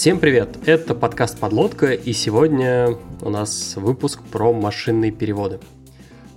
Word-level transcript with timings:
Всем 0.00 0.18
привет! 0.18 0.56
Это 0.64 0.94
подкаст 0.94 1.38
«Подлодка», 1.38 1.92
и 1.92 2.14
сегодня 2.14 2.96
у 3.20 3.28
нас 3.28 3.76
выпуск 3.76 4.22
про 4.22 4.50
машинные 4.50 5.12
переводы. 5.12 5.60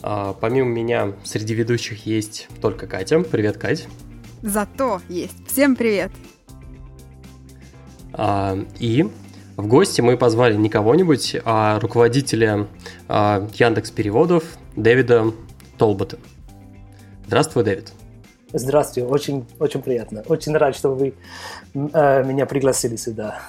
А, 0.02 0.34
помимо 0.34 0.68
меня 0.68 1.14
среди 1.24 1.54
ведущих 1.54 2.06
есть 2.06 2.50
только 2.60 2.88
Катя. 2.88 3.22
Привет, 3.22 3.56
Кать. 3.56 3.88
Зато 4.42 5.00
есть. 5.08 5.48
Всем 5.48 5.78
привет! 5.78 6.12
А, 8.12 8.60
и 8.80 9.10
в 9.56 9.66
гости 9.66 10.02
мы 10.02 10.18
позвали 10.18 10.58
не 10.58 10.68
кого-нибудь, 10.68 11.38
а 11.46 11.80
руководителя 11.80 12.68
а, 13.08 13.48
Яндекс 13.54 13.92
Переводов 13.92 14.44
Дэвида 14.76 15.32
Толбота. 15.78 16.20
Здравствуй, 17.28 17.64
Дэвид. 17.64 17.94
Здравствуйте, 18.56 19.10
очень, 19.10 19.46
очень 19.60 19.82
приятно. 19.82 20.24
Очень 20.28 20.56
рад, 20.56 20.76
что 20.76 20.94
вы 20.94 21.16
э, 21.74 22.24
меня 22.24 22.46
пригласили 22.46 22.96
сюда. 22.98 23.40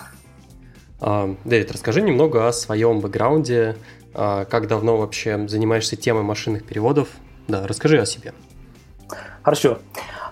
А, 0.99 1.35
Дэвид, 1.45 1.71
расскажи 1.71 2.01
немного 2.01 2.49
о 2.49 2.53
своем 2.55 3.01
бэкграунде, 3.01 3.77
а, 4.15 4.47
как 4.47 4.67
давно 4.67 4.97
вообще 4.97 5.47
занимаешься 5.47 5.97
темой 5.97 6.23
машинных 6.23 6.65
переводов. 6.65 7.09
Да, 7.49 7.67
расскажи 7.67 8.01
о 8.01 8.07
себе. 8.07 8.33
Хорошо. 9.43 9.79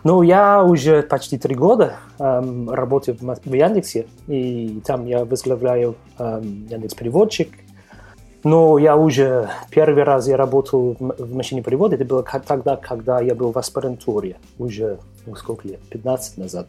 Ну, 0.04 0.22
я 0.22 0.64
уже 0.64 1.02
почти 1.02 1.36
три 1.36 1.54
года 1.54 1.96
эм, 2.18 2.70
работаю 2.70 3.16
в, 3.20 3.40
в 3.44 3.52
Яндексе, 3.52 4.06
и 4.26 4.80
там 4.86 5.04
я 5.06 5.26
возглавляю 5.26 5.96
эм, 6.18 6.66
Яндекс 6.68 6.94
Переводчик. 6.94 7.50
Но 8.44 8.76
я 8.78 8.96
уже 8.96 9.50
первый 9.70 10.02
раз 10.02 10.26
я 10.26 10.36
работал 10.36 10.96
в 10.98 11.34
машине 11.34 11.62
перевода, 11.62 11.94
это 11.94 12.04
было 12.04 12.22
тогда, 12.22 12.76
когда 12.76 13.20
я 13.20 13.34
был 13.34 13.52
в 13.52 13.58
аспирантуре, 13.58 14.36
уже 14.58 14.98
ну, 15.26 15.36
сколько 15.36 15.68
лет, 15.68 15.80
15 15.90 16.38
назад. 16.38 16.68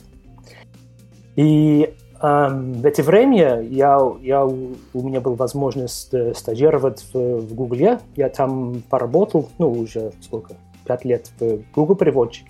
И 1.35 1.95
эм, 2.21 2.73
в 2.73 2.85
это 2.85 3.01
время 3.01 3.61
я, 3.61 3.99
я, 4.21 4.45
у 4.45 4.75
меня 4.93 5.19
была 5.19 5.35
возможность 5.35 6.13
э, 6.13 6.35
стажировать 6.35 7.03
в, 7.11 7.39
в 7.39 7.55
Google. 7.55 7.99
Я 8.15 8.29
там 8.29 8.83
поработал, 8.89 9.49
ну, 9.57 9.71
уже 9.71 10.11
сколько, 10.21 10.53
пять 10.85 11.05
лет 11.05 11.31
в 11.39 11.61
Google 11.73 11.95
переводчик. 11.95 12.45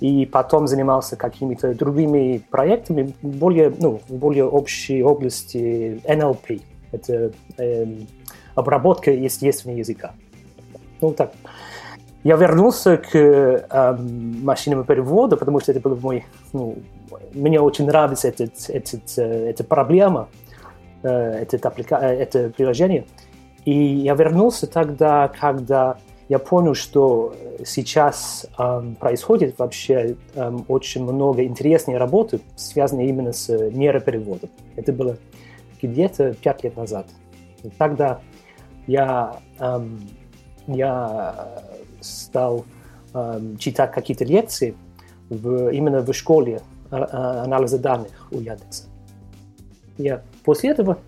И 0.00 0.24
потом 0.24 0.66
занимался 0.66 1.16
какими-то 1.16 1.74
другими 1.74 2.42
проектами, 2.50 3.14
более, 3.20 3.72
ну, 3.78 4.00
более 4.08 4.46
общей 4.46 5.02
области 5.02 6.00
NLP. 6.04 6.62
Это 6.92 7.32
эм, 7.58 8.08
обработка 8.54 9.10
естественного 9.10 9.78
языка. 9.78 10.12
Ну, 11.00 11.12
так. 11.12 11.32
Я 12.24 12.36
вернулся 12.36 12.96
к 12.98 13.16
эм, 13.16 14.44
машинному 14.44 14.84
переводу, 14.84 15.36
потому 15.36 15.60
что 15.60 15.72
это 15.72 15.80
был 15.80 15.96
мой... 15.96 16.24
Ну, 16.52 16.78
мне 17.34 17.60
очень 17.60 17.86
нравится 17.86 18.28
этот, 18.28 18.52
этот, 18.68 19.02
э, 19.18 19.50
эта 19.50 19.64
проблема, 19.64 20.28
э, 21.02 21.08
это, 21.08 21.56
апплика... 21.66 21.96
Э, 21.96 22.14
это 22.14 22.50
приложение. 22.50 23.06
И 23.64 23.74
я 23.74 24.14
вернулся 24.14 24.68
тогда, 24.68 25.28
когда 25.28 25.96
я 26.28 26.38
понял, 26.38 26.74
что 26.74 27.34
сейчас 27.64 28.46
эм, 28.56 28.94
происходит 28.94 29.58
вообще 29.58 30.16
эм, 30.34 30.64
очень 30.68 31.02
много 31.02 31.44
интересной 31.44 31.96
работы, 31.96 32.40
связанной 32.56 33.06
именно 33.06 33.32
с 33.32 33.48
нейропереводом. 33.48 34.48
Это 34.76 34.92
было 34.92 35.18
где-то 35.82 36.34
пять 36.34 36.62
лет 36.62 36.76
назад. 36.76 37.06
И 37.62 37.68
тогда 37.68 38.20
я, 38.86 39.40
эм, 39.58 40.00
я 40.66 41.62
стал 42.00 42.64
эм, 43.14 43.56
читать 43.58 43.92
какие-то 43.92 44.24
лекции 44.24 44.74
в, 45.28 45.70
именно 45.70 46.00
в 46.00 46.12
школе 46.12 46.62
э, 46.90 46.96
э, 46.96 47.06
анализа 47.44 47.78
данных 47.78 48.10
у 48.30 48.36
Яндекса. 48.36 48.84
Я 49.98 50.22
после 50.44 50.70
этого, 50.70 50.98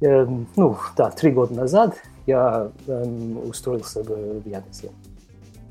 эм, 0.00 0.46
ну 0.56 0.76
да, 0.96 1.10
три 1.10 1.30
года 1.30 1.54
назад 1.54 1.96
я 2.26 2.70
эм, 2.86 3.48
устроился 3.48 4.02
в, 4.02 4.40
в 4.42 4.46
Яндексе. 4.46 4.90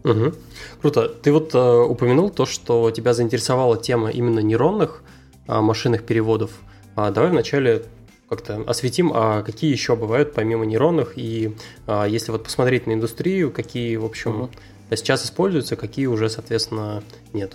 Угу. 0.04 0.34
Круто. 0.82 1.10
Ты 1.10 1.32
вот 1.32 1.54
э, 1.54 1.60
упомянул 1.60 2.30
то, 2.30 2.46
что 2.46 2.92
тебя 2.92 3.14
заинтересовала 3.14 3.78
тема 3.78 4.10
именно 4.10 4.40
нейронных 4.40 5.04
э, 5.48 5.60
машинных 5.60 6.06
переводов. 6.06 6.52
А 6.96 7.12
давай 7.12 7.30
вначале 7.30 7.84
как-то 8.30 8.62
осветим, 8.68 9.12
а 9.14 9.42
какие 9.42 9.72
еще 9.72 9.96
бывают 9.96 10.34
помимо 10.34 10.66
нейронных, 10.66 11.14
и 11.18 11.56
а, 11.86 12.06
если 12.06 12.32
вот 12.32 12.44
посмотреть 12.44 12.86
на 12.86 12.94
индустрию, 12.94 13.52
какие, 13.52 13.96
в 13.96 14.06
общем, 14.06 14.42
угу. 14.42 14.50
сейчас 14.92 15.26
используются, 15.26 15.76
какие 15.76 16.08
уже, 16.08 16.30
соответственно, 16.30 17.04
нет. 17.34 17.54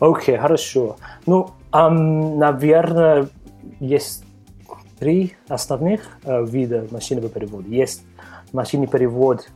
Окей, 0.00 0.36
okay, 0.36 0.38
хорошо. 0.38 0.96
Ну, 1.26 1.50
um, 1.72 2.36
наверное, 2.36 3.28
есть 3.80 4.24
три 4.98 5.34
основных 5.48 6.02
uh, 6.22 6.48
вида 6.48 6.86
машинного 6.90 7.28
перевода. 7.28 7.68
Есть 7.68 8.02
машинный 8.52 8.86
перевод 8.86 9.48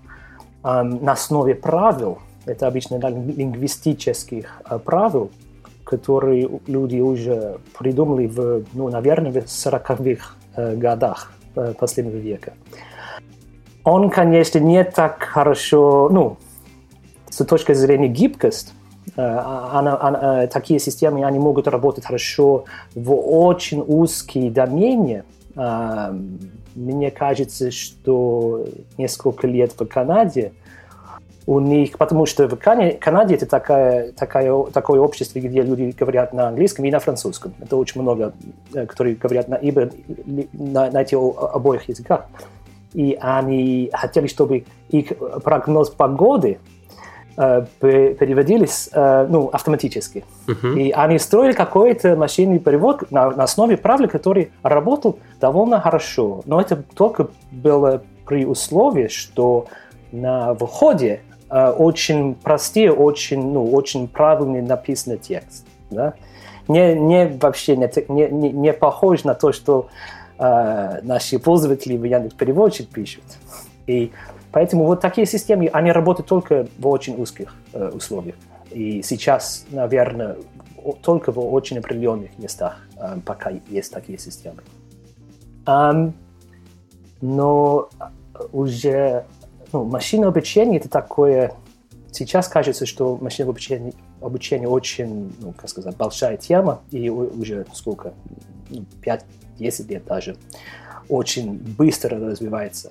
um, 0.63 1.03
на 1.03 1.13
основе 1.13 1.55
правил, 1.55 2.19
это 2.45 2.67
обычно 2.67 2.97
лингвистических 2.97 4.63
uh, 4.65 4.79
правил, 4.79 5.31
которые 5.84 6.48
люди 6.66 7.00
уже 7.00 7.59
придумали 7.78 8.26
в, 8.26 8.65
ну, 8.72 8.88
наверное, 8.88 9.32
в 9.32 9.37
40-х 9.47 10.37
э, 10.56 10.76
годах 10.76 11.32
э, 11.54 11.75
последнего 11.78 12.16
века. 12.16 12.54
Он, 13.84 14.10
конечно, 14.10 14.59
не 14.59 14.84
так 14.84 15.22
хорошо, 15.22 16.09
ну, 16.10 16.37
с 17.28 17.44
точки 17.44 17.72
зрения 17.75 18.09
гибкости, 18.09 18.72
э, 19.16 19.22
она, 19.22 19.98
она, 20.00 20.44
э, 20.44 20.47
такие 20.48 20.78
системы, 20.78 21.25
они 21.25 21.38
могут 21.38 21.66
работать 21.66 22.04
хорошо 22.04 22.64
в 22.94 23.12
очень 23.14 23.82
узкие 23.87 24.50
домене. 24.50 25.25
Мне 26.75 27.10
кажется, 27.10 27.70
что 27.70 28.64
несколько 28.97 29.47
лет 29.47 29.72
в 29.78 29.84
Канаде 29.87 30.53
у 31.47 31.61
них, 31.61 31.99
потому 31.99 32.27
что 32.27 32.49
в 32.49 32.57
Канаде 32.57 33.35
это 33.35 33.47
такая, 33.47 34.13
такая, 34.13 34.53
такое 34.73 35.01
общество, 35.01 35.41
где 35.41 35.63
люди 35.63 35.95
говорят 35.99 36.33
на 36.33 36.49
английском 36.49 36.85
и 36.85 36.91
на 36.91 37.01
французском. 37.01 37.55
Это 37.61 37.77
очень 37.77 38.01
много, 38.01 38.33
э, 38.75 38.87
которые 38.87 39.17
говорят 39.17 39.49
на, 39.49 39.57
ибо, 39.57 39.91
на, 40.53 40.91
на 40.91 41.03
этих 41.03 41.19
обоих 41.19 41.89
языках. 41.89 42.27
И 42.95 43.19
они 43.21 43.91
хотели, 43.93 44.27
чтобы 44.27 44.65
их 44.91 45.13
прогноз 45.43 45.91
погоды 45.91 46.59
э, 47.37 47.67
переводились 47.81 48.91
э, 48.93 49.27
ну, 49.29 49.49
автоматически. 49.49 50.25
Uh-huh. 50.47 50.79
И 50.79 50.91
они 50.93 51.19
строили 51.19 51.55
какой-то 51.55 52.15
машинный 52.15 52.61
перевод 52.61 53.11
на, 53.11 53.31
на 53.31 53.45
основе 53.45 53.77
правил, 53.77 54.09
который 54.09 54.53
работал 54.63 55.19
довольно 55.41 55.81
хорошо. 55.81 56.43
Но 56.45 56.61
это 56.61 56.85
только 56.95 57.31
было 57.51 58.03
при 58.27 58.45
условии, 58.45 59.09
что 59.09 59.67
на 60.13 60.53
выходе 60.55 61.23
очень 61.53 62.35
простые, 62.35 62.93
очень, 62.93 63.53
ну, 63.53 63.71
очень 63.73 64.09
правильный 64.09 64.63
написанный 64.63 65.19
текст. 65.19 65.67
Да? 65.91 66.15
Не, 66.69 66.95
не 66.95 67.27
вообще 67.27 67.77
не, 67.77 67.91
не, 68.09 68.51
не 68.51 68.73
похож 68.73 69.25
на 69.25 69.35
то, 69.35 69.53
что 69.53 69.89
э, 70.39 71.01
наши 71.03 71.39
пользователи 71.39 71.97
в 71.97 72.05
Яндекс 72.05 72.35
Переводчик 72.35 72.89
пишут. 72.89 73.25
И 73.87 74.12
поэтому 74.51 74.87
вот 74.87 75.01
такие 75.01 75.27
системы, 75.27 75.69
они 75.73 75.93
работают 75.93 76.29
только 76.29 76.67
в 76.79 76.87
очень 76.87 77.21
узких 77.21 77.55
э, 77.73 77.91
условиях. 77.93 78.37
И 78.71 79.03
сейчас, 79.03 79.67
наверное, 79.71 80.37
только 81.03 81.33
в 81.33 81.39
очень 81.39 81.79
определенных 81.79 82.39
местах 82.39 82.79
э, 82.97 83.19
пока 83.25 83.53
есть 83.69 83.93
такие 83.93 84.19
системы. 84.19 84.62
Um, 85.65 86.12
но 87.21 87.88
уже 88.53 89.25
ну, 89.73 89.85
машинное 89.85 90.29
обучение 90.29 90.79
это 90.79 90.89
такое... 90.89 91.53
Сейчас 92.11 92.47
кажется, 92.47 92.85
что 92.85 93.17
машинное 93.17 93.51
обучение, 93.51 93.95
обучение 94.21 94.69
очень, 94.69 95.35
ну, 95.41 95.53
как 95.53 95.69
сказать, 95.71 95.97
большая 95.97 96.37
тема, 96.37 96.83
и 96.91 97.09
уже 97.09 97.65
сколько, 97.73 98.13
ну, 98.69 98.85
5-10 99.03 99.89
лет 99.89 100.05
даже, 100.05 100.37
очень 101.09 101.55
быстро 101.55 102.19
развивается. 102.19 102.91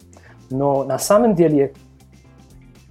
Но 0.50 0.84
на 0.84 0.98
самом 0.98 1.36
деле 1.36 1.74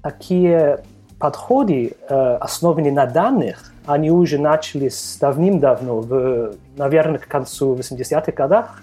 такие 0.02 0.84
подходы, 1.18 1.94
э, 2.08 2.14
основанные 2.36 2.92
на 2.92 3.06
данных, 3.06 3.72
они 3.84 4.10
уже 4.10 4.38
начались 4.38 5.18
давным-давно, 5.20 6.00
в, 6.00 6.54
наверное, 6.76 7.18
к 7.18 7.26
концу 7.26 7.74
80-х 7.74 8.32
годах, 8.32 8.82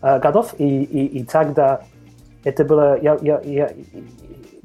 э, 0.00 0.18
годов, 0.18 0.54
и, 0.58 0.82
и, 0.82 1.04
и 1.18 1.24
тогда 1.24 1.82
это 2.46 2.64
было, 2.64 3.00
я, 3.00 3.18
я, 3.22 3.40
я, 3.44 3.72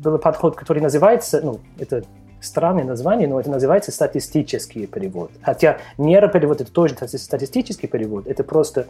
был 0.02 0.18
подход, 0.18 0.56
который 0.56 0.82
называется, 0.82 1.42
ну, 1.44 1.60
это 1.78 2.04
странное 2.42 2.84
название, 2.84 3.28
но 3.28 3.40
это 3.40 3.50
называется 3.50 3.92
статистический 3.92 4.88
перевод. 4.88 5.32
Хотя 5.42 5.78
нейроперевод 5.98 6.62
это 6.62 6.72
тоже 6.72 6.96
статистический 6.96 7.88
перевод, 7.88 8.28
это 8.28 8.44
просто, 8.44 8.88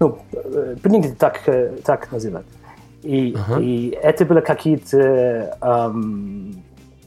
ну, 0.00 0.18
э, 0.32 0.76
принято 0.82 1.14
так, 1.16 1.42
э, 1.46 1.76
так 1.84 2.10
называть. 2.12 2.46
И, 3.02 3.32
uh-huh. 3.32 3.62
и 3.62 3.90
это 3.90 4.26
были 4.26 4.40
какие-то 4.40 5.56
эм, 5.62 6.62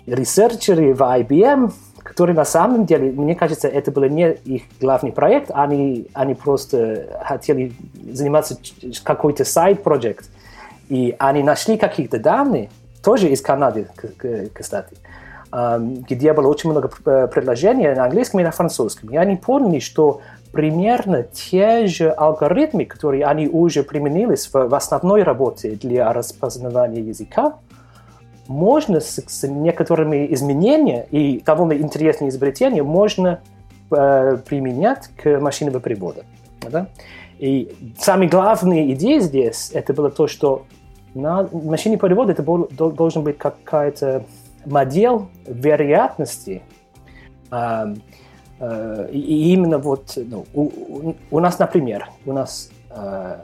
ресерчеры 0.08 0.94
в 0.96 1.02
IBM, 1.02 1.72
который 2.00 2.34
на 2.34 2.46
самом 2.46 2.86
деле, 2.86 3.12
мне 3.12 3.36
кажется, 3.36 3.68
это 3.68 3.92
был 3.92 4.04
не 4.06 4.34
их 4.34 4.64
главный 4.82 5.12
проект, 5.12 5.52
они, 5.54 6.08
они 6.14 6.34
просто 6.34 7.20
хотели 7.24 7.74
заниматься 8.12 8.58
какой-то 9.04 9.46
сайт-проект, 9.46 10.30
и 10.90 11.16
они 11.20 11.44
нашли 11.44 11.78
какие-то 11.78 12.20
данные, 12.20 12.70
тоже 13.04 13.30
из 13.30 13.42
Канады, 13.42 13.88
кстати, 14.54 14.96
где 15.52 16.34
было 16.34 16.48
очень 16.48 16.72
много 16.72 16.88
предложений 17.28 17.96
на 17.96 18.06
английском 18.06 18.40
и 18.40 18.44
на 18.44 18.52
французском. 18.52 19.10
И 19.10 19.18
они 19.18 19.36
поняли, 19.36 19.80
что 19.80 20.22
примерно 20.52 21.24
те 21.24 21.88
же 21.88 22.10
алгоритмы, 22.10 22.86
которые 22.86 23.26
они 23.26 23.48
уже 23.48 23.84
применили 23.84 24.36
в 24.52 24.76
основной 24.76 25.24
работе 25.24 25.72
для 25.72 26.12
распознавания 26.14 27.02
языка, 27.02 27.56
можно 28.48 29.00
с, 29.00 29.22
с 29.26 29.48
некоторыми 29.48 30.32
изменениями 30.34 31.06
и 31.12 31.42
довольно 31.46 31.74
интересные 31.74 32.30
изобретения 32.30 32.84
можно 32.84 33.40
э, 33.90 34.38
применять 34.46 35.10
к 35.16 35.40
машинному 35.40 35.80
переводу. 35.80 36.24
Да? 36.70 36.88
И 37.40 37.74
самая 37.98 38.30
главная 38.30 38.92
идея 38.92 39.20
здесь 39.22 39.72
это 39.74 39.94
было 39.94 40.10
то, 40.10 40.28
что 40.28 40.66
на 41.14 41.48
машине 41.52 41.98
перевода 41.98 42.32
это 42.32 42.44
был, 42.44 42.68
должен 42.70 43.24
быть 43.24 43.38
какая-то 43.38 44.26
модель 44.66 45.22
вероятности. 45.46 46.64
Э, 47.52 47.94
э, 48.60 49.10
и 49.12 49.54
именно 49.54 49.78
вот 49.78 50.18
ну, 50.18 50.46
у, 50.54 51.14
у 51.30 51.40
нас, 51.40 51.60
например, 51.60 52.10
у 52.26 52.34
нас 52.34 52.70
э, 52.90 53.38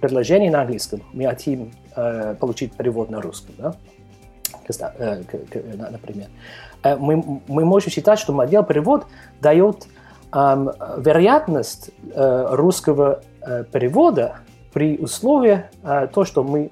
предложение 0.00 0.50
на 0.50 0.62
английском, 0.62 1.02
мы 1.12 1.26
хотим 1.26 1.72
э, 1.94 2.34
получить 2.40 2.72
перевод 2.72 3.10
на 3.10 3.20
русском. 3.20 3.54
Да? 3.58 3.74
Э, 4.78 5.22
например. 5.90 6.28
Э, 6.82 6.96
мы, 6.96 7.40
мы 7.46 7.64
можем 7.64 7.90
считать, 7.90 8.18
что 8.18 8.32
модель 8.32 8.64
перевод 8.64 9.06
дает 9.40 9.86
эм, 10.32 10.70
вероятность 10.98 11.90
э, 12.14 12.46
русского 12.50 13.22
перевода 13.72 14.36
при 14.72 14.98
условии 14.98 15.64
то, 16.12 16.24
что 16.26 16.44
мы 16.44 16.70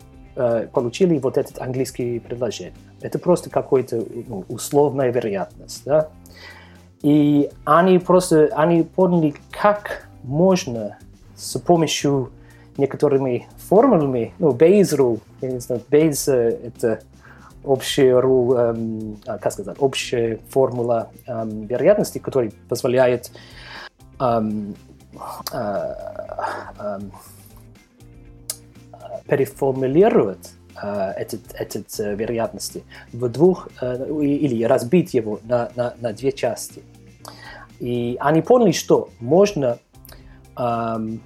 получили 0.73 1.19
вот 1.19 1.37
этот 1.37 1.59
английский 1.59 2.21
предложение. 2.21 2.73
Это 3.01 3.19
просто 3.19 3.51
какая-то 3.51 4.05
ну, 4.27 4.45
условная 4.49 5.11
вероятность. 5.11 5.85
Да? 5.85 6.09
И 7.03 7.51
они 7.65 7.99
просто 7.99 8.49
они 8.53 8.83
поняли, 8.83 9.35
как 9.51 10.09
можно 10.23 10.99
с 11.37 11.59
помощью 11.59 12.31
некоторыми 12.77 13.49
формулами, 13.57 14.33
ну, 14.39 14.53
Bayes 14.53 14.97
rule, 14.97 15.21
я 15.41 15.51
не 15.51 15.59
знаю, 15.59 15.83
Bayes 15.91 16.31
это 16.31 17.01
общая, 17.65 18.13
эм, 18.13 19.19
а, 19.27 19.39
как 19.39 19.53
сказать, 19.53 19.77
общая 19.81 20.39
формула 20.49 21.11
эм, 21.27 21.67
вероятности, 21.67 22.19
которая 22.19 22.53
позволяет 22.69 23.31
эм, 24.21 24.75
э, 25.53 25.95
эм, 26.79 27.13
переформулировать 29.29 30.53
этот, 31.17 31.41
этот 31.55 32.01
э, 32.01 32.15
вероятности 32.15 32.85
в 33.13 33.29
двух, 33.29 33.69
э, 33.81 34.07
или 34.23 34.63
разбить 34.65 35.13
его 35.13 35.41
на, 35.43 35.71
на, 35.75 35.95
на 36.01 36.13
две 36.13 36.31
части. 36.31 36.83
И 37.81 38.17
они 38.21 38.43
поняли, 38.43 38.73
что 38.73 39.11
можно 39.21 39.79
эм, 40.57 41.21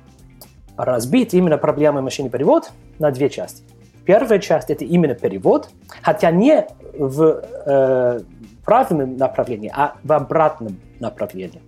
разбить 0.76 1.34
именно 1.34 1.58
проблему 1.58 2.02
машины 2.02 2.28
перевод 2.28 2.72
на 2.98 3.10
две 3.10 3.30
части. 3.30 3.62
Первая 4.04 4.38
часть 4.38 4.70
это 4.70 4.84
именно 4.84 5.14
перевод, 5.14 5.68
хотя 6.02 6.30
не 6.30 6.66
в 6.98 7.44
э, 7.66 8.20
правильном 8.64 9.16
направлении, 9.16 9.72
а 9.74 9.96
в 10.02 10.12
обратном 10.12 10.80
направлении. 11.00 11.62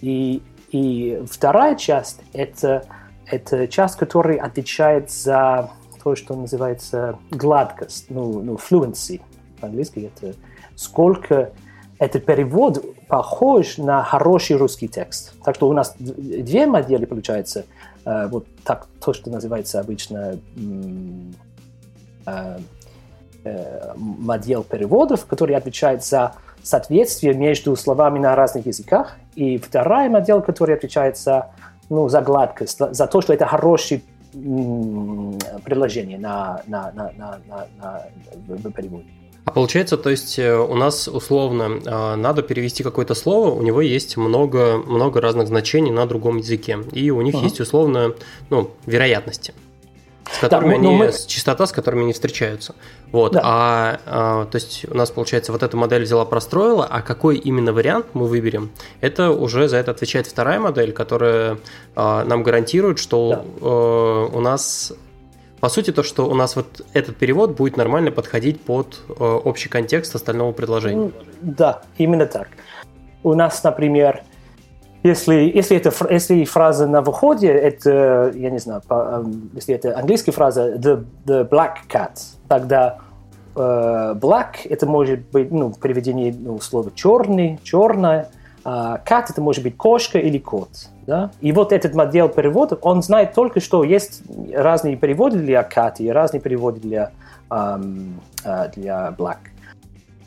И, 0.00 0.42
и 0.70 1.22
вторая 1.30 1.74
часть 1.74 2.20
это, 2.32 2.84
это 3.30 3.66
часть, 3.68 3.96
которая 3.96 4.38
отвечает 4.38 5.10
за 5.10 5.70
то, 6.02 6.14
что 6.14 6.34
называется 6.36 7.18
гладкость, 7.30 8.06
ну, 8.10 8.40
ну 8.42 8.54
fluency 8.56 9.20
по-английски 9.60 10.10
это 10.14 10.36
сколько 10.74 11.52
этот 11.98 12.26
перевод 12.26 12.84
похож 13.08 13.78
на 13.78 14.02
хороший 14.04 14.56
русский 14.56 14.88
текст. 14.88 15.32
Так 15.42 15.54
что 15.54 15.68
у 15.68 15.72
нас 15.72 15.94
две 15.98 16.66
модели 16.66 17.06
получается. 17.06 17.64
Э, 18.04 18.26
вот 18.28 18.46
так, 18.64 18.86
то, 19.00 19.12
что 19.14 19.30
называется 19.30 19.80
обычно 19.80 20.38
э, 22.26 22.58
э, 23.44 23.92
модель 23.96 24.62
переводов, 24.62 25.24
который 25.26 25.56
отвечает 25.56 26.04
за 26.04 26.34
соответствие 26.62 27.32
между 27.32 27.74
словами 27.76 28.18
на 28.18 28.36
разных 28.36 28.66
языках, 28.66 29.16
и 29.34 29.56
вторая 29.56 30.10
модель, 30.10 30.42
которая 30.42 30.76
отвечает 30.76 31.16
за, 31.16 31.50
ну, 31.88 32.08
за 32.08 32.20
гладкость, 32.20 32.78
за 32.78 33.06
то, 33.06 33.20
что 33.20 33.32
это 33.32 33.46
хорошее 33.46 34.02
предложение 35.64 36.18
на, 36.18 36.62
на, 36.66 36.92
на, 36.92 37.12
на, 37.16 37.38
на, 37.48 38.02
на, 38.62 38.70
переводе. 38.72 39.06
А 39.46 39.52
получается, 39.52 39.96
то 39.96 40.10
есть 40.10 40.38
э, 40.38 40.56
у 40.58 40.74
нас 40.74 41.06
условно 41.08 41.80
э, 41.84 42.16
надо 42.16 42.42
перевести 42.42 42.82
какое-то 42.82 43.14
слово, 43.14 43.54
у 43.54 43.62
него 43.62 43.80
есть 43.80 44.16
много, 44.16 44.78
много 44.84 45.20
разных 45.20 45.46
значений 45.46 45.92
на 45.92 46.04
другом 46.06 46.38
языке, 46.38 46.78
и 46.92 47.10
у 47.10 47.22
них 47.22 47.36
uh-huh. 47.36 47.44
есть 47.44 47.60
условно 47.60 48.14
ну, 48.50 48.70
вероятности 48.86 49.54
с 50.30 50.38
которыми 50.38 50.74
да, 50.74 50.80
ну, 50.80 50.88
они, 50.88 50.98
мы... 50.98 51.12
частота, 51.26 51.66
с 51.66 51.72
которыми 51.72 52.02
они 52.02 52.12
встречаются. 52.12 52.74
Вот, 53.12 53.32
да. 53.32 53.40
а, 53.44 54.00
а, 54.06 54.44
то 54.46 54.56
есть 54.56 54.86
у 54.90 54.94
нас, 54.94 55.10
получается, 55.10 55.52
вот 55.52 55.62
эта 55.62 55.76
модель 55.76 56.02
взяла, 56.02 56.24
простроила, 56.24 56.86
а 56.86 57.02
какой 57.02 57.36
именно 57.36 57.72
вариант 57.72 58.06
мы 58.14 58.26
выберем, 58.26 58.70
это 59.00 59.30
уже 59.30 59.68
за 59.68 59.76
это 59.76 59.92
отвечает 59.92 60.26
вторая 60.26 60.58
модель, 60.58 60.92
которая 60.92 61.58
а, 61.94 62.24
нам 62.24 62.42
гарантирует, 62.42 62.98
что 62.98 63.30
да. 63.30 63.44
а, 63.60 64.26
у 64.26 64.40
нас 64.40 64.92
по 65.60 65.70
сути, 65.70 65.90
то, 65.90 66.02
что 66.02 66.28
у 66.28 66.34
нас 66.34 66.54
вот 66.54 66.82
этот 66.92 67.16
перевод 67.16 67.56
будет 67.56 67.78
нормально 67.78 68.10
подходить 68.10 68.60
под 68.60 69.00
э, 69.08 69.24
общий 69.24 69.70
контекст 69.70 70.14
остального 70.14 70.52
предложения. 70.52 71.10
Да, 71.40 71.82
именно 71.96 72.26
так. 72.26 72.48
У 73.22 73.34
нас, 73.34 73.64
например, 73.64 74.22
если, 75.06 75.34
если, 75.54 75.76
это, 75.76 75.92
если 76.10 76.44
фраза 76.44 76.86
на 76.86 77.00
выходе, 77.00 77.48
это, 77.48 78.32
я 78.34 78.50
не 78.50 78.58
знаю, 78.58 78.82
по, 78.86 79.22
эм, 79.22 79.50
если 79.54 79.74
это 79.74 79.98
английская 79.98 80.32
фраза 80.32 80.74
the, 80.76 81.04
the 81.24 81.48
black 81.48 81.76
cat, 81.88 82.18
тогда 82.48 82.98
э, 83.54 83.58
black 83.58 84.56
это 84.68 84.86
может 84.86 85.20
быть 85.30 85.50
ну, 85.50 85.70
приведение 85.70 86.34
ну, 86.38 86.60
слова 86.60 86.90
черный, 86.94 87.58
черная, 87.62 88.28
а 88.64 89.00
cat 89.06 89.26
это 89.30 89.40
может 89.40 89.62
быть 89.62 89.76
кошка 89.76 90.18
или 90.18 90.38
кот. 90.38 90.70
Да? 91.06 91.30
И 91.40 91.52
вот 91.52 91.72
этот 91.72 91.94
модель 91.94 92.28
перевода, 92.28 92.76
он 92.82 93.02
знает 93.02 93.32
только, 93.32 93.60
что 93.60 93.84
есть 93.84 94.22
разные 94.52 94.96
переводы 94.96 95.38
для 95.38 95.62
cat 95.62 95.94
и 95.98 96.08
разные 96.08 96.40
переводы 96.40 96.80
для, 96.80 97.12
um, 97.48 98.14
uh, 98.44 98.72
для 98.74 99.14
black. 99.16 99.38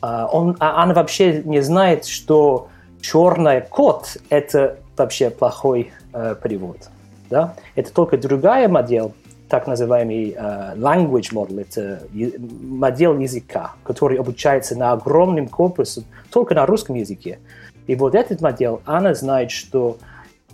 Uh, 0.00 0.26
он, 0.32 0.56
а 0.58 0.82
она 0.82 0.94
вообще 0.94 1.42
не 1.42 1.60
знает, 1.60 2.06
что 2.06 2.68
черный 3.00 3.60
кот– 3.60 4.16
это 4.30 4.78
вообще 4.96 5.30
плохой 5.30 5.92
uh, 6.12 6.40
перевод. 6.40 6.90
Да? 7.28 7.54
Это 7.74 7.92
только 7.92 8.18
другая 8.18 8.68
модель, 8.68 9.12
так 9.48 9.66
называемый 9.66 10.30
uh, 10.32 10.76
language 10.76 11.32
model, 11.32 11.60
это 11.60 12.02
модель 12.12 13.22
языка, 13.22 13.72
который 13.84 14.18
обучается 14.18 14.76
на 14.76 14.92
огромном 14.92 15.48
корпусе 15.48 16.02
только 16.30 16.54
на 16.54 16.66
русском 16.66 16.96
языке. 16.96 17.38
И 17.86 17.94
вот 17.94 18.14
этот 18.14 18.40
модель, 18.40 18.78
она 18.84 19.14
знает, 19.14 19.50
что 19.50 19.98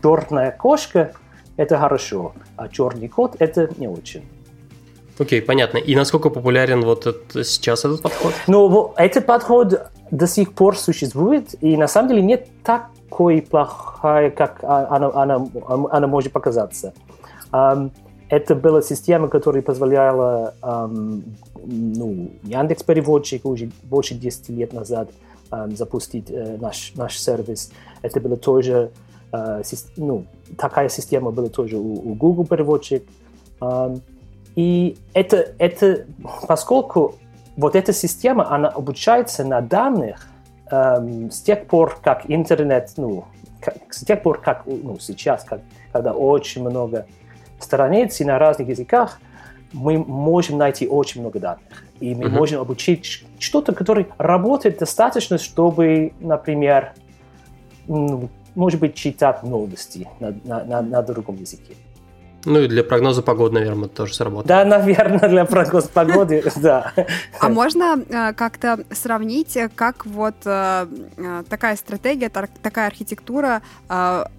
черная 0.03 0.51
кошка– 0.51 1.13
это 1.57 1.79
хорошо, 1.79 2.33
а 2.57 2.69
черный 2.69 3.09
кот– 3.09 3.37
это 3.39 3.69
не 3.77 3.89
очень. 3.89 4.23
Окей, 5.19 5.41
понятно. 5.41 5.79
И 5.79 5.95
насколько 5.97 6.31
популярен 6.31 6.83
вот 6.83 7.07
это, 7.07 7.45
сейчас 7.45 7.85
этот 7.85 8.03
подход? 8.03 8.33
Ну, 8.47 8.93
этот 8.97 9.27
подход 9.27 9.91
до 10.11 10.27
сих 10.27 10.53
пор 10.53 10.77
существует, 10.77 11.55
и 11.61 11.77
на 11.77 11.89
самом 11.89 12.09
деле 12.09 12.23
нет 12.23 12.49
такой 12.63 13.43
плохой, 13.43 14.31
как 14.31 14.63
она, 14.63 15.11
она, 15.15 15.47
она 15.91 16.07
может 16.07 16.33
показаться. 16.33 16.93
Um, 17.53 17.91
это 18.29 18.55
была 18.55 18.83
система, 18.83 19.29
которая 19.29 19.63
позволяла 19.63 20.55
um, 20.61 21.23
ну, 21.65 22.31
Яндекс 22.43 22.83
переводчик 22.83 23.47
уже 23.47 23.71
больше 23.85 24.15
10 24.15 24.49
лет 24.51 24.73
назад 24.73 25.11
um, 25.51 25.75
запустить 25.77 26.31
uh, 26.31 26.61
наш, 26.61 26.93
наш 26.95 27.19
сервис. 27.19 27.73
Это 28.03 28.21
было 28.21 28.37
тоже 28.37 28.91
Э, 29.33 29.63
ну, 29.97 30.25
такая 30.57 30.89
система 30.89 31.31
была 31.31 31.49
тоже 31.49 31.77
у, 31.77 32.11
у 32.11 32.15
Google 32.15 32.47
переводчик. 32.47 33.05
И 34.57 34.97
это, 35.13 35.55
это, 35.59 36.07
поскольку 36.49 37.15
вот 37.57 37.77
эта 37.77 37.93
система, 37.93 38.51
она 38.51 38.69
обучается 38.69 39.45
на 39.45 39.61
данных 39.61 40.27
эм, 40.71 41.31
с 41.31 41.41
тех 41.43 41.67
пор, 41.67 41.99
как 42.03 42.23
интернет, 42.29 42.93
ну, 42.97 43.27
как, 43.61 43.77
с 43.91 44.05
тех 44.05 44.23
пор, 44.23 44.41
как 44.41 44.65
ну, 44.67 44.99
сейчас, 44.99 45.45
как, 45.45 45.61
когда 45.93 46.13
очень 46.13 46.63
много 46.69 47.07
страниц 47.59 48.19
на 48.21 48.39
разных 48.39 48.69
языках, 48.69 49.21
мы 49.73 49.99
можем 49.99 50.59
найти 50.59 50.89
очень 50.89 51.21
много 51.21 51.39
данных. 51.39 51.85
И 52.01 52.15
мы 52.15 52.25
mm-hmm. 52.25 52.31
можем 52.31 52.61
обучить 52.61 53.25
что-то, 53.39 53.75
которое 53.75 54.07
работает 54.17 54.79
достаточно, 54.79 55.39
чтобы, 55.39 56.13
например, 56.21 56.93
может 57.87 58.81
быть, 58.81 58.95
читать 58.95 59.43
новости 59.43 60.09
на, 60.19 60.35
на, 60.45 60.65
на, 60.65 60.83
на 60.83 61.03
другом 61.03 61.37
языке. 61.37 61.75
Ну 62.45 62.61
и 62.61 62.69
для 62.69 62.85
прогноза 62.85 63.23
погоды, 63.23 63.55
наверное, 63.55 63.89
тоже 63.89 64.15
сработает. 64.15 64.47
Да, 64.47 64.65
наверное, 64.65 65.29
для 65.29 65.45
прогноза 65.45 65.89
погоды, 65.89 66.45
да. 66.57 66.93
А 67.41 67.49
можно 67.49 68.01
э, 68.09 68.33
как-то 68.35 68.85
сравнить, 68.93 69.59
как 69.75 70.07
вот 70.07 70.37
э, 70.45 70.87
э, 71.17 71.45
такая 71.49 71.77
стратегия, 71.77 72.29
такая 72.29 72.87
архитектура 72.87 73.63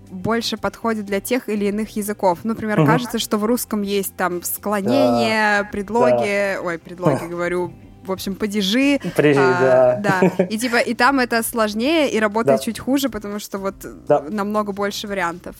больше 0.09 0.55
подходит 0.55 1.05
для 1.05 1.19
тех 1.19 1.49
или 1.49 1.65
иных 1.65 1.97
языков? 1.97 2.39
Например, 2.43 2.85
кажется, 2.85 3.19
что 3.19 3.37
в 3.37 3.43
русском 3.43 3.81
есть 3.81 4.15
там 4.15 4.41
склонение, 4.41 5.67
предлоги, 5.71 6.57
ой, 6.63 6.77
предлоги 6.79 7.25
говорю, 7.29 7.73
в 8.05 8.11
общем, 8.11 8.35
падежи. 8.35 8.99
Падежи, 9.15 9.39
а, 9.41 9.99
да. 10.01 10.21
Да. 10.37 10.43
И 10.45 10.57
типа, 10.57 10.77
и 10.77 10.93
там 10.93 11.19
это 11.19 11.43
сложнее 11.43 12.09
и 12.09 12.19
работает 12.19 12.59
да. 12.59 12.63
чуть 12.63 12.79
хуже, 12.79 13.09
потому 13.09 13.39
что 13.39 13.57
вот 13.57 13.75
да. 14.07 14.21
намного 14.29 14.71
больше 14.71 15.07
вариантов. 15.07 15.55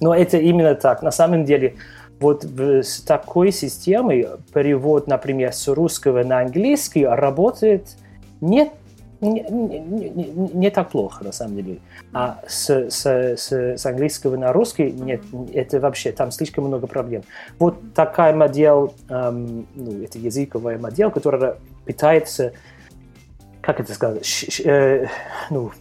Но 0.00 0.14
это 0.14 0.38
именно 0.38 0.74
так. 0.74 1.02
На 1.02 1.10
самом 1.10 1.44
деле, 1.44 1.74
вот 2.20 2.44
с 2.44 3.00
такой 3.02 3.52
системой 3.52 4.26
перевод, 4.52 5.06
например, 5.06 5.52
с 5.52 5.68
русского 5.68 6.24
на 6.24 6.40
английский 6.40 7.04
работает 7.04 7.96
не, 8.40 8.70
не, 9.20 9.42
не, 9.50 10.50
не, 10.54 10.70
так 10.70 10.90
плохо, 10.90 11.24
на 11.24 11.32
самом 11.32 11.56
деле. 11.56 11.78
А 12.12 12.40
с, 12.46 12.70
с, 12.70 13.06
с, 13.06 13.52
с 13.52 13.86
английского 13.86 14.36
на 14.36 14.52
русский 14.52 14.90
нет, 14.90 15.22
это 15.52 15.80
вообще, 15.80 16.12
там 16.12 16.30
слишком 16.30 16.64
много 16.64 16.86
проблем. 16.86 17.22
Вот 17.58 17.94
такая 17.94 18.34
модель, 18.34 18.90
эм, 19.08 19.66
ну, 19.74 20.02
это 20.02 20.18
языковая 20.18 20.78
модель, 20.78 21.10
которая 21.10 21.56
пытается, 21.84 22.52
как 23.60 23.80
это 23.80 23.92
сказать, 23.92 24.24
ш, 24.24 24.50
ш, 24.50 24.62
э, 24.64 25.06
ну, 25.50 25.72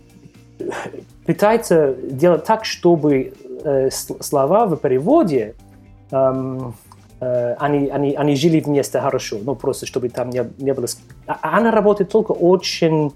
пытается 1.25 1.93
делать 1.93 2.43
так, 2.45 2.65
чтобы 2.65 3.33
э, 3.67 3.89
слова 3.91 4.65
в 4.65 4.77
переводе 4.77 5.55
эм, 6.11 6.73
э, 7.19 7.53
они, 7.59 7.89
они, 7.89 8.15
они 8.15 8.35
жили 8.35 8.59
вместе 8.59 8.99
хорошо, 8.99 9.37
ну 9.43 9.55
просто 9.55 9.85
чтобы 9.85 10.09
там 10.09 10.29
не, 10.29 10.43
не 10.57 10.73
было... 10.73 10.87
А, 11.25 11.37
а 11.41 11.57
она 11.57 11.71
работает 11.71 12.11
только 12.11 12.31
очень... 12.31 13.13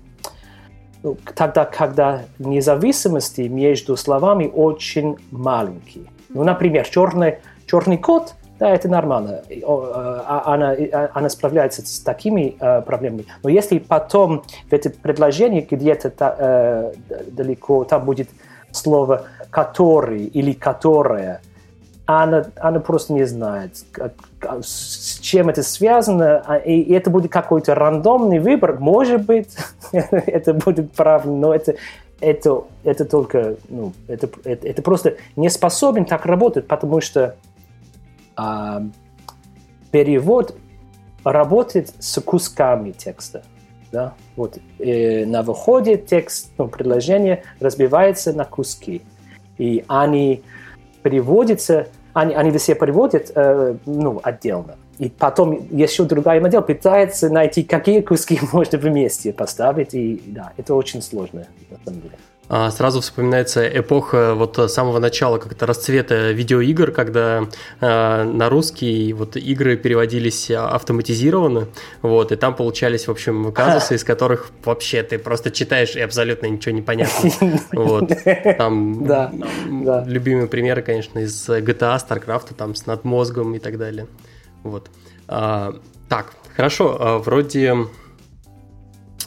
Ну, 1.04 1.18
тогда, 1.36 1.66
когда 1.66 2.22
независимости 2.38 3.42
между 3.42 3.98
словами 3.98 4.52
очень 4.54 5.18
маленькие. 5.32 6.06
Ну, 6.30 6.44
например, 6.44 6.88
черный, 6.88 7.40
черный 7.66 7.98
кот, 7.98 8.36
да, 8.60 8.70
это 8.70 8.88
нормально. 8.88 9.42
Э, 9.50 9.62
а, 9.66 10.44
она, 10.54 10.76
она 11.14 11.30
справляется 11.30 11.82
с 11.84 12.02
такими 12.02 12.56
э, 12.60 12.82
проблемами. 12.82 13.26
Но 13.42 13.50
если 13.50 13.80
потом 13.80 14.44
в 14.70 14.74
это 14.74 14.92
предложение 14.92 15.62
где-то 15.62 16.94
далеко 17.32 17.84
там 17.86 18.06
будет 18.06 18.30
слово 18.72 19.26
который 19.52 20.26
или 20.26 20.54
которая, 20.54 21.42
она, 22.06 22.46
она 22.56 22.80
просто 22.80 23.14
не 23.14 23.26
знает, 23.26 23.86
как, 23.92 24.14
с 24.64 25.20
чем 25.20 25.50
это 25.50 25.62
связано, 25.62 26.42
а, 26.46 26.58
и 26.58 26.92
это 26.92 27.10
будет 27.10 27.32
какой-то 27.32 27.76
рандомный 27.76 28.40
выбор. 28.40 28.80
Может 28.80 29.26
быть, 29.26 29.56
это 29.92 30.54
будет 30.54 30.92
правильно, 30.94 31.38
но 31.38 31.54
это, 31.54 31.76
это, 32.20 32.64
это 32.84 33.06
только, 33.06 33.58
ну, 33.70 33.94
это, 34.08 34.30
это, 34.44 34.68
это 34.68 34.82
просто 34.82 35.18
не 35.36 35.50
способен 35.50 36.06
так 36.06 36.26
работать, 36.26 36.68
потому 36.68 37.02
что 37.02 37.36
а, 38.36 38.82
перевод 39.92 40.56
работает 41.24 41.94
с 42.00 42.20
кусками 42.22 42.92
текста. 42.92 43.44
Да? 43.92 44.14
Вот, 44.38 44.58
э, 44.80 45.26
на 45.26 45.44
выходе 45.44 45.98
текст, 45.98 46.52
ну, 46.58 46.70
предложение 46.70 47.44
разбивается 47.60 48.32
на 48.32 48.46
куски 48.46 49.02
и 49.62 49.86
они 49.88 50.42
переводятся, 51.04 51.88
они, 52.14 52.34
они 52.34 52.58
все 52.58 52.74
переводят 52.74 53.32
э, 53.36 53.76
ну, 53.86 54.20
отдельно. 54.24 54.76
И 54.98 55.08
потом 55.10 55.68
еще 55.70 56.04
другая 56.04 56.42
модель 56.42 56.62
пытается 56.62 57.30
найти, 57.30 57.62
какие 57.64 58.02
куски 58.02 58.40
можно 58.54 58.80
вместе 58.80 59.32
поставить. 59.32 59.94
И 59.94 60.20
да, 60.26 60.52
это 60.58 60.74
очень 60.74 61.04
сложно 61.04 61.46
на 61.70 61.78
самом 61.86 62.02
деле. 62.02 62.16
А, 62.54 62.70
сразу 62.70 63.00
вспоминается 63.00 63.66
эпоха 63.66 64.36
вот 64.36 64.70
самого 64.70 65.00
начала 65.00 65.38
как-то 65.38 65.66
расцвета 65.66 66.32
видеоигр, 66.32 66.92
когда 66.92 67.48
э, 67.80 68.24
на 68.24 68.50
русский 68.50 69.14
вот 69.14 69.38
игры 69.38 69.78
переводились 69.78 70.52
автоматизированно, 70.52 71.70
вот, 72.02 72.34
и 72.34 72.36
там 72.36 72.54
получались, 72.54 73.08
в 73.08 73.12
общем, 73.12 73.54
казусы, 73.54 73.96
из 73.96 74.04
которых 74.04 74.50
вообще 74.66 75.02
ты 75.02 75.18
просто 75.18 75.50
читаешь 75.50 75.96
и 75.96 76.02
абсолютно 76.02 76.48
ничего 76.48 76.76
не 76.76 76.82
понятно. 76.82 77.30
Вот. 77.72 78.12
Там 78.58 79.06
да, 79.06 79.32
да. 79.70 80.04
любимые 80.06 80.48
примеры, 80.48 80.82
конечно, 80.82 81.20
из 81.20 81.48
GTA, 81.48 81.98
StarCraft, 82.06 82.54
там 82.58 82.76
с 82.76 82.86
надмозгом 82.86 83.56
и 83.56 83.60
так 83.60 83.78
далее. 83.78 84.08
Вот. 84.64 84.90
А, 85.30 85.80
так, 86.10 86.34
хорошо, 86.54 86.98
а, 87.00 87.18
вроде 87.20 87.72
а, 87.72 87.88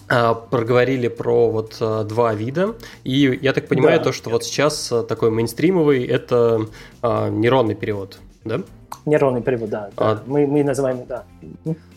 проговорили 0.06 1.08
про 1.08 1.50
вот 1.50 1.76
а, 1.80 2.04
два 2.04 2.34
вида, 2.34 2.74
и 3.04 3.38
я 3.40 3.52
так 3.52 3.68
понимаю, 3.68 3.98
да. 3.98 4.04
то, 4.04 4.12
что 4.12 4.30
вот 4.30 4.44
сейчас 4.44 4.92
а, 4.92 5.02
такой 5.02 5.30
мейнстримовый 5.30 6.04
это 6.04 6.66
а, 7.02 7.30
нейронный 7.30 7.74
перевод, 7.74 8.18
да? 8.44 8.60
Нейронный 9.06 9.42
перевод, 9.42 9.70
да. 9.70 9.90
А, 9.96 10.22
мы, 10.26 10.46
мы 10.46 10.62
называем, 10.62 11.04
да. 11.08 11.24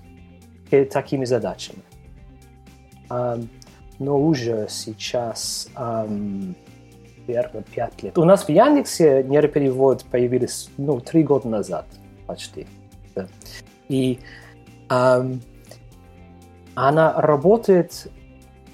к 0.71 0.85
такими 0.87 1.25
задачами. 1.25 1.83
Но 3.09 4.19
уже 4.19 4.66
сейчас, 4.71 5.69
наверное, 5.76 7.62
пять 7.75 8.02
лет. 8.02 8.16
У 8.16 8.25
нас 8.25 8.45
в 8.45 8.49
Яндексе 8.49 9.23
нейроперевод 9.23 10.04
появился 10.07 10.71
ну, 10.78 10.99
три 11.00 11.23
года 11.23 11.49
назад 11.49 11.85
почти. 12.26 12.66
И 13.88 14.19
она 16.75 17.21
работает 17.21 18.09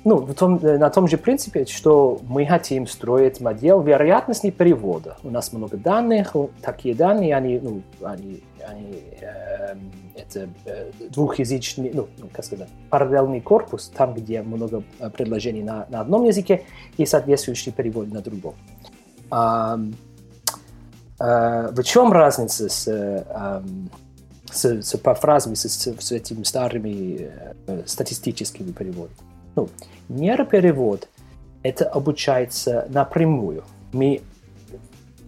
ну, 0.09 0.17
в 0.17 0.35
том, 0.35 0.57
э, 0.57 0.79
на 0.79 0.91
том 0.91 1.07
же 1.07 1.19
принципе, 1.19 1.67
что 1.67 2.21
мы 2.27 2.47
хотим 2.47 2.87
строить 2.87 3.41
модель 3.41 3.83
вероятности 3.83 4.51
перевода. 4.51 5.19
У 5.23 5.31
нас 5.31 5.53
много 5.53 5.77
данных, 5.77 6.35
такие 6.63 6.95
данные, 6.95 7.37
они, 7.37 7.61
ну, 7.63 7.83
они, 8.03 8.43
они 8.67 9.03
э, 9.21 9.75
это 10.17 10.49
двухязычный, 11.11 11.91
ну, 11.93 12.09
ну, 12.19 12.29
как 12.33 12.45
сказать, 12.45 12.69
параллельный 12.91 13.41
корпус, 13.41 13.91
там, 13.95 14.15
где 14.15 14.43
много 14.43 14.83
э, 14.99 15.11
предложений 15.11 15.63
на, 15.65 15.87
на 15.91 16.01
одном 16.01 16.25
языке 16.25 16.65
и 16.97 17.07
соответствующий 17.07 17.73
перевод 17.73 18.11
на 18.11 18.21
другом. 18.21 18.55
А, 19.31 19.79
э, 21.21 21.69
в 21.71 21.83
чем 21.83 22.13
разница 22.13 22.69
с, 22.69 22.89
э, 22.89 23.63
с, 24.51 24.65
с 24.65 24.97
пафразами, 24.97 25.55
с, 25.55 25.67
с, 25.67 26.13
этими 26.13 26.43
старыми 26.43 27.31
статистическими 27.87 28.73
переводами. 28.73 29.17
Ну, 29.59 29.69
нейроперевод– 30.09 31.09
это 31.65 31.89
обучается 31.89 32.87
напрямую. 32.91 33.65
Мы 33.93 34.21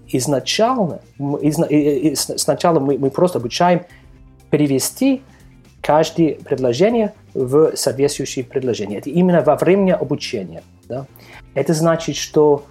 изначально, 0.06 1.00
изна, 1.18 1.66
сначала 2.38 2.78
мы, 2.78 2.96
мы 2.96 3.10
просто 3.10 3.38
обучаем 3.38 3.82
перевести 4.50 5.22
каждое 5.82 6.34
предложение 6.34 7.12
в 7.34 7.74
соответствующее 7.74 8.44
предложение. 8.44 9.00
Это 9.00 9.10
именно 9.10 9.40
во 9.40 9.56
время 9.56 9.96
обучения. 9.96 10.62
Да? 10.88 11.06
Это 11.54 11.74
значит, 11.74 12.14
что 12.14 12.66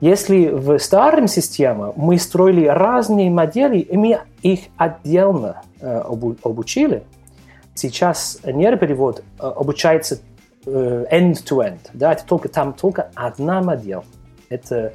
если 0.00 0.46
в 0.46 0.78
старом 0.78 1.26
системе 1.26 1.92
мы 1.96 2.18
строили 2.18 2.66
разные 2.66 3.30
модели, 3.30 3.80
и 3.80 3.96
мы 3.96 4.20
их 4.42 4.60
отдельно 4.76 5.62
э, 5.80 6.02
обучили, 6.44 7.02
сейчас 7.74 8.38
нейроперевод 8.44 9.20
э, 9.20 9.42
обучается 9.42 10.20
end-to-end. 10.66 11.80
Да? 11.92 12.12
Это 12.12 12.24
только, 12.24 12.48
там 12.48 12.72
только 12.72 13.10
одна 13.14 13.62
модель. 13.62 14.02
Это 14.48 14.92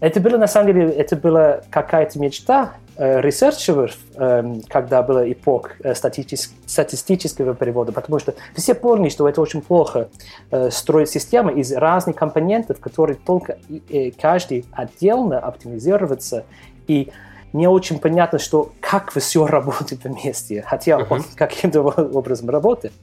это 0.00 0.18
было, 0.20 0.38
на 0.38 0.46
самом 0.46 0.72
деле, 0.72 0.90
это 0.90 1.14
была 1.14 1.60
какая-то 1.68 2.18
мечта 2.18 2.72
э, 2.96 3.20
ресерчеров, 3.20 3.98
э, 4.14 4.54
когда 4.68 5.02
была 5.02 5.30
эпоха 5.30 5.72
э, 5.80 5.94
статистического, 5.94 6.56
статистического 6.66 7.54
перевода, 7.54 7.92
потому 7.92 8.18
что 8.18 8.34
все 8.54 8.74
поняли, 8.74 9.10
что 9.10 9.28
это 9.28 9.42
очень 9.42 9.60
плохо 9.60 10.08
э, 10.50 10.70
строить 10.70 11.10
систему 11.10 11.50
из 11.50 11.70
разных 11.72 12.16
компонентов, 12.16 12.80
которые 12.80 13.16
только 13.16 13.58
э, 13.90 14.10
каждый 14.12 14.64
отдельно 14.72 15.38
оптимизироваться, 15.38 16.44
и 16.86 17.12
не 17.52 17.68
очень 17.68 17.98
понятно, 17.98 18.38
что 18.38 18.72
как 18.80 19.12
все 19.12 19.46
работает 19.46 20.04
вместе, 20.04 20.64
хотя 20.66 20.98
uh-huh. 20.98 21.06
он 21.10 21.24
каким-то 21.34 21.82
образом 21.82 22.48
работает. 22.48 22.94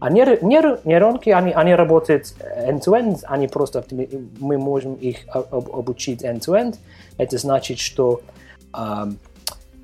А 0.00 0.10
нейр, 0.10 0.42
нейр, 0.44 0.80
нейронки, 0.84 1.30
они, 1.30 1.52
они 1.52 1.74
работают 1.74 2.34
end-to-end, 2.40 3.20
они 3.24 3.48
просто, 3.48 3.84
мы 4.38 4.58
можем 4.58 4.94
их 4.94 5.18
обучить 5.32 6.22
end-to-end. 6.22 6.76
Это 7.16 7.38
значит, 7.38 7.80
что, 7.80 8.20
um, 8.72 9.16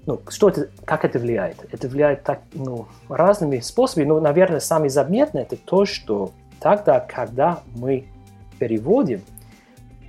ну, 0.07 0.21
что 0.29 0.51
это, 0.51 0.69
как 0.85 1.05
это 1.05 1.19
влияет? 1.19 1.57
Это 1.73 1.89
влияет 1.89 2.23
так, 2.23 2.43
ну, 2.53 2.87
разными 3.09 3.59
способами, 3.59 4.07
но, 4.07 4.21
наверное, 4.21 4.61
самый 4.61 4.89
заметный 4.89 5.43
это 5.43 5.57
то, 5.57 5.85
что 5.85 6.31
тогда, 6.61 7.01
когда 7.01 7.61
мы 7.75 8.07
переводим, 8.59 9.23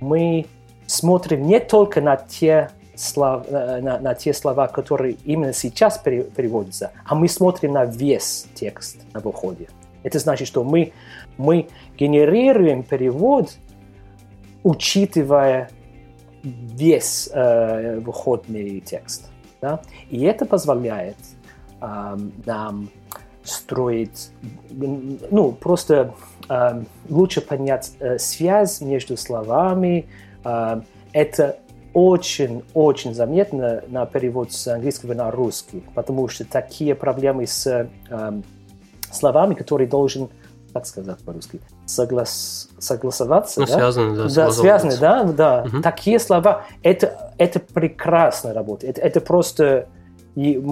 мы 0.00 0.46
смотрим 0.86 1.42
не 1.42 1.58
только 1.58 2.00
на 2.00 2.16
те 2.16 2.70
слова, 2.94 3.44
на, 3.50 3.98
на 3.98 4.14
те 4.14 4.32
слова, 4.32 4.68
которые 4.68 5.16
именно 5.24 5.52
сейчас 5.52 5.98
переводятся, 5.98 6.92
а 7.04 7.14
мы 7.14 7.28
смотрим 7.28 7.72
на 7.72 7.84
весь 7.84 8.46
текст 8.54 8.98
на 9.12 9.20
выходе. 9.20 9.68
Это 10.06 10.20
значит, 10.20 10.46
что 10.46 10.62
мы, 10.62 10.92
мы 11.36 11.66
генерируем 11.98 12.84
перевод, 12.84 13.56
учитывая 14.62 15.68
весь 16.44 17.28
э, 17.32 17.98
выходный 17.98 18.80
текст. 18.80 19.32
Да? 19.60 19.82
И 20.08 20.22
это 20.22 20.46
позволяет 20.46 21.16
э, 21.80 22.16
нам 22.44 22.88
строить, 23.42 24.30
ну, 24.70 25.50
просто 25.50 26.14
э, 26.48 26.82
лучше 27.08 27.40
понять 27.40 27.90
э, 27.98 28.18
связь 28.18 28.80
между 28.80 29.16
словами. 29.16 30.06
Э, 30.44 30.82
это 31.12 31.58
очень-очень 31.94 33.12
заметно 33.12 33.82
на 33.88 34.06
перевод 34.06 34.52
с 34.52 34.68
английского 34.68 35.14
на 35.14 35.32
русский, 35.32 35.82
потому 35.96 36.28
что 36.28 36.44
такие 36.44 36.94
проблемы 36.94 37.48
с 37.48 37.66
э, 37.66 37.88
словами, 39.12 39.54
которые 39.54 39.88
должен, 39.88 40.28
как 40.72 40.86
сказать 40.86 41.18
по-русски, 41.18 41.60
соглас, 41.86 42.68
согласоваться. 42.78 43.60
Ну, 43.60 43.66
да? 43.66 43.74
связаны, 43.74 44.16
да. 44.16 44.28
Да, 44.28 44.50
связаны, 44.50 44.96
да, 44.98 45.24
да. 45.24 45.66
Угу. 45.66 45.82
Такие 45.82 46.18
слова, 46.18 46.64
это, 46.82 47.32
это 47.38 47.60
прекрасно 47.60 48.54
работает. 48.54 48.98
Это, 48.98 49.06
это 49.06 49.20
просто 49.20 49.88
и 50.36 50.62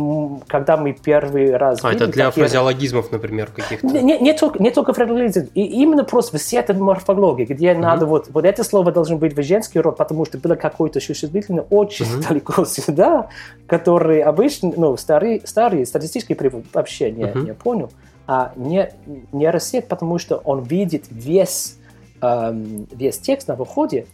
когда 0.47 0.77
мы 0.77 0.93
первый 0.93 1.57
раз 1.57 1.83
А, 1.83 1.91
это 1.91 2.07
для 2.07 2.27
такие... 2.27 2.45
фразеологизмов, 2.45 3.11
например, 3.11 3.51
каких-то? 3.51 3.87
Не, 3.87 4.19
не, 4.19 4.35
только, 4.35 4.63
не 4.63 4.71
только 4.71 4.93
фразеологизм, 4.93 5.49
и 5.55 5.63
именно 5.63 6.05
просто 6.05 6.37
вся 6.37 6.61
эта 6.61 6.75
морфология, 6.75 7.47
где 7.47 7.71
mm-hmm. 7.71 7.79
надо 7.79 8.05
вот, 8.05 8.29
вот 8.29 8.45
это 8.45 8.63
слово 8.63 8.93
должно 8.93 9.17
быть 9.17 9.35
в 9.35 9.43
женский 9.43 9.81
род, 9.81 9.97
потому 9.97 10.27
что 10.27 10.37
было 10.37 10.55
какое-то 10.55 11.01
существительное 11.01 11.65
очень 11.71 12.05
mm-hmm. 12.05 12.29
далеко 12.29 12.65
сюда, 12.67 13.31
который 13.67 14.21
обычно, 14.21 14.71
ну, 14.77 14.99
старые, 14.99 15.41
старые 15.47 15.87
статистические 15.87 16.37
переводы 16.37 16.67
вообще 16.75 17.11
не, 17.11 17.25
mm-hmm. 17.25 17.45
не 17.45 17.55
понял 17.55 17.91
а 18.27 18.53
не, 18.57 18.93
не 19.33 19.51
рассеет, 19.51 19.89
потому 19.89 20.19
что 20.19 20.37
он 20.37 20.63
видит 20.63 21.07
весь, 21.11 21.79
эм, 22.21 22.87
весь 22.93 23.19
текст 23.19 23.49
на 23.49 23.55
выходе, 23.55 24.07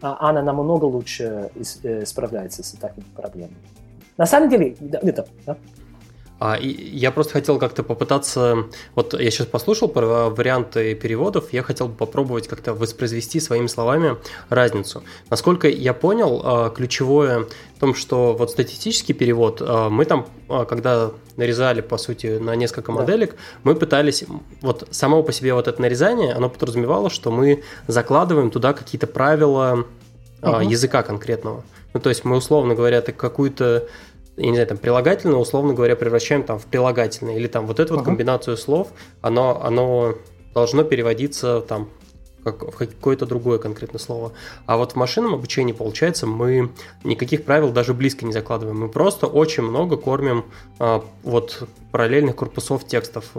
а 0.00 0.28
она 0.30 0.42
намного 0.42 0.86
лучше 0.86 1.50
э, 1.82 2.04
справляется 2.06 2.62
с 2.62 2.72
такими 2.72 3.04
проблемами. 3.14 3.56
На 4.16 4.26
самом 4.26 4.48
деле, 4.48 4.76
да, 4.80 4.98
это, 5.02 5.26
да? 5.46 5.56
А, 6.40 6.54
и 6.56 6.68
я 6.68 7.10
просто 7.10 7.34
хотел 7.34 7.58
как-то 7.58 7.82
попытаться, 7.82 8.64
вот 8.94 9.12
я 9.12 9.30
сейчас 9.30 9.46
послушал 9.46 9.88
про 9.88 10.30
варианты 10.30 10.94
переводов, 10.94 11.52
я 11.52 11.62
хотел 11.62 11.88
бы 11.88 11.94
попробовать 11.94 12.48
как-то 12.48 12.72
воспроизвести 12.72 13.40
своими 13.40 13.66
словами 13.66 14.16
разницу. 14.48 15.02
Насколько 15.28 15.68
я 15.68 15.92
понял, 15.92 16.40
а, 16.42 16.70
ключевое 16.70 17.46
в 17.76 17.80
том, 17.80 17.94
что 17.94 18.32
вот 18.32 18.50
статистический 18.50 19.12
перевод, 19.12 19.60
а, 19.60 19.90
мы 19.90 20.06
там, 20.06 20.26
а, 20.48 20.64
когда 20.64 21.10
нарезали, 21.36 21.82
по 21.82 21.98
сути, 21.98 22.38
на 22.38 22.56
несколько 22.56 22.90
моделек, 22.90 23.32
да. 23.32 23.36
мы 23.64 23.74
пытались, 23.74 24.24
вот 24.62 24.88
само 24.90 25.22
по 25.22 25.32
себе 25.32 25.52
вот 25.52 25.68
это 25.68 25.80
нарезание, 25.82 26.32
оно 26.32 26.48
подразумевало, 26.48 27.10
что 27.10 27.30
мы 27.30 27.64
закладываем 27.86 28.50
туда 28.50 28.72
какие-то 28.72 29.06
правила 29.06 29.84
угу. 30.40 30.60
языка 30.60 31.02
конкретного. 31.02 31.64
Ну, 31.92 32.00
то 32.00 32.08
есть 32.08 32.24
мы, 32.24 32.36
условно 32.36 32.74
говоря, 32.74 33.02
какую-то 33.02 33.88
я 34.40 34.46
не 34.48 34.54
знаю, 34.54 34.66
там 34.66 34.78
прилагательное, 34.78 35.36
условно 35.36 35.74
говоря, 35.74 35.96
превращаем 35.96 36.42
там 36.42 36.58
в 36.58 36.66
прилагательное. 36.66 37.36
Или 37.36 37.46
там 37.46 37.66
вот 37.66 37.78
эту 37.78 37.94
uh-huh. 37.94 37.98
вот 37.98 38.04
комбинацию 38.04 38.56
слов, 38.56 38.88
оно, 39.20 39.62
оно 39.62 40.14
должно 40.54 40.82
переводиться 40.82 41.60
там 41.60 41.88
как, 42.42 42.62
в 42.62 42.76
какое-то 42.76 43.26
другое 43.26 43.58
конкретное 43.58 43.98
слово. 43.98 44.32
А 44.66 44.76
вот 44.76 44.92
в 44.92 44.96
машинном 44.96 45.34
обучении, 45.34 45.72
получается, 45.72 46.26
мы 46.26 46.70
никаких 47.04 47.44
правил 47.44 47.70
даже 47.70 47.94
близко 47.94 48.24
не 48.24 48.32
закладываем. 48.32 48.80
Мы 48.80 48.88
просто 48.88 49.26
очень 49.26 49.62
много 49.62 49.96
кормим 49.96 50.46
а, 50.78 51.04
вот 51.22 51.68
параллельных 51.92 52.36
корпусов 52.36 52.86
текстов. 52.86 53.30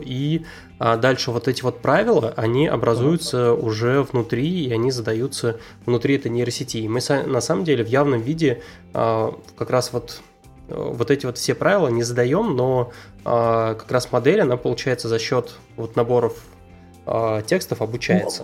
И 0.00 0.44
а, 0.78 0.96
дальше 0.96 1.30
вот 1.30 1.48
эти 1.48 1.62
вот 1.62 1.80
правила, 1.80 2.32
они 2.36 2.66
образуются 2.66 3.52
уже 3.52 4.02
внутри, 4.02 4.64
и 4.64 4.72
они 4.72 4.90
задаются 4.90 5.58
внутри 5.86 6.16
этой 6.16 6.30
нейросети. 6.30 6.78
И 6.78 6.88
мы 6.88 7.00
на 7.26 7.40
самом 7.40 7.64
деле 7.64 7.84
в 7.84 7.88
явном 7.88 8.20
виде 8.20 8.62
а, 8.92 9.34
как 9.56 9.70
раз 9.70 9.92
вот 9.92 10.20
вот 10.68 11.10
эти 11.10 11.26
вот 11.26 11.38
все 11.38 11.54
правила 11.54 11.88
не 11.88 12.02
задаем, 12.02 12.54
но 12.54 12.90
э, 13.24 13.74
как 13.78 13.90
раз 13.90 14.12
модель, 14.12 14.40
она 14.40 14.56
получается 14.56 15.08
за 15.08 15.18
счет 15.18 15.54
вот 15.76 15.96
наборов 15.96 16.36
э, 17.06 17.42
текстов 17.46 17.80
обучается. 17.80 18.42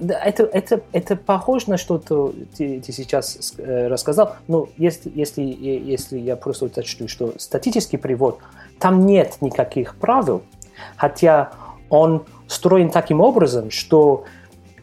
Это, 0.00 0.44
это, 0.44 0.80
это 0.92 1.16
похоже 1.16 1.70
на 1.70 1.76
что-то 1.76 2.34
ты, 2.56 2.80
ты 2.80 2.92
сейчас 2.92 3.54
э, 3.58 3.88
рассказал, 3.88 4.36
но 4.48 4.68
если, 4.78 5.12
если, 5.14 5.42
если 5.42 6.18
я 6.18 6.36
просто 6.36 6.66
уточню, 6.66 7.08
что 7.08 7.34
статический 7.38 7.98
перевод, 7.98 8.38
там 8.78 9.04
нет 9.04 9.36
никаких 9.40 9.96
правил, 9.96 10.42
хотя 10.96 11.52
он 11.90 12.24
строен 12.46 12.90
таким 12.90 13.20
образом, 13.20 13.70
что 13.70 14.24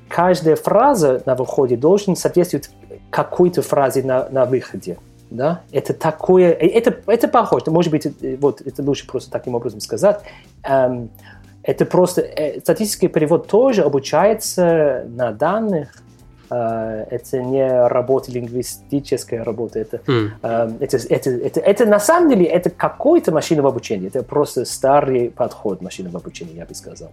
каждая 0.08 0.56
фраза 0.56 1.24
на 1.26 1.34
выходе 1.34 1.76
должен 1.76 2.16
соответствовать 2.16 2.70
какой-то 3.10 3.64
фразе 3.64 4.04
на, 4.04 4.30
на 4.30 4.46
выходе 4.46 4.98
да, 5.34 5.64
это 5.72 5.94
такое, 5.94 6.52
э, 6.52 6.68
это, 6.68 6.96
это 7.08 7.28
похоже, 7.28 7.66
может 7.72 7.92
быть, 7.92 8.06
э, 8.06 8.38
вот 8.40 8.62
это 8.62 8.84
лучше 8.84 9.08
просто 9.08 9.32
таким 9.32 9.56
образом 9.56 9.80
сказать, 9.80 10.22
эм, 10.64 11.10
это 11.64 11.86
просто, 11.86 12.22
э, 12.22 12.60
статистический 12.60 13.08
перевод 13.08 13.48
тоже 13.48 13.82
обучается 13.82 15.06
на 15.08 15.32
данных, 15.32 16.04
э, 16.52 17.06
это 17.10 17.42
не 17.42 17.88
работа 17.88 18.32
лингвистическая 18.32 19.44
работа, 19.44 19.80
это, 19.80 19.98
mm. 20.06 20.30
э, 20.44 20.72
это, 20.80 20.98
это, 21.10 21.30
это, 21.32 21.60
это 21.60 21.86
на 21.88 22.00
самом 22.00 22.30
деле 22.30 22.46
это 22.46 22.70
какое-то 22.70 23.32
машинное 23.32 23.66
обучение, 23.66 24.10
это 24.10 24.22
просто 24.22 24.66
старый 24.66 25.32
подход 25.32 25.82
машинного 25.82 26.20
обучения, 26.20 26.58
я 26.58 26.66
бы 26.66 26.76
сказал. 26.76 27.12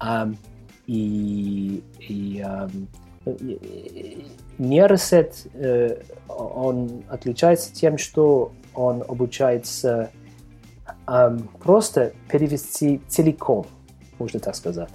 Um, 0.00 0.36
и, 0.86 1.82
и 1.98 2.40
um, 2.40 2.86
нейросет, 4.58 5.46
э, 5.54 6.02
он 6.28 7.04
отличается 7.08 7.72
тем, 7.72 7.98
что 7.98 8.52
он 8.74 9.02
обучается 9.06 10.10
просто 11.60 12.12
перевести 12.30 13.00
целиком, 13.08 13.66
можно 14.18 14.40
так 14.40 14.54
сказать. 14.54 14.88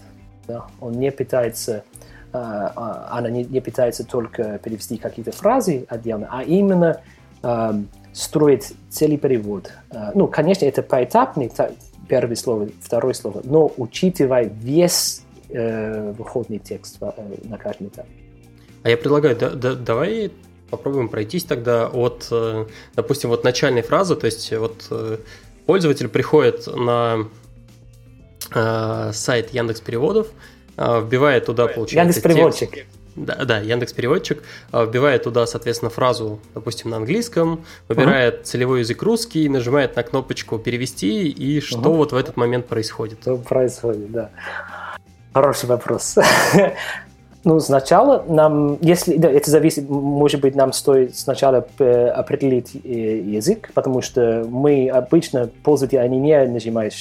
Он 0.79 0.93
не 0.93 1.11
пытается, 1.11 1.83
а, 2.31 2.71
а, 2.75 3.17
она 3.17 3.29
не, 3.29 3.43
не 3.43 3.59
пытается 3.61 4.05
только 4.05 4.57
перевести 4.59 4.97
какие-то 4.97 5.31
фразы 5.31 5.85
отдельно, 5.89 6.27
а 6.31 6.43
именно 6.43 7.01
строить 8.13 8.73
целый 8.89 9.17
перевод. 9.17 9.71
Э, 9.89 10.11
ну, 10.13 10.27
конечно, 10.27 10.65
это 10.65 10.81
поэтапный, 10.81 11.51
первое 12.07 12.35
слово, 12.35 12.69
второе 12.79 13.13
слово, 13.13 13.41
но 13.43 13.71
учитывая 13.77 14.45
весь 14.45 15.23
э, 15.49 16.11
выходный 16.11 16.59
текст 16.59 16.97
э, 17.01 17.11
на 17.43 17.57
каждом 17.57 17.87
этапе. 17.87 18.09
А 18.83 18.89
я 18.89 18.97
предлагаю, 18.97 19.35
да, 19.35 19.49
да, 19.49 19.75
давай 19.75 20.31
попробуем 20.69 21.07
пройтись 21.07 21.43
тогда 21.43 21.87
от, 21.87 22.27
э, 22.31 22.65
допустим, 22.95 23.29
вот 23.29 23.43
начальной 23.43 23.83
фразы, 23.83 24.15
то 24.15 24.25
есть 24.25 24.51
вот 24.53 24.87
э, 24.89 25.17
пользователь 25.65 26.09
приходит 26.09 26.67
на 26.67 27.27
э, 28.53 29.11
сайт 29.13 29.53
Яндекс 29.53 29.81
Переводов, 29.81 30.27
вбивает 30.75 31.45
туда, 31.45 31.67
получается, 31.67 32.19
Яндекс 32.19 32.19
Переводчик. 32.23 32.71
Текст, 32.71 32.89
да, 33.15 33.45
да, 33.45 33.59
Яндекс 33.59 33.93
Переводчик 33.93 34.41
вбивает 34.73 35.23
туда, 35.23 35.45
соответственно, 35.45 35.91
фразу, 35.91 36.39
допустим, 36.55 36.89
на 36.89 36.97
английском, 36.97 37.63
выбирает 37.87 38.39
uh-huh. 38.39 38.43
целевой 38.43 38.79
язык 38.79 39.03
русский, 39.03 39.47
нажимает 39.47 39.95
на 39.95 40.01
кнопочку 40.01 40.57
перевести, 40.57 41.29
и 41.29 41.61
что 41.61 41.77
uh-huh. 41.77 41.97
вот 41.97 42.11
в 42.11 42.15
этот 42.15 42.35
момент 42.37 42.65
происходит? 42.65 43.19
Что 43.21 43.37
происходит, 43.37 44.11
да. 44.11 44.31
Хороший 45.31 45.69
вопрос. 45.69 46.17
Ну, 47.45 47.59
сначала 47.59 48.23
нам, 48.27 48.77
если 48.79 49.17
да, 49.17 49.29
это 49.29 49.51
зависит, 49.51 49.89
может 49.89 50.39
быть, 50.39 50.55
нам 50.55 50.71
стоит 50.71 51.17
сначала 51.17 51.67
э, 51.77 52.07
определить 52.07 52.73
э, 52.75 53.19
язык, 53.19 53.71
потому 53.73 54.01
что 54.01 54.45
мы 54.49 54.87
обычно 54.87 55.49
пользователи, 55.61 55.99
они 55.99 56.19
не 56.19 56.45
нажимают, 56.45 56.93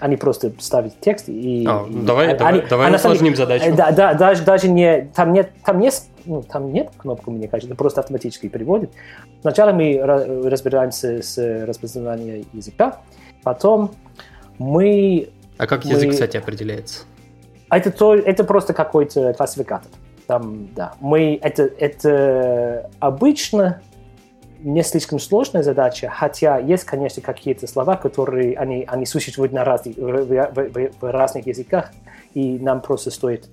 они 0.00 0.16
просто 0.16 0.52
ставят 0.60 0.98
текст 1.00 1.28
и... 1.28 1.66
А, 1.68 1.86
и 1.86 1.92
давай, 1.92 2.28
они, 2.28 2.38
давай, 2.38 2.68
давай 2.70 2.94
усложним 2.94 3.36
задачу. 3.36 3.66
Да, 3.76 3.92
да, 3.92 4.14
даже, 4.14 4.42
даже 4.44 4.68
не, 4.68 5.10
там 5.14 5.34
нет, 5.34 5.50
там 5.62 5.78
нет, 5.78 6.02
ну, 6.24 6.42
там 6.42 6.72
нет 6.72 6.88
кнопки, 6.96 7.28
мне 7.28 7.46
кажется, 7.46 7.68
это 7.68 7.76
просто 7.76 8.00
автоматически 8.00 8.48
переводит. 8.48 8.92
Сначала 9.42 9.72
мы 9.72 10.00
разбираемся 10.02 11.22
с 11.22 11.36
распознаванием 11.66 12.46
языка, 12.54 13.00
потом 13.42 13.90
мы... 14.58 15.28
А 15.58 15.66
как 15.66 15.84
язык, 15.84 16.06
мы... 16.06 16.12
кстати, 16.12 16.38
определяется? 16.38 17.02
А 17.72 17.78
это, 17.78 17.90
то, 17.90 18.14
это 18.14 18.44
просто 18.44 18.74
какой-то 18.74 19.32
классификатор. 19.32 19.90
Там, 20.26 20.68
да. 20.74 20.92
Мы, 21.00 21.40
это, 21.42 21.62
это 21.62 22.90
обычно 23.00 23.80
не 24.60 24.82
слишком 24.82 25.18
сложная 25.18 25.62
задача, 25.62 26.10
хотя 26.10 26.58
есть, 26.58 26.84
конечно, 26.84 27.22
какие-то 27.22 27.66
слова, 27.66 27.96
которые 27.96 28.58
они, 28.58 28.84
они 28.86 29.06
существуют 29.06 29.54
на 29.54 29.64
разных, 29.64 29.96
в, 29.96 30.00
в, 30.02 30.54
в, 30.54 30.90
в 31.00 31.10
разных 31.10 31.46
языках, 31.46 31.92
и 32.34 32.58
нам 32.58 32.82
просто 32.82 33.10
стоит 33.10 33.48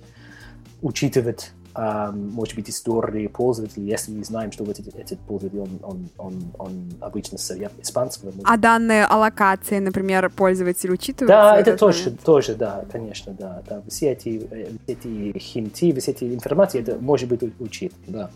учитывать 0.82 1.52
может 1.74 2.54
быть, 2.54 2.68
истории 2.68 3.26
пользователя, 3.26 3.84
если 3.84 4.12
мы 4.12 4.24
знаем, 4.24 4.52
что 4.52 4.64
вот 4.64 4.78
этот, 4.78 4.94
этот 4.96 5.18
пользователь, 5.20 5.60
он, 5.60 5.78
он, 5.82 6.08
он, 6.18 6.42
он 6.58 6.92
обычно 7.00 7.38
с 7.38 7.56
испанского. 7.80 8.32
А 8.44 8.56
данные 8.56 9.04
о 9.04 9.16
локации, 9.16 9.78
например, 9.78 10.30
пользователь 10.30 10.90
учитывает? 10.90 11.28
Да, 11.28 11.58
это 11.58 11.76
тоже, 11.76 12.04
момент? 12.04 12.22
тоже, 12.22 12.54
да, 12.54 12.84
конечно, 12.90 13.32
да. 13.38 13.62
да. 13.68 13.82
Все 13.88 14.12
эти, 14.12 14.38
все 14.84 14.92
эти 14.92 15.38
хинты, 15.38 15.98
все 16.00 16.10
эти 16.10 16.24
информации, 16.24 16.80
это 16.80 16.96
может 17.00 17.28
быть 17.28 17.40
учит, 17.60 17.92
да. 18.06 18.30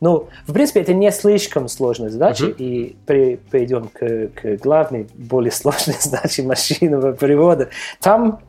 Но, 0.00 0.28
в 0.46 0.52
принципе, 0.52 0.80
это 0.80 0.94
не 0.94 1.10
слишком 1.12 1.68
сложная 1.68 2.10
задача, 2.10 2.46
uh-huh. 2.46 2.56
и 2.56 2.96
при, 3.06 3.36
перейдем 3.50 3.88
к, 3.88 4.28
к 4.34 4.56
главной, 4.62 5.08
более 5.14 5.52
сложной 5.52 5.96
задаче 6.00 6.42
машинного 6.42 7.12
перевода. 7.12 7.68
Там 8.00 8.40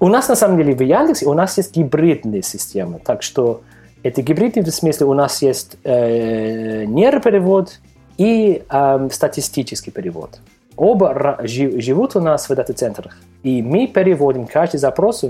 у 0.00 0.08
нас 0.08 0.28
на 0.28 0.36
самом 0.36 0.56
деле 0.56 0.74
в 0.74 0.80
Яндексе 0.82 1.26
у 1.26 1.34
нас 1.34 1.56
есть 1.56 1.76
гибридные 1.76 2.42
системы, 2.42 3.00
так 3.04 3.22
что 3.22 3.62
это 4.02 4.22
гибридный 4.22 4.62
в 4.62 4.70
смысле 4.70 5.06
у 5.06 5.14
нас 5.14 5.42
есть 5.42 5.76
э, 5.84 6.84
нейроперевод 6.84 7.80
и 8.16 8.62
э, 8.68 9.08
статистический 9.10 9.90
перевод. 9.90 10.40
Оба 10.76 11.38
живут 11.42 12.14
у 12.14 12.20
нас 12.20 12.48
в 12.48 12.54
дата-центрах, 12.54 13.16
и 13.42 13.62
мы 13.62 13.88
переводим 13.88 14.46
каждый 14.46 14.76
запрос 14.76 15.24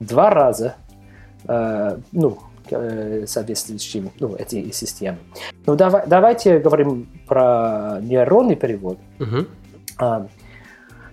два 0.00 0.30
раза, 0.30 0.76
э, 1.46 1.98
ну, 2.12 2.38
э, 2.70 3.24
соответствующими 3.26 4.10
ну, 4.18 4.34
эти 4.36 4.70
системы. 4.70 5.18
Ну, 5.66 5.76
давай, 5.76 6.04
давайте 6.06 6.58
говорим 6.58 7.08
про 7.26 7.98
нейронный 8.00 8.56
перевод. 8.56 8.98
Uh-huh. 9.18 9.46
А, 9.98 10.26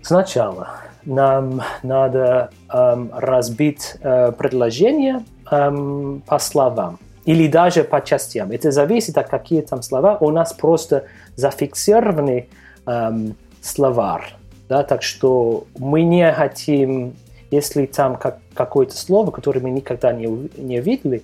сначала 0.02 0.70
нам 1.06 1.62
надо 1.84 2.50
эм, 2.72 3.12
разбить 3.14 3.96
э, 4.02 4.32
предложение 4.32 5.24
эм, 5.52 6.22
по 6.26 6.40
словам 6.40 7.00
или 7.26 7.48
даже 7.48 7.84
по 7.84 8.02
частям. 8.02 8.52
Это 8.52 8.72
зависит 8.72 9.18
от 9.18 9.30
какие 9.30 9.62
там 9.62 9.82
слова. 9.82 10.18
У 10.20 10.30
нас 10.32 10.54
просто 10.54 11.06
зафиксированы 11.36 12.48
эм, 12.86 13.36
словарь. 13.62 14.36
Да, 14.70 14.84
так 14.84 15.04
что 15.04 15.66
мы 15.78 16.04
не 16.04 16.32
хотим, 16.32 17.16
если 17.52 17.86
там 17.86 18.16
как, 18.16 18.40
какое-то 18.54 18.96
слово, 18.96 19.32
которое 19.32 19.60
мы 19.60 19.70
никогда 19.72 20.14
не, 20.14 20.28
не 20.58 20.80
видели, 20.80 21.24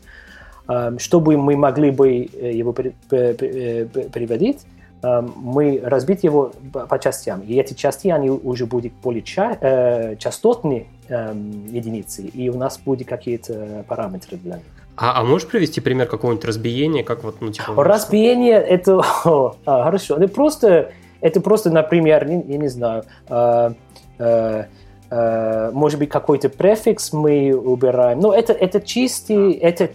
эм, 0.68 1.00
чтобы 1.00 1.38
мы 1.38 1.56
могли 1.56 1.92
бы 1.92 2.10
э, 2.10 2.52
его 2.54 2.74
переводить, 2.74 4.60
Эм, 4.60 4.79
мы 5.02 5.80
разбить 5.84 6.24
его 6.24 6.52
по 6.72 7.00
частям. 7.00 7.42
И 7.42 7.56
эти 7.56 7.74
части, 7.74 8.10
они 8.10 8.30
уже 8.30 8.66
будут 8.66 8.92
более 9.02 9.22
ча- 9.22 9.58
э, 9.62 10.16
частотные 10.18 10.88
э, 11.08 11.34
единицы, 11.34 12.24
и 12.24 12.50
у 12.50 12.58
нас 12.58 12.78
будут 12.78 13.08
какие-то 13.08 13.86
параметры 13.88 14.38
для 14.38 14.56
них. 14.56 14.66
А, 15.02 15.22
а 15.22 15.24
можешь 15.24 15.48
привести 15.48 15.80
пример 15.80 16.08
какого-нибудь 16.08 16.44
разбиения, 16.44 17.04
как 17.04 17.24
вот, 17.24 17.40
ну, 17.40 17.52
типа... 17.52 17.82
Разбиение, 17.84 18.58
это... 18.58 19.02
А, 19.66 19.84
хорошо. 19.86 20.18
Это 20.18 20.28
просто, 20.28 20.92
это 21.22 21.40
просто, 21.40 21.70
например, 21.70 22.28
я, 22.28 22.36
я 22.36 22.58
не 22.58 22.68
знаю, 22.68 23.06
э, 23.30 23.72
э, 24.18 24.66
э, 25.10 25.72
может 25.72 26.00
быть, 26.00 26.10
какой-то 26.10 26.50
префикс 26.50 27.14
мы 27.14 27.54
убираем. 27.56 28.20
Но 28.20 28.34
это, 28.34 28.52
это 28.52 28.82
чистый... 28.82 29.54
Это, 29.54 29.90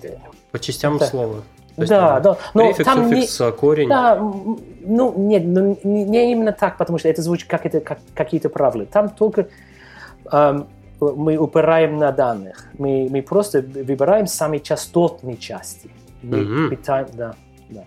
по 0.50 0.58
частям 0.58 0.96
это, 0.96 1.04
слова. 1.04 1.42
Есть, 1.76 1.90
да, 1.90 2.20
да. 2.20 2.36
Но 2.54 2.66
префикс, 2.66 2.84
там 2.84 3.08
суффикс, 3.08 3.40
не, 3.40 3.52
корень. 3.52 3.88
Да, 3.88 4.16
ну 4.16 5.14
нет, 5.16 5.42
ну, 5.44 5.78
не, 5.82 6.04
не 6.04 6.32
именно 6.32 6.52
так, 6.52 6.76
потому 6.76 6.98
что 6.98 7.08
это 7.08 7.20
звучит 7.22 7.48
как 7.48 7.66
это 7.66 7.80
как, 7.80 7.98
какие-то 8.14 8.48
правила. 8.48 8.86
Там 8.86 9.08
только 9.08 9.48
эм, 10.30 10.68
мы 11.00 11.36
упираем 11.36 11.98
на 11.98 12.12
данных. 12.12 12.66
Мы, 12.78 13.08
мы 13.10 13.22
просто 13.22 13.60
выбираем 13.60 14.26
самые 14.26 14.60
частотные 14.60 15.36
части. 15.36 15.90
Мы 16.22 16.38
mm-hmm. 16.38 16.68
питаем, 16.70 17.06
да, 17.12 17.34
да. 17.68 17.84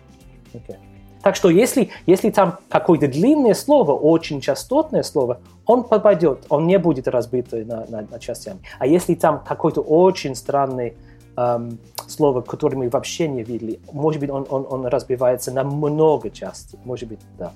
Okay. 0.53 0.77
Так 1.23 1.35
что 1.35 1.49
если, 1.49 1.89
если 2.05 2.29
там 2.29 2.59
какое-то 2.69 3.07
длинное 3.07 3.53
слово, 3.53 3.93
очень 3.93 4.39
частотное 4.39 5.03
слово, 5.03 5.39
он 5.65 5.83
попадет, 5.83 6.45
он 6.49 6.67
не 6.67 6.79
будет 6.79 7.07
разбит 7.07 7.51
на, 7.51 7.85
на, 7.87 8.07
на 8.09 8.19
частями. 8.19 8.59
А 8.79 8.87
если 8.87 9.15
там 9.15 9.43
какой-то 9.43 9.81
очень 9.81 10.35
странный 10.35 10.95
эм, 11.37 11.79
слово, 12.07 12.41
которое 12.41 12.75
мы 12.77 12.89
вообще 12.89 13.27
не 13.27 13.43
видели, 13.43 13.79
может 13.91 14.19
быть, 14.19 14.29
он, 14.29 14.45
он, 14.49 14.67
он 14.69 14.85
разбивается 14.87 15.51
на 15.51 15.63
много 15.63 16.29
частей. 16.29 16.79
Может 16.83 17.07
быть, 17.09 17.19
да. 17.37 17.53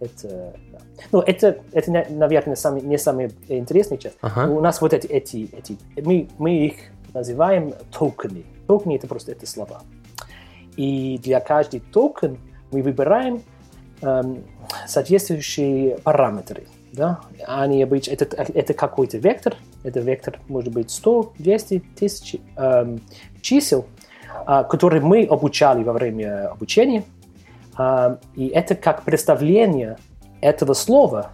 Это, 0.00 0.54
да. 0.72 0.78
Ну, 1.12 1.20
это, 1.20 1.58
это, 1.72 2.06
наверное, 2.10 2.56
самый, 2.56 2.82
не 2.82 2.98
самый 2.98 3.30
интересный 3.48 3.98
часть. 3.98 4.16
Ага. 4.20 4.50
У 4.50 4.60
нас 4.60 4.80
вот 4.80 4.92
эти, 4.92 5.06
эти, 5.06 5.48
эти 5.56 5.78
мы, 5.96 6.28
мы 6.38 6.56
их 6.66 6.74
называем 7.14 7.72
токены. 7.92 8.44
Токены 8.66 8.96
это 8.96 9.06
просто 9.06 9.32
это 9.32 9.46
слова. 9.46 9.82
И 10.76 11.18
для 11.22 11.40
каждого 11.40 11.82
токен 11.92 12.38
мы 12.70 12.82
выбираем 12.82 13.42
эм, 14.02 14.44
соответствующие 14.86 15.98
параметры. 15.98 16.66
Да? 16.96 17.20
Они 17.46 17.82
обычно, 17.82 18.12
это, 18.12 18.24
это 18.24 18.72
какой-то 18.72 19.18
вектор, 19.18 19.54
это 19.84 20.00
вектор 20.00 20.40
может 20.48 20.72
быть 20.72 20.90
100, 20.90 21.34
200, 21.38 21.82
1000 21.94 22.40
эм, 22.56 23.00
чисел, 23.42 23.84
э, 24.46 24.64
которые 24.68 25.02
мы 25.02 25.24
обучали 25.24 25.84
во 25.84 25.92
время 25.92 26.48
обучения. 26.48 27.04
Э, 27.78 28.16
и 28.34 28.46
это 28.46 28.74
как 28.74 29.02
представление 29.02 29.98
этого 30.40 30.72
слова 30.72 31.32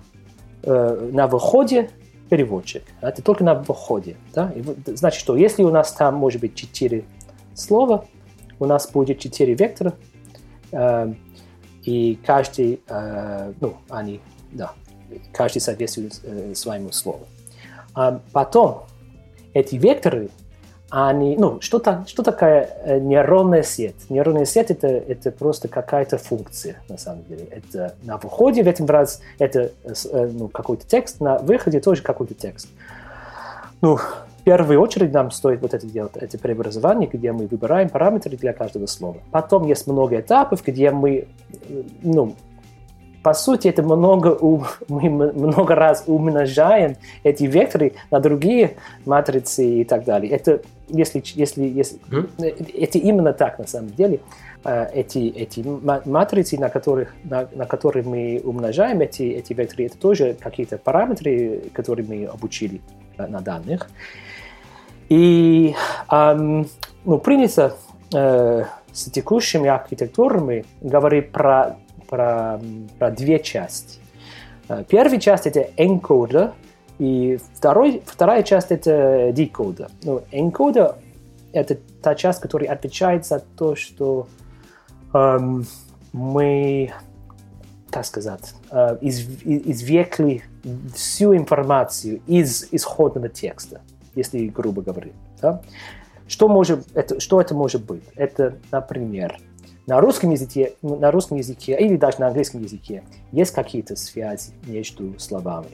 э, 0.64 1.10
на 1.12 1.28
выходе 1.28 1.90
переводчик. 2.28 2.82
Это 3.00 3.22
только 3.22 3.44
на 3.44 3.54
выходе. 3.54 4.16
Да? 4.34 4.52
И, 4.56 4.64
значит, 4.96 5.20
что 5.20 5.36
если 5.36 5.62
у 5.62 5.70
нас 5.70 5.92
там 5.92 6.16
может 6.16 6.40
быть 6.40 6.56
4 6.56 7.04
слова, 7.54 8.06
у 8.58 8.66
нас 8.66 8.90
будет 8.90 9.20
4 9.20 9.54
вектора, 9.54 9.94
э, 10.72 11.14
и 11.84 12.18
каждый, 12.26 12.80
э, 12.88 13.52
ну, 13.60 13.76
они, 13.88 14.20
да, 14.50 14.72
каждый 15.32 15.60
соответствует 15.60 16.20
э, 16.24 16.54
своему 16.54 16.92
слову. 16.92 17.26
А 17.94 18.20
потом 18.32 18.84
эти 19.54 19.76
векторы, 19.76 20.30
они, 20.90 21.36
ну, 21.38 21.60
что, 21.60 21.78
-то, 21.78 22.06
что 22.06 22.22
такое 22.22 22.68
э, 22.84 22.98
нейронная 22.98 23.62
сеть? 23.62 24.10
Нейронная 24.10 24.44
сеть 24.44 24.70
это, 24.70 24.88
это 24.88 25.30
просто 25.30 25.68
какая-то 25.68 26.18
функция, 26.18 26.76
на 26.88 26.98
самом 26.98 27.24
деле. 27.24 27.44
Это 27.50 27.94
на 28.02 28.18
входе 28.18 28.62
в 28.62 28.68
этом 28.68 28.86
раз 28.86 29.20
это 29.38 29.72
э, 29.84 30.30
ну, 30.32 30.48
какой-то 30.48 30.86
текст, 30.86 31.20
на 31.20 31.38
выходе 31.38 31.80
тоже 31.80 32.02
какой-то 32.02 32.34
текст. 32.34 32.68
Ну, 33.80 33.96
в 33.96 34.44
первую 34.44 34.80
очередь 34.80 35.12
нам 35.12 35.30
стоит 35.30 35.62
вот 35.62 35.72
это 35.72 35.86
делать, 35.86 36.12
это 36.16 36.36
преобразование, 36.36 37.08
где 37.08 37.32
мы 37.32 37.46
выбираем 37.46 37.88
параметры 37.88 38.36
для 38.36 38.52
каждого 38.52 38.86
слова. 38.86 39.18
Потом 39.30 39.66
есть 39.66 39.86
много 39.86 40.20
этапов, 40.20 40.62
где 40.66 40.90
мы, 40.90 41.28
ну, 42.02 42.34
по 43.22 43.34
сути, 43.34 43.68
это 43.68 43.82
много, 43.82 44.38
мы 44.88 45.08
много 45.10 45.74
раз 45.74 46.04
умножаем 46.06 46.96
эти 47.22 47.44
векторы 47.44 47.94
на 48.10 48.20
другие 48.20 48.76
матрицы 49.04 49.80
и 49.80 49.84
так 49.84 50.04
далее. 50.04 50.32
Это, 50.32 50.62
если, 50.88 51.22
если, 51.34 51.64
если, 51.64 51.98
mm? 52.10 52.74
это 52.78 52.98
именно 52.98 53.32
так 53.32 53.58
на 53.58 53.66
самом 53.66 53.90
деле. 53.90 54.20
Э, 54.64 54.86
эти, 54.94 55.28
эти 55.28 55.64
матрицы, 56.08 56.58
на, 56.58 56.68
которых, 56.68 57.14
на, 57.24 57.48
на 57.52 57.66
которые 57.66 58.04
мы 58.04 58.40
умножаем 58.44 59.00
эти, 59.00 59.22
эти 59.22 59.52
векторы, 59.52 59.86
это 59.86 59.98
тоже 59.98 60.36
какие-то 60.38 60.78
параметры, 60.78 61.62
которые 61.72 62.06
мы 62.06 62.26
обучили 62.26 62.80
на 63.16 63.40
данных. 63.40 63.90
И 65.08 65.74
эм, 66.10 66.66
ну, 67.04 67.18
принято 67.18 67.76
э, 68.14 68.64
с 68.92 69.10
текущими 69.10 69.68
архитектурами 69.68 70.64
говорить 70.80 71.32
про, 71.32 71.76
про, 72.12 72.60
про 72.98 73.10
две 73.10 73.38
части. 73.38 73.98
Э, 74.68 74.84
первая 74.86 75.18
часть 75.18 75.46
это 75.46 75.60
encoder, 75.78 76.52
и 76.98 77.38
второй, 77.54 78.02
вторая 78.04 78.42
часть 78.42 78.70
это 78.70 79.30
decoder. 79.30 79.90
Ну, 80.02 80.22
encoder 80.30 80.96
это 81.54 81.78
та 82.02 82.14
часть, 82.14 82.42
которая 82.42 82.70
отвечает 82.70 83.24
за 83.24 83.38
то, 83.38 83.76
что 83.76 84.28
эм, 85.14 85.64
мы, 86.12 86.92
так 87.90 88.04
сказать, 88.04 88.52
э, 88.70 88.98
из, 89.00 89.26
извлекли 89.44 90.42
всю 90.94 91.34
информацию 91.34 92.20
из 92.26 92.68
исходного 92.72 93.30
текста, 93.30 93.80
если 94.14 94.48
грубо 94.48 94.82
говоря. 94.82 95.12
Да? 95.40 95.62
Что, 96.28 96.48
может, 96.48 96.86
это, 96.94 97.20
что 97.20 97.40
это 97.40 97.54
может 97.54 97.86
быть? 97.86 98.02
Это, 98.16 98.58
например, 98.70 99.38
на 99.86 100.00
русском 100.00 100.30
языке, 100.30 100.74
на 100.82 101.10
русском 101.10 101.38
языке 101.38 101.76
или 101.78 101.96
даже 101.96 102.20
на 102.20 102.28
английском 102.28 102.62
языке 102.62 103.02
есть 103.32 103.52
какие-то 103.52 103.96
связи 103.96 104.52
между 104.66 105.18
словами. 105.18 105.68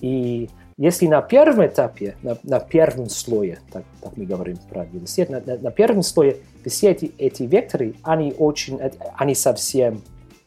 И 0.00 0.48
если 0.78 1.06
на 1.06 1.22
первом 1.22 1.66
этапе, 1.66 2.16
на, 2.22 2.38
на 2.42 2.60
первом 2.60 3.08
слое, 3.08 3.58
так, 3.72 3.84
так 4.00 4.16
мы 4.16 4.24
говорим 4.24 4.56
про 4.70 4.84
велосипед, 4.84 5.30
на, 5.30 5.40
на, 5.40 5.58
на 5.58 5.70
первом 5.70 6.02
слое 6.02 6.38
все 6.66 6.90
эти, 6.90 7.12
эти 7.18 7.42
векторы, 7.42 7.94
они 8.02 8.34
очень, 8.38 8.80
они 9.16 9.34
совсем 9.34 10.02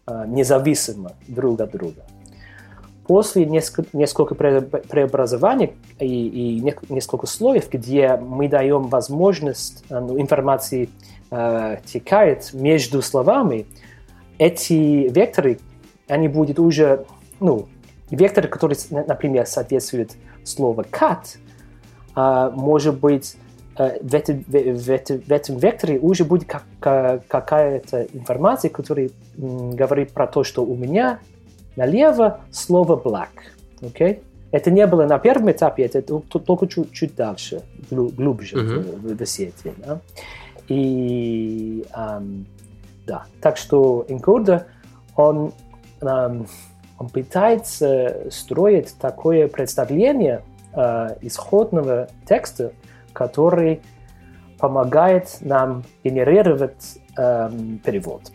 э, 0.08 0.24
независимы 0.28 1.12
друг 1.28 1.62
от 1.62 1.72
друга. 1.72 2.05
После 3.08 3.46
несколько, 3.46 3.96
несколько 3.96 4.34
преобразований 4.34 5.74
и, 6.00 6.58
и 6.58 6.74
несколько 6.90 7.28
слоев, 7.28 7.70
где 7.70 8.16
мы 8.18 8.50
даем 8.50 8.88
возможность, 8.88 9.84
ну, 9.90 10.20
информации 10.20 10.90
э, 11.30 11.78
текает 11.86 12.52
между 12.54 13.02
словами, 13.04 13.68
эти 14.38 15.08
векторы, 15.10 15.60
они 16.08 16.28
будут 16.28 16.60
уже, 16.60 17.06
ну, 17.40 17.68
вектор, 18.10 18.48
который, 18.48 18.78
например, 18.90 19.46
соответствует 19.46 20.16
слову 20.44 20.82
cat, 20.82 21.38
uh, 22.16 22.52
может 22.52 23.00
быть, 23.00 23.36
uh, 23.78 23.98
в, 24.02 24.14
это, 24.14 24.34
в, 24.34 24.52
в, 24.52 25.28
в 25.28 25.32
этом 25.32 25.58
векторе 25.58 26.00
уже 26.00 26.24
будет 26.24 26.46
как, 26.46 26.64
какая-то 27.28 28.04
информация, 28.14 28.70
которая 28.70 29.10
м, 29.38 29.72
говорит 29.72 30.12
про 30.12 30.28
то, 30.28 30.44
что 30.44 30.64
у 30.64 30.76
меня 30.76 31.20
налево 31.76 32.42
слово 32.52 32.96
black. 32.96 33.30
Okay? 33.82 34.22
Это 34.52 34.72
не 34.72 34.86
было 34.88 35.06
на 35.06 35.20
первом 35.20 35.52
этапе, 35.52 35.84
это 35.84 36.02
только 36.02 36.68
чуть-чуть 36.68 37.16
дальше, 37.16 37.62
глубже 37.90 38.56
uh-huh. 38.56 39.16
в, 39.16 39.18
в 39.18 39.26
сети. 39.26 39.74
Да? 39.78 40.00
И 40.68 41.86
um, 41.94 42.46
да, 43.06 43.26
так 43.42 43.58
что 43.58 44.06
encoder, 44.08 44.64
он 45.16 45.52
um, 46.02 46.48
он 46.98 47.10
пытается 47.10 48.28
строить 48.30 48.96
такое 49.00 49.48
представление 49.48 50.44
э, 50.74 51.18
исходного 51.22 52.08
текста, 52.28 52.72
который 53.14 53.82
помогает 54.58 55.38
нам 55.42 55.84
генерировать 56.04 56.98
э, 57.18 57.52
перевод. 57.84 58.32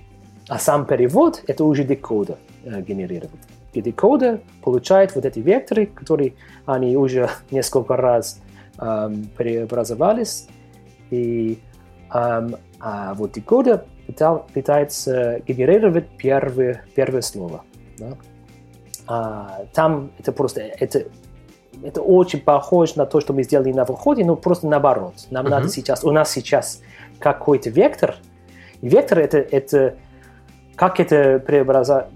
А 0.49 0.59
сам 0.59 0.85
перевод 0.85 1.43
это 1.47 1.65
уже 1.65 1.85
декодер 1.85 2.37
э, 2.65 2.81
генерирует. 2.83 3.33
И 3.73 3.83
декодер 3.83 4.41
получает 4.63 5.15
вот 5.15 5.25
эти 5.25 5.39
векторы, 5.39 5.87
которые 5.87 6.35
они 6.67 6.97
уже 6.97 7.29
несколько 7.51 7.97
раз 7.97 8.41
э, 8.79 9.11
преобразовались. 9.37 10.49
И 11.11 11.59
э, 12.13 12.49
а 12.81 13.15
вот 13.15 13.33
декодер 13.33 13.85
пытается 14.55 15.41
генерировать 15.47 16.09
первое, 16.17 16.85
первое 16.95 17.21
слово. 17.21 17.63
Да? 17.99 18.17
А, 19.07 19.67
там 19.73 20.11
это 20.19 20.33
просто 20.33 20.61
это 20.61 21.05
это 21.83 22.03
очень 22.03 22.41
похоже 22.41 22.95
на 22.97 23.07
то, 23.07 23.21
что 23.21 23.33
мы 23.33 23.43
сделали 23.43 23.73
на 23.73 23.85
выходе, 23.85 24.25
но 24.25 24.37
просто 24.37 24.67
наоборот. 24.67 25.15
Нам 25.31 25.47
uh-huh. 25.47 25.51
надо 25.51 25.69
сейчас, 25.69 26.05
у 26.05 26.11
нас 26.11 26.31
сейчас 26.31 26.83
какой-то 27.19 27.71
вектор, 27.71 28.17
и 28.83 28.89
вектор 28.89 29.19
это, 29.19 29.39
это 29.39 29.97
как 30.81 30.99
это 30.99 31.39
преобраза, 31.47 32.09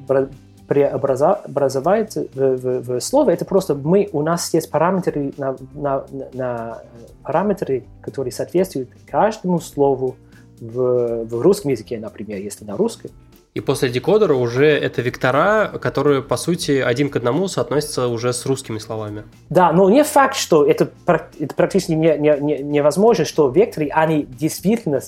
преобразовывается 0.66 2.26
в, 2.32 2.56
в, 2.56 2.80
в 2.80 3.00
слово, 3.00 3.32
это 3.32 3.44
просто 3.44 3.74
мы, 3.74 4.08
у 4.10 4.22
нас 4.22 4.54
есть 4.54 4.70
параметры, 4.70 5.34
на, 5.36 5.54
на, 5.74 6.06
на 6.32 6.78
параметры, 7.22 7.84
которые 8.00 8.32
соответствуют 8.32 8.88
каждому 9.06 9.60
слову 9.60 10.16
в, 10.58 11.26
в 11.26 11.42
русском 11.42 11.72
языке, 11.72 11.98
например, 11.98 12.38
если 12.40 12.64
на 12.64 12.78
русском, 12.78 13.10
и 13.54 13.60
после 13.60 13.88
декодера 13.88 14.34
уже 14.34 14.66
это 14.66 15.00
вектора, 15.00 15.68
которые, 15.80 16.22
по 16.22 16.36
сути, 16.36 16.72
один 16.80 17.08
к 17.08 17.14
одному 17.14 17.46
соотносятся 17.46 18.08
уже 18.08 18.32
с 18.32 18.44
русскими 18.46 18.78
словами. 18.78 19.22
Да, 19.48 19.72
но 19.72 19.88
не 19.88 20.02
факт, 20.02 20.34
что 20.34 20.66
это, 20.66 20.90
это 21.06 21.54
практически 21.54 21.92
не, 21.92 22.18
не, 22.18 22.36
не, 22.40 22.58
невозможно, 22.58 23.24
что 23.24 23.48
векторы, 23.48 23.90
они 23.92 24.24
действительно 24.24 25.00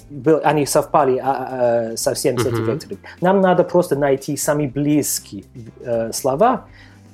они 0.45 0.65
совпали 0.65 1.19
а, 1.19 1.91
а, 1.93 1.97
совсем 1.97 2.39
с 2.39 2.47
этими 2.47 2.61
uh-huh. 2.61 2.75
векторами. 2.75 3.01
Нам 3.21 3.41
надо 3.41 3.65
просто 3.65 3.97
найти 3.97 4.37
самые 4.37 4.69
близкие 4.69 5.43
э, 5.81 6.13
слова, 6.13 6.67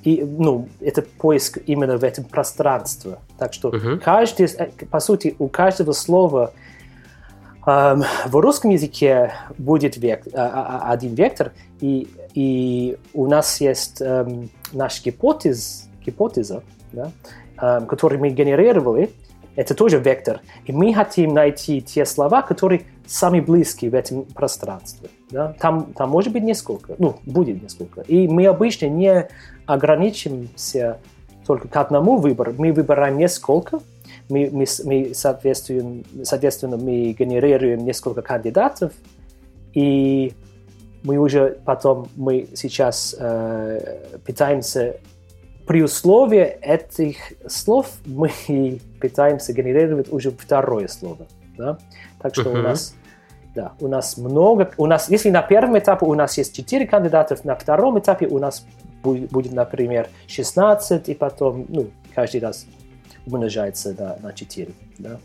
и, 0.03 0.23
ну, 0.23 0.69
это 0.81 1.01
поиск 1.01 1.57
именно 1.65 1.97
в 1.97 2.03
этом 2.03 2.25
пространстве. 2.25 3.17
Так 3.39 3.53
что 3.53 3.69
uh-huh. 3.69 3.97
каждый, 3.97 4.45
э, 4.45 4.67
по 4.87 4.99
сути, 4.99 5.35
у 5.39 5.47
каждого 5.47 5.93
слова 5.93 6.53
в 7.65 8.35
русском 8.41 8.71
языке 8.71 9.33
будет 9.57 9.97
век, 9.97 10.27
а, 10.33 10.41
а, 10.41 10.89
а, 10.89 10.91
один 10.91 11.15
вектор, 11.15 11.53
и, 11.79 12.07
и 12.33 12.97
у 13.13 13.27
нас 13.27 13.61
есть 13.61 14.01
um, 14.01 14.49
наш 14.73 15.03
гипотез, 15.03 15.87
гипотеза, 16.05 16.63
да, 16.91 17.11
um, 17.57 17.85
который 17.85 18.17
мы 18.17 18.29
генерировали, 18.29 19.11
это 19.55 19.75
тоже 19.75 19.99
вектор. 19.99 20.41
И 20.65 20.71
мы 20.71 20.93
хотим 20.93 21.33
найти 21.33 21.81
те 21.81 22.05
слова, 22.05 22.41
которые 22.41 22.83
самые 23.05 23.41
близкие 23.41 23.91
в 23.91 23.95
этом 23.95 24.23
пространстве. 24.23 25.09
Да? 25.29 25.55
Там, 25.59 25.93
там 25.93 26.09
может 26.09 26.33
быть 26.33 26.43
несколько, 26.43 26.95
ну, 26.97 27.17
будет 27.25 27.61
несколько. 27.61 28.01
И 28.01 28.27
мы 28.27 28.45
обычно 28.47 28.87
не 28.87 29.27
ограничимся 29.65 30.97
только 31.45 31.67
к 31.67 31.75
одному 31.77 32.17
выбору. 32.17 32.53
Мы 32.57 32.71
выбираем 32.73 33.17
несколько, 33.17 33.79
мы, 34.29 34.49
мы, 34.51 34.65
мы 34.85 35.13
соответствуем, 35.13 36.03
соответственно, 36.23 36.77
мы 36.77 37.15
генерируем 37.17 37.85
несколько 37.85 38.21
кандидатов, 38.21 38.93
и 39.73 40.33
мы 41.03 41.17
уже 41.17 41.57
потом, 41.65 42.07
мы 42.15 42.47
сейчас 42.55 43.15
э, 43.19 43.99
пытаемся 44.25 44.97
при 45.65 45.81
условии 45.81 46.41
этих 46.41 47.15
слов 47.47 47.87
мы 48.05 48.31
пытаемся 48.99 49.53
генерировать 49.53 50.11
уже 50.11 50.31
второе 50.31 50.87
слово. 50.87 51.25
Да? 51.57 51.77
Так 52.21 52.35
что 52.35 52.49
uh-huh. 52.49 52.59
у 52.59 52.63
нас 52.63 52.95
да, 53.55 53.73
у 53.79 53.87
нас 53.87 54.17
много, 54.17 54.71
у 54.77 54.87
нас, 54.87 55.09
если 55.09 55.29
на 55.29 55.43
первом 55.43 55.77
этапе 55.77 56.05
у 56.05 56.13
нас 56.15 56.37
есть 56.37 56.55
4 56.55 56.87
кандидатов, 56.87 57.45
на 57.45 57.55
втором 57.55 57.99
этапе 57.99 58.25
у 58.25 58.39
нас 58.39 58.65
будет, 59.03 59.29
будет 59.29 59.53
например, 59.53 60.09
16, 60.27 61.09
и 61.09 61.13
потом, 61.13 61.65
ну, 61.69 61.91
каждый 62.15 62.41
раз 62.41 62.65
умножается 63.25 63.93
да, 63.93 64.17
на 64.21 64.33
4. 64.33 64.71
Да? 64.99 65.19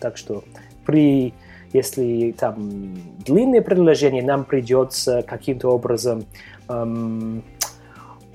Так 0.00 0.16
что 0.16 0.44
при, 0.84 1.34
если 1.72 2.34
там 2.38 2.96
длинное 3.24 3.62
предложение, 3.62 4.22
нам 4.22 4.44
придется 4.44 5.22
каким-то 5.22 5.70
образом 5.70 6.24
эм, 6.68 7.42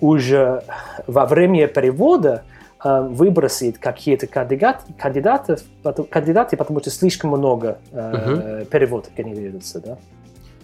уже 0.02 0.63
во 1.08 1.26
время 1.26 1.68
перевода 1.68 2.44
э, 2.84 3.02
выбросить 3.02 3.78
какие-то 3.78 4.28
кандидат, 4.28 4.86
кандидатов, 4.98 5.62
кандидаты, 6.10 6.58
потому 6.58 6.80
что 6.80 6.89
слишком 6.89 7.32
много 7.32 7.80
э, 7.92 8.62
угу. 8.62 8.65
переводов 8.65 9.12
генерируется. 9.15 9.80
Да? 9.82 9.98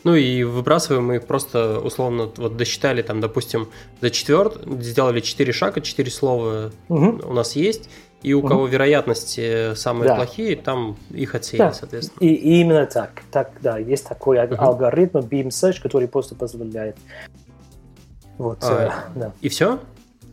Ну 0.06 0.13
и 0.13 0.43
выбрасываем 0.43 1.08
мы 1.08 1.15
их 1.15 1.25
просто 1.25 1.80
условно 1.80 2.30
вот 2.38 2.58
досчитали 2.58 3.01
там, 3.01 3.21
допустим, 3.21 3.69
до 4.01 4.12
четверт, 4.12 4.62
сделали 4.80 5.19
четыре 5.19 5.51
шага, 5.51 5.82
четыре 5.82 6.12
слова 6.12 6.71
угу. 6.89 7.21
у 7.28 7.34
нас 7.34 7.56
есть, 7.56 7.89
и 8.25 8.33
у 8.33 8.39
угу. 8.39 8.47
кого 8.47 8.65
вероятности 8.65 9.75
самые 9.75 10.07
да. 10.07 10.15
плохие, 10.15 10.55
там 10.55 10.97
их 11.11 11.35
отсеяли, 11.35 11.69
да. 11.69 11.73
соответственно. 11.73 12.27
И, 12.27 12.33
и 12.33 12.61
именно 12.61 12.88
так. 12.88 13.21
так. 13.31 13.51
Да, 13.61 13.77
есть 13.77 14.07
такой 14.07 14.43
угу. 14.43 14.55
алгоритм 14.57 15.19
Beam 15.19 15.49
Search, 15.49 15.79
который 15.79 16.07
просто 16.07 16.33
позволяет 16.33 16.97
Вот, 18.39 18.63
а, 18.63 19.05
да. 19.13 19.31
И 19.41 19.49
все? 19.49 19.79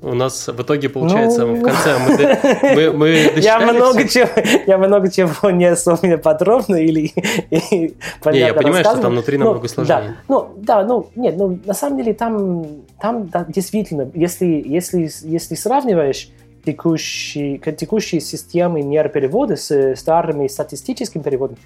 У 0.01 0.15
нас 0.15 0.49
в 0.49 0.63
итоге 0.63 0.89
получается 0.89 1.47
ну... 1.47 1.57
в 1.57 1.63
конце 1.63 1.97
мы, 1.99 2.75
мы, 2.75 2.93
мы 2.93 3.09
я 3.37 3.61
много 3.61 4.09
чего 4.09 4.29
я 4.67 4.77
много 4.79 5.09
чего 5.11 5.51
не 5.51 5.67
особенно 5.67 6.19
подробно 6.19 6.77
или 6.77 7.13
не, 7.53 7.95
я 8.33 8.53
понимаю, 8.53 8.85
что 8.85 8.97
там 8.97 9.13
внутри 9.13 9.39
намного 9.39 9.69
сложнее. 9.69 9.97
Да, 9.97 10.15
ну 10.29 10.55
да, 10.57 10.85
ну 10.85 11.09
нет, 11.15 11.37
ну 11.37 11.57
на 11.65 11.75
самом 11.75 11.99
деле 11.99 12.15
там 12.15 12.67
там 13.01 13.29
да, 13.29 13.45
действительно, 13.49 14.11
если 14.15 14.47
если 14.67 15.09
если 15.23 15.55
сравниваешь 15.55 16.31
текущие, 16.65 17.59
текущие 17.59 18.21
системы 18.21 18.83
нейроперевода 18.83 19.57
с 19.57 19.97
старыми 19.97 20.47
статистическими 20.49 21.23
переводами, 21.23 21.59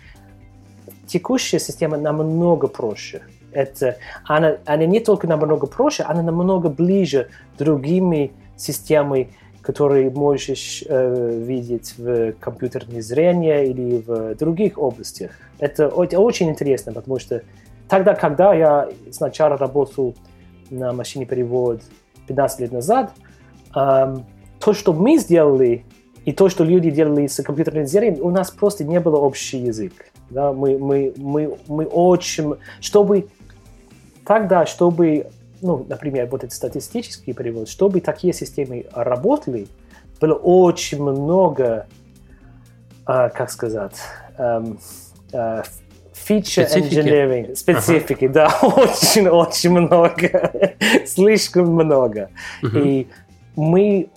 текущая 1.07 1.59
система 1.59 1.97
намного 1.97 2.69
проще 2.69 3.23
это, 3.57 3.97
она, 4.25 4.59
она 4.67 4.85
не 4.85 5.01
только 5.01 5.27
намного 5.27 5.67
проще, 5.67 6.03
она 6.03 6.23
намного 6.23 6.69
ближе 6.69 7.29
другими 7.59 8.33
системами, 8.57 9.31
которые 9.63 10.11
можешь 10.11 10.85
э, 10.87 11.43
видеть 11.43 11.95
в 11.97 12.33
компьютерном 12.33 13.01
зрении 13.01 13.67
или 13.69 14.03
в 14.07 14.35
других 14.35 14.79
областях. 14.79 15.31
Это, 15.59 15.85
это 15.85 16.21
очень 16.21 16.51
интересно, 16.51 16.93
потому 16.93 17.19
что 17.19 17.43
тогда, 17.89 18.15
когда 18.15 18.55
я 18.55 18.89
сначала 19.11 19.57
работал 19.57 20.15
на 20.71 20.93
машине 20.93 21.25
перевод 21.25 21.81
15 22.29 22.61
лет 22.61 22.73
назад, 22.73 23.13
эм, 23.75 24.27
то, 24.59 24.73
что 24.73 24.93
мы 24.93 25.19
сделали, 25.19 25.85
и 26.25 26.33
то, 26.33 26.49
что 26.49 26.65
люди 26.65 26.91
делали 26.91 27.27
с 27.27 27.43
компьютерным 27.43 27.87
зрением, 27.87 28.25
у 28.25 28.31
нас 28.31 28.51
просто 28.51 28.85
не 28.85 28.99
было 28.99 29.17
общий 29.17 29.59
язык. 29.59 29.93
Да? 30.31 30.53
Мы, 30.53 30.79
мы, 30.79 31.15
мы, 31.17 31.57
мы 31.69 31.85
очень... 31.87 32.55
Чтобы 32.81 33.29
Тогда, 34.27 34.67
чтобы, 34.67 35.29
ну, 35.63 35.87
например, 35.89 36.27
вот 36.27 36.43
этот 36.43 36.53
статистический 36.53 37.33
перевод, 37.33 37.69
чтобы 37.69 38.01
такие 38.01 38.33
системы 38.33 38.87
работали, 38.93 39.69
было 40.21 40.35
очень 40.35 41.01
много, 41.01 41.87
э, 43.07 43.31
как 43.33 43.51
сказать, 43.53 43.95
э, 44.37 44.65
feature 45.33 46.67
специфики. 46.67 46.95
engineering, 46.97 47.55
специфики, 47.55 48.25
ага. 48.25 48.35
да, 48.35 48.59
очень-очень 48.67 49.71
много, 49.71 50.75
слишком 51.07 51.69
много. 51.69 52.31
Угу. 52.65 52.79
И 52.79 53.07
мы, 53.55 54.09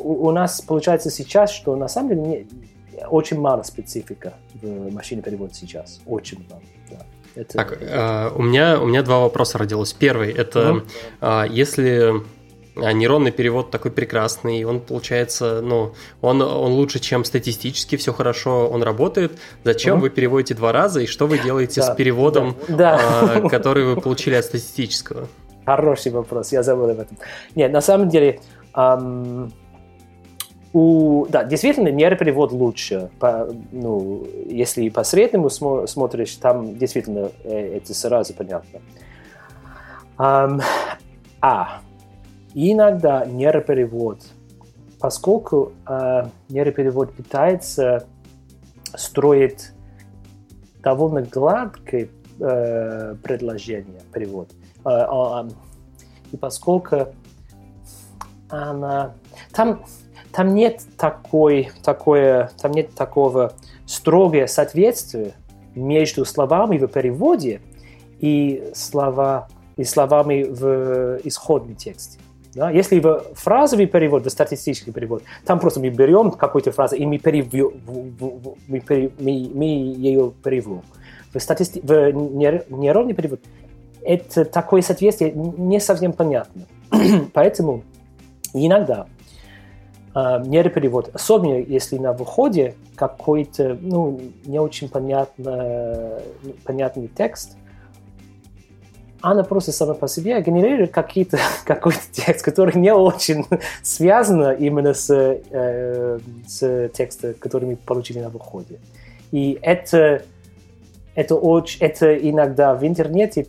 у, 0.00 0.26
у 0.28 0.30
нас 0.30 0.60
получается 0.60 1.10
сейчас, 1.10 1.50
что 1.50 1.76
на 1.76 1.88
самом 1.88 2.08
деле 2.10 2.20
не, 2.20 2.46
очень 3.08 3.38
мало 3.38 3.62
специфика 3.62 4.34
в 4.54 4.92
машине 4.92 5.22
перевода 5.22 5.54
сейчас, 5.54 6.00
очень 6.06 6.44
мало. 6.48 6.62
Да. 6.90 7.06
Это, 7.34 7.54
так, 7.54 7.78
Э, 7.80 8.30
у, 8.34 8.42
меня, 8.42 8.80
у 8.80 8.86
меня 8.86 9.02
два 9.02 9.20
вопроса 9.20 9.58
родилось. 9.58 9.92
Первый, 9.92 10.32
это 10.32 10.72
угу. 10.72 10.82
э, 11.20 11.44
если 11.50 12.22
нейронный 12.76 13.32
перевод 13.32 13.70
такой 13.70 13.90
прекрасный, 13.90 14.64
он 14.64 14.80
получается, 14.80 15.60
ну, 15.60 15.92
он, 16.20 16.40
он 16.40 16.72
лучше, 16.72 16.98
чем 16.98 17.24
статистически, 17.24 17.96
все 17.96 18.12
хорошо, 18.12 18.68
он 18.68 18.82
работает. 18.82 19.38
Зачем 19.64 19.94
угу. 19.94 20.02
вы 20.02 20.10
переводите 20.10 20.54
два 20.54 20.72
раза 20.72 21.00
и 21.00 21.06
что 21.06 21.26
вы 21.26 21.38
делаете 21.38 21.80
да, 21.80 21.92
с 21.92 21.96
переводом, 21.96 22.56
да, 22.68 22.98
да. 22.98 23.38
Э, 23.38 23.48
который 23.48 23.84
вы 23.84 24.00
получили 24.00 24.34
от 24.34 24.44
статистического? 24.44 25.28
Хороший 25.66 26.12
вопрос, 26.12 26.52
я 26.52 26.62
забыл 26.62 26.90
об 26.90 27.00
этом. 27.00 27.16
Нет, 27.54 27.70
на 27.70 27.80
самом 27.80 28.08
деле, 28.08 28.40
эм, 28.74 29.52
у, 30.72 31.26
да, 31.28 31.44
действительно, 31.44 31.88
нейроперевод 31.88 32.52
лучше. 32.52 33.10
По, 33.18 33.48
ну, 33.72 34.24
если 34.46 34.88
по 34.88 35.02
среднему 35.02 35.50
смо, 35.50 35.86
смотришь, 35.86 36.36
там 36.36 36.76
действительно 36.78 37.30
э, 37.42 37.76
это 37.76 37.92
сразу 37.92 38.34
понятно. 38.34 38.80
Um, 40.16 40.62
а 41.40 41.80
иногда 42.54 43.24
нейроперевод, 43.24 44.20
поскольку 45.00 45.72
э, 45.88 46.26
нейроперевод 46.48 47.14
пытается 47.14 48.06
строить 48.94 49.72
довольно 50.82 51.22
гладкое 51.22 52.08
э, 52.38 53.14
предложение, 53.22 54.02
перевод, 54.12 54.52
э, 54.84 54.88
э, 54.88 55.48
и 56.32 56.36
поскольку 56.36 57.08
она... 58.48 59.14
Там, 59.52 59.84
там 60.32 60.54
нет 60.54 60.82
такой, 60.96 61.70
такое, 61.82 62.50
там 62.60 62.72
нет 62.72 62.94
такого 62.94 63.52
строгого 63.86 64.46
соответствия 64.46 65.34
между 65.74 66.24
словами 66.24 66.78
в 66.78 66.86
переводе 66.86 67.60
и, 68.20 68.70
слова, 68.74 69.48
и 69.76 69.84
словами 69.84 70.44
в 70.44 71.20
исходном 71.24 71.76
тексте. 71.76 72.18
Да? 72.54 72.70
Если 72.70 72.98
в 72.98 73.22
фразовый 73.34 73.86
перевод, 73.86 74.26
в 74.26 74.30
статистический 74.30 74.92
перевод, 74.92 75.22
там 75.44 75.60
просто 75.60 75.80
мы 75.80 75.88
берем 75.90 76.30
какую-то 76.32 76.72
фразу 76.72 76.96
и 76.96 77.06
мы, 77.06 77.18
перевью, 77.18 77.74
мы, 77.86 78.80
мы, 79.18 79.50
мы 79.54 79.64
ее 79.64 80.32
переводим. 80.42 80.82
В, 81.32 81.38
статисти... 81.38 81.80
в 81.80 82.12
нейронный 82.70 83.14
перевод 83.14 83.40
это 84.02 84.44
такое 84.44 84.82
соответствие 84.82 85.32
не 85.32 85.80
совсем 85.80 86.12
понятно. 86.12 86.66
Поэтому 87.32 87.84
иногда 88.52 89.06
э, 89.06 89.19
нейроперевод, 90.14 91.10
особенно 91.14 91.58
если 91.58 91.96
на 91.98 92.12
выходе 92.12 92.74
какой-то 92.96 93.78
ну, 93.80 94.20
не 94.44 94.58
очень 94.58 94.88
понятно, 94.88 96.20
понятный 96.64 97.08
текст, 97.08 97.56
она 99.22 99.44
просто 99.44 99.72
сама 99.72 99.94
по 99.94 100.08
себе 100.08 100.40
генерирует 100.40 100.92
какие-то, 100.92 101.38
какой-то 101.64 102.00
текст, 102.12 102.44
который 102.44 102.78
не 102.78 102.92
очень 102.92 103.44
связан 103.82 104.52
именно 104.56 104.94
с, 104.94 105.10
э, 105.10 106.18
с 106.46 106.88
текстом, 106.94 107.34
который 107.34 107.68
мы 107.68 107.76
получили 107.76 108.20
на 108.20 108.30
выходе. 108.30 108.80
И 109.30 109.58
это, 109.62 110.22
это, 111.14 111.36
очень, 111.36 111.80
это 111.80 112.16
иногда 112.16 112.74
в 112.74 112.84
интернете 112.84 113.46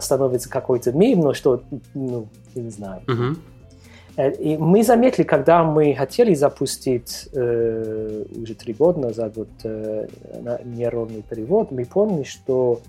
становится 0.00 0.48
какой-то 0.48 0.92
мем, 0.92 1.20
но 1.20 1.34
что, 1.34 1.62
ну, 1.94 2.28
я 2.54 2.62
не 2.62 2.70
знаю. 2.70 3.02
Uh-huh. 3.06 3.36
Э, 4.20 4.32
и 4.32 4.56
мы 4.56 4.82
заметили, 4.82 5.24
когда 5.24 5.64
мы 5.64 5.94
хотели 5.94 6.34
запустить 6.34 7.28
э, 7.32 8.24
уже 8.42 8.54
три 8.54 8.74
года 8.74 9.00
назад 9.00 9.36
вот, 9.36 9.48
э, 9.64 10.08
нейронный 10.64 11.22
перевод, 11.22 11.70
мы 11.70 11.84
поняли, 11.84 12.24
что 12.24 12.80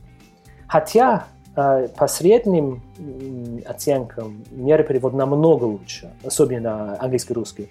хотя 0.68 1.28
по 1.54 2.08
средним 2.08 2.82
э, 2.98 3.60
оценкам 3.66 4.44
нейроперевод 4.52 5.14
намного 5.14 5.66
лучше, 5.66 6.12
особенно 6.24 6.62
на 6.62 7.02
английский 7.02 7.34
русский, 7.34 7.70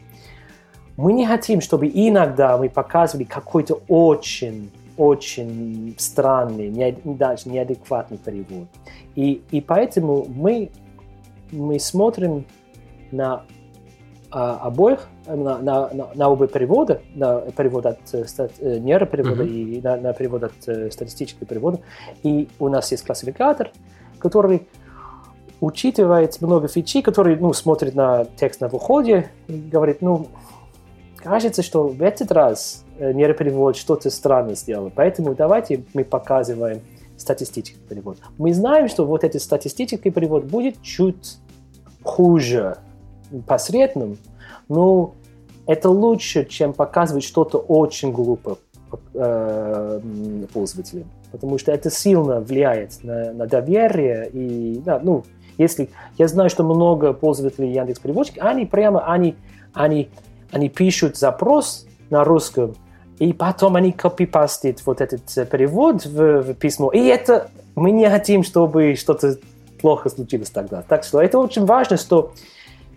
мы 0.97 1.13
не 1.13 1.27
хотим, 1.27 1.61
чтобы 1.61 1.89
иногда 1.89 2.59
мы 2.59 2.69
показывали 2.69 3.25
какой-то 3.25 3.81
очень 3.89 4.71
очень 4.97 5.95
странный, 5.97 6.95
даже 7.05 7.49
неадекватный 7.49 8.19
перевод. 8.19 8.69
И, 9.15 9.41
и 9.51 9.63
поэтому 9.63 10.27
мы, 10.29 10.71
мы 11.53 11.79
смотрим 11.79 12.45
на 13.13 13.45
а, 14.33 14.59
обоих, 14.59 15.09
на, 15.27 15.59
на, 15.59 15.91
на, 15.93 16.11
на 16.15 16.29
оба 16.29 16.47
перевода, 16.47 17.03
на 17.17 17.41
перевод 17.41 17.85
от 17.87 17.99
э, 18.13 18.25
стат, 18.27 18.53
э, 18.61 18.79
нейроперевода 18.79 19.43
mm-hmm. 19.43 19.49
и 19.49 19.81
на, 19.83 19.97
на 19.97 20.13
перевод 20.13 20.45
от 20.45 20.53
э, 20.69 20.89
статистического 20.93 21.47
перевода. 21.47 21.81
И 22.23 22.49
у 22.61 22.69
нас 22.69 22.93
есть 22.93 23.05
классификатор, 23.05 23.73
который 24.21 24.69
учитывает 25.61 26.41
много 26.41 26.69
фичей, 26.69 27.03
который 27.03 27.35
ну, 27.37 27.53
смотрит 27.53 27.97
на 27.97 28.25
текст 28.25 28.61
на 28.61 28.69
выходе 28.69 29.31
и 29.49 29.59
говорит, 29.59 30.01
ну, 30.01 30.29
кажется, 31.17 31.65
что 31.65 31.89
в 31.89 32.01
этот 32.01 32.31
раз 32.31 32.85
нейроперевод 33.01 33.77
что-то 33.77 34.11
странно 34.11 34.55
сделал, 34.55 34.93
поэтому 34.95 35.35
давайте 35.35 35.83
мы 35.93 36.05
показываем 36.05 36.83
статистический 37.17 37.81
перевод. 37.81 38.19
Мы 38.39 38.55
знаем, 38.55 38.89
что 38.89 39.05
вот 39.05 39.25
этот 39.25 39.43
статистический 39.43 40.11
перевод 40.13 40.45
будет 40.45 40.81
чуть 40.83 41.39
хуже, 42.05 42.77
посредным, 43.47 44.19
ну, 44.69 45.15
это 45.67 45.91
лучше, 45.91 46.45
чем 46.45 46.73
показывать 46.73 47.25
что-то 47.25 47.59
очень 47.59 48.13
глупо 48.13 48.59
э, 49.15 50.01
пользователям, 50.53 51.11
потому 51.31 51.59
что 51.59 51.73
это 51.73 51.91
сильно 51.91 52.41
влияет 52.41 53.03
на, 53.05 53.33
на 53.33 53.47
доверие 53.47 54.29
и, 54.33 54.81
да, 54.85 55.01
ну, 55.03 55.25
если 55.59 55.91
я 56.17 56.27
знаю, 56.27 56.49
что 56.49 56.65
много 56.65 57.13
пользователей 57.13 57.73
Яндекс 57.73 58.01
Переводчик, 58.01 58.37
они 58.41 58.65
прямо 58.65 59.05
они 59.13 59.37
они 59.75 60.09
они 60.53 60.71
пишут 60.71 61.19
запрос 61.19 61.87
на 62.09 62.25
русском 62.25 62.75
и 63.19 63.35
потом 63.35 63.77
они 63.77 63.93
копипастят 63.93 64.81
вот 64.87 65.03
этот 65.03 65.21
э, 65.37 65.45
перевод 65.45 66.07
в, 66.07 66.41
в 66.41 66.55
письмо. 66.55 66.91
И 66.91 67.05
это 67.05 67.51
мы 67.77 67.91
не 67.91 68.09
хотим, 68.09 68.43
чтобы 68.43 68.95
что-то 68.97 69.37
плохо 69.81 70.09
случилось 70.09 70.49
тогда. 70.49 70.83
Так 70.83 71.05
что 71.05 71.21
это 71.21 71.39
очень 71.39 71.67
важно, 71.67 71.99
что 71.99 72.33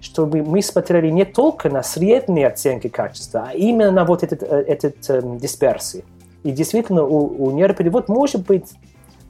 чтобы 0.04 0.44
мы 0.44 0.62
смотрели 0.62 1.10
не 1.10 1.24
только 1.24 1.70
на 1.70 1.82
средние 1.82 2.48
оценки 2.48 2.90
качества, 2.90 3.48
а 3.50 3.54
именно 3.54 3.90
на 3.90 4.04
вот 4.04 4.22
этот, 4.22 4.44
э, 4.44 4.46
этот 4.68 5.10
эм, 5.10 5.38
дисперсии. 5.38 6.04
И 6.44 6.52
действительно, 6.52 7.06
у, 7.06 7.46
у 7.46 7.52
нейроперевод 7.52 8.10
может 8.10 8.46
быть 8.46 8.74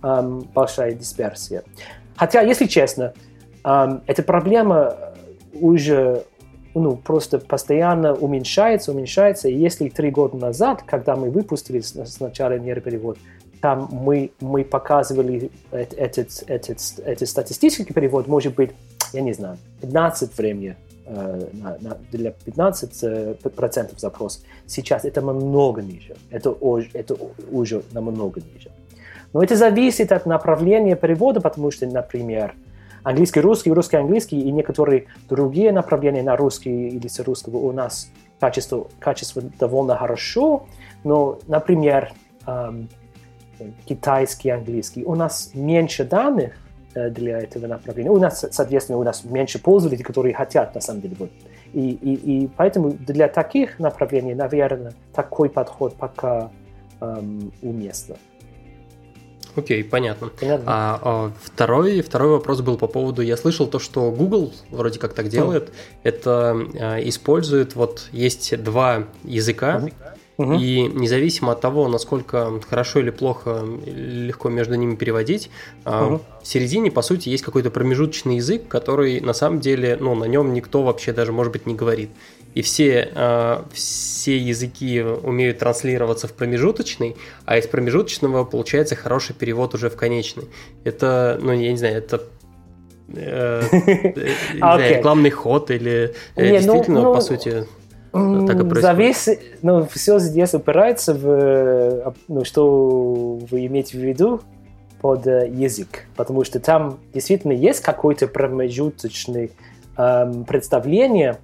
эм, 0.02 0.40
большая 0.56 0.94
дисперсия. 0.94 1.64
Хотя, 2.16 2.42
если 2.42 2.66
честно, 2.66 3.14
эта 3.64 4.24
проблема 4.24 4.96
уже 5.54 6.26
ну, 6.76 6.96
просто 6.96 7.40
постоянно 7.40 8.14
уменьшается, 8.14 8.92
уменьшается. 8.92 9.48
И 9.48 9.56
если 9.56 9.90
три 9.90 10.12
года 10.12 10.38
назад, 10.38 10.84
когда 10.84 11.16
мы 11.16 11.30
выпустили 11.30 11.80
сначала 11.82 12.58
нейроперевод, 12.58 13.18
там 13.62 13.88
мы, 13.92 14.32
мы 14.42 14.66
показывали 14.66 15.50
этот, 15.72 16.44
этот, 16.48 16.80
этот 17.06 17.30
статистический 17.30 17.94
перевод, 17.94 18.28
может 18.28 18.56
быть, 18.56 18.72
я 19.14 19.22
не 19.22 19.34
знаю, 19.34 19.58
15 19.82 20.38
времени 20.38 20.76
э, 21.06 21.48
на, 21.54 21.78
на, 21.80 21.98
для 22.12 22.32
15 22.32 23.04
э, 23.04 23.36
процентов 23.56 24.00
запросов. 24.00 24.44
Сейчас 24.66 25.06
это 25.06 25.22
намного 25.22 25.82
ниже. 25.82 26.16
Это, 26.30 26.56
это 26.94 27.16
уже 27.52 27.84
намного 27.92 28.42
ниже. 28.42 28.72
Но 29.34 29.44
это 29.44 29.56
зависит 29.56 30.12
от 30.12 30.26
направления 30.26 30.96
перевода, 30.96 31.42
потому 31.42 31.72
что, 31.72 31.88
например, 31.88 32.56
английский, 33.04 33.42
русский, 33.42 33.72
русский, 33.72 33.98
английский 33.98 34.40
и 34.42 34.52
некоторые 34.52 35.08
другие 35.30 35.72
направления 35.72 36.24
на 36.24 36.36
русский 36.36 36.90
или 36.90 37.08
с 37.08 37.20
русского 37.20 37.58
у 37.58 37.72
нас 37.72 38.12
качество, 38.40 38.88
качество 39.00 39.42
довольно 39.60 39.98
хорошо, 39.98 40.68
но, 41.04 41.40
например, 41.48 42.12
эм, 42.46 42.90
китайский, 43.86 44.50
английский, 44.50 45.04
у 45.04 45.16
нас 45.16 45.52
меньше 45.54 46.04
данных 46.04 46.54
для 46.94 47.40
этого 47.40 47.68
направления. 47.68 48.12
У 48.12 48.20
нас, 48.20 48.46
соответственно, 48.52 48.98
у 48.98 49.04
нас 49.04 49.24
меньше 49.24 49.60
пользователей, 49.60 50.04
которые 50.04 50.34
хотят, 50.34 50.76
на 50.76 50.82
самом 50.82 51.02
деле. 51.02 51.16
Вот. 51.20 51.30
И, 51.74 51.90
и, 51.90 52.44
и 52.44 52.50
поэтому 52.56 52.92
для 52.92 53.28
таких 53.28 53.80
направлений, 53.80 54.36
наверное, 54.36 54.94
такой 55.14 55.50
подход 55.50 55.96
пока 55.96 56.52
эм, 57.02 57.52
уместно. 57.62 58.16
Окей, 59.56 59.84
понятно. 59.84 60.30
понятно. 60.40 60.66
А, 60.68 61.00
а 61.02 61.32
второй, 61.42 62.02
второй 62.02 62.32
вопрос 62.32 62.62
был 62.62 62.78
по 62.78 62.88
поводу, 62.88 63.22
я 63.22 63.38
слышал 63.38 63.68
то, 63.68 63.78
что 63.78 64.12
Google 64.12 64.52
вроде 64.72 65.00
как 65.00 65.14
так 65.14 65.30
делает, 65.30 65.70
mm. 65.70 65.74
это 66.04 66.58
а, 66.80 66.98
использует, 67.02 67.76
вот 67.76 68.10
есть 68.12 68.64
два 68.64 69.04
языка, 69.24 69.78
mm-hmm. 69.78 70.13
Угу. 70.38 70.54
И 70.56 70.82
независимо 70.88 71.52
от 71.52 71.62
того, 71.62 71.88
насколько 71.88 72.60
хорошо 72.68 73.00
или 73.00 73.12
плохо 73.12 73.64
легко 73.86 74.50
между 74.50 74.76
ними 74.76 74.96
переводить, 74.96 75.50
угу. 75.86 76.22
в 76.42 76.48
середине, 76.48 76.90
по 76.90 77.02
сути, 77.02 77.30
есть 77.30 77.44
какой-то 77.44 77.70
промежуточный 77.70 78.38
язык, 78.38 78.68
который 78.68 79.20
на 79.22 79.34
самом 79.34 79.60
деле, 79.60 79.98
ну, 80.00 80.16
на 80.16 80.26
нем 80.26 80.54
никто 80.54 80.82
вообще 80.84 81.14
даже, 81.14 81.32
может 81.32 81.54
быть, 81.54 81.66
не 81.68 81.76
говорит. 81.76 82.10
И 82.56 82.62
все, 82.62 83.10
а, 83.16 83.66
все 83.74 84.38
языки 84.38 85.02
умеют 85.02 85.60
транслироваться 85.60 86.28
в 86.28 86.34
промежуточный, 86.34 87.16
а 87.46 87.58
из 87.58 87.68
промежуточного 87.68 88.44
получается 88.44 88.96
хороший 88.96 89.36
перевод 89.36 89.74
уже 89.74 89.90
в 89.90 89.96
конечный. 89.96 90.48
Это, 90.84 91.40
ну, 91.42 91.52
я 91.52 91.72
не 91.72 91.78
знаю, 91.78 91.98
это 91.98 92.24
э, 93.10 93.64
рекламный 94.54 95.32
ход 95.32 95.72
или 95.72 96.14
э, 96.36 96.50
ну, 96.50 96.58
действительно, 96.58 97.02
ну, 97.02 97.16
по 97.16 97.22
сути 97.22 97.66
так 98.14 98.64
и 98.64 98.80
Зависит, 98.80 99.42
ну, 99.64 99.88
все 99.88 100.20
здесь 100.20 100.54
упирается 100.54 101.16
в, 101.16 102.14
ну, 102.28 102.46
что 102.46 103.40
вы 103.50 103.66
имеете 103.66 103.98
в 103.98 104.02
виду 104.02 104.42
под 105.02 105.26
э, 105.26 105.50
язык, 105.50 106.06
потому 106.16 106.44
что 106.44 106.60
там 106.60 107.00
действительно 107.14 107.54
есть 107.54 107.82
какое-то 107.82 108.28
промежуточное 108.28 109.50
эм, 109.98 110.46
представление 110.46 111.40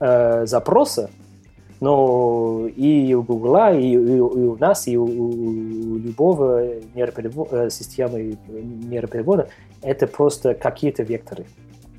э, 0.00 0.44
запроса, 0.44 1.10
но 1.80 2.68
и 2.76 3.14
у 3.14 3.22
Гугла, 3.22 3.74
и, 3.74 3.88
и, 3.88 3.96
и 3.96 4.20
у 4.20 4.56
нас, 4.56 4.86
и 4.86 4.96
у, 4.98 5.04
у 5.04 5.96
любого 5.96 6.62
нейроперевода, 6.94 7.66
э, 7.66 7.70
системы 7.70 8.36
нейроперевода 8.48 9.48
это 9.80 10.06
просто 10.06 10.54
какие-то 10.54 11.02
векторы. 11.02 11.46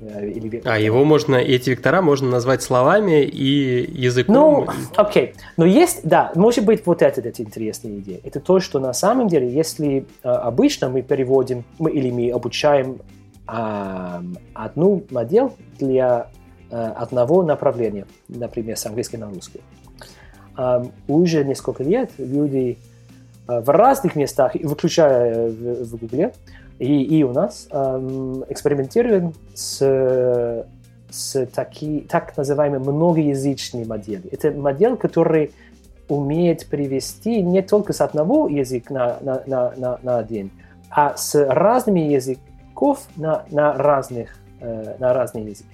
Э, 0.04 0.28
или 0.28 0.62
А 0.64 0.78
его 0.78 1.04
можно, 1.04 1.36
эти 1.36 1.70
вектора 1.70 2.02
можно 2.02 2.28
назвать 2.28 2.62
словами 2.62 3.22
и 3.22 3.90
языком. 4.00 4.34
Ну, 4.34 4.66
окей. 4.96 5.26
Okay. 5.26 5.34
Но 5.56 5.64
есть, 5.64 6.00
да, 6.04 6.32
может 6.34 6.64
быть, 6.64 6.86
вот 6.86 7.02
это, 7.02 7.20
это 7.20 7.42
интересная 7.42 7.98
идея. 7.98 8.20
Это 8.22 8.40
то, 8.40 8.60
что 8.60 8.78
на 8.78 8.92
самом 8.92 9.28
деле, 9.28 9.48
если 9.48 10.06
э, 10.22 10.28
обычно 10.28 10.88
мы 10.88 11.02
переводим, 11.02 11.64
мы, 11.78 11.90
или 11.90 12.10
мы 12.10 12.30
обучаем 12.30 13.00
э, 13.48 14.22
одну 14.52 15.04
модель 15.10 15.50
для 15.78 16.28
э, 16.70 16.76
одного 16.76 17.42
направления, 17.42 18.06
например, 18.28 18.76
с 18.76 18.84
английского 18.86 19.20
на 19.20 19.30
русский, 19.30 19.60
э, 20.58 20.84
уже 21.08 21.44
несколько 21.44 21.82
лет 21.82 22.10
люди 22.18 22.78
э, 23.48 23.60
в 23.60 23.70
разных 23.70 24.16
местах, 24.16 24.52
включая 24.54 25.48
в, 25.48 25.84
в 25.84 25.96
Гугле, 25.96 26.32
и, 26.78 27.02
и 27.02 27.22
у 27.22 27.32
нас 27.32 27.68
эм, 27.70 28.44
экспериментируем 28.48 29.32
с, 29.54 30.66
с 31.10 31.46
таки, 31.46 32.00
так 32.08 32.36
называемой 32.36 32.80
многоязычной 32.80 33.84
моделью. 33.84 34.28
Это 34.32 34.50
модель, 34.50 34.96
которая 34.96 35.50
умеет 36.08 36.66
перевести 36.66 37.42
не 37.42 37.62
только 37.62 37.92
с 37.92 38.00
одного 38.00 38.48
языка 38.48 38.92
на, 38.92 39.20
на, 39.20 39.42
на, 39.46 39.74
на, 39.76 39.98
на 40.02 40.18
один, 40.18 40.50
а 40.90 41.16
с 41.16 41.34
разными 41.34 42.00
языков 42.00 43.00
на, 43.16 43.44
на, 43.50 43.72
разных, 43.74 44.36
э, 44.60 44.96
на 44.98 45.14
разные 45.14 45.46
языки. 45.46 45.68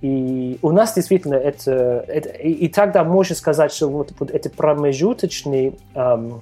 И 0.00 0.58
у 0.62 0.70
нас 0.70 0.94
действительно 0.94 1.34
это, 1.34 2.04
это 2.06 2.28
и, 2.28 2.52
и 2.52 2.68
тогда 2.68 3.02
можно 3.02 3.34
сказать, 3.34 3.72
что 3.72 3.88
вот, 3.88 4.12
вот 4.18 4.30
это 4.30 4.48
промежуточное 4.48 5.72
эм, 5.94 6.40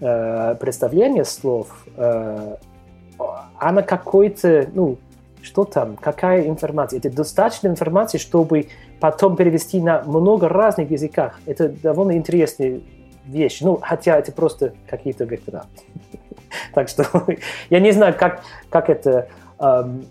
э, 0.00 0.56
представление 0.58 1.24
слов 1.24 1.86
э, 1.96 2.56
она 3.58 3.82
какой-то, 3.82 4.68
ну, 4.74 4.98
что 5.42 5.64
там, 5.64 5.96
какая 5.96 6.46
информация. 6.46 6.98
Это 6.98 7.10
достаточно 7.10 7.68
информации, 7.68 8.18
чтобы 8.18 8.68
потом 9.00 9.36
перевести 9.36 9.80
на 9.80 10.02
много 10.02 10.48
разных 10.48 10.90
языках. 10.90 11.40
Это 11.46 11.68
довольно 11.68 12.16
интересная 12.16 12.80
вещь. 13.26 13.60
Ну, 13.60 13.78
хотя 13.82 14.18
это 14.18 14.32
просто 14.32 14.74
какие-то 14.86 15.24
вектора. 15.24 15.66
так 16.74 16.88
что 16.88 17.04
я 17.70 17.80
не 17.80 17.92
знаю, 17.92 18.14
как, 18.18 18.42
как 18.70 18.88
это... 18.88 19.28
Эм, 19.58 20.04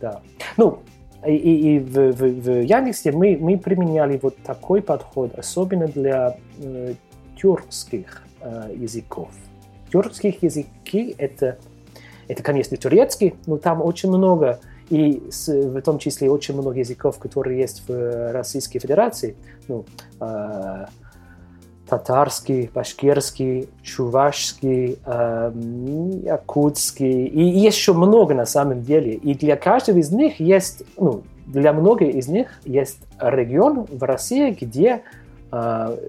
да. 0.00 0.20
Ну, 0.56 0.80
и, 1.26 1.34
и, 1.34 1.76
и 1.76 1.78
в, 1.78 2.12
в, 2.12 2.20
в 2.20 2.62
Яндексе 2.62 3.12
мы, 3.12 3.38
мы 3.40 3.56
применяли 3.56 4.18
вот 4.22 4.36
такой 4.38 4.82
подход, 4.82 5.38
особенно 5.38 5.86
для 5.86 6.36
э, 6.58 6.94
тюркских 7.36 8.22
э, 8.40 8.72
языков. 8.74 9.30
Тюркских 9.92 10.42
языки 10.42 11.14
это 11.18 11.58
это, 12.28 12.42
конечно, 12.42 12.76
турецкий, 12.76 13.34
но 13.46 13.58
там 13.58 13.82
очень 13.82 14.08
много, 14.08 14.60
и 14.88 15.22
с, 15.30 15.48
в 15.48 15.80
том 15.82 15.98
числе 15.98 16.30
очень 16.30 16.54
много 16.54 16.78
языков, 16.78 17.18
которые 17.18 17.60
есть 17.60 17.82
в 17.86 18.32
Российской 18.32 18.78
Федерации. 18.78 19.36
Ну, 19.68 19.84
э, 20.20 20.86
татарский, 21.88 22.70
башкирский, 22.72 23.68
чувашский, 23.82 24.98
э, 25.04 25.52
якутский, 26.24 27.26
и 27.26 27.42
еще 27.42 27.92
много 27.92 28.34
на 28.34 28.46
самом 28.46 28.82
деле. 28.82 29.14
И 29.14 29.34
для 29.34 29.56
каждого 29.56 29.98
из 29.98 30.10
них 30.10 30.40
есть, 30.40 30.84
ну, 30.96 31.22
для 31.46 31.72
многих 31.72 32.14
из 32.14 32.28
них 32.28 32.48
есть 32.64 33.00
регион 33.18 33.86
в 33.90 34.02
России, 34.04 34.56
где 34.58 34.88
э, 34.88 35.00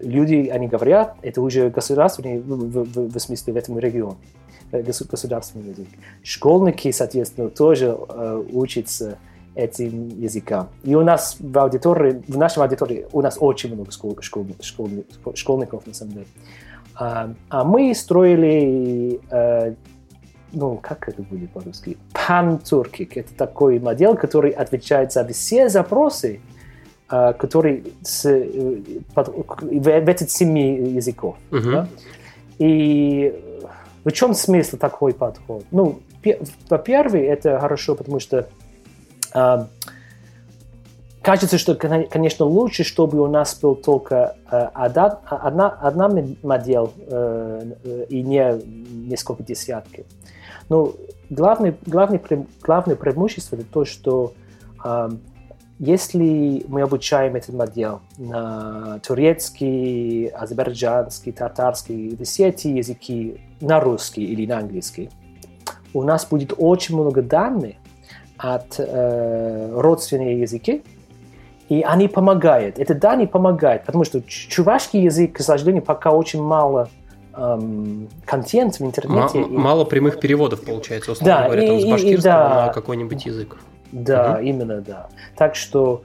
люди, 0.01 0.47
они 0.47 0.67
говорят, 0.67 1.17
это 1.21 1.41
уже 1.41 1.69
государственный, 1.69 2.39
в, 2.39 2.47
в, 2.47 3.09
в, 3.13 3.19
смысле 3.19 3.53
в 3.53 3.57
этом 3.57 3.77
регионе. 3.77 4.15
Э, 4.73 4.81
государственный 4.81 5.69
язык. 5.69 5.87
Школьники, 6.23 6.91
соответственно, 6.91 7.49
тоже 7.49 7.95
э, 8.09 8.43
учатся 8.53 9.19
этим 9.53 10.09
языкам. 10.19 10.69
И 10.83 10.95
у 10.95 11.03
нас 11.03 11.37
в 11.39 11.59
аудитории, 11.59 12.23
в 12.27 12.37
нашей 12.37 12.63
аудитории 12.63 13.05
у 13.11 13.21
нас 13.21 13.37
очень 13.39 13.71
много 13.71 13.91
школ, 13.91 14.17
школ, 14.21 14.47
школ, 14.61 14.89
школьников, 15.35 15.85
на 15.85 15.93
самом 15.93 16.13
деле. 16.13 16.25
А, 16.95 17.31
а 17.49 17.63
мы 17.63 17.93
строили, 17.93 19.21
э, 19.29 19.75
ну, 20.53 20.79
как 20.81 21.07
это 21.07 21.21
будет 21.21 21.51
по-русски? 21.51 21.97
Пан-туркик. 22.13 23.15
Это 23.15 23.33
такой 23.35 23.79
модель, 23.79 24.15
который 24.15 24.49
отвечает 24.49 25.11
за 25.11 25.23
все 25.27 25.69
запросы, 25.69 26.41
э, 27.09 27.33
которые 27.33 27.83
с, 28.01 28.25
э, 28.25 28.79
под, 29.13 29.29
в, 29.29 29.81
в 29.81 30.09
эти 30.09 30.23
семи 30.25 30.75
языков. 30.75 31.35
Uh-huh. 31.51 31.71
Да? 31.71 31.87
И 32.59 33.33
в 34.03 34.11
чем 34.11 34.33
смысл 34.33 34.77
такой 34.77 35.13
подход? 35.13 35.65
Ну, 35.71 36.01
во-первых, 36.69 37.21
это 37.21 37.59
хорошо, 37.59 37.95
потому 37.95 38.19
что 38.19 38.47
э, 39.33 39.65
кажется, 41.21 41.57
что, 41.57 41.75
конечно, 41.75 42.45
лучше, 42.45 42.83
чтобы 42.83 43.21
у 43.21 43.27
нас 43.27 43.57
был 43.59 43.75
только 43.75 44.35
э, 44.51 44.57
одна, 44.73 45.19
одна, 45.25 45.69
одна 45.69 46.09
модель 46.43 46.89
э, 47.07 48.05
и 48.09 48.21
не 48.21 48.61
несколько 49.07 49.43
десятков. 49.43 50.05
Но 50.69 50.93
главное, 51.29 51.75
главное, 51.85 52.21
главное 52.61 52.95
преимущество 52.95 53.55
это 53.55 53.65
то, 53.65 53.85
что 53.85 54.33
э, 54.83 55.09
если 55.79 56.63
мы 56.67 56.81
обучаем 56.81 57.35
этот 57.35 57.55
модель 57.55 57.97
на 58.17 58.99
турецкий, 58.99 60.27
азербайджанский, 60.27 61.31
татарский, 61.31 62.17
все 62.23 62.49
эти 62.49 62.67
языки 62.67 63.41
на 63.59 63.79
русский 63.79 64.23
или 64.23 64.45
на 64.45 64.59
английский, 64.59 65.09
у 65.93 66.03
нас 66.03 66.25
будет 66.25 66.53
очень 66.57 66.95
много 66.95 67.21
данных, 67.21 67.75
от 68.37 68.75
э, 68.77 69.69
родственные 69.73 70.41
языки, 70.41 70.83
и 71.69 71.81
они 71.81 72.07
помогают. 72.07 72.77
Это 72.77 72.93
да, 72.93 73.13
они 73.13 73.25
помогают, 73.25 73.85
потому 73.85 74.03
что 74.03 74.21
чувашский 74.21 75.01
язык, 75.01 75.37
к 75.37 75.39
сожалению, 75.39 75.81
пока 75.81 76.11
очень 76.11 76.41
мало 76.43 76.89
эм, 77.35 78.09
контент 78.25 78.79
в 78.79 78.85
интернете. 78.85 79.39
М- 79.39 79.45
и... 79.45 79.57
Мало 79.57 79.85
прямых 79.85 80.19
переводов, 80.19 80.61
получается, 80.61 81.13
условно 81.13 81.35
да, 81.35 81.45
говоря, 81.45 81.63
и, 81.63 81.67
там, 81.67 81.79
с 81.79 81.85
башкирского 81.85 82.33
да, 82.33 82.65
на 82.67 82.73
какой-нибудь 82.73 83.25
язык. 83.25 83.57
Да, 83.93 84.33
угу. 84.33 84.43
именно, 84.43 84.81
да. 84.81 85.07
Так 85.37 85.55
что 85.55 86.01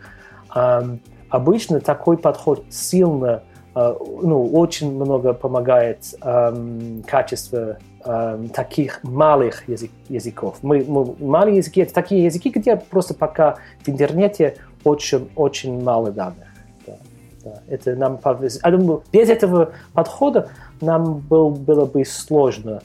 эм, 0.55 1.01
обычно 1.31 1.81
такой 1.81 2.19
подход 2.19 2.65
сильно, 2.69 3.43
э, 3.75 3.95
ну, 4.23 4.47
очень 4.53 4.95
много 4.95 5.33
помогает 5.33 6.15
эм, 6.21 7.03
качество 7.07 7.79
эм, 8.05 8.51
таких 8.51 9.03
малых 9.03 9.67
язык, 9.69 9.91
языков. 10.11 10.59
Мы, 10.61 10.85
мы, 10.87 11.15
малые 11.19 11.57
языки— 11.57 11.81
это 11.83 11.95
такие 11.95 12.25
языки, 12.25 12.51
где 12.51 12.77
просто 12.77 13.15
пока 13.15 13.57
в 13.83 13.89
интернете 13.89 14.57
очень, 14.85 15.31
очень 15.35 15.83
мало 15.83 16.11
данных. 16.11 16.47
Да, 16.87 16.97
да. 17.43 17.63
Это 17.69 17.97
нам 17.97 18.19
повезло. 18.19 18.61
Я 18.63 18.71
думаю, 18.71 19.03
без 19.11 19.31
этого 19.31 19.73
подхода 19.95 20.51
нам 20.83 21.21
был, 21.21 21.51
было 21.51 21.87
бы 21.87 22.05
сложно 22.05 22.83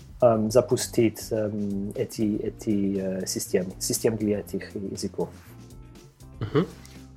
запустить 0.49 1.27
эм, 1.31 1.91
эти, 1.95 2.37
эти 2.37 3.23
э, 3.23 3.27
системы, 3.27 3.71
системы 3.79 4.17
для 4.17 4.39
этих 4.39 4.75
языков. 4.75 5.29
Угу. 6.39 6.65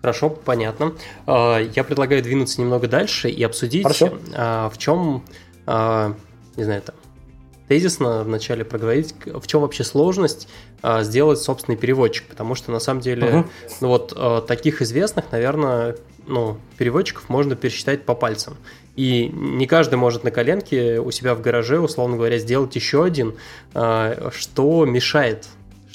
Хорошо, 0.01 0.31
понятно. 0.31 0.95
А, 1.27 1.59
я 1.59 1.85
предлагаю 1.85 2.23
двинуться 2.23 2.61
немного 2.61 2.89
дальше 2.89 3.29
и 3.29 3.43
обсудить, 3.43 3.83
Хорошо. 3.83 4.19
А, 4.35 4.71
в 4.71 4.79
чем, 4.79 5.25
не 5.67 6.65
знаю, 6.65 6.83
там, 6.83 6.95
тезисно 7.67 8.23
вначале 8.23 8.65
проговорить, 8.65 9.15
в 9.25 9.47
чем 9.47 9.63
вообще 9.63 9.83
сложность 9.83 10.49
сделать 11.01 11.41
собственный 11.41 11.77
переводчик, 11.77 12.29
потому 12.29 12.55
что 12.55 12.71
на 12.71 12.79
самом 12.79 13.01
деле, 13.01 13.41
угу. 13.41 13.49
ну 13.81 13.89
вот 13.89 14.47
таких 14.47 14.83
известных, 14.83 15.33
наверное, 15.33 15.97
ну, 16.27 16.59
переводчиков 16.79 17.29
можно 17.29 17.57
пересчитать 17.57 18.05
по 18.05 18.15
пальцам. 18.15 18.57
И 18.97 19.29
не 19.29 19.67
каждый 19.67 19.97
может 19.97 20.25
на 20.25 20.31
коленке 20.31 21.01
у 21.01 21.11
себя 21.11 21.35
в 21.35 21.43
гараже, 21.43 21.79
условно 21.79 22.17
говоря, 22.17 22.39
сделать 22.39 22.75
еще 22.75 23.05
один, 23.05 23.35
что 23.73 24.85
мешает 24.87 25.47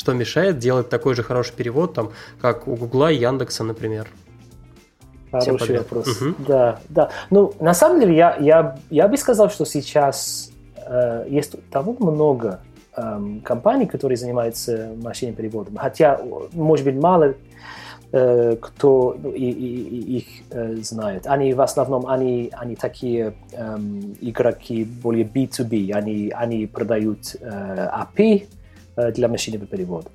что 0.02 0.14
мешает 0.14 0.58
делать 0.58 0.90
такой 0.90 1.14
же 1.14 1.22
хороший 1.22 1.54
перевод, 1.54 1.94
там, 1.94 2.10
как 2.42 2.68
у 2.68 2.76
Гугла 2.76 3.12
и 3.12 3.18
Яндекса, 3.18 3.64
например? 3.64 4.08
Хороший 5.32 5.78
вопрос. 5.78 6.08
Угу. 6.20 6.36
Да, 6.48 6.80
да. 6.90 7.10
Ну, 7.30 7.54
на 7.60 7.76
самом 7.76 8.00
деле, 8.00 8.16
я, 8.16 8.36
я, 8.40 8.80
я 8.90 9.08
бы 9.08 9.16
сказал, 9.16 9.52
что 9.52 9.64
сейчас 9.64 10.52
э, 10.76 11.26
есть 11.30 11.56
того 11.70 11.96
много 12.00 12.62
э, 12.98 13.40
компаний, 13.44 13.86
которые 13.86 14.18
занимаются 14.18 14.92
машинным 15.02 15.36
переводом. 15.36 15.78
Хотя, 15.78 16.20
может 16.52 16.84
быть, 16.84 16.96
мало 16.96 17.36
кто 18.12 19.18
и, 19.36 19.50
и, 19.50 20.18
их 20.18 20.84
знает. 20.84 21.28
Они 21.28 21.54
в 21.54 21.62
основном 21.62 22.08
они, 22.08 22.50
они 22.52 22.76
такие 22.76 23.34
э, 23.54 23.78
игроки 24.20 24.84
более 24.84 25.26
B2B. 25.26 25.94
Они, 25.94 26.32
они 26.36 26.68
продают 26.68 27.36
э, 27.40 27.90
API, 27.90 28.48
для 29.14 29.30
машинного 29.30 29.66
перевода. 29.66 30.10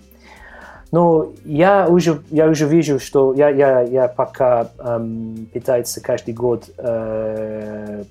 Но 0.92 1.32
я 1.44 1.88
уже, 1.88 2.22
я 2.30 2.46
уже 2.48 2.66
вижу, 2.66 2.98
что 2.98 3.34
я, 3.34 3.48
я, 3.48 3.80
я 3.82 4.08
пока 4.08 4.70
эм, 4.78 5.48
пытаюсь 5.52 5.98
каждый 6.02 6.32
год 6.32 6.70
э, 6.78 8.04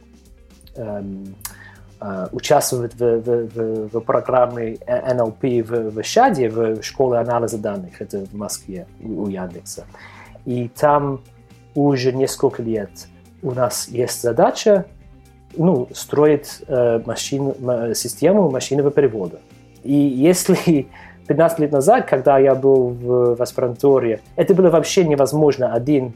эм, 0.76 1.36
э, 2.00 2.28
участвовать 2.32 2.94
в, 2.96 3.00
в, 3.00 3.48
в, 3.48 3.90
в 3.90 4.00
программе 4.02 4.74
NLP 4.76 5.64
в, 5.64 5.92
в 5.92 6.04
ШАДе, 6.04 6.50
в 6.50 6.84
школе 6.84 7.20
анализа 7.20 7.58
данных, 7.58 8.02
это 8.02 8.26
в 8.26 8.34
Москве 8.34 8.88
у 9.02 9.28
Яндекса. 9.28 9.86
И 10.46 10.70
там 10.70 11.22
уже 11.74 12.12
несколько 12.14 12.62
лет 12.64 12.92
у 13.42 13.52
нас 13.52 13.88
есть 13.88 14.22
задача 14.22 14.86
ну, 15.58 15.88
строить 15.94 16.62
э, 16.68 17.02
машин, 17.06 17.54
систему 17.96 18.50
машинного 18.50 18.92
перевода. 18.92 19.40
И 19.84 19.94
если 19.94 20.88
15 21.28 21.60
лет 21.60 21.72
назад, 21.72 22.08
когда 22.08 22.38
я 22.38 22.56
был 22.56 22.90
в, 22.90 23.36
в 23.36 23.42
аспирантуре, 23.42 24.22
это 24.36 24.54
было 24.54 24.70
вообще 24.70 25.06
невозможно 25.06 25.74
один 25.74 26.14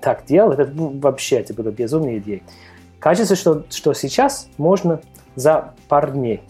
так 0.00 0.24
делать, 0.26 0.58
это 0.58 0.72
ну, 0.74 0.98
вообще 0.98 1.36
это 1.36 1.54
была 1.54 1.70
безумная 1.70 2.18
идея. 2.18 2.40
Кажется, 3.02 3.34
что, 3.34 3.64
что 3.68 3.94
сейчас 3.94 4.48
можно 4.58 5.00
за 5.34 5.74
пару 5.88 6.12
дней. 6.12 6.42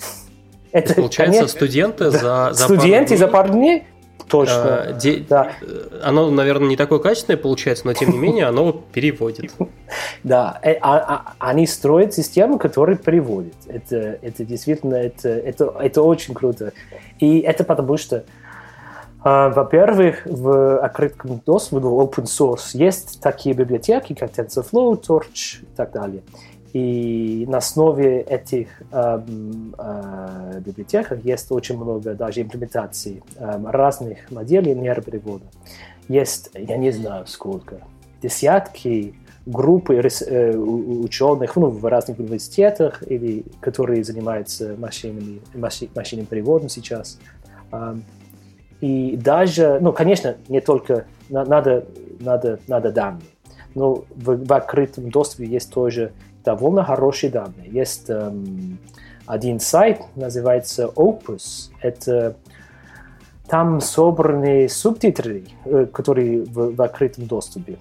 Это, 0.71 0.95
Получается, 0.95 1.39
конечно, 1.39 1.49
студенты 1.49 2.11
за, 2.11 2.51
за 2.53 2.65
студенты 2.65 2.87
пару 2.89 3.07
дней, 3.07 3.17
за 3.17 3.29
пару 3.29 3.49
дней 3.53 3.85
Точно. 4.29 4.83
А, 4.83 4.93
де... 4.93 5.19
да. 5.29 5.53
Оно, 6.03 6.31
наверное, 6.31 6.69
не 6.69 6.77
такое 6.77 6.99
качественное 6.99 7.37
получается, 7.37 7.87
но 7.87 7.93
тем 7.93 8.11
не 8.11 8.19
менее 8.19 8.47
оно 8.47 8.73
переводит. 8.73 9.53
Да, 10.23 10.59
э, 10.63 10.75
а, 10.81 10.97
а, 10.97 11.35
они 11.39 11.67
строят 11.67 12.15
систему, 12.15 12.59
которая 12.59 12.97
переводит. 12.97 13.55
Это, 13.67 14.19
это 14.23 14.45
действительно, 14.45 14.95
это, 14.95 15.29
это, 15.29 15.75
это 15.79 16.03
очень 16.03 16.33
круто. 16.33 16.73
И 17.19 17.41
это 17.41 17.65
потому 17.65 17.99
что, 17.99 18.25
во-первых, 19.25 20.27
в 20.27 20.79
открытом 20.79 21.41
доступе, 21.47 21.87
в 21.87 22.01
open 22.01 22.25
source, 22.25 22.71
есть 22.75 23.21
такие 23.21 23.55
библиотеки, 23.55 24.15
как 24.15 24.33
TensorFlow, 24.33 25.01
Torch 25.01 25.63
и 25.63 25.77
так 25.77 25.93
далее. 25.93 26.23
И 26.73 27.45
на 27.49 27.59
основе 27.59 28.23
этих 28.23 28.69
эм, 28.93 29.75
э, 29.77 30.61
библиотек 30.65 31.13
есть 31.23 31.53
очень 31.53 31.77
много 31.77 32.15
даже 32.15 32.41
имплементаций 32.41 33.23
эм, 33.37 33.67
разных 33.67 34.31
моделей 34.31 34.75
нейроперевода. 34.75 35.45
Есть, 36.09 36.51
я 36.55 36.79
не 36.79 36.91
знаю 36.91 37.27
сколько, 37.27 37.83
десятки 38.23 39.15
группы 39.45 39.97
э, 39.97 40.57
ученых 40.57 41.57
ну, 41.57 41.67
в 41.67 41.85
разных 41.85 42.19
университетах, 42.19 43.03
или, 43.07 43.45
которые 43.61 44.03
занимаются 44.03 44.75
машинами, 44.79 45.43
машин, 45.55 45.91
машинным 45.95 46.25
переводом 46.25 46.71
сейчас. 46.71 47.19
Эм, 47.71 48.03
и 48.83 49.17
даже, 49.17 49.79
ну, 49.81 49.93
конечно, 49.93 50.35
не 50.49 50.61
только 50.61 51.05
надо, 51.29 51.85
надо, 52.19 52.59
надо 52.67 52.91
данные, 52.91 53.23
но 53.77 54.05
в, 54.11 54.45
в 54.45 54.53
открытом 54.53 55.09
доступе 55.09 55.47
есть 55.47 55.73
тоже 55.73 56.11
довольно 56.45 56.83
хорошие 56.83 57.31
данные. 57.31 57.71
Есть 57.71 58.11
эм, 58.11 58.79
один 59.25 59.61
сайт, 59.61 60.01
называется 60.17 60.91
Opus. 60.97 61.71
Это 61.81 62.35
там 63.47 63.81
собраны 63.81 64.69
субтитры, 64.69 65.45
э, 65.65 65.87
которые 65.87 66.43
в, 66.43 66.75
в 66.75 66.83
открытом 66.83 67.27
доступе. 67.27 67.79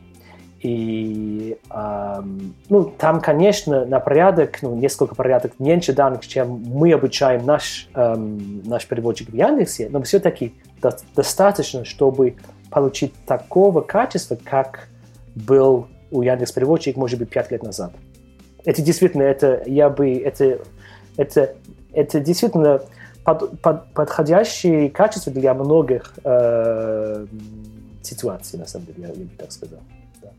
И 0.59 1.57
эм, 1.71 2.53
ну, 2.69 2.83
там, 2.83 3.21
конечно, 3.21 3.85
на 3.85 3.99
порядок, 3.99 4.59
ну, 4.61 4.75
несколько 4.75 5.15
порядок 5.15 5.53
меньше 5.57 5.93
данных, 5.93 6.27
чем 6.27 6.61
мы 6.63 6.93
обучаем 6.93 7.43
наш, 7.43 7.89
эм, 7.95 8.61
наш 8.65 8.85
переводчик 8.85 9.31
в 9.31 9.33
Яндексе, 9.33 9.89
но 9.89 9.99
все-таки 10.03 10.53
до, 10.81 10.97
достаточно, 11.15 11.85
чтобы 11.85 12.35
получить 12.69 13.13
такого 13.25 13.81
качества, 13.81 14.37
как 14.43 14.87
был 15.35 15.87
у 16.09 16.21
Яндекс 16.21 16.51
переводчик, 16.51 16.97
может 16.97 17.19
быть, 17.19 17.29
пять 17.29 17.51
лет 17.51 17.63
назад 17.63 17.93
это 18.65 18.81
действительно, 18.81 19.23
это 19.23 19.63
я 19.65 19.89
бы, 19.89 20.13
это, 20.13 20.59
это, 21.17 21.55
это 21.93 22.19
действительно 22.19 22.81
под, 23.23 23.59
под, 23.61 23.93
подходящее 23.93 24.89
качество 24.89 25.31
для 25.31 25.53
многих 25.53 26.13
э, 26.23 27.25
ситуаций, 28.01 28.59
на 28.59 28.67
самом 28.67 28.87
деле, 28.87 29.03
я, 29.03 29.07
я 29.09 29.13
бы 29.13 29.31
так 29.37 29.51
сказал. 29.51 29.79
Да. 30.21 30.29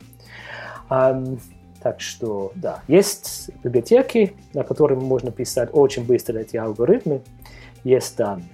Um, 0.91 1.41
так 1.83 2.01
что, 2.01 2.53
да, 2.55 2.81
есть 2.87 3.51
библиотеки, 3.65 4.35
на 4.55 4.63
которых 4.63 5.01
можно 5.01 5.33
писать 5.33 5.71
очень 5.73 6.05
быстро 6.05 6.39
эти 6.39 6.57
алгоритмы, 6.57 7.23
есть 7.83 8.17
данные. 8.17 8.49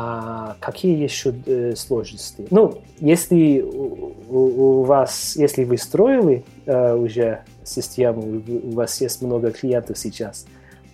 А 0.00 0.54
какие 0.60 1.02
еще 1.02 1.34
э, 1.44 1.74
сложности? 1.74 2.46
Ну, 2.50 2.82
если 3.00 3.60
у, 3.62 4.14
у, 4.28 4.82
вас, 4.84 5.34
если 5.34 5.64
вы 5.64 5.76
строили 5.76 6.44
э, 6.66 6.94
уже 6.94 7.40
систему, 7.64 8.40
у 8.46 8.76
вас 8.76 9.00
есть 9.00 9.20
много 9.22 9.50
клиентов 9.50 9.98
сейчас, 9.98 10.46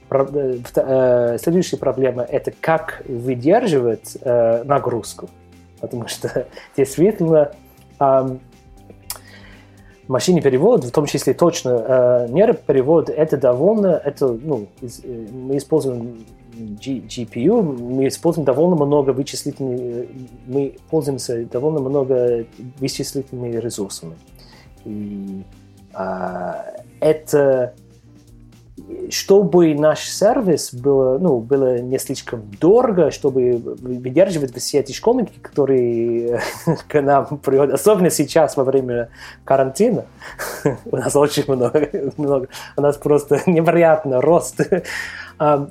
про, 0.08 0.26
э, 0.32 0.56
э, 0.74 1.36
следующая 1.38 1.76
проблема 1.76 2.22
это 2.22 2.50
как 2.58 3.02
выдерживать 3.06 4.16
э, 4.22 4.62
нагрузку, 4.64 5.28
потому 5.82 6.08
что 6.08 6.46
действительно 6.74 7.52
э, 8.00 8.36
машинный 10.08 10.40
перевод, 10.40 10.82
в 10.82 10.90
том 10.92 11.04
числе 11.04 11.34
точно 11.34 11.68
э, 11.70 12.26
нейроперевод, 12.30 13.10
это 13.10 13.36
довольно, 13.36 14.00
это, 14.02 14.28
ну, 14.28 14.66
из, 14.80 15.00
э, 15.04 15.26
мы 15.30 15.58
используем 15.58 16.24
GPU, 16.54 17.62
мы 17.62 18.08
используем 18.08 18.44
довольно 18.44 18.76
много 18.76 19.10
вычислительных, 19.10 20.08
мы 20.46 20.76
пользуемся 20.90 21.44
довольно 21.46 21.80
много 21.80 22.46
вычислительными 22.78 23.56
ресурсами. 23.56 24.14
И 24.84 25.42
а, 25.92 26.64
это 27.00 27.74
чтобы 29.08 29.74
наш 29.74 30.00
сервис 30.00 30.74
был, 30.74 31.18
ну, 31.20 31.38
было 31.38 31.78
не 31.78 31.98
слишком 31.98 32.42
дорого, 32.60 33.12
чтобы 33.12 33.56
выдерживать 33.56 34.56
все 34.56 34.80
эти 34.80 34.92
школьники, 34.92 35.38
которые 35.40 36.40
к 36.88 37.00
нам 37.00 37.38
приходят, 37.38 37.74
особенно 37.74 38.10
сейчас 38.10 38.56
во 38.56 38.64
время 38.64 39.10
карантина. 39.44 40.06
У 40.86 40.96
нас 40.96 41.14
очень 41.14 41.44
много, 41.46 41.88
много 42.16 42.48
у 42.76 42.80
нас 42.80 42.96
просто 42.96 43.42
невероятно 43.46 44.20
рост. 44.20 44.60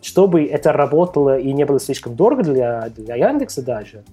Чтобы 0.02 0.46
это 0.46 0.74
работало 0.74 1.38
и 1.38 1.54
не 1.54 1.66
было 1.66 1.80
слишком 1.80 2.16
дорого 2.16 2.44
для, 2.44 2.90
для 2.90 3.16
Яндекса 3.16 3.62
даже, 3.62 4.04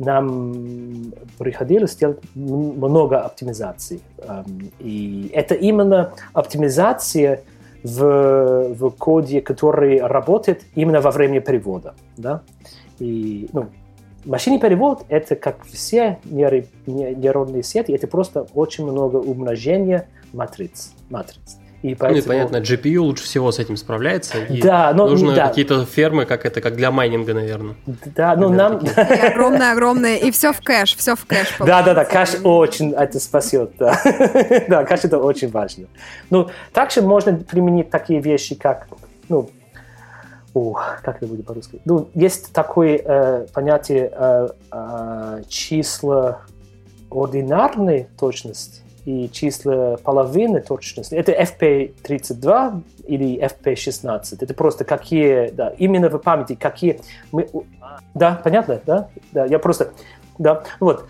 нам 0.00 1.12
приходилось 1.38 1.94
делать 1.94 2.18
много 2.34 3.20
оптимизаций. 3.20 4.00
И 4.78 5.30
это 5.32 5.54
именно 5.54 6.12
оптимизация 6.32 7.42
в, 7.84 8.74
в 8.74 8.90
коде, 8.90 9.42
который 9.42 10.00
работает 10.00 10.62
именно 10.74 11.00
во 11.00 11.10
время 11.10 11.40
перевода. 11.40 11.94
Да? 12.16 12.42
И, 12.98 13.48
ну, 13.52 13.66
машинный 14.24 14.58
перевод— 14.58 15.04
это, 15.08 15.36
как 15.36 15.64
все 15.64 16.18
нейронные 16.24 17.62
сети, 17.62 17.92
это 17.92 18.06
просто 18.06 18.46
очень 18.54 18.84
много 18.84 19.16
умножения 19.16 20.08
матриц. 20.32 20.92
матриц. 21.10 21.58
И 21.82 21.94
поэтому... 21.94 22.12
Ну 22.12 22.18
и 22.18 22.22
понятно, 22.22 22.56
GPU 22.58 22.98
лучше 22.98 23.24
всего 23.24 23.50
с 23.52 23.58
этим 23.58 23.76
справляется. 23.76 24.36
да, 24.62 24.92
но 24.92 25.08
нужны 25.08 25.34
да. 25.34 25.48
какие-то 25.48 25.86
фермы, 25.86 26.26
как 26.26 26.44
это, 26.44 26.60
как 26.60 26.76
для 26.76 26.90
майнинга, 26.90 27.32
наверное. 27.32 27.74
Да, 27.86 28.36
ну 28.36 28.50
нам... 28.50 28.80
Огромное-огромное, 28.96 30.16
и 30.16 30.30
все 30.30 30.52
в 30.52 30.60
кэш, 30.60 30.96
все 30.96 31.16
в 31.16 31.24
кэш. 31.24 31.56
Да, 31.58 31.82
да, 31.82 31.94
да, 31.94 32.04
кэш 32.04 32.36
очень 32.44 32.92
это 32.92 33.18
спасет, 33.18 33.72
да. 33.78 33.98
да, 34.68 34.84
кэш 34.84 35.04
это 35.04 35.18
очень 35.18 35.50
важно. 35.50 35.86
Ну, 36.28 36.50
также 36.72 37.00
можно 37.00 37.34
применить 37.34 37.90
такие 37.90 38.20
вещи, 38.20 38.54
как, 38.54 38.88
ну, 39.28 39.50
Ух, 40.52 40.98
как 41.02 41.18
это 41.18 41.28
будет 41.28 41.46
по-русски? 41.46 41.80
Ну, 41.84 42.08
есть 42.12 42.52
такое 42.52 43.00
э, 43.04 43.46
понятие 43.54 44.10
э, 44.12 44.48
э, 44.72 45.42
числа 45.48 46.40
ординарной 47.08 48.08
точности 48.18 48.82
и 49.04 49.28
числа 49.30 49.96
половины 50.02 50.60
точности. 50.60 51.14
Это 51.14 51.32
FP32 51.32 52.82
или 53.06 53.38
FP16. 53.42 54.38
Это 54.40 54.54
просто 54.54 54.84
какие, 54.84 55.50
да, 55.50 55.70
именно 55.78 56.08
в 56.08 56.18
памяти, 56.18 56.54
какие 56.54 57.00
мы... 57.32 57.48
Да, 58.14 58.40
понятно, 58.42 58.80
да? 58.86 59.08
Да, 59.32 59.44
я 59.46 59.58
просто... 59.58 59.92
Да, 60.38 60.62
вот. 60.78 61.06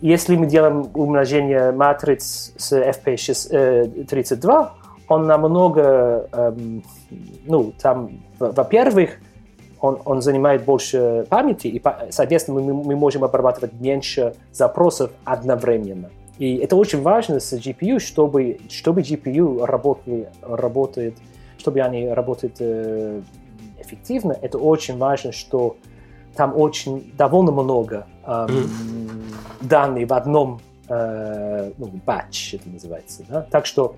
Если 0.00 0.36
мы 0.36 0.46
делаем 0.46 0.90
умножение 0.94 1.72
матриц 1.72 2.52
с 2.56 2.72
FP32, 2.72 4.68
он 5.08 5.26
намного, 5.26 6.28
эм, 6.32 6.82
ну, 7.46 7.72
там, 7.80 8.10
во-первых, 8.38 9.10
он, 9.80 10.00
он 10.04 10.22
занимает 10.22 10.64
больше 10.64 11.26
памяти, 11.28 11.68
и, 11.68 11.82
соответственно, 12.10 12.60
мы, 12.60 12.74
мы 12.74 12.96
можем 12.96 13.24
обрабатывать 13.24 13.72
меньше 13.74 14.34
запросов 14.52 15.10
одновременно. 15.24 16.10
И 16.38 16.56
это 16.56 16.76
очень 16.76 17.02
важно 17.02 17.40
с 17.40 17.52
GPU, 17.54 17.98
чтобы, 17.98 18.58
чтобы 18.68 19.00
GPU 19.00 19.64
работали, 19.64 20.28
работает, 20.42 21.16
чтобы 21.58 21.80
они 21.80 22.08
работают 22.08 22.56
э, 22.60 23.22
эффективно. 23.78 24.36
Это 24.42 24.58
очень 24.58 24.98
важно, 24.98 25.32
что 25.32 25.76
там 26.36 26.54
очень 26.54 27.12
довольно 27.16 27.52
много 27.52 28.06
э, 28.26 28.46
данных 29.62 30.10
в 30.10 30.12
одном 30.12 30.60
э, 30.88 31.72
ну, 31.78 31.90
batch, 32.06 32.56
это 32.56 32.68
называется. 32.68 33.24
Да? 33.28 33.42
Так 33.50 33.64
что, 33.64 33.96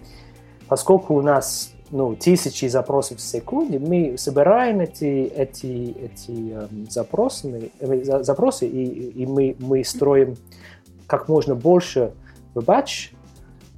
поскольку 0.69 1.15
у 1.15 1.23
нас 1.23 1.73
ну, 1.91 2.15
тысячи 2.15 2.67
запросов 2.67 3.19
в 3.19 3.21
секунде, 3.21 3.79
мы 3.79 4.17
собираем 4.17 4.81
эти, 4.81 5.25
эти, 5.25 5.97
эти 5.99 6.53
э, 6.53 6.69
запросы, 6.89 7.73
э, 7.81 8.23
запросы 8.23 8.69
и, 8.69 9.23
и 9.23 9.27
мы, 9.27 9.57
мы 9.59 9.83
строим 9.85 10.37
как 11.07 11.29
можно 11.29 11.55
больше 11.55 12.13
в 12.61 12.85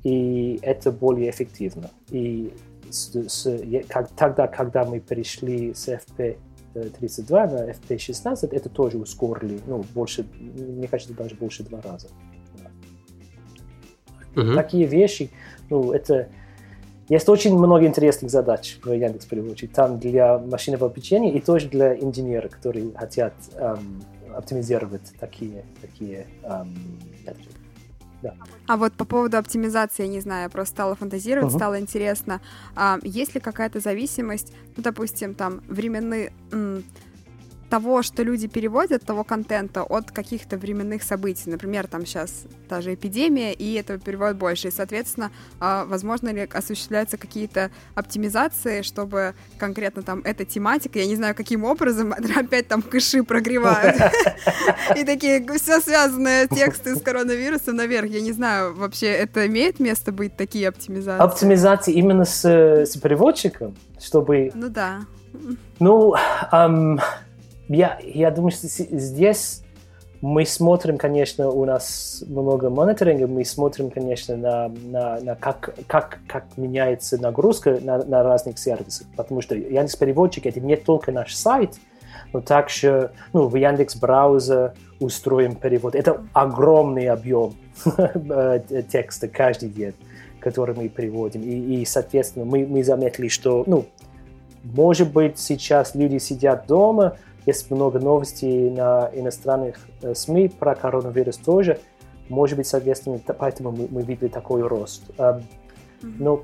и 0.03 0.59
это 0.63 0.91
более 0.91 1.31
эффективно. 1.31 1.91
И 2.11 2.53
с, 2.91 3.15
с, 3.15 3.61
как, 3.89 4.09
тогда, 4.11 4.47
когда 4.47 4.85
мы 4.85 5.01
перешли 5.01 5.75
с 5.75 5.89
FP32 5.89 7.31
на 7.31 7.71
FP16, 7.71 8.49
это 8.51 8.69
тоже 8.69 8.99
ускорили, 8.99 9.61
ну, 9.67 9.85
больше, 9.95 10.27
мне 10.41 10.89
кажется, 10.89 11.15
даже 11.15 11.35
больше 11.35 11.63
два 11.65 11.81
раза. 11.81 12.09
Uh-huh. 14.35 14.55
Такие 14.55 14.87
вещи, 14.87 15.31
ну, 15.69 15.93
это... 15.93 16.29
Есть 17.09 17.29
очень 17.29 17.59
много 17.59 17.87
интересных 17.87 18.31
задач 18.31 18.79
в 18.85 18.93
Яндекс 18.93 19.27
переводчике. 19.27 19.73
Там 19.75 19.99
для 19.99 20.39
машинного 20.39 20.87
обучения 20.87 21.33
и 21.35 21.41
тоже 21.41 21.69
для 21.69 21.93
инженеров, 21.97 22.53
которые 22.53 22.93
хотят 22.95 23.35
эм, 23.57 24.05
оптимизировать 24.33 25.13
такие, 25.19 25.65
такие 25.81 26.29
эм, 26.45 26.73
да. 28.23 28.35
А 28.67 28.77
вот 28.77 28.93
по 28.93 29.05
поводу 29.05 29.39
оптимизации, 29.39 30.05
я 30.05 30.09
не 30.09 30.21
знаю, 30.21 30.45
я 30.45 30.49
просто 30.49 30.75
стала 30.75 30.95
фантазировать, 30.95 31.53
uh-huh. 31.53 31.57
стало 31.57 31.81
интересно, 31.81 32.41
а, 32.77 32.99
есть 33.03 33.35
ли 33.35 33.41
какая-то 33.41 33.81
зависимость, 33.81 34.53
ну, 34.77 34.83
допустим, 34.83 35.35
там, 35.35 35.63
временные 35.69 36.33
того, 37.71 38.03
что 38.03 38.23
люди 38.25 38.49
переводят, 38.49 39.05
того 39.05 39.25
контента 39.25 39.85
от 39.85 40.11
каких-то 40.11 40.59
временных 40.59 41.03
событий. 41.03 41.49
Например, 41.49 41.87
там 41.87 42.05
сейчас 42.05 42.45
та 42.69 42.81
же 42.81 42.95
эпидемия, 42.95 43.53
и 43.53 43.75
этого 43.75 43.99
переводят 43.99 44.37
больше. 44.37 44.69
И, 44.69 44.71
соответственно, 44.73 45.31
а, 45.61 45.85
возможно 45.85 46.31
ли 46.31 46.49
осуществляются 46.53 47.17
какие-то 47.17 47.71
оптимизации, 47.95 48.83
чтобы 48.83 49.35
конкретно 49.57 50.03
там 50.03 50.21
эта 50.25 50.45
тематика, 50.45 50.99
я 50.99 51.07
не 51.07 51.15
знаю, 51.15 51.35
каким 51.35 51.65
образом, 51.65 52.13
опять 52.37 52.67
там 52.67 52.83
кэши 52.83 53.23
прогревают. 53.23 53.97
И 54.97 55.05
такие 55.05 55.47
все 55.57 55.81
связанные 55.81 56.49
тексты 56.49 56.97
с 56.97 57.03
коронавирусом 57.03 57.77
наверх. 57.77 58.11
Я 58.11 58.21
не 58.21 58.33
знаю, 58.33 58.75
вообще 58.75 59.07
это 59.07 59.47
имеет 59.47 59.79
место 59.79 60.11
быть, 60.11 60.37
такие 60.37 60.69
оптимизации? 60.69 61.23
Оптимизации 61.23 61.95
именно 61.95 62.25
с, 62.25 62.45
с 62.45 62.97
переводчиком, 62.97 63.77
чтобы... 64.01 64.51
Ну 64.55 64.69
да. 64.69 65.03
Ну, 65.79 66.15
я, 67.77 67.99
я 68.03 68.31
думаю, 68.31 68.51
что 68.51 68.67
здесь 68.67 69.63
мы 70.21 70.45
смотрим, 70.45 70.99
конечно, 70.99 71.49
у 71.49 71.65
нас 71.65 72.23
много 72.27 72.69
мониторинга, 72.69 73.27
мы 73.27 73.45
смотрим, 73.45 73.91
конечно, 73.91 74.37
на, 74.37 74.69
на, 74.69 75.21
на 75.21 75.35
как, 75.35 75.75
как, 75.87 76.19
как 76.27 76.45
меняется 76.57 77.21
нагрузка 77.21 77.79
на, 77.81 78.05
на 78.05 78.23
разных 78.23 78.59
сервисах, 78.59 79.07
потому 79.17 79.41
что 79.41 79.55
Яндекс 79.55 79.97
Переводчик 79.97 80.47
это 80.47 80.61
не 80.61 80.77
только 80.77 81.13
наш 81.13 81.35
сайт, 81.35 81.77
но 82.33 82.41
также 82.41 83.13
ну, 83.33 83.47
в 83.47 83.57
Яндекс 83.57 83.97
браузер 83.97 84.75
устроим 84.99 85.55
перевод. 85.55 85.95
Это 85.95 86.23
огромный 86.33 87.07
объем 87.09 87.55
текста 88.91 89.29
каждый 89.29 89.71
день, 89.71 89.95
который 90.41 90.75
мы 90.75 90.89
переводим. 90.89 91.43
И, 91.43 91.81
и 91.81 91.85
соответственно, 91.87 92.45
мы, 92.45 92.67
мы 92.67 92.85
заметили, 92.85 93.29
что, 93.29 93.65
ну, 93.67 93.87
может 94.63 95.11
быть, 95.13 95.39
сейчас 95.39 95.95
люди 95.95 96.19
сидят 96.19 96.67
дома, 96.67 97.17
есть 97.47 97.71
много 97.71 97.99
новостей 97.99 98.71
на 98.71 99.11
иностранных 99.13 99.77
э, 100.03 100.15
СМИ 100.15 100.49
про 100.49 100.75
коронавирус 100.75 101.37
тоже. 101.37 101.79
Может 102.29 102.59
быть, 102.59 102.67
соответственно, 102.67 103.19
поэтому 103.19 103.73
мы, 103.73 103.89
мы 103.91 104.03
видели 104.03 104.29
такой 104.29 104.63
рост. 104.63 105.03
Эм, 105.19 105.43
но 106.03 106.43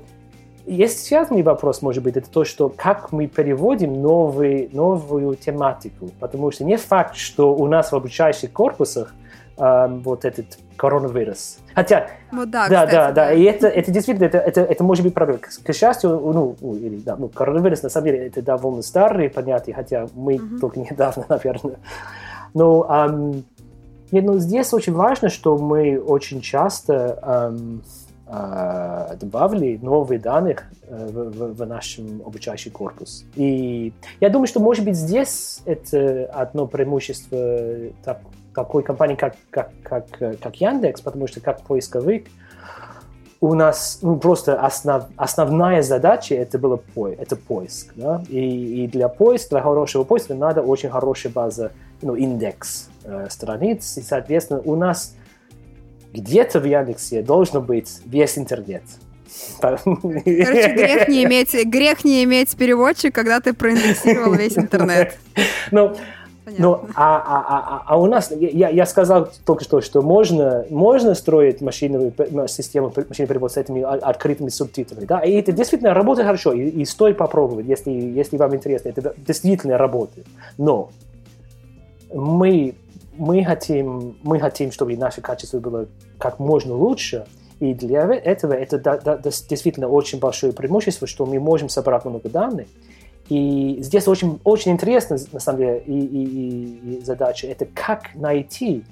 есть 0.65 1.05
связанный 1.05 1.43
вопрос, 1.43 1.81
может 1.81 2.03
быть, 2.03 2.17
это 2.17 2.29
то, 2.29 2.43
что 2.43 2.67
как 2.69 3.13
мы 3.13 3.27
переводим 3.27 4.01
новый, 4.01 4.69
новую 4.73 5.35
тематику. 5.35 6.09
Потому 6.19 6.51
что 6.51 6.65
не 6.65 6.75
факт, 6.75 7.15
что 7.15 7.55
у 7.55 7.67
нас 7.67 7.91
в 7.91 7.95
обучающих 7.95 8.51
корпусах 8.51 9.15
эм, 9.57 10.01
вот 10.01 10.25
этот 10.25 10.57
коронавирус. 10.75 11.57
Хотя, 11.73 12.07
ну, 12.31 12.45
да, 12.45 12.67
да, 12.69 12.85
кстати, 12.85 12.91
да, 12.91 13.11
да, 13.11 13.33
и 13.33 13.43
это, 13.43 13.67
это 13.67 13.91
действительно, 13.91 14.25
это, 14.25 14.37
это, 14.37 14.61
это 14.61 14.83
может 14.83 15.03
быть 15.03 15.13
проблема. 15.13 15.39
К, 15.39 15.49
к 15.49 15.73
счастью, 15.73 16.09
ну, 16.11 16.55
ну, 16.59 16.75
или, 16.75 16.97
да, 16.97 17.15
ну, 17.17 17.27
коронавирус, 17.27 17.83
на 17.83 17.89
самом 17.89 18.05
деле, 18.05 18.27
это 18.27 18.41
довольно 18.41 18.81
старые 18.81 19.29
понятия, 19.29 19.73
хотя 19.73 20.07
мы 20.15 20.35
uh-huh. 20.35 20.59
только 20.59 20.79
недавно, 20.91 21.25
наверное. 21.27 21.77
Но, 22.53 22.85
эм, 22.89 23.45
нет, 24.11 24.23
ну, 24.23 24.39
здесь 24.39 24.71
очень 24.73 24.93
важно, 24.93 25.29
что 25.29 25.57
мы 25.57 25.99
очень 25.99 26.41
часто 26.41 27.19
эм, 27.21 27.83
э, 28.27 29.15
добавили 29.19 29.77
новые 29.81 30.19
данные 30.19 30.57
э, 30.83 31.07
в, 31.07 31.31
в, 31.31 31.57
в 31.57 31.65
нашем 31.65 32.21
обучающий 32.25 32.71
корпус. 32.71 33.25
И 33.35 33.93
я 34.19 34.29
думаю, 34.29 34.47
что, 34.47 34.59
может 34.59 34.85
быть, 34.85 34.95
здесь 34.95 35.61
это 35.65 36.25
одно 36.33 36.67
преимущество 36.67 37.91
так, 38.03 38.21
такой 38.57 38.81
компании, 38.81 39.15
как, 39.15 39.35
как, 39.51 39.69
как, 39.83 40.05
как 40.41 40.55
Яндекс, 40.55 41.01
потому 41.01 41.27
что 41.27 41.41
как 41.41 41.61
поисковик 41.61 42.27
у 43.39 43.53
нас 43.53 43.99
ну, 44.01 44.17
просто 44.17 44.59
основ, 44.59 45.03
основная 45.15 45.83
задача 45.83 46.33
это 46.33 46.57
было 46.57 46.77
по, 46.77 47.07
это 47.07 47.35
поиск. 47.35 47.93
Да? 47.95 48.23
И, 48.29 48.83
и 48.83 48.87
для 48.87 49.09
поиска, 49.09 49.49
для 49.51 49.61
хорошего 49.61 50.03
поиска 50.03 50.33
надо 50.33 50.63
очень 50.63 50.89
хорошая 50.89 51.31
база, 51.31 51.71
ну, 52.01 52.15
индекс 52.15 52.89
э, 53.03 53.27
страниц. 53.29 53.95
И, 53.97 54.01
соответственно, 54.01 54.61
у 54.61 54.75
нас 54.75 55.15
где-то 56.13 56.59
в 56.59 56.65
Яндексе 56.65 57.21
должно 57.21 57.61
быть 57.61 57.99
весь 58.05 58.39
интернет. 58.39 58.81
Короче, 59.61 59.83
грех 59.85 61.07
не 61.07 61.25
иметь, 61.25 61.53
грех 61.65 62.03
не 62.03 62.23
иметь 62.23 62.57
переводчик, 62.57 63.13
когда 63.13 63.39
ты 63.39 63.53
проиндексировал 63.53 64.33
весь 64.33 64.57
интернет. 64.57 65.15
Ну, 65.69 65.95
ну, 66.57 66.81
а, 66.95 67.17
а, 67.17 67.45
а, 67.47 67.83
а 67.85 67.99
у 67.99 68.05
нас, 68.05 68.31
я, 68.31 68.69
я 68.69 68.85
сказал 68.85 69.29
только 69.45 69.63
что, 69.63 69.81
что 69.81 70.01
можно, 70.01 70.65
можно 70.69 71.13
строить 71.13 71.61
машинную 71.61 72.13
систему 72.47 72.87
машинного 72.95 73.27
перевода 73.27 73.53
с 73.53 73.57
этими 73.57 73.81
открытыми 73.81 74.49
субтитрами, 74.49 75.05
да, 75.05 75.19
и 75.19 75.33
это 75.33 75.51
действительно 75.51 75.93
работает 75.93 76.25
хорошо, 76.25 76.53
и, 76.53 76.69
и 76.69 76.85
стоит 76.85 77.17
попробовать, 77.17 77.65
если, 77.65 77.91
если 77.91 78.37
вам 78.37 78.55
интересно, 78.55 78.89
это 78.89 79.13
действительно 79.17 79.77
работает. 79.77 80.25
Но 80.57 80.89
мы, 82.13 82.75
мы, 83.17 83.43
хотим, 83.43 84.17
мы 84.23 84.39
хотим, 84.39 84.71
чтобы 84.71 84.95
наше 84.95 85.21
качество 85.21 85.59
было 85.59 85.87
как 86.17 86.39
можно 86.39 86.73
лучше, 86.75 87.25
и 87.59 87.73
для 87.73 88.03
этого 88.13 88.53
это 88.53 88.77
да, 88.77 88.97
да, 88.97 89.17
действительно 89.17 89.87
очень 89.87 90.19
большое 90.19 90.53
преимущество, 90.53 91.07
что 91.07 91.25
мы 91.25 91.39
можем 91.39 91.69
собрать 91.69 92.05
много 92.05 92.29
данных, 92.29 92.67
и 93.29 93.77
здесь 93.81 94.07
очень, 94.07 94.39
очень 94.43 94.71
интересно, 94.71 95.17
на 95.31 95.39
самом 95.39 95.59
деле, 95.59 95.83
и, 95.85 95.99
и, 95.99 96.97
и 96.97 97.01
задача, 97.03 97.47
это 97.47 97.65
как 97.65 98.15
найти 98.15 98.83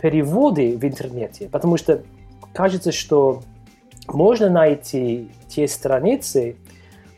переводы 0.00 0.76
в 0.76 0.84
интернете, 0.84 1.48
потому 1.50 1.76
что 1.76 2.02
кажется, 2.54 2.92
что 2.92 3.42
можно 4.06 4.48
найти 4.48 5.30
те 5.48 5.68
страницы, 5.68 6.56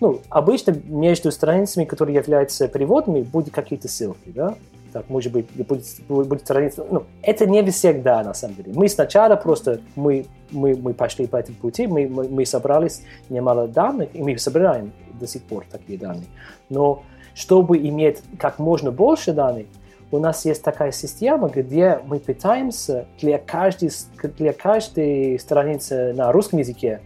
ну, 0.01 0.20
обычно 0.28 0.74
между 0.84 1.30
страницами, 1.30 1.84
которые 1.84 2.16
являются 2.16 2.66
переводами, 2.68 3.22
будут 3.22 3.55
какие-то 3.55 3.88
ссылки, 3.88 4.30
да, 4.30 4.57
так, 4.93 5.09
может 5.09 5.32
быть, 5.32 5.47
будет, 5.53 5.84
будет 6.09 6.41
страница. 6.41 6.86
Ну, 6.91 7.05
это 7.22 7.47
не 7.47 7.62
всегда, 7.70 8.22
на 8.22 8.34
самом 8.34 8.57
деле. 8.57 8.72
Мы 8.74 8.88
сначала 8.88 9.36
просто, 9.36 9.80
мы, 9.97 10.26
мы, 10.51 10.76
мы 10.76 10.95
пошли 10.95 11.26
по 11.26 11.36
этому 11.36 11.59
пути, 11.59 11.86
мы, 11.86 12.09
мы, 12.09 12.28
мы 12.28 12.47
собрались 12.47 13.03
немало 13.28 13.68
данных, 13.68 14.11
и 14.12 14.22
мы 14.22 14.36
собираем 14.38 14.93
до 15.18 15.26
сих 15.26 15.43
пор 15.43 15.64
такие 15.70 15.99
данные. 15.99 16.26
Но 16.68 17.03
чтобы 17.34 17.78
иметь 17.78 18.22
как 18.38 18.59
можно 18.59 18.91
больше 18.91 19.32
данных, 19.32 19.66
у 20.12 20.18
нас 20.18 20.45
есть 20.45 20.62
такая 20.62 20.91
система, 20.91 21.49
где 21.49 22.01
мы 22.05 22.18
пытаемся 22.18 23.07
для 23.20 23.38
каждой, 23.38 23.91
для 24.38 24.53
каждой 24.53 25.38
страницы 25.38 26.12
на 26.14 26.32
русском 26.32 26.59
языке 26.59 27.01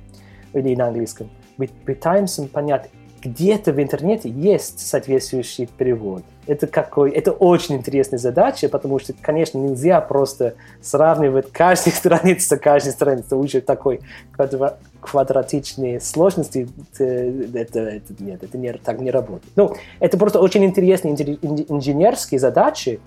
или 0.54 0.74
на 0.74 0.86
английском, 0.86 1.30
мы 1.56 1.68
пытаемся 1.68 2.42
понять, 2.44 2.90
где-то 3.22 3.72
в 3.72 3.80
интернете 3.80 4.28
есть 4.28 4.80
соответствующий 4.86 5.66
перевод. 5.66 6.22
Это, 6.46 6.66
какой, 6.66 7.10
это 7.10 7.32
очень 7.32 7.76
интересная 7.76 8.18
задача, 8.18 8.68
потому 8.68 8.98
что, 8.98 9.12
конечно, 9.12 9.58
нельзя 9.58 10.00
просто 10.00 10.54
сравнивать 10.82 11.50
каждую 11.52 11.94
страницу 11.96 12.46
с 12.46 12.58
каждой 12.58 12.92
страницей. 12.92 13.38
Уже 13.38 13.60
такой 13.60 14.00
квадра, 14.32 14.76
квадратичной 15.00 16.00
сложности 16.00 16.68
это, 16.92 17.04
это, 17.80 18.14
нет, 18.18 18.42
это 18.42 18.58
не, 18.58 18.72
так 18.72 19.00
не 19.00 19.10
работает. 19.10 19.52
Ну, 19.56 19.74
это 20.00 20.18
просто 20.18 20.40
очень 20.40 20.64
интересные 20.64 21.14
инженерские 21.14 22.40
задачи, 22.40 23.00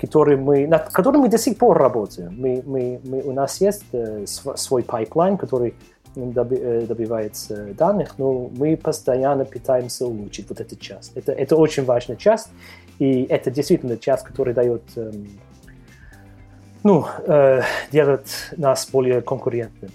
которые 0.00 0.36
мы, 0.36 0.66
над 0.66 0.88
которыми 0.90 1.22
мы 1.22 1.28
до 1.28 1.38
сих 1.38 1.56
пор 1.58 1.78
работаем. 1.78 2.34
Мы, 2.36 2.62
мы, 2.66 3.00
мы, 3.04 3.22
у 3.22 3.32
нас 3.32 3.60
есть 3.60 3.84
э, 3.92 4.24
свой 4.26 4.82
pipeline, 4.82 5.36
который 5.36 5.74
Э, 6.14 6.84
добивается 6.86 7.72
данных, 7.72 8.18
но 8.18 8.50
мы 8.54 8.76
постоянно 8.76 9.46
пытаемся 9.46 10.06
улучшить 10.06 10.46
вот 10.50 10.60
эту 10.60 10.76
часть. 10.76 11.12
Это, 11.14 11.32
это 11.32 11.56
очень 11.56 11.84
важная 11.84 12.16
часть, 12.16 12.50
и 12.98 13.22
это 13.22 13.50
действительно 13.50 13.96
часть, 13.96 14.22
которая 14.22 14.54
дает, 14.54 14.82
эм, 14.96 15.40
ну, 16.84 17.06
э, 17.26 17.62
делает 17.90 18.26
нас 18.58 18.86
более 18.92 19.22
конкурентными. 19.22 19.94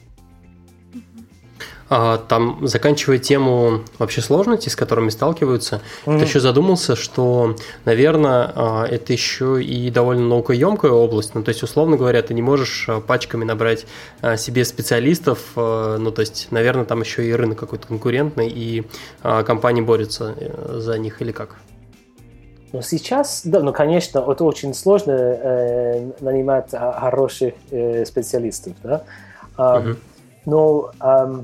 А, 1.90 2.18
там, 2.18 2.68
заканчивая 2.68 3.18
тему 3.18 3.82
вообще 3.98 4.22
сложностей, 4.22 4.70
с 4.70 4.76
которыми 4.76 5.10
сталкиваются, 5.10 5.82
mm-hmm. 6.06 6.20
ты 6.20 6.26
еще 6.26 6.40
задумался, 6.42 6.98
что, 6.98 7.56
наверное, 7.86 8.52
а, 8.56 8.86
это 8.86 9.14
еще 9.14 9.64
и 9.64 9.90
довольно 9.90 10.28
наукоемкая 10.28 10.92
область. 10.92 11.34
Ну, 11.34 11.44
то 11.44 11.50
есть, 11.50 11.64
условно 11.64 11.96
говоря, 11.96 12.22
ты 12.22 12.34
не 12.34 12.42
можешь 12.42 12.86
а, 12.90 13.00
пачками 13.00 13.46
набрать 13.46 13.86
себе 14.38 14.66
специалистов. 14.66 15.40
Ну, 15.56 16.12
то 16.12 16.22
есть, 16.22 16.48
наверное, 16.52 16.86
там 16.86 17.02
еще 17.02 17.26
и 17.28 17.32
рынок 17.32 17.60
какой-то 17.60 17.88
конкурентный, 17.88 18.50
и 18.50 18.84
компании 19.22 19.82
борются 19.82 20.34
э, 20.38 20.80
за 20.80 20.98
них 20.98 21.22
или 21.22 21.32
как? 21.32 21.56
Ну, 22.74 22.82
сейчас, 22.82 23.42
да, 23.46 23.60
ну, 23.62 23.74
конечно, 23.74 24.20
это 24.20 24.44
очень 24.44 24.74
сложно 24.74 25.12
э, 25.12 26.12
нанимать 26.20 26.72
хороших 26.72 27.54
э, 27.72 28.06
специалистов, 28.06 28.74
да. 28.84 29.04
Mm-hmm. 29.58 29.98
Но 30.46 30.92
э, 31.00 31.44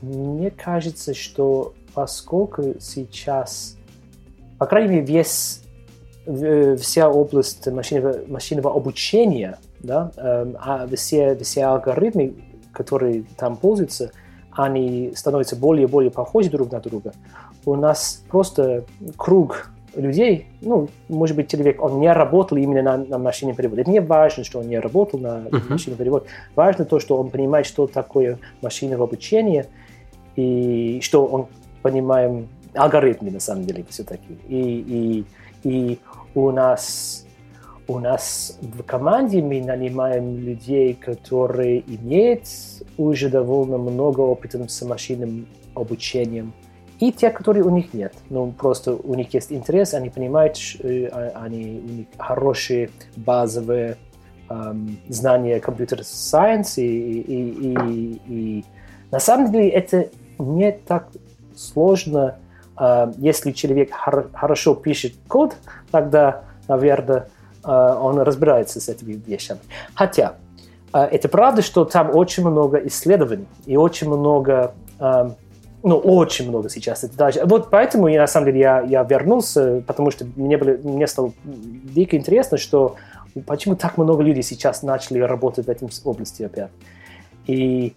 мне 0.00 0.50
кажется, 0.50 1.14
что 1.14 1.74
поскольку 1.94 2.74
сейчас, 2.80 3.76
по 4.58 4.66
крайней 4.66 4.96
мере, 4.96 5.06
весь, 5.06 5.62
вся 6.80 7.08
область 7.08 7.66
машинного, 7.68 8.18
машинного 8.26 8.74
обучения, 8.74 9.58
да, 9.80 10.12
э, 10.16 10.52
а 10.58 10.86
все, 10.96 11.36
все 11.36 11.64
алгоритмы, 11.64 12.34
которые 12.72 13.24
там 13.36 13.56
пользуются, 13.56 14.12
они 14.52 15.12
становятся 15.14 15.56
более 15.56 15.86
и 15.86 15.90
более 15.90 16.10
похожи 16.10 16.50
друг 16.50 16.70
на 16.70 16.80
друга. 16.80 17.12
У 17.64 17.74
нас 17.74 18.22
просто 18.28 18.84
круг 19.16 19.70
людей, 19.94 20.46
ну, 20.60 20.88
может 21.08 21.36
быть, 21.36 21.50
человек, 21.50 21.82
он 21.82 22.00
не 22.00 22.12
работал 22.12 22.56
именно 22.58 22.82
на, 22.82 22.96
на 22.98 23.18
машинном 23.18 23.56
переводе. 23.56 23.82
Это 23.82 23.90
не 23.90 24.00
важно, 24.00 24.44
что 24.44 24.60
он 24.60 24.68
не 24.68 24.78
работал 24.78 25.20
на 25.20 25.46
uh-huh. 25.46 25.70
машинном 25.70 25.98
переводе. 25.98 26.26
Важно 26.54 26.84
то, 26.84 26.98
что 27.00 27.18
он 27.18 27.30
понимает, 27.30 27.66
что 27.66 27.86
такое 27.86 28.38
машинное 28.62 28.98
обучение, 28.98 29.66
и 30.36 31.00
что 31.02 31.26
он 31.26 31.46
понимает 31.82 32.46
алгоритмы, 32.74 33.30
на 33.30 33.40
самом 33.40 33.64
деле, 33.64 33.84
все-таки. 33.88 34.38
И, 34.48 35.24
и, 35.64 35.68
и 35.68 35.98
у 36.34 36.50
нас 36.50 37.26
у 37.88 37.98
нас 37.98 38.58
в 38.60 38.82
команде 38.84 39.42
мы 39.42 39.60
нанимаем 39.60 40.38
людей, 40.38 40.94
которые 40.94 41.80
имеют 41.80 42.44
уже 42.96 43.28
довольно 43.28 43.76
много 43.76 44.20
опыта 44.20 44.66
с 44.68 44.82
машинным 44.82 45.46
обучением 45.74 46.52
и 47.02 47.10
те, 47.10 47.30
которые 47.30 47.64
у 47.64 47.70
них 47.70 47.94
нет. 47.94 48.14
Ну, 48.30 48.52
просто 48.52 48.92
у 48.94 49.14
них 49.16 49.34
есть 49.34 49.50
интерес, 49.50 49.92
они 49.92 50.08
понимают, 50.08 50.56
э, 50.78 51.08
а, 51.10 51.32
они, 51.42 51.82
у 51.84 51.92
них 51.96 52.06
хорошие 52.16 52.90
базовые 53.16 53.96
эм, 54.48 55.00
знания 55.08 55.58
компьютер 55.58 56.04
сайенс, 56.04 56.78
и, 56.78 56.86
и, 56.86 57.74
и, 57.74 58.20
и 58.28 58.64
на 59.10 59.18
самом 59.18 59.50
деле 59.50 59.68
это 59.70 60.10
не 60.38 60.70
так 60.70 61.08
сложно, 61.56 62.36
э, 62.78 63.12
если 63.18 63.50
человек 63.50 63.90
хор- 63.92 64.30
хорошо 64.32 64.76
пишет 64.76 65.14
код, 65.26 65.56
тогда, 65.90 66.44
наверное, 66.68 67.26
э, 67.64 67.68
он 67.68 68.20
разбирается 68.20 68.80
с 68.80 68.88
этими 68.88 69.20
вещами. 69.26 69.58
Хотя, 69.94 70.36
это 70.92 71.28
правда, 71.28 71.62
что 71.62 71.84
там 71.84 72.14
очень 72.14 72.46
много 72.46 72.76
исследований 72.86 73.48
и 73.64 73.78
очень 73.78 74.08
много 74.08 74.74
эм, 75.00 75.34
ну, 75.82 75.96
очень 75.96 76.48
много 76.48 76.68
сейчас. 76.68 77.04
Это 77.04 77.16
даже... 77.16 77.44
Вот 77.44 77.70
поэтому 77.70 78.06
я, 78.08 78.20
на 78.20 78.26
самом 78.26 78.46
деле, 78.46 78.60
я, 78.60 78.80
я 78.82 79.02
вернулся, 79.02 79.82
потому 79.86 80.10
что 80.10 80.24
мне, 80.36 80.56
было, 80.56 80.76
мне 80.82 81.06
стало 81.06 81.32
дико 81.44 82.16
интересно, 82.16 82.56
что 82.56 82.96
почему 83.46 83.74
так 83.74 83.98
много 83.98 84.22
людей 84.22 84.42
сейчас 84.42 84.82
начали 84.82 85.18
работать 85.20 85.66
в 85.66 85.68
этой 85.68 85.88
области 86.04 86.44
опять. 86.44 86.70
И 87.46 87.94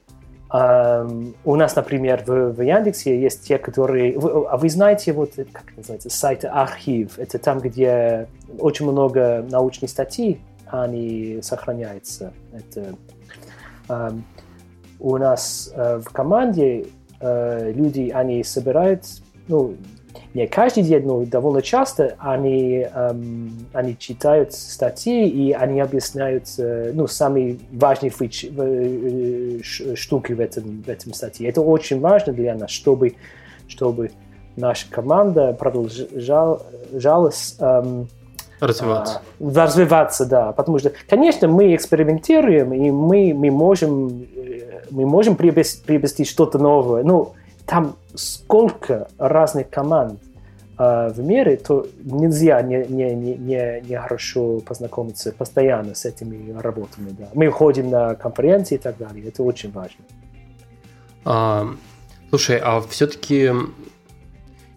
эм, 0.52 1.36
у 1.44 1.56
нас, 1.56 1.76
например, 1.76 2.24
в, 2.26 2.54
в 2.54 2.62
Яндексе 2.62 3.20
есть 3.20 3.48
те, 3.48 3.60
которые... 3.60 4.18
Вы, 4.18 4.48
а 4.48 4.58
вы 4.58 4.70
знаете, 4.70 5.14
вот, 5.14 5.34
как 5.52 5.78
называется, 5.78 6.10
сайт 6.10 6.46
архив. 6.46 7.20
Это 7.20 7.38
там, 7.38 7.60
где 7.60 8.28
очень 8.58 8.90
много 8.90 9.46
научных 9.48 9.92
статей, 9.92 10.42
они 10.68 11.40
сохраняются. 11.44 12.34
Это, 12.52 12.96
эм, 13.90 14.24
у 15.00 15.18
нас 15.18 15.72
э, 15.76 16.00
в 16.04 16.10
команде 16.12 16.88
э, 17.20 17.72
люди, 17.74 18.12
они 18.14 18.44
собирают, 18.44 19.04
ну, 19.48 19.76
не 20.34 20.48
каждый 20.48 20.84
день, 20.84 21.06
но 21.06 21.26
довольно 21.26 21.62
часто 21.62 22.16
они, 22.20 22.88
эм, 22.94 23.68
они 23.74 23.98
читают 23.98 24.54
статьи 24.54 25.28
и 25.28 25.54
они 25.54 25.80
объясняют 25.80 26.46
э, 26.58 26.92
ну, 26.94 27.08
самые 27.08 27.58
важные 27.72 28.10
фич, 28.10 28.46
э, 28.46 29.60
штуки 29.96 30.34
в 30.34 30.40
этом, 30.40 30.84
в 30.84 30.90
этом 30.90 31.14
статье. 31.14 31.50
Это 31.50 31.62
очень 31.62 32.00
важно 32.00 32.34
для 32.34 32.56
нас, 32.56 32.70
чтобы, 32.70 33.16
чтобы 33.68 34.12
наша 34.56 34.88
команда 34.90 35.54
продолжалась 35.54 37.56
эм, 37.60 38.08
развиваться. 38.60 39.22
А, 39.40 39.54
развиваться, 39.54 40.26
да. 40.26 40.52
Потому 40.52 40.80
что, 40.80 40.92
конечно, 41.08 41.48
мы 41.48 41.76
экспериментируем, 41.76 42.74
и 42.74 42.92
мы, 42.92 43.34
мы 43.34 43.52
можем 43.52 44.28
мы 44.92 45.06
можем 45.06 45.36
приобрести, 45.36 46.26
что-то 46.26 46.58
новое. 46.58 47.04
Ну, 47.04 47.34
там 47.66 47.96
сколько 48.14 49.08
разных 49.18 49.70
команд 49.70 50.20
э, 50.78 51.10
в 51.10 51.20
мире, 51.20 51.58
то 51.58 51.88
нельзя 52.04 52.62
не, 52.62 52.86
не, 52.88 53.16
не, 53.16 53.36
не, 53.36 53.82
не 53.82 54.00
хорошо 54.00 54.60
познакомиться 54.60 55.32
постоянно 55.32 55.96
с 55.96 56.06
этими 56.06 56.58
работами. 56.60 57.10
Да. 57.18 57.30
Мы 57.34 57.50
ходим 57.50 57.90
на 57.90 58.16
конференции 58.16 58.76
и 58.76 58.80
так 58.80 58.98
далее. 58.98 59.28
Это 59.28 59.44
очень 59.44 59.72
важно. 59.72 60.04
А, 61.26 61.68
слушай, 62.30 62.60
а 62.64 62.82
все-таки 62.82 63.52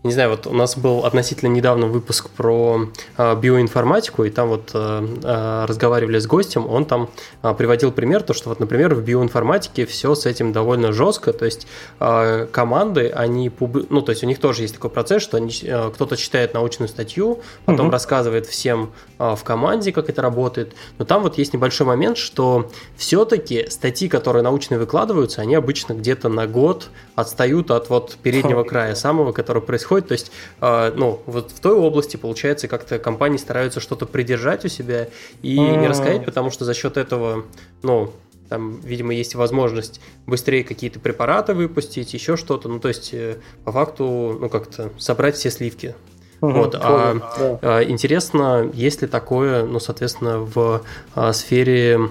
не 0.08 0.14
знаю, 0.14 0.30
вот 0.30 0.46
у 0.46 0.54
нас 0.54 0.76
был 0.76 1.04
относительно 1.04 1.50
недавно 1.50 1.86
выпуск 1.86 2.30
про 2.30 2.88
э, 3.16 3.36
биоинформатику, 3.36 4.24
и 4.24 4.30
там 4.30 4.48
вот 4.48 4.70
э, 4.74 5.06
э, 5.22 5.64
разговаривали 5.68 6.18
с 6.18 6.26
гостем, 6.26 6.66
он 6.66 6.86
там 6.86 7.10
приводил 7.56 7.92
пример, 7.92 8.22
то, 8.22 8.32
что 8.32 8.48
вот, 8.48 8.58
например, 8.58 8.94
в 8.94 9.02
биоинформатике 9.02 9.86
все 9.86 10.14
с 10.14 10.26
этим 10.26 10.52
довольно 10.52 10.92
жестко, 10.92 11.32
то 11.32 11.44
есть 11.44 11.66
команды, 11.98 13.10
они, 13.10 13.50
публи... 13.50 13.86
ну, 13.90 14.02
то 14.02 14.10
есть 14.10 14.24
у 14.24 14.26
них 14.26 14.38
тоже 14.38 14.62
есть 14.62 14.74
такой 14.74 14.90
процесс, 14.90 15.22
что 15.22 15.36
они, 15.36 15.50
кто-то 15.50 16.16
читает 16.16 16.54
научную 16.54 16.88
статью, 16.88 17.40
потом 17.64 17.86
угу. 17.86 17.92
рассказывает 17.92 18.46
всем 18.46 18.90
в 19.18 19.40
команде, 19.44 19.92
как 19.92 20.08
это 20.08 20.22
работает, 20.22 20.74
но 20.98 21.04
там 21.04 21.22
вот 21.22 21.38
есть 21.38 21.52
небольшой 21.52 21.86
момент, 21.86 22.16
что 22.16 22.70
все-таки 22.96 23.66
статьи, 23.68 24.08
которые 24.08 24.42
научные 24.42 24.78
выкладываются, 24.78 25.42
они 25.42 25.54
обычно 25.54 25.92
где-то 25.92 26.28
на 26.28 26.46
год 26.46 26.88
отстают 27.14 27.70
от 27.70 27.90
вот 27.90 28.16
переднего 28.22 28.64
края 28.64 28.94
самого, 28.94 29.32
который 29.32 29.62
происходит 29.62 29.97
происходит. 30.02 30.08
То 30.08 30.12
есть, 30.12 30.32
э, 30.60 30.92
ну, 30.96 31.20
вот 31.26 31.50
в 31.50 31.60
той 31.60 31.74
области, 31.74 32.16
получается, 32.16 32.68
как-то 32.68 32.98
компании 32.98 33.38
стараются 33.38 33.80
что-то 33.80 34.06
придержать 34.06 34.64
у 34.64 34.68
себя 34.68 35.08
и 35.42 35.58
не 35.58 35.88
рассказать, 35.88 36.24
потому 36.24 36.50
что 36.50 36.64
за 36.64 36.74
счет 36.74 36.96
этого, 36.96 37.44
ну, 37.82 38.12
там, 38.48 38.80
видимо, 38.80 39.12
есть 39.12 39.34
возможность 39.34 40.00
быстрее 40.26 40.64
какие-то 40.64 41.00
препараты 41.00 41.52
выпустить, 41.52 42.14
еще 42.14 42.36
что-то. 42.36 42.68
Ну, 42.68 42.80
то 42.80 42.88
есть, 42.88 43.10
э, 43.12 43.36
по 43.64 43.72
факту, 43.72 44.38
ну, 44.40 44.48
как-то 44.48 44.90
собрать 44.98 45.36
все 45.36 45.50
сливки. 45.50 45.94
Угу, 46.40 46.52
вот, 46.52 46.76
а, 46.80 47.14
да. 47.14 47.58
а, 47.62 47.82
интересно, 47.82 48.70
есть 48.72 49.02
ли 49.02 49.08
такое, 49.08 49.64
ну, 49.64 49.80
соответственно, 49.80 50.38
в 50.38 50.82
а, 51.16 51.32
сфере 51.32 52.10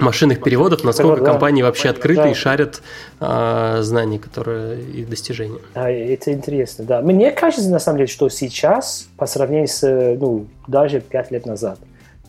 машинных 0.00 0.42
переводов, 0.42 0.84
насколько 0.84 1.24
компании 1.24 1.62
вообще 1.62 1.90
открыты 1.90 2.30
и 2.30 2.34
шарят 2.34 2.82
а, 3.20 3.82
знания, 3.82 4.18
которые 4.18 4.80
и 4.82 5.04
достижения. 5.04 5.58
А, 5.74 5.90
это 5.90 6.32
интересно, 6.32 6.84
да. 6.84 7.00
Мне 7.00 7.30
кажется, 7.30 7.68
на 7.70 7.78
самом 7.78 7.98
деле, 7.98 8.08
что 8.08 8.28
сейчас, 8.28 9.08
по 9.16 9.26
сравнению 9.26 9.68
с, 9.68 10.16
ну, 10.18 10.46
даже 10.66 11.00
пять 11.00 11.30
лет 11.30 11.46
назад, 11.46 11.78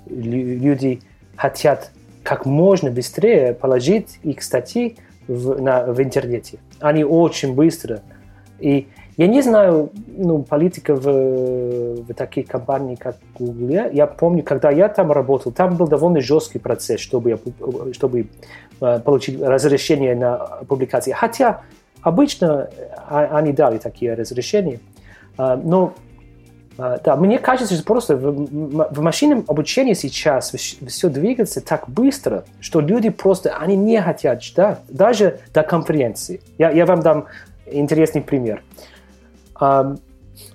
люди 0.09 1.01
хотят 1.36 1.91
как 2.24 2.45
можно 2.45 2.91
быстрее 2.91 3.53
положить 3.53 4.20
их 4.24 4.43
статьи 4.43 4.97
в, 5.28 5.61
на, 5.61 5.84
в 5.86 6.01
интернете. 6.01 6.59
Они 6.80 7.03
очень 7.03 7.53
быстро. 7.53 8.01
И 8.59 8.88
я 9.20 9.28
не 9.28 9.41
знаю 9.41 9.91
ну, 10.15 10.43
политика 10.43 10.95
в, 10.95 11.03
в 12.03 12.13
таких 12.13 12.47
компаниях, 12.47 12.99
как 12.99 13.17
Google. 13.38 13.89
Я 13.91 14.07
помню, 14.07 14.43
когда 14.43 14.72
я 14.72 14.88
там 14.88 15.11
работал, 15.11 15.51
там 15.51 15.76
был 15.76 15.89
довольно 15.89 16.22
жесткий 16.22 16.57
процесс, 16.57 17.01
чтобы, 17.01 17.38
чтобы 17.91 18.28
э, 18.80 18.99
получить 18.99 19.41
разрешение 19.41 20.15
на 20.15 20.38
публикации. 20.70 21.11
Хотя 21.11 21.63
обычно 22.01 22.70
а, 23.09 23.38
они 23.38 23.51
дали 23.51 23.78
такие 23.78 24.13
разрешения. 24.13 24.80
А, 25.38 25.57
но 25.57 25.95
а, 26.78 26.97
да, 27.03 27.17
мне 27.17 27.39
кажется, 27.39 27.76
что 27.76 27.84
просто 27.84 28.15
в, 28.15 28.93
в 28.93 29.01
машинном 29.01 29.43
обучении 29.49 29.95
сейчас 29.95 30.53
все 30.53 31.09
двигается 31.09 31.59
так 31.59 31.89
быстро, 31.89 32.45
что 32.61 32.80
люди 32.80 33.09
просто 33.09 33.53
они 33.53 33.76
не 33.76 34.01
хотят 34.01 34.41
ждать, 34.41 34.80
даже 34.88 35.41
до 35.53 35.63
конференции. 35.63 36.39
Я, 36.57 36.72
я 36.72 36.86
вам 36.86 37.01
дам 37.01 37.26
интересный 37.70 38.22
пример. 38.22 38.63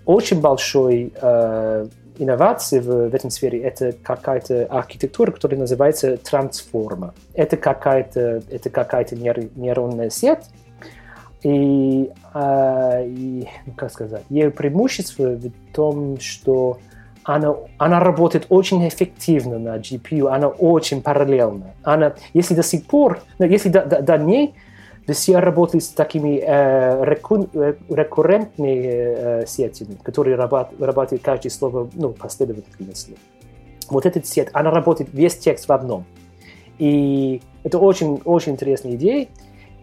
Очень 0.06 0.40
большой 0.40 1.12
э, 1.14 1.86
инновации 2.18 2.78
в, 2.78 3.10
в 3.10 3.14
этом 3.14 3.30
сфере 3.30 3.60
это 3.60 3.92
какая-то 3.92 4.66
архитектура, 4.66 5.30
которая 5.30 5.60
называется 5.60 6.16
трансформа. 6.16 7.14
Это 7.34 7.56
какая-то 7.56 8.42
это 8.50 8.70
какая-то 8.70 9.16
нейронная 9.16 10.10
сеть, 10.10 10.44
и, 11.42 12.10
э, 12.34 13.06
и 13.06 13.48
ну, 13.66 13.72
как 13.76 13.92
сказать, 13.92 14.22
ее 14.30 14.50
преимущество 14.50 15.36
в 15.36 15.50
том, 15.74 16.18
что 16.18 16.78
она, 17.24 17.54
она 17.78 18.00
работает 18.00 18.46
очень 18.48 18.86
эффективно 18.86 19.58
на 19.58 19.76
GPU, 19.78 20.28
она 20.28 20.48
очень 20.48 21.02
параллельна. 21.02 21.74
Она, 21.82 22.14
если 22.32 22.54
до 22.54 22.62
сих 22.62 22.86
пор, 22.86 23.20
ну, 23.38 23.46
если 23.46 23.68
до, 23.68 23.84
до, 23.84 24.02
до 24.02 24.18
ней 24.18 24.54
все 25.12 25.38
работали 25.38 25.80
с 25.80 25.88
такими 25.88 26.40
э, 26.42 27.04
реку, 27.04 27.48
э, 27.52 27.74
рекуррентными 27.90 28.82
э, 28.84 29.46
сетями, 29.46 29.96
которые 30.02 30.36
работают 30.36 31.22
каждое 31.22 31.50
слово 31.50 31.90
ну, 31.94 32.10
последовательности. 32.10 33.16
Вот 33.90 34.06
эта 34.06 34.24
сеть, 34.24 34.48
она 34.52 34.70
работает 34.70 35.10
весь 35.12 35.36
текст 35.36 35.68
в 35.68 35.72
одном. 35.72 36.06
И 36.78 37.42
это 37.62 37.78
очень, 37.78 38.20
очень 38.24 38.52
интересная 38.52 38.94
идея. 38.94 39.28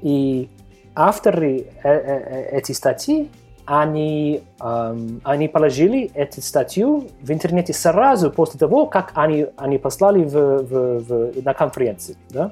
И 0.02 0.50
авторы 0.96 1.68
э, 1.84 1.90
э, 1.90 1.92
э 1.92 2.58
этой 2.58 2.74
статьи, 2.74 3.30
они, 3.66 4.42
эм, 4.60 5.22
они 5.24 5.48
положили 5.48 6.12
эту 6.16 6.42
статью 6.42 7.08
в 7.22 7.32
интернете 7.32 7.74
сразу 7.74 8.32
после 8.32 8.60
того, 8.60 8.88
как 8.88 9.12
они, 9.14 9.48
они 9.56 9.78
послали 9.78 10.24
в, 10.24 10.34
в, 10.34 11.00
в, 11.00 11.44
на 11.46 11.54
конференции. 11.54 12.18
Да? 12.32 12.52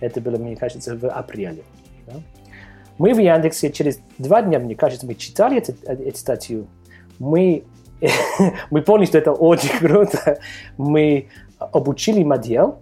Это 0.00 0.20
было, 0.20 0.36
мне 0.36 0.56
кажется, 0.56 0.96
в 0.96 1.10
апреле. 1.10 1.64
Мы 2.98 3.14
в 3.14 3.18
Яндексе 3.18 3.70
через 3.70 4.00
два 4.18 4.42
дня, 4.42 4.58
мне 4.58 4.74
кажется, 4.74 5.06
мы 5.06 5.14
читали 5.14 5.58
эту, 5.58 5.74
эту 5.84 6.18
статью, 6.18 6.66
мы, 7.18 7.64
мы 8.70 8.82
поняли, 8.82 9.06
что 9.06 9.18
это 9.18 9.32
очень 9.32 9.70
круто. 9.78 10.40
Мы 10.76 11.28
обучили 11.58 12.22
модель, 12.22 12.74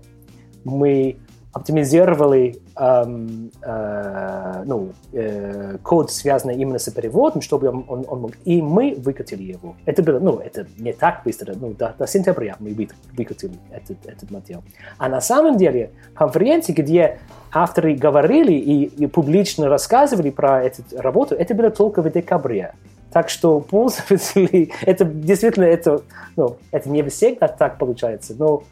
мы 0.64 1.16
оптимизировали 1.56 2.60
эм, 2.76 3.50
э, 3.62 4.62
ну, 4.66 4.92
э, 5.14 5.78
код, 5.82 6.12
связанный 6.12 6.54
именно 6.56 6.78
с 6.78 6.90
переводом, 6.90 7.40
чтобы 7.40 7.68
он, 7.70 7.84
он, 7.88 8.04
он 8.06 8.20
мог... 8.20 8.32
И 8.44 8.60
мы 8.60 8.94
выкатили 8.98 9.42
его. 9.42 9.74
Это 9.86 10.02
было, 10.02 10.18
ну, 10.18 10.38
это 10.38 10.66
не 10.76 10.92
так 10.92 11.22
быстро, 11.24 11.54
ну, 11.58 11.72
до, 11.72 11.94
до 11.98 12.06
сентября 12.06 12.56
мы 12.58 12.76
выкатили 13.16 13.58
этот, 13.70 13.96
этот 14.04 14.30
модель. 14.30 14.58
А 14.98 15.08
на 15.08 15.22
самом 15.22 15.56
деле 15.56 15.92
конференции, 16.14 16.74
где 16.74 17.20
авторы 17.50 17.94
говорили 17.94 18.52
и, 18.52 18.84
и 18.84 19.06
публично 19.06 19.70
рассказывали 19.70 20.28
про 20.28 20.62
эту 20.62 20.82
работу, 20.98 21.34
это 21.34 21.54
было 21.54 21.70
только 21.70 22.02
в 22.02 22.12
декабре. 22.12 22.74
Так 23.10 23.30
что 23.30 23.60
пользователи, 23.60 24.72
это 24.82 25.06
действительно, 25.06 25.64
это, 25.64 26.02
ну, 26.36 26.58
это 26.70 26.90
не 26.90 27.02
всегда 27.04 27.48
так 27.48 27.78
получается, 27.78 28.34
но 28.38 28.62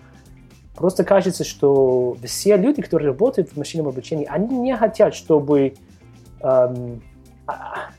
Просто 0.75 1.05
кажется, 1.05 1.45
что 1.45 2.17
все 2.25 2.57
люди, 2.57 2.83
которые 2.83 3.09
работают 3.09 3.51
в 3.51 3.57
машинном 3.57 3.89
обучении, 3.89 4.27
они 4.29 4.59
не 4.59 4.77
хотят, 4.77 5.15
чтобы 5.15 5.75
эм, 6.41 7.03
а, 7.47 7.91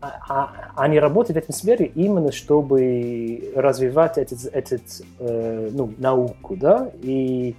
а, 0.00 0.20
а, 0.28 0.72
они 0.76 0.98
работают 0.98 1.36
в 1.36 1.38
этом 1.44 1.54
сфере 1.54 1.86
именно 1.94 2.32
чтобы 2.32 3.52
развивать 3.54 4.18
этот, 4.18 4.44
этот 4.52 4.82
э, 5.18 5.70
ну, 5.72 5.92
науку, 5.98 6.56
да, 6.56 6.90
и 7.02 7.54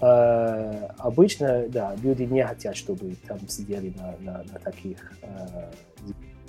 э, 0.00 0.88
обычно, 0.98 1.64
да, 1.68 1.94
люди 2.02 2.22
не 2.22 2.44
хотят, 2.46 2.76
чтобы 2.76 3.16
там 3.26 3.38
сидели 3.48 3.94
на, 3.96 4.14
на, 4.20 4.44
на 4.44 4.58
таких 4.58 5.12
э, 5.22 5.26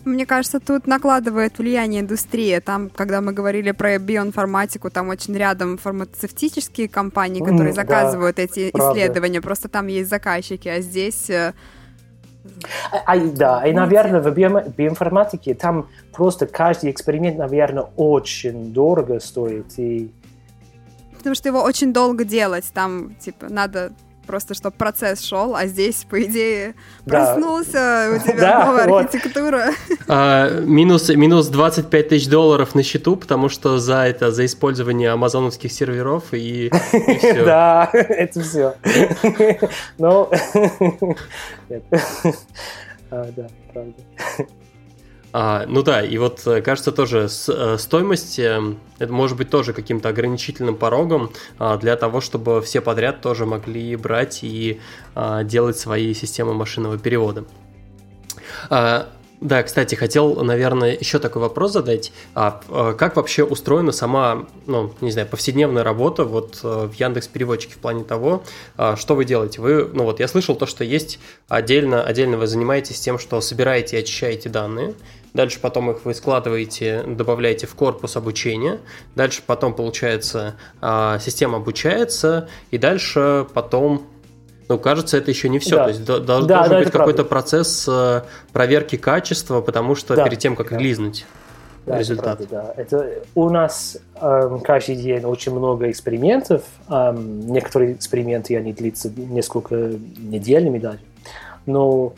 мне 0.07 0.25
кажется, 0.25 0.59
тут 0.59 0.87
накладывает 0.87 1.57
влияние 1.57 2.01
индустрия. 2.01 2.61
Там, 2.61 2.89
когда 2.89 3.21
мы 3.21 3.33
говорили 3.33 3.71
про 3.71 3.97
биоинформатику, 3.99 4.89
там 4.89 5.09
очень 5.09 5.35
рядом 5.35 5.77
фармацевтические 5.77 6.87
компании, 6.87 7.41
которые 7.41 7.71
mm, 7.71 7.75
заказывают 7.75 8.37
да, 8.37 8.43
эти 8.43 8.71
правда. 8.71 8.99
исследования. 8.99 9.41
Просто 9.41 9.67
там 9.69 9.87
есть 9.87 10.09
заказчики, 10.09 10.67
а 10.67 10.81
здесь... 10.81 11.29
Э, 11.29 11.53
а, 12.91 13.13
а, 13.13 13.19
да, 13.19 13.67
и, 13.67 13.73
наверное, 13.73 14.21
в 14.21 14.33
био, 14.33 14.63
биоинформатике 14.75 15.53
там 15.53 15.89
просто 16.13 16.47
каждый 16.47 16.91
эксперимент, 16.91 17.37
наверное, 17.37 17.87
очень 17.97 18.73
дорого 18.73 19.19
стоит. 19.19 19.77
И... 19.77 20.11
Потому 21.17 21.35
что 21.35 21.49
его 21.49 21.61
очень 21.61 21.93
долго 21.93 22.23
делать. 22.23 22.65
Там, 22.73 23.15
типа, 23.15 23.47
надо 23.49 23.91
просто 24.28 24.53
чтобы 24.53 24.75
процесс 24.75 25.23
шел, 25.23 25.55
а 25.55 25.65
здесь, 25.65 26.05
по 26.07 26.21
идее, 26.21 26.75
проснулся, 27.05 28.11
у 28.15 28.19
тебя 28.28 28.65
новая 28.65 28.84
архитектура. 28.84 29.71
А, 30.09 30.61
минус, 30.61 31.09
минус 31.09 31.47
25 31.47 32.09
тысяч 32.09 32.30
долларов 32.30 32.75
на 32.75 32.84
счету, 32.84 33.17
потому 33.17 33.49
что 33.49 33.78
за 33.78 34.05
это, 34.05 34.32
за 34.32 34.45
использование 34.45 35.11
амазоновских 35.11 35.71
серверов 35.71 36.34
и, 36.34 36.71
все. 37.19 37.45
Да, 37.45 37.89
это 37.91 38.41
все. 38.41 38.75
Ну, 39.97 40.30
да, 43.09 43.47
правда. 43.73 43.93
А, 45.34 45.65
ну 45.67 45.84
да, 45.84 46.01
и 46.01 46.17
вот 46.17 46.45
э, 46.47 46.61
кажется 46.61 46.91
тоже 46.91 47.28
с, 47.28 47.49
э, 47.49 47.78
стоимость 47.78 48.39
э, 48.39 48.75
это 48.97 49.11
может 49.11 49.38
быть 49.38 49.49
тоже 49.49 49.73
каким-то 49.73 50.09
ограничительным 50.09 50.75
порогом 50.75 51.32
а, 51.59 51.78
для 51.78 51.95
того, 51.95 52.21
чтобы 52.21 52.61
все 52.61 52.82
подряд 52.82 53.21
тоже 53.21 53.45
могли 53.45 53.95
брать 53.95 54.39
и 54.43 54.80
а, 55.15 55.43
делать 55.43 55.78
свои 55.78 56.13
системы 56.13 56.53
машинного 56.53 56.97
перевода. 56.97 57.45
А, 58.69 59.09
Да, 59.39 59.61
кстати, 59.61 59.93
хотел, 59.93 60.43
наверное, 60.43 60.97
еще 60.99 61.19
такой 61.19 61.43
вопрос 61.43 61.71
задать. 61.71 62.11
А, 62.33 62.59
а 62.69 62.93
как 62.93 63.15
вообще 63.15 63.43
устроена 63.43 63.91
сама, 63.91 64.47
ну, 64.65 64.93
не 64.99 65.11
знаю, 65.11 65.27
повседневная 65.27 65.83
работа 65.83 66.23
вот 66.23 66.59
э, 66.63 66.88
в 66.88 66.93
Яндекс 66.95 67.27
Переводчике 67.27 67.75
в 67.75 67.77
плане 67.77 68.03
того, 68.03 68.43
а, 68.77 68.95
что 68.95 69.13
вы 69.13 69.25
делаете? 69.25 69.61
Вы, 69.61 69.88
ну 69.93 70.05
вот, 70.05 70.19
я 70.19 70.27
слышал 70.27 70.55
то, 70.55 70.65
что 70.65 70.83
есть 70.83 71.19
отдельно, 71.49 72.01
отдельно 72.01 72.38
вы 72.38 72.47
занимаетесь 72.47 72.99
тем, 72.99 73.19
что 73.19 73.39
собираете 73.39 73.97
и 73.97 73.99
очищаете 73.99 74.49
данные, 74.49 74.95
дальше 75.35 75.59
потом 75.61 75.91
их 75.91 76.03
вы 76.03 76.15
складываете, 76.15 77.03
добавляете 77.05 77.67
в 77.67 77.75
корпус 77.75 78.17
обучения, 78.17 78.79
дальше 79.15 79.43
потом, 79.45 79.75
получается, 79.75 80.55
а, 80.81 81.19
система 81.19 81.57
обучается, 81.57 82.49
и 82.71 82.79
дальше 82.79 83.45
потом 83.53 84.07
ну, 84.70 84.78
кажется, 84.78 85.18
это 85.18 85.32
еще 85.32 85.49
не 85.49 85.59
все. 85.59 85.76
Да. 85.76 85.84
То 85.84 85.89
есть 85.89 86.05
да, 86.05 86.20
должен 86.20 86.47
да, 86.47 86.68
быть 86.68 86.91
какой-то 86.91 87.24
процесс 87.24 87.88
э, 87.88 88.22
проверки 88.51 88.97
качества, 88.97 89.61
потому 89.61 89.95
что 89.95 90.15
да. 90.15 90.26
перед 90.26 90.39
тем, 90.39 90.55
как 90.55 90.72
да. 90.72 90.78
релизнуть 90.78 91.26
да, 91.88 91.99
результат. 91.99 92.41
Это, 92.41 92.49
правда, 92.49 92.74
да. 92.76 92.82
это 92.82 93.09
у 93.34 93.49
нас 93.49 93.97
эм, 94.20 94.59
каждый 94.59 94.97
день 94.97 95.24
очень 95.24 95.53
много 95.53 95.89
экспериментов. 95.89 96.63
Эм, 96.89 97.47
некоторые 97.47 97.93
эксперименты 97.93 98.57
они 98.57 98.74
длятся 98.74 99.09
несколько 99.15 99.76
неделями 100.18 100.80
даже. 100.80 100.99
Но 101.65 102.13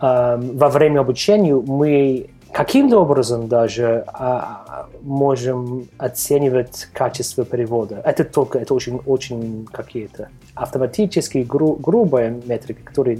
эм, 0.00 0.56
во 0.56 0.68
время 0.70 1.00
обучения 1.00 1.54
мы 1.54 2.30
каким-то 2.52 2.98
образом 3.00 3.48
даже 3.48 4.04
а, 4.08 4.86
можем 5.02 5.88
оценивать 5.98 6.88
качество 6.92 7.44
перевода. 7.44 8.02
Это 8.04 8.24
только 8.24 8.58
это 8.58 8.74
очень 8.74 9.00
очень 9.06 9.66
какие-то 9.72 10.28
автоматические 10.54 11.44
гру, 11.44 11.74
грубая 11.74 12.30
метрика, 12.44 12.82
которые 12.84 13.18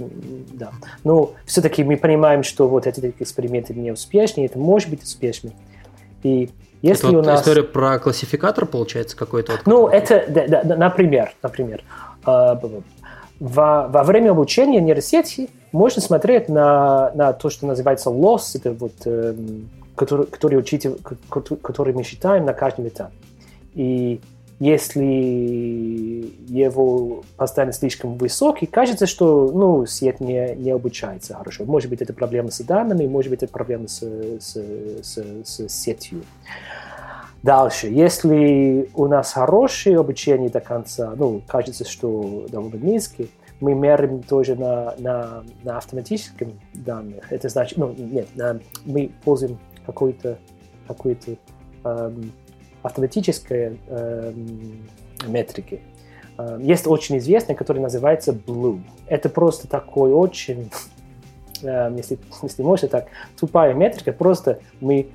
да. 0.53 0.71
Но 1.03 1.33
все-таки 1.45 1.83
мы 1.83 1.97
понимаем, 1.97 2.43
что 2.43 2.67
вот 2.67 2.87
эти 2.87 3.13
эксперименты 3.19 3.73
не 3.73 3.91
успешны, 3.91 4.45
это 4.45 4.59
может 4.59 4.89
быть 4.89 5.03
успешным. 5.03 5.53
И 6.21 6.49
если 6.81 7.09
это 7.09 7.17
у 7.17 7.21
нас... 7.21 7.41
история 7.41 7.63
про 7.63 7.97
классификатор, 7.97 8.65
получается, 8.65 9.17
какой-то? 9.17 9.53
Ну, 9.65 9.87
это, 9.87 10.25
да, 10.27 10.63
да, 10.63 10.75
например, 10.75 11.33
например, 11.41 11.83
э, 12.25 12.55
во, 13.39 13.87
во 13.87 14.03
время 14.03 14.31
обучения 14.31 14.81
нейросети 14.81 15.49
можно 15.73 16.01
смотреть 16.01 16.47
на, 16.49 17.11
на 17.15 17.33
то, 17.33 17.49
что 17.49 17.65
называется 17.65 18.09
loss, 18.09 18.51
это 18.53 18.71
вот, 18.71 18.93
э, 19.05 19.35
который, 19.95 20.27
который, 20.27 20.59
учите, 20.59 20.95
который 21.29 21.93
мы 21.93 22.03
считаем 22.03 22.45
на 22.45 22.53
каждом 22.53 22.87
этапе. 22.87 23.13
И 23.73 24.21
если 24.59 25.03
его 26.47 27.23
постоянно 27.35 27.73
слишком 27.73 28.17
высокий, 28.17 28.67
кажется, 28.67 29.07
что 29.07 29.51
ну, 29.51 29.85
сеть 29.85 30.19
не, 30.19 30.55
не 30.55 30.71
обучается 30.71 31.33
хорошо. 31.33 31.65
Может 31.65 31.89
быть, 31.89 32.01
это 32.01 32.13
проблема 32.13 32.51
с 32.51 32.63
данными, 32.63 33.07
может 33.07 33.31
быть, 33.31 33.43
это 33.43 33.51
проблема 33.51 33.87
с, 33.87 33.99
с, 33.99 34.55
с, 35.03 35.17
с 35.43 35.67
сетью. 35.69 36.21
Дальше, 37.41 37.87
если 37.87 38.89
у 38.93 39.07
нас 39.07 39.33
хорошее 39.33 39.99
обучение 39.99 40.49
до 40.49 40.61
конца, 40.61 41.13
ну, 41.17 41.41
кажется, 41.45 41.83
что 41.83 42.45
довольно 42.49 42.77
низкий, 42.77 43.29
мы 43.63 43.73
меряем 43.75 44.21
тоже 44.21 44.55
на, 44.55 44.93
на, 44.97 45.43
на 45.63 45.77
автоматическом 45.77 46.59
данных. 46.73 47.31
Это 47.31 47.47
значит, 47.47 47.77
ну, 47.77 47.93
нет, 47.97 48.27
на, 48.35 48.59
мы 48.83 49.09
пользуем 49.23 49.57
какой-то 49.85 50.37
какой-то 50.85 51.37
эм, 51.85 52.33
автоматической 52.81 53.79
эм, 53.87 54.85
метрики. 55.25 55.79
Эм, 56.37 56.59
есть 56.59 56.87
очень 56.87 57.17
известный, 57.19 57.55
который 57.55 57.79
называется 57.79 58.33
Blue. 58.33 58.81
Это 59.07 59.29
просто 59.29 59.69
такой 59.69 60.11
очень, 60.11 60.69
эм, 61.63 61.95
если, 61.95 62.19
если 62.41 62.63
можно 62.63 62.89
так, 62.89 63.07
тупая 63.39 63.73
метрика. 63.73 64.11
Просто 64.11 64.59
мы, 64.81 65.07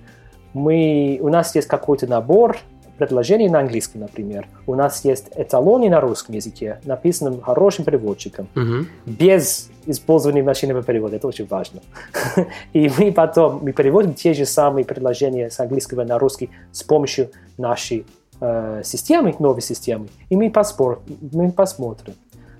мы, 0.54 1.18
у 1.20 1.28
нас 1.28 1.54
есть 1.54 1.68
какой-то 1.68 2.06
набор 2.06 2.56
предложений 2.98 3.50
на 3.50 3.60
английском, 3.60 4.02
например. 4.02 4.46
У 4.66 4.74
нас 4.74 5.04
есть 5.04 5.28
эталоны 5.34 5.88
на 5.88 6.00
русском 6.00 6.34
языке, 6.34 6.80
написанным 6.84 7.40
хорошим 7.40 7.84
переводчиком, 7.84 8.48
угу. 8.54 8.86
без 9.06 9.70
использования 9.86 10.42
машинного 10.42 10.82
перевода. 10.82 11.16
Это 11.16 11.26
очень 11.26 11.46
важно. 11.46 11.80
И 12.72 12.90
мы 12.98 13.12
потом 13.12 13.60
мы 13.62 13.72
переводим 13.72 14.14
те 14.14 14.34
же 14.34 14.44
самые 14.44 14.84
предложения 14.84 15.50
с 15.50 15.60
английского 15.60 16.04
на 16.04 16.18
русский 16.18 16.50
с 16.72 16.82
помощью 16.82 17.30
нашей 17.56 18.04
э, 18.40 18.82
системы, 18.84 19.34
новой 19.38 19.62
системы. 19.62 20.08
И 20.28 20.36
мы, 20.36 20.50
поспор, 20.50 21.00
мы 21.32 21.50
посмотрим, 21.52 22.14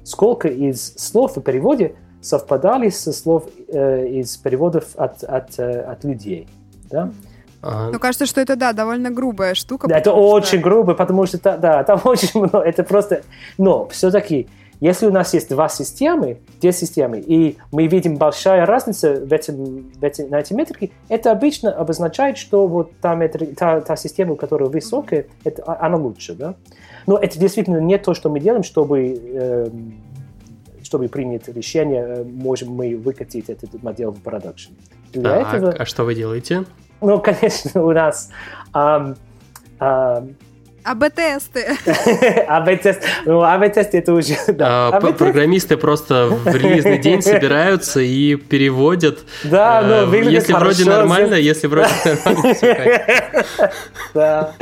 сколько 0.05 0.49
из 0.49 0.95
слов 0.97 1.37
в 1.37 1.41
переводе 1.43 1.95
совпадали 2.21 2.89
со 2.89 3.13
слов 3.13 3.45
э, 3.69 4.07
из 4.09 4.37
переводов 4.37 4.97
от, 4.97 5.23
от, 5.25 5.59
э, 5.59 5.81
от 5.81 6.05
людей. 6.05 6.49
Да? 6.91 7.13
Ага. 7.61 7.91
Ну, 7.93 7.99
кажется, 7.99 8.27
что 8.27 8.41
это, 8.41 8.57
да, 8.57 8.73
довольно 8.73 9.11
грубая 9.11 9.55
штука. 9.55 9.89
Да, 9.89 9.99
это 9.99 10.11
что... 10.11 10.31
очень 10.31 10.61
грубо, 10.61 10.95
потому 10.95 11.27
что, 11.27 11.39
да, 11.39 11.83
там 11.85 12.01
очень 12.05 12.31
много, 12.35 12.61
это 12.61 12.85
просто... 12.85 13.23
Но 13.57 13.89
все-таки, 13.89 14.49
если 14.81 15.07
у 15.07 15.11
нас 15.11 15.35
есть 15.35 15.49
два 15.49 15.69
системы, 15.69 16.39
две 16.61 16.73
системы, 16.73 17.19
и 17.19 17.57
мы 17.73 17.89
видим 17.89 18.17
большая 18.17 18.65
разница 18.65 19.15
в 19.15 19.33
этом, 19.33 19.91
в 19.91 20.05
этом, 20.05 20.31
на 20.31 20.39
эти 20.39 20.53
метрики, 20.53 20.93
это 21.09 21.33
обычно 21.33 21.73
обозначает, 21.73 22.39
что 22.39 22.67
вот 22.69 22.93
та, 23.01 23.17
метри, 23.17 23.47
та, 23.47 23.81
та 23.81 23.97
система, 23.97 24.37
которая 24.37 24.69
высокая, 24.69 25.27
это, 25.43 25.63
а, 25.65 25.87
она 25.87 25.97
лучше, 25.97 26.35
да? 26.35 26.55
Но 27.07 27.17
это 27.17 27.39
действительно 27.39 27.79
не 27.79 27.99
то, 27.99 28.15
что 28.15 28.31
мы 28.31 28.39
делаем, 28.39 28.63
чтобы, 28.63 29.21
э, 29.21 29.69
чтобы 30.85 31.09
принять 31.09 31.49
решение, 31.49 32.05
э, 32.05 32.25
можем 32.25 32.71
мы 32.71 32.97
выкатить 32.97 33.51
этот 33.51 33.83
модель 33.83 34.09
в 34.09 34.21
продакшн. 34.21 34.73
Для 35.13 35.39
а, 35.39 35.57
этого... 35.57 35.73
а 35.73 35.85
что 35.87 36.05
вы 36.05 36.15
делаете? 36.15 36.65
Ну, 37.01 37.21
конечно, 37.21 37.83
у 37.83 37.93
нас... 37.93 38.31
Um, 38.75 39.17
um, 39.81 40.35
АБ-тесты. 40.89 41.67
АБ-тест. 42.49 43.03
Ну, 43.27 43.43
АБ-тесты 43.43 43.99
это 43.99 44.15
уже... 44.15 44.37
Да. 44.49 44.89
А, 44.89 45.01
программисты 45.01 45.77
просто 45.77 46.29
в 46.29 46.47
релизный 46.47 46.99
день 46.99 47.21
собираются 47.21 48.01
и 48.01 48.37
переводят. 48.37 49.19
Да, 49.45 49.83
ну, 49.83 50.07
выглядит 50.07 50.49
Если 50.49 50.53
вроде 50.55 50.85
нормально, 50.87 51.35
если 51.35 51.67
вроде 51.67 51.89
нормально, 52.25 53.45
Да. 54.15 54.55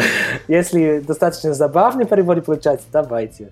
Если 0.48 0.98
достаточно 0.98 1.54
забавный 1.54 2.06
перевод 2.06 2.44
получается, 2.44 2.86
давайте. 2.92 3.50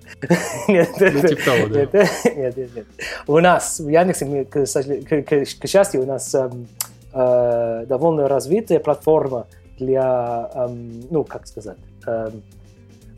Нет, 0.66 0.90
ну, 0.98 1.28
типа 1.28 1.44
того, 1.44 1.66
да. 1.68 1.80
Нет, 1.80 2.56
нет, 2.56 2.56
нет. 2.56 2.86
У 3.28 3.38
нас 3.38 3.78
в 3.78 3.88
Яндексе, 3.88 4.46
к 4.50 5.66
счастью, 5.68 6.02
у 6.02 6.06
нас 6.06 6.34
э, 7.14 7.86
довольно 7.86 8.28
развитая 8.28 8.80
платформа 8.80 9.46
для, 9.78 10.50
эм, 10.54 11.02
ну, 11.10 11.24
как 11.24 11.46
сказать, 11.46 11.78
эм, 12.06 12.42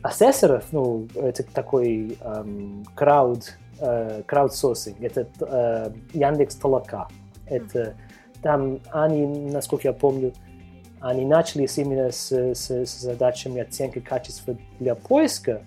ассессоров, 0.03 0.65
ну, 0.71 1.07
это 1.15 1.43
такой 1.43 2.17
эм, 2.21 2.85
крауд, 2.95 3.57
э, 3.79 4.21
краудсорсинг, 4.25 5.01
это 5.01 5.27
э, 5.41 5.91
Яндекс 6.13 6.55
Толока. 6.55 7.07
Это 7.47 7.95
там 8.41 8.79
они, 8.91 9.25
насколько 9.51 9.87
я 9.87 9.93
помню, 9.93 10.33
они 10.99 11.25
начали 11.25 11.67
именно 11.77 12.11
с, 12.11 12.31
с, 12.31 12.69
с 12.69 12.99
задачами 12.99 13.61
оценки 13.61 13.99
качества 13.99 14.57
для 14.79 14.95
поиска, 14.95 15.61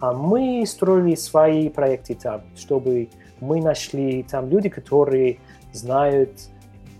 а 0.00 0.12
мы 0.12 0.64
строили 0.66 1.14
свои 1.14 1.68
проекты 1.68 2.14
там, 2.14 2.42
чтобы 2.56 3.08
мы 3.40 3.60
нашли 3.60 4.22
там 4.24 4.48
люди, 4.48 4.68
которые 4.68 5.38
знают 5.72 6.30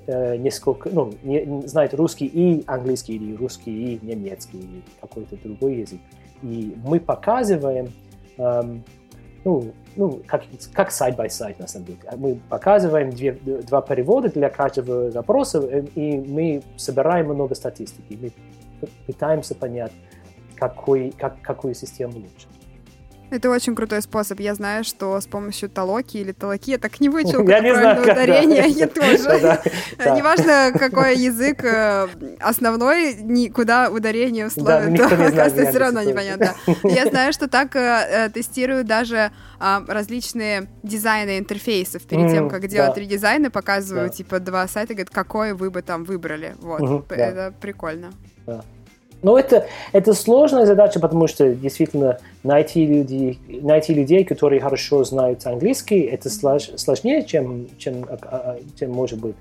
э, 0.06 0.36
несколько, 0.36 0.90
ну, 0.90 1.12
не, 1.22 1.66
знает 1.66 1.94
русский 1.94 2.26
и 2.26 2.64
английский, 2.66 3.16
или 3.16 3.34
русский 3.34 3.94
и 3.94 4.06
немецкий, 4.06 4.58
или 4.58 4.82
какой-то 5.00 5.36
другой 5.36 5.76
язык. 5.76 6.00
И 6.42 6.76
мы 6.84 7.00
показываем, 7.00 7.92
эм, 8.36 8.84
ну, 9.44 9.72
ну, 9.96 10.20
как, 10.26 10.42
как 10.72 10.90
side-by-side, 10.90 11.56
на 11.58 11.66
самом 11.66 11.86
деле. 11.86 11.98
Мы 12.16 12.40
показываем 12.48 13.10
две, 13.10 13.32
два 13.32 13.80
перевода 13.82 14.28
для 14.28 14.50
каждого 14.50 15.10
запроса, 15.10 15.60
э, 15.60 15.84
и 15.94 16.18
мы 16.18 16.62
собираем 16.76 17.26
много 17.26 17.54
статистики. 17.54 18.18
Мы 18.20 18.32
пытаемся 19.06 19.54
понять, 19.54 19.92
какой, 20.56 21.10
как, 21.10 21.40
какую 21.40 21.74
систему 21.74 22.14
лучше. 22.14 22.48
Это 23.30 23.50
очень 23.50 23.74
крутой 23.74 24.02
способ. 24.02 24.38
Я 24.40 24.54
знаю, 24.54 24.84
что 24.84 25.20
с 25.20 25.26
помощью 25.26 25.68
толоки 25.68 26.18
или 26.18 26.32
толоки 26.32 26.70
я 26.70 26.78
так 26.78 27.00
не 27.00 27.08
выучил, 27.08 27.46
я 27.48 27.60
не 27.60 27.74
знаю, 27.74 28.02
ударение, 28.02 28.68
я 28.68 28.86
тоже. 28.86 29.60
Неважно, 29.98 30.72
какой 30.78 31.16
язык 31.16 31.64
э, 31.64 32.08
основной, 32.40 33.48
куда 33.50 33.90
ударение 33.90 34.46
условия, 34.46 34.96
то, 34.96 35.06
оказывается, 35.06 35.66
все 35.66 35.78
равно 35.78 36.02
непонятно. 36.02 36.54
Я 36.84 37.06
знаю, 37.06 37.32
что 37.32 37.48
так 37.48 37.74
э, 37.76 38.30
тестируют 38.32 38.86
даже 38.86 39.32
а, 39.58 39.82
различные 39.88 40.68
дизайны 40.82 41.38
интерфейсов 41.38 42.02
перед 42.02 42.30
тем, 42.30 42.48
как 42.48 42.66
делать 42.68 42.96
редизайны, 42.96 43.50
показывают 43.50 44.14
типа 44.14 44.38
два 44.40 44.68
сайта, 44.68 44.94
говорят, 44.94 45.10
какой 45.10 45.54
вы 45.54 45.70
бы 45.70 45.82
там 45.82 46.04
выбрали. 46.04 46.54
Вот, 46.60 47.10
это 47.10 47.52
прикольно. 47.60 48.12
Но 49.24 49.36
это, 49.38 49.66
это 49.92 50.14
сложная 50.14 50.66
задача, 50.66 51.00
потому 51.00 51.26
что 51.26 51.52
действительно 51.52 52.18
найти, 52.44 52.86
людей, 52.86 53.40
найти 53.62 53.94
людей, 53.94 54.24
которые 54.24 54.60
хорошо 54.60 55.02
знают 55.02 55.44
английский, 55.46 56.02
это 56.02 56.30
слож, 56.30 56.70
сложнее, 56.76 57.24
чем, 57.24 57.66
чем, 57.78 58.04
а, 58.04 58.18
а, 58.22 58.58
чем 58.78 58.92
может 58.92 59.18
быть. 59.18 59.34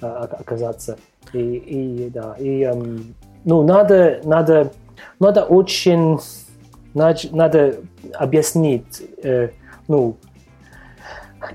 оказаться. 0.00 0.98
И, 1.32 1.38
и 1.38 2.10
да, 2.10 2.36
и 2.38 2.62
эм, 2.62 3.14
ну 3.44 3.62
надо, 3.62 4.20
надо, 4.24 4.72
надо 5.20 5.44
очень, 5.44 6.18
надо, 6.94 7.18
надо 7.32 7.76
объяснить, 8.14 9.02
э, 9.22 9.50
ну 9.88 10.16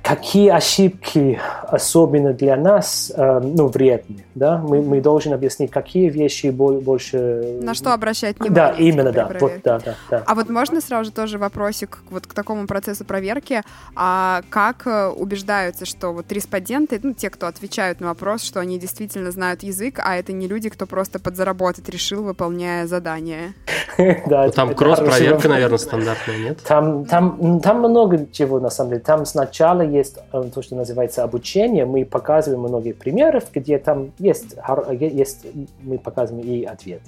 какие 0.02 0.50
ошибки 0.50 1.40
особенно 1.68 2.34
для 2.34 2.56
нас 2.56 3.12
э, 3.16 3.40
ну, 3.40 3.68
вредны. 3.68 4.26
Да? 4.36 4.58
Мы, 4.58 4.82
мы 4.82 5.02
должны 5.02 5.34
объяснить, 5.34 5.72
какие 5.72 6.10
вещи 6.10 6.48
больше... 6.48 7.60
На 7.62 7.74
что 7.74 7.94
обращать 7.94 8.40
внимание. 8.40 8.56
Да, 8.56 8.72
именно, 8.78 9.12
да. 9.12 9.30
Вот, 9.40 9.54
да, 9.64 9.80
да, 9.80 9.96
да. 10.10 10.24
А 10.26 10.36
вот 10.36 10.50
можно 10.50 10.82
сразу 10.82 11.06
же 11.06 11.12
тоже 11.12 11.38
вопросик 11.38 12.00
вот 12.10 12.28
к 12.28 12.34
такому 12.34 12.68
процессу 12.68 13.06
проверки. 13.06 13.62
А 13.96 14.42
как 14.50 14.88
э, 14.88 15.08
убеждаются, 15.08 15.86
что 15.86 16.12
вот 16.14 16.32
респонденты, 16.32 17.00
ну, 17.02 17.14
те, 17.14 17.30
кто 17.30 17.48
отвечают 17.48 18.00
на 18.00 18.08
вопрос, 18.08 18.44
что 18.44 18.60
они 18.60 18.80
действительно 18.80 19.32
знают 19.32 19.64
язык, 19.64 20.00
а 20.04 20.16
это 20.16 20.32
не 20.32 20.48
люди, 20.48 20.70
кто 20.70 20.86
просто 20.86 21.20
подзаработать 21.20 21.90
решил, 21.90 22.24
выполняя 22.24 22.88
задание? 22.88 23.54
Да, 24.26 24.46
ну, 24.46 24.52
там 24.52 24.74
кросс-проверка, 24.74 25.48
наверное, 25.50 25.78
стандартная, 25.78 26.38
нет? 26.38 26.60
Там, 26.64 27.06
там, 27.06 27.60
там 27.62 27.80
много 27.80 28.26
чего, 28.32 28.60
на 28.60 28.70
самом 28.70 28.92
деле. 28.92 29.02
Там 29.02 29.26
сначала 29.26 29.73
есть 29.82 30.18
э, 30.32 30.44
то, 30.54 30.62
что 30.62 30.76
называется 30.76 31.24
обучение. 31.24 31.86
Мы 31.86 32.06
показываем 32.06 32.62
многие 32.62 32.94
примеры, 32.94 33.42
где 33.54 33.80
там 33.80 34.12
есть, 34.20 34.56
есть 35.00 35.48
мы 35.82 35.98
показываем 35.98 36.46
и 36.46 36.64
ответ. 36.64 37.02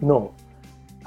Но 0.00 0.32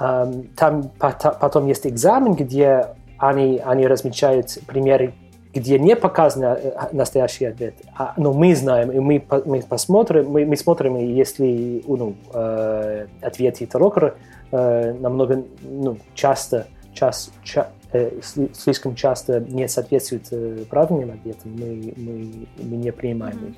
эм, 0.00 0.48
там 0.56 0.90
потом 0.98 1.66
есть 1.66 1.86
экзамен, 1.86 2.34
где 2.34 2.86
они, 3.18 3.60
они 3.64 3.86
размечают 3.86 4.58
примеры, 4.66 5.12
где 5.52 5.78
не 5.78 5.96
показан 5.96 6.44
э, 6.44 6.88
настоящий 6.92 7.46
ответ. 7.46 7.74
А, 7.96 8.14
но 8.16 8.32
мы 8.32 8.54
знаем, 8.54 8.90
и 8.90 8.98
мы, 9.00 9.22
мы 9.44 9.62
посмотрим, 9.62 10.30
мы, 10.30 10.46
мы 10.46 10.56
смотрим, 10.56 10.96
если 10.96 11.82
ну, 11.86 12.14
э, 12.32 13.06
ответ 13.20 13.60
Итарокера 13.60 14.14
э, 14.52 14.92
намного 14.92 15.44
ну, 15.62 15.98
часто, 16.14 16.66
час, 16.92 17.30
ча, 17.42 17.68
слишком 18.52 18.94
часто 18.94 19.40
не 19.40 19.68
соответствуют 19.68 20.24
э, 20.30 20.64
правильным 20.68 21.12
ответам, 21.12 21.52
мы, 21.52 21.94
мы, 21.96 22.46
мы 22.58 22.76
не 22.76 22.92
принимаем 22.92 23.38
их. 23.46 23.54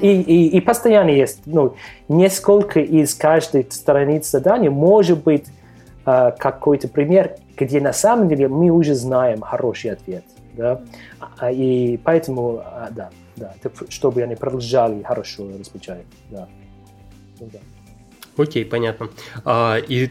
И, 0.00 0.20
и, 0.20 0.56
и 0.56 0.60
постоянно 0.60 1.10
есть 1.10 1.40
ну, 1.46 1.74
несколько 2.08 2.78
из 2.78 3.14
каждой 3.14 3.66
страницы 3.70 4.30
задания 4.30 4.70
может 4.70 5.22
быть 5.24 5.46
э, 6.06 6.32
какой-то 6.38 6.86
пример, 6.86 7.36
где 7.56 7.80
на 7.80 7.92
самом 7.92 8.28
деле 8.28 8.48
мы 8.48 8.70
уже 8.70 8.94
знаем 8.94 9.40
хороший 9.40 9.90
ответ. 9.90 10.24
Да? 10.54 10.80
А, 11.38 11.50
и 11.50 11.96
поэтому, 11.96 12.60
а, 12.64 12.88
да, 12.90 13.10
да, 13.36 13.54
чтобы 13.88 14.22
они 14.22 14.36
продолжали 14.36 15.02
хорошо 15.02 15.48
размечать. 15.48 16.04
Да. 16.30 16.48
Ну 17.40 17.48
да. 17.52 17.58
Окей, 18.36 18.64
понятно. 18.64 19.08
А, 19.44 19.76
и 19.76 20.10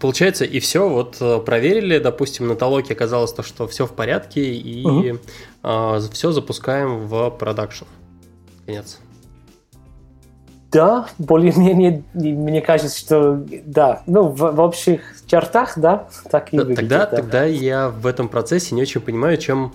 получается, 0.00 0.44
и 0.44 0.60
все, 0.60 0.88
вот 0.88 1.18
э, 1.20 1.38
проверили, 1.38 1.98
допустим, 1.98 2.48
на 2.48 2.56
толоке 2.56 2.94
оказалось 2.94 3.32
то, 3.32 3.42
что 3.42 3.66
все 3.66 3.86
в 3.86 3.92
порядке, 3.92 4.42
и 4.42 4.84
угу. 4.84 5.18
а, 5.62 6.00
все 6.12 6.32
запускаем 6.32 7.06
в 7.06 7.30
продакшн. 7.30 7.84
Конец. 8.66 8.98
Да, 10.70 11.08
более-менее, 11.18 12.02
мне 12.12 12.60
кажется, 12.60 12.98
что 12.98 13.42
да, 13.64 14.02
ну, 14.06 14.28
в, 14.28 14.36
в 14.36 14.60
общих 14.60 15.00
чертах, 15.26 15.78
да, 15.78 16.08
так 16.30 16.52
и 16.52 16.56
да, 16.56 16.62
выглядит. 16.62 16.80
Тогда, 16.80 17.06
да. 17.06 17.16
тогда 17.16 17.44
я 17.44 17.88
в 17.88 18.06
этом 18.06 18.28
процессе 18.28 18.74
не 18.74 18.82
очень 18.82 19.00
понимаю, 19.00 19.38
чем 19.38 19.72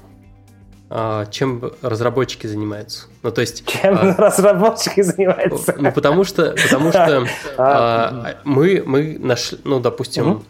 чем 1.31 1.71
разработчики 1.81 2.45
занимаются. 2.45 3.07
Ну, 3.23 3.31
то 3.31 3.41
есть... 3.41 3.65
Чем 3.65 3.95
а, 3.95 4.15
разработчики 4.15 5.01
занимаются? 5.01 5.75
Ну, 5.77 5.91
потому 5.91 6.23
что, 6.23 6.55
потому 6.69 6.91
что 6.91 7.27
а, 7.57 8.35
мы, 8.43 8.83
мы 8.85 9.17
нашли, 9.17 9.57
ну, 9.63 9.79
допустим, 9.79 10.43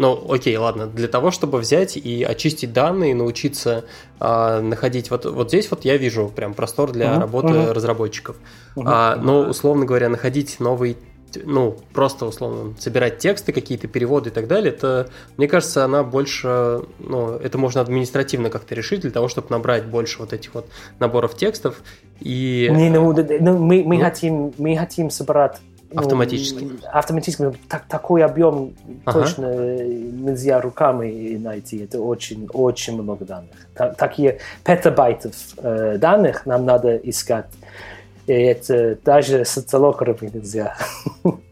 ну, 0.00 0.32
окей, 0.32 0.56
ладно, 0.56 0.86
для 0.86 1.08
того, 1.08 1.30
чтобы 1.30 1.58
взять 1.58 1.98
и 1.98 2.22
очистить 2.24 2.72
данные, 2.72 3.14
научиться 3.14 3.84
э, 4.18 4.60
находить 4.60 5.10
вот, 5.10 5.26
вот 5.26 5.48
здесь 5.48 5.70
вот 5.70 5.84
я 5.84 5.98
вижу 5.98 6.32
прям 6.34 6.54
простор 6.54 6.90
для 6.90 7.06
uh-huh, 7.06 7.20
работы 7.20 7.48
uh-huh. 7.48 7.72
разработчиков. 7.74 8.36
Uh-huh. 8.76 8.84
А, 8.86 9.16
но, 9.16 9.42
условно 9.42 9.84
говоря, 9.84 10.08
находить 10.08 10.58
новый 10.58 10.96
ну, 11.44 11.76
просто 11.92 12.26
условно 12.26 12.74
собирать 12.78 13.18
тексты, 13.18 13.52
какие-то 13.52 13.88
переводы 13.88 14.30
и 14.30 14.32
так 14.32 14.46
далее, 14.48 14.72
это, 14.72 15.08
мне 15.36 15.48
кажется, 15.48 15.84
она 15.84 16.02
больше, 16.02 16.82
ну, 16.98 17.36
это 17.36 17.58
можно 17.58 17.80
административно 17.80 18.50
как-то 18.50 18.74
решить 18.74 19.00
для 19.00 19.10
того, 19.10 19.28
чтобы 19.28 19.48
набрать 19.50 19.84
больше 19.84 20.18
вот 20.18 20.32
этих 20.32 20.54
вот 20.54 20.66
наборов 20.98 21.36
текстов 21.36 21.82
и... 22.20 22.68
Не, 22.70 22.90
ну, 22.90 23.12
ну 23.12 23.58
мы, 23.58 23.82
мы, 23.84 23.96
ну, 23.96 24.04
хотим, 24.04 24.54
мы 24.58 24.76
хотим 24.76 25.10
собрать 25.10 25.58
ну, 25.92 26.00
автоматически. 26.00 26.64
Ну, 26.64 26.78
автоматически. 26.92 27.52
Так, 27.68 27.84
такой 27.88 28.22
объем 28.22 28.74
ага. 29.04 29.20
точно 29.20 29.46
нельзя 29.46 30.60
руками 30.60 31.36
найти. 31.36 31.78
Это 31.78 32.00
очень, 32.00 32.48
очень 32.52 33.00
много 33.00 33.24
данных. 33.24 33.50
Так, 33.74 33.96
такие 33.96 34.38
петабайтов 34.64 35.34
э, 35.56 35.98
данных 35.98 36.46
нам 36.46 36.64
надо 36.64 36.96
искать. 36.96 37.46
Это 38.30 38.96
даже 39.04 39.44
социологами 39.44 40.30
нельзя. 40.32 40.76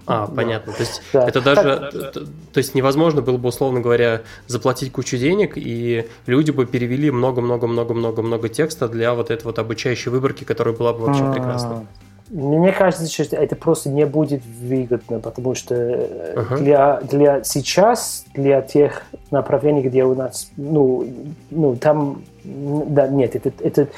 А, 0.07 0.27
понятно. 0.27 0.73
То 0.73 0.81
есть 0.81 1.03
да. 1.13 1.29
это 1.29 1.41
даже, 1.41 1.63
так... 1.63 2.13
то, 2.13 2.21
то 2.21 2.59
есть 2.59 2.75
невозможно 2.75 3.21
было 3.21 3.37
бы, 3.37 3.49
условно 3.49 3.81
говоря, 3.81 4.23
заплатить 4.47 4.91
кучу 4.91 5.19
денег, 5.19 5.55
и 5.57 6.07
люди 6.27 6.51
бы 6.51 6.65
перевели 6.67 7.11
много-много-много-много-много 7.11 8.49
текста 8.49 8.89
для 8.89 9.13
вот 9.15 9.31
этой 9.31 9.45
вот 9.45 9.59
обучающей 9.59 10.11
выборки, 10.11 10.45
которая 10.45 10.75
была 10.75 10.93
бы 10.93 11.01
вообще 11.07 11.31
прекрасна. 11.33 11.87
Мне 12.31 12.73
кажется, 12.73 13.07
что 13.07 13.37
это 13.37 13.57
просто 13.57 13.89
не 13.89 14.07
будет 14.07 14.43
выгодно, 14.45 15.19
потому 15.19 15.55
что 15.55 15.75
uh-huh. 15.75 16.59
для, 16.59 17.01
для 17.01 17.43
сейчас, 17.43 18.25
для 18.35 18.61
тех 18.61 19.03
направлений, 19.31 19.83
где 19.83 20.05
у 20.05 20.15
нас, 20.15 20.51
ну, 20.57 21.07
ну 21.51 21.77
там, 21.77 22.23
да, 22.45 23.09
нет, 23.09 23.35
это, 23.35 23.51
это, 23.63 23.89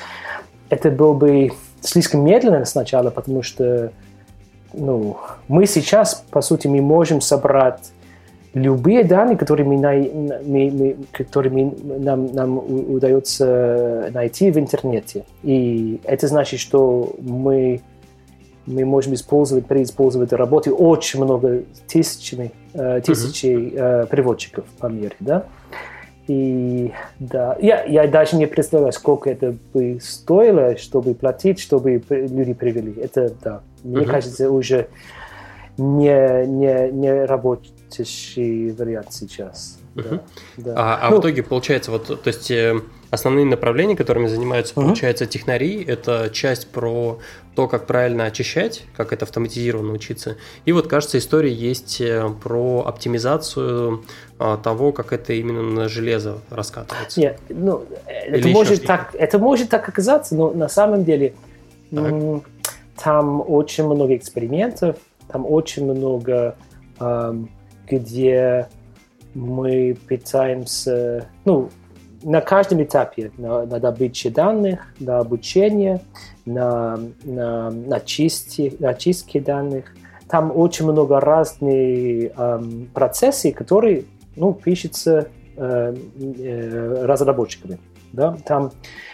это 0.68 0.90
было 0.90 1.12
бы 1.12 1.50
слишком 1.80 2.24
медленно 2.24 2.64
сначала, 2.64 3.10
потому 3.10 3.42
что 3.42 3.92
ну, 4.72 5.16
мы 5.48 5.66
сейчас, 5.66 6.24
по 6.30 6.40
сути, 6.40 6.68
мы 6.68 6.80
можем 6.80 7.20
собрать 7.20 7.92
любые 8.54 9.04
данные, 9.04 9.36
которые, 9.36 9.66
мы, 9.66 9.76
мы, 9.76 10.70
мы, 10.70 10.96
которые 11.12 11.52
мы, 11.52 11.98
нам, 11.98 12.32
нам 12.32 12.58
удается 12.58 14.10
найти 14.12 14.50
в 14.50 14.58
интернете. 14.58 15.24
И 15.42 16.00
это 16.04 16.26
значит, 16.26 16.60
что 16.60 17.14
мы, 17.20 17.80
мы 18.66 18.84
можем 18.84 19.14
использовать, 19.14 19.66
преиспользовать 19.66 20.32
работы 20.32 20.72
очень 20.72 21.22
много 21.22 21.62
тысячами, 21.86 22.52
э, 22.74 23.00
тысячи 23.04 23.46
uh-huh. 23.46 24.08
переводчиков 24.08 24.64
по 24.78 24.86
миру. 24.86 25.14
Да? 25.20 25.44
И 26.30 26.92
да, 27.18 27.56
я, 27.60 27.82
я 27.86 28.06
даже 28.06 28.36
не 28.36 28.46
представляю, 28.46 28.92
сколько 28.92 29.28
это 29.28 29.56
бы 29.74 29.98
стоило, 30.00 30.76
чтобы 30.76 31.12
платить, 31.14 31.58
чтобы 31.58 32.00
люди 32.08 32.52
привели. 32.54 32.94
Это, 33.00 33.34
да, 33.42 33.62
мне 33.82 34.02
uh-huh. 34.02 34.06
кажется, 34.06 34.48
уже 34.48 34.86
не, 35.76 36.46
не, 36.46 36.92
не 36.92 37.24
работающий 37.24 38.70
вариант 38.70 39.12
сейчас. 39.12 39.80
Uh-huh. 39.96 40.20
Да, 40.56 40.72
да. 40.72 40.74
А, 40.76 40.98
а 41.02 41.10
ну, 41.10 41.16
в 41.16 41.20
итоге 41.20 41.42
получается, 41.42 41.90
вот, 41.90 42.06
то 42.06 42.28
есть 42.28 42.48
э, 42.52 42.76
основные 43.10 43.44
направления, 43.44 43.96
которыми 43.96 44.26
занимаются, 44.26 44.74
uh-huh. 44.74 44.84
получается, 44.84 45.26
технари, 45.26 45.82
это 45.84 46.30
часть 46.32 46.68
про 46.68 47.18
то, 47.54 47.66
как 47.66 47.86
правильно 47.86 48.24
очищать, 48.24 48.84
как 48.96 49.12
это 49.12 49.24
автоматизированно 49.24 49.92
учиться. 49.92 50.36
И 50.64 50.72
вот, 50.72 50.86
кажется, 50.86 51.18
история 51.18 51.52
есть 51.52 52.00
э, 52.00 52.30
про 52.42 52.84
оптимизацию 52.86 54.04
а, 54.38 54.56
того, 54.56 54.92
как 54.92 55.12
это 55.12 55.32
именно 55.32 55.62
на 55.62 55.88
железо 55.88 56.38
раскатывается. 56.50 57.20
Нет, 57.20 57.40
ну, 57.48 57.84
это 58.06 58.48
может, 58.48 58.84
так, 58.86 59.14
это 59.14 59.38
может 59.38 59.68
так 59.68 59.88
оказаться, 59.88 60.36
но 60.36 60.52
на 60.52 60.68
самом 60.68 61.04
деле 61.04 61.34
так. 61.90 62.14
там 63.02 63.44
очень 63.46 63.84
много 63.84 64.16
экспериментов, 64.16 64.96
там 65.28 65.44
очень 65.46 65.84
много, 65.84 66.56
где 67.88 68.68
мы 69.34 69.96
пытаемся, 70.08 71.28
ну, 71.44 71.70
на 72.22 72.40
каждом 72.40 72.82
этапе, 72.82 73.30
на, 73.38 73.64
на 73.66 73.78
добыче 73.78 74.30
данных, 74.30 74.80
на 74.98 75.18
обучение, 75.18 76.02
на, 76.44 76.98
на, 77.24 77.70
на, 77.70 78.00
чисти, 78.00 78.76
на 78.78 78.94
чистке 78.94 79.40
данных, 79.40 79.86
там 80.28 80.52
очень 80.54 80.84
много 80.84 81.18
разных 81.20 82.32
эм, 82.36 82.90
процессов, 82.94 83.54
которые 83.54 84.04
ну, 84.36 84.52
пишется 84.52 85.28
э, 85.56 85.94
э, 85.94 87.04
разработчиками. 87.04 87.78
Да? 88.12 88.36
Там 88.44 88.72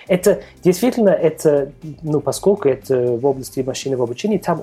это 0.08 0.42
действительно 0.62 1.10
это, 1.10 1.72
ну, 2.02 2.20
поскольку 2.20 2.68
это 2.68 3.12
в 3.12 3.24
области 3.24 3.60
машинного 3.60 4.04
обучения, 4.04 4.38
там 4.38 4.62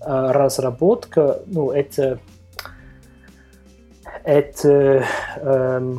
э, 0.00 0.30
разработка, 0.32 1.40
ну, 1.46 1.70
это 1.70 2.18
это 4.24 5.04
э, 5.36 5.94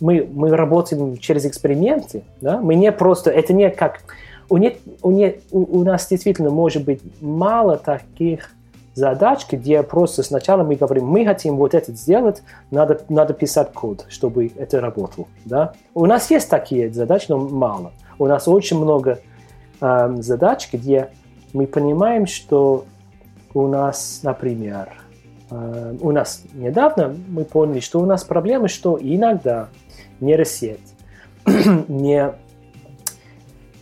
мы, 0.00 0.28
мы 0.32 0.50
работаем 0.50 1.16
через 1.16 1.44
эксперименты, 1.44 2.22
да? 2.40 2.60
мы 2.60 2.74
не 2.74 2.92
просто, 2.92 3.30
это 3.30 3.52
не 3.52 3.70
как 3.70 4.00
у, 4.48 4.56
не, 4.56 4.76
у, 5.02 5.10
не, 5.10 5.40
у, 5.50 5.80
у 5.80 5.84
нас 5.84 6.08
действительно 6.08 6.50
может 6.50 6.84
быть 6.84 7.00
мало 7.20 7.76
таких 7.76 8.50
задач, 8.94 9.46
где 9.50 9.82
просто 9.82 10.22
сначала 10.22 10.64
мы 10.64 10.74
говорим, 10.74 11.06
мы 11.06 11.24
хотим 11.24 11.56
вот 11.56 11.74
это 11.74 11.92
сделать, 11.92 12.42
надо, 12.70 13.00
надо 13.08 13.32
писать 13.32 13.72
код, 13.72 14.04
чтобы 14.08 14.50
это 14.56 14.80
работало. 14.80 15.28
Да? 15.44 15.72
У 15.94 16.06
нас 16.06 16.30
есть 16.30 16.50
такие 16.50 16.92
задачи, 16.92 17.26
но 17.28 17.38
мало. 17.38 17.92
У 18.18 18.26
нас 18.26 18.48
очень 18.48 18.78
много 18.78 19.20
э, 19.80 20.16
задач, 20.18 20.68
где 20.72 21.10
мы 21.52 21.66
понимаем, 21.66 22.26
что 22.26 22.84
у 23.54 23.68
нас, 23.68 24.20
например, 24.24 24.88
э, 25.50 25.94
у 26.00 26.10
нас 26.10 26.42
недавно 26.54 27.14
мы 27.28 27.44
поняли, 27.44 27.80
что 27.80 28.00
у 28.00 28.06
нас 28.06 28.24
проблема, 28.24 28.66
что 28.66 28.98
иногда 29.00 29.68
нейросеть 30.20 30.94
не, 31.88 32.32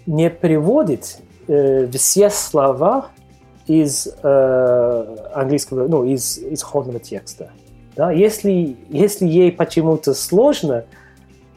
не 0.06 0.30
переводит 0.30 1.18
э, 1.48 1.88
все 1.92 2.30
слова 2.30 3.08
из 3.66 4.08
э, 4.22 5.16
английского, 5.34 5.88
ну, 5.88 6.04
из 6.04 6.38
исходного 6.38 7.00
текста. 7.00 7.50
Да? 7.96 8.12
Если, 8.12 8.76
если 8.88 9.26
ей 9.26 9.50
почему-то 9.50 10.14
сложно, 10.14 10.84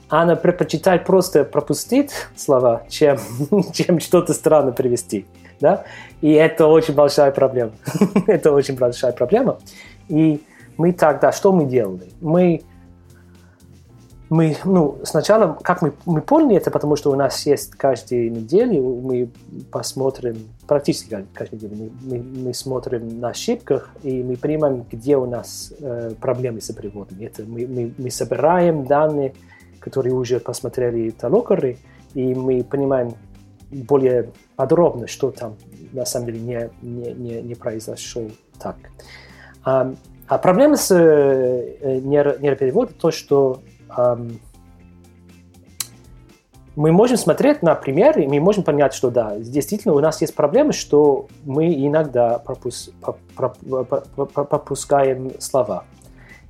она 0.08 0.36
предпочитает 0.36 1.06
просто 1.06 1.44
пропустить 1.44 2.12
слова, 2.36 2.84
чем, 2.90 3.20
чем 3.74 4.00
что-то 4.00 4.34
странно 4.34 4.72
привести. 4.72 5.26
Да? 5.60 5.84
И 6.22 6.32
это 6.32 6.68
очень 6.68 6.96
большая 6.96 7.32
проблема. 7.32 7.74
это 8.28 8.52
очень 8.52 8.76
большая 8.76 9.12
проблема. 9.12 9.60
И 10.08 10.42
мы 10.78 10.94
тогда, 10.94 11.32
что 11.32 11.52
мы 11.52 11.66
делали? 11.66 12.10
Мы 12.22 12.64
мы, 14.30 14.56
ну, 14.64 15.00
сначала, 15.04 15.58
как 15.62 15.82
мы, 15.82 15.94
мы 16.06 16.22
поняли 16.22 16.58
это, 16.58 16.70
потому 16.70 16.96
что 16.96 17.12
у 17.12 17.16
нас 17.16 17.46
есть 17.48 17.72
каждую 17.72 18.32
неделю, 18.32 18.84
мы 19.02 19.30
посмотрим, 19.72 20.38
практически 20.68 21.26
каждую 21.34 21.60
неделю, 21.62 21.92
мы, 22.04 22.18
мы, 22.18 22.24
мы 22.46 22.54
смотрим 22.54 23.20
на 23.20 23.30
ошибках, 23.30 23.90
и 24.04 24.22
мы 24.22 24.38
понимаем, 24.38 24.86
где 24.92 25.18
у 25.18 25.26
нас 25.26 25.74
э, 25.80 26.12
проблемы 26.22 26.62
с 26.62 26.72
переводом. 26.72 27.18
Это 27.22 27.44
мы, 27.44 27.66
мы, 27.66 27.94
мы 27.98 28.12
собираем 28.12 28.86
данные, 28.86 29.34
которые 29.80 30.14
уже 30.14 30.40
посмотрели 30.40 31.10
талокеры, 31.10 31.78
и 32.14 32.36
мы 32.36 32.64
понимаем 32.64 33.16
более 33.72 34.32
подробно, 34.56 35.08
что 35.08 35.32
там 35.32 35.56
на 35.92 36.06
самом 36.06 36.28
деле 36.28 36.40
не, 36.40 36.70
не, 36.82 37.14
не, 37.14 37.42
не 37.42 37.56
произошло 37.56 38.24
так. 38.60 38.78
А, 39.64 39.94
а 40.28 40.38
проблема 40.38 40.76
с 40.76 40.92
э, 40.92 42.00
нейропереводом 42.02 42.94
то, 42.94 43.10
что 43.10 43.62
мы 46.76 46.92
можем 46.94 47.18
смотреть 47.18 47.62
на 47.62 47.76
примеры, 47.76 48.28
мы 48.28 48.40
можем 48.40 48.64
понять, 48.64 48.94
что 48.94 49.10
да, 49.10 49.38
действительно 49.38 49.94
у 49.94 50.00
нас 50.00 50.22
есть 50.22 50.34
проблемы, 50.34 50.72
что 50.72 51.28
мы 51.44 51.74
иногда 51.74 52.40
пропус, 52.40 52.92
пропускаем 53.36 55.32
слова. 55.42 55.84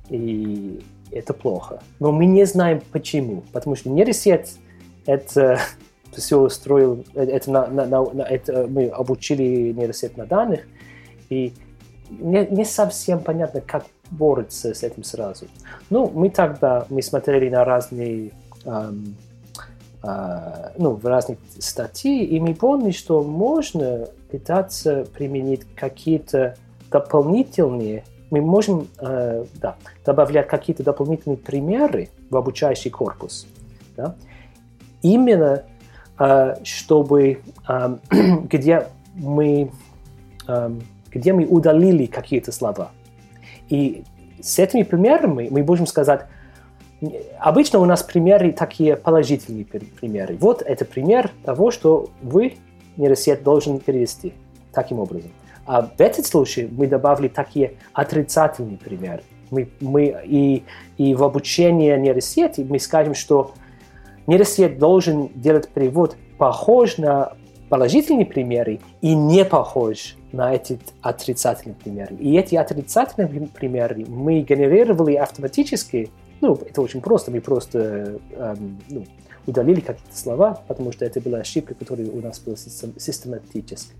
И 0.08 0.84
это 1.10 1.34
плохо. 1.34 1.82
Но 1.98 2.12
мы 2.12 2.26
не 2.26 2.44
знаем 2.44 2.80
почему. 2.92 3.42
Потому 3.52 3.74
что 3.76 3.90
нейросеть 3.90 4.56
это 5.06 5.58
все 6.12 6.38
устроил, 6.38 7.04
это, 7.14 7.50
на, 7.50 7.66
на, 7.66 7.86
на, 7.86 8.22
это 8.22 8.66
мы 8.68 8.86
обучили 8.88 9.72
нейросеть 9.72 10.16
на 10.16 10.26
данных, 10.26 10.66
и 11.28 11.54
не, 12.10 12.46
не 12.46 12.64
совсем 12.64 13.20
понятно, 13.20 13.60
как 13.60 13.84
бороться 14.10 14.74
с 14.74 14.82
этим 14.82 15.04
сразу. 15.04 15.46
Ну, 15.88 16.10
мы 16.12 16.30
тогда 16.30 16.86
мы 16.90 17.02
смотрели 17.02 17.48
на 17.48 17.64
разные 17.64 18.32
эм, 18.64 19.16
э, 20.02 20.70
ну, 20.76 20.94
в 20.94 21.06
разных 21.06 21.38
статьи, 21.58 22.24
и 22.24 22.40
мы 22.40 22.54
поняли, 22.54 22.90
что 22.90 23.22
можно 23.22 24.08
пытаться 24.30 25.06
применить 25.14 25.62
какие-то 25.74 26.56
дополнительные, 26.90 28.04
мы 28.30 28.40
можем 28.40 28.88
э, 28.98 29.44
да, 29.54 29.76
добавлять 30.04 30.48
какие-то 30.48 30.82
дополнительные 30.82 31.36
примеры 31.36 32.10
в 32.30 32.36
обучающий 32.36 32.90
корпус. 32.90 33.46
Да? 33.96 34.14
Именно 35.02 35.64
э, 36.18 36.54
чтобы 36.64 37.40
э, 37.68 37.96
где 38.44 38.86
мы 39.14 39.70
э, 40.46 40.70
где 41.10 41.32
мы 41.32 41.44
удалили 41.44 42.06
какие-то 42.06 42.52
слова. 42.52 42.92
И 43.68 44.04
с 44.40 44.58
этими 44.58 44.82
примерами 44.82 45.48
мы 45.50 45.62
можем 45.62 45.86
сказать, 45.86 46.26
обычно 47.38 47.78
у 47.78 47.84
нас 47.84 48.02
примеры 48.02 48.52
такие 48.52 48.96
положительные 48.96 49.64
примеры. 49.64 50.36
Вот 50.40 50.62
это 50.62 50.84
пример 50.84 51.30
того, 51.44 51.70
что 51.70 52.10
вы, 52.22 52.54
нейросеть, 52.96 53.42
должен 53.42 53.78
перевести 53.78 54.34
таким 54.72 54.98
образом. 54.98 55.30
А 55.66 55.82
в 55.82 56.00
этот 56.00 56.26
случай 56.26 56.68
мы 56.70 56.86
добавили 56.86 57.28
такие 57.28 57.74
отрицательные 57.92 58.78
примеры. 58.78 59.22
Мы, 59.50 59.68
мы, 59.80 60.16
и, 60.24 60.64
и 60.96 61.14
в 61.14 61.24
обучении 61.24 61.94
нейросети 61.96 62.66
мы 62.68 62.78
скажем, 62.78 63.14
что 63.14 63.52
нейросеть 64.26 64.78
должен 64.78 65.28
делать 65.34 65.68
перевод 65.68 66.16
похож 66.38 66.98
на 66.98 67.34
положительные 67.70 68.26
примеры 68.26 68.80
и 69.00 69.14
не 69.14 69.44
похож 69.44 70.16
на 70.32 70.54
эти 70.54 70.78
отрицательные 71.00 71.76
примеры. 71.76 72.16
И 72.16 72.36
эти 72.36 72.56
отрицательные 72.56 73.48
примеры 73.48 74.04
мы 74.06 74.40
генерировали 74.40 75.14
автоматически. 75.14 76.10
Ну, 76.40 76.54
это 76.54 76.82
очень 76.82 77.00
просто. 77.00 77.30
Мы 77.30 77.40
просто 77.40 78.18
эм, 78.32 78.80
ну, 78.90 79.06
удалили 79.46 79.80
какие-то 79.80 80.16
слова, 80.16 80.62
потому 80.66 80.90
что 80.92 81.04
это 81.04 81.20
была 81.20 81.38
ошибка, 81.38 81.74
которая 81.74 82.10
у 82.10 82.20
нас 82.20 82.40
была 82.40 82.56
систематической. 82.56 83.96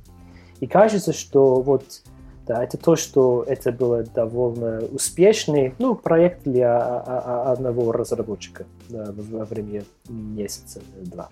И 0.58 0.66
кажется, 0.66 1.12
что 1.12 1.62
вот 1.62 2.02
да, 2.46 2.64
это 2.64 2.76
то, 2.76 2.96
что 2.96 3.44
это 3.46 3.70
было 3.70 4.02
довольно 4.02 4.80
успешный 4.86 5.74
ну, 5.78 5.94
проект 5.94 6.42
для 6.42 6.76
а, 6.76 7.04
а, 7.06 7.22
а, 7.24 7.52
одного 7.52 7.92
разработчика 7.92 8.66
да, 8.88 9.12
во 9.14 9.44
время 9.44 9.84
месяца-два. 10.08 11.28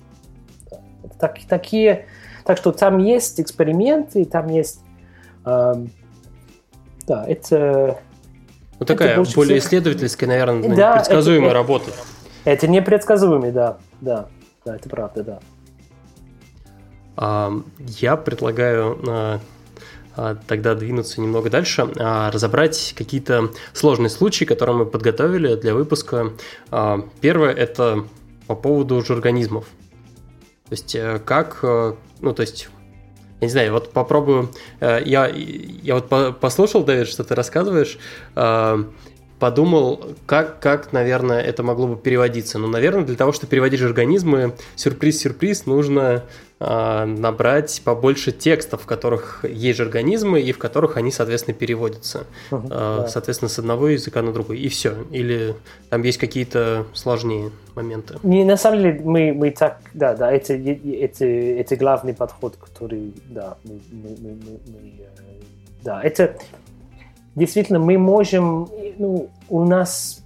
Да. 0.70 0.80
Так, 1.18 1.38
такие, 1.48 2.06
так 2.48 2.56
что 2.56 2.72
там 2.72 2.96
есть 2.96 3.38
эксперименты, 3.38 4.24
там 4.24 4.48
есть 4.48 4.80
да, 7.08 7.26
это... 7.26 8.00
Ну, 8.80 8.86
такая 8.86 9.20
это 9.20 9.34
более 9.34 9.58
всех... 9.60 9.68
исследовательская, 9.68 10.28
наверное, 10.28 10.74
да, 10.74 10.92
непредсказуемая 10.92 11.50
это, 11.50 11.54
работа. 11.54 11.90
Это 12.44 12.68
непредсказуемый, 12.68 13.52
да, 13.52 13.76
да, 14.00 14.28
да, 14.64 14.76
это 14.76 14.88
правда, 14.88 15.24
да. 15.24 15.38
А, 17.16 17.52
я 17.78 18.16
предлагаю 18.16 18.98
а, 19.06 19.40
а, 20.16 20.36
тогда 20.46 20.74
двинуться 20.74 21.20
немного 21.20 21.50
дальше, 21.50 21.86
а, 21.98 22.30
разобрать 22.30 22.94
какие-то 22.96 23.50
сложные 23.74 24.08
случаи, 24.08 24.44
которые 24.44 24.76
мы 24.76 24.86
подготовили 24.86 25.54
для 25.56 25.74
выпуска. 25.74 26.32
А, 26.70 27.00
первое– 27.20 27.52
это 27.54 28.04
по 28.46 28.54
поводу 28.54 29.02
жаргонизмов. 29.02 29.66
То 30.68 30.74
есть 30.74 30.94
э, 30.94 31.18
как, 31.24 31.60
э, 31.62 31.94
ну 32.20 32.34
то 32.34 32.42
есть 32.42 32.68
я 33.40 33.46
не 33.46 33.50
знаю, 33.50 33.72
вот 33.72 33.92
попробую. 33.92 34.50
Э, 34.80 35.00
я, 35.04 35.26
я 35.28 35.94
вот 35.94 36.40
послушал, 36.40 36.84
Давид, 36.84 37.08
что 37.08 37.24
ты 37.24 37.34
рассказываешь, 37.34 37.98
подумал, 39.38 40.04
как, 40.26 40.60
как, 40.60 40.92
наверное, 40.92 41.40
это 41.40 41.62
могло 41.62 41.86
бы 41.86 41.96
переводиться. 41.96 42.58
Ну, 42.58 42.66
наверное, 42.66 43.04
для 43.04 43.16
того, 43.16 43.32
чтобы 43.32 43.50
переводить 43.50 43.80
организмы, 43.80 44.54
сюрприз-сюрприз, 44.74 45.66
нужно 45.66 46.24
набрать 46.60 47.80
побольше 47.84 48.32
текстов, 48.32 48.82
в 48.82 48.86
которых 48.86 49.44
есть 49.44 49.78
организмы 49.78 50.40
и 50.40 50.50
в 50.50 50.58
которых 50.58 50.96
они, 50.96 51.12
соответственно, 51.12 51.56
переводятся. 51.56 52.26
Э, 52.50 52.58
да. 52.68 53.08
Соответственно, 53.08 53.48
с 53.48 53.58
одного 53.60 53.88
языка 53.88 54.22
на 54.22 54.32
другой. 54.32 54.58
И 54.58 54.68
все. 54.68 55.04
Или 55.12 55.54
там 55.88 56.02
есть 56.02 56.18
какие-то 56.18 56.86
сложнее 56.94 57.52
моменты. 57.76 58.16
Не, 58.24 58.44
на 58.44 58.56
самом 58.56 58.78
деле, 58.78 59.00
мы, 59.04 59.32
мы 59.32 59.52
так, 59.52 59.80
да, 59.94 60.14
да, 60.14 60.32
это, 60.32 60.54
это, 60.54 61.24
это 61.24 61.76
главный 61.76 62.12
подход, 62.14 62.56
который, 62.56 63.14
да, 63.28 63.56
мы, 63.62 63.80
мы, 63.92 64.08
мы, 64.20 64.30
мы, 64.66 64.92
э, 64.98 65.40
да, 65.84 66.02
это 66.02 66.38
действительно 67.36 67.78
мы 67.78 67.98
можем, 67.98 68.68
ну, 68.98 69.30
у 69.48 69.64
нас 69.64 70.24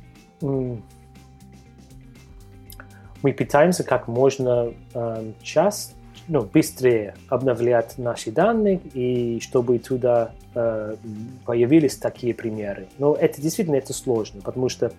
мы 3.22 3.32
пытаемся 3.32 3.84
как 3.84 4.08
можно 4.08 4.72
э, 4.94 5.32
часто, 5.42 5.94
ну, 6.28 6.42
быстрее 6.42 7.14
обновлять 7.28 7.98
наши 7.98 8.30
данные 8.30 8.80
и 8.94 9.40
чтобы 9.40 9.78
туда 9.78 10.32
э, 10.54 10.96
появились 11.44 11.96
такие 11.96 12.34
примеры. 12.34 12.88
Но 12.98 13.14
это 13.14 13.40
действительно 13.40 13.76
это 13.76 13.92
сложно, 13.92 14.40
потому 14.42 14.68
что 14.68 14.92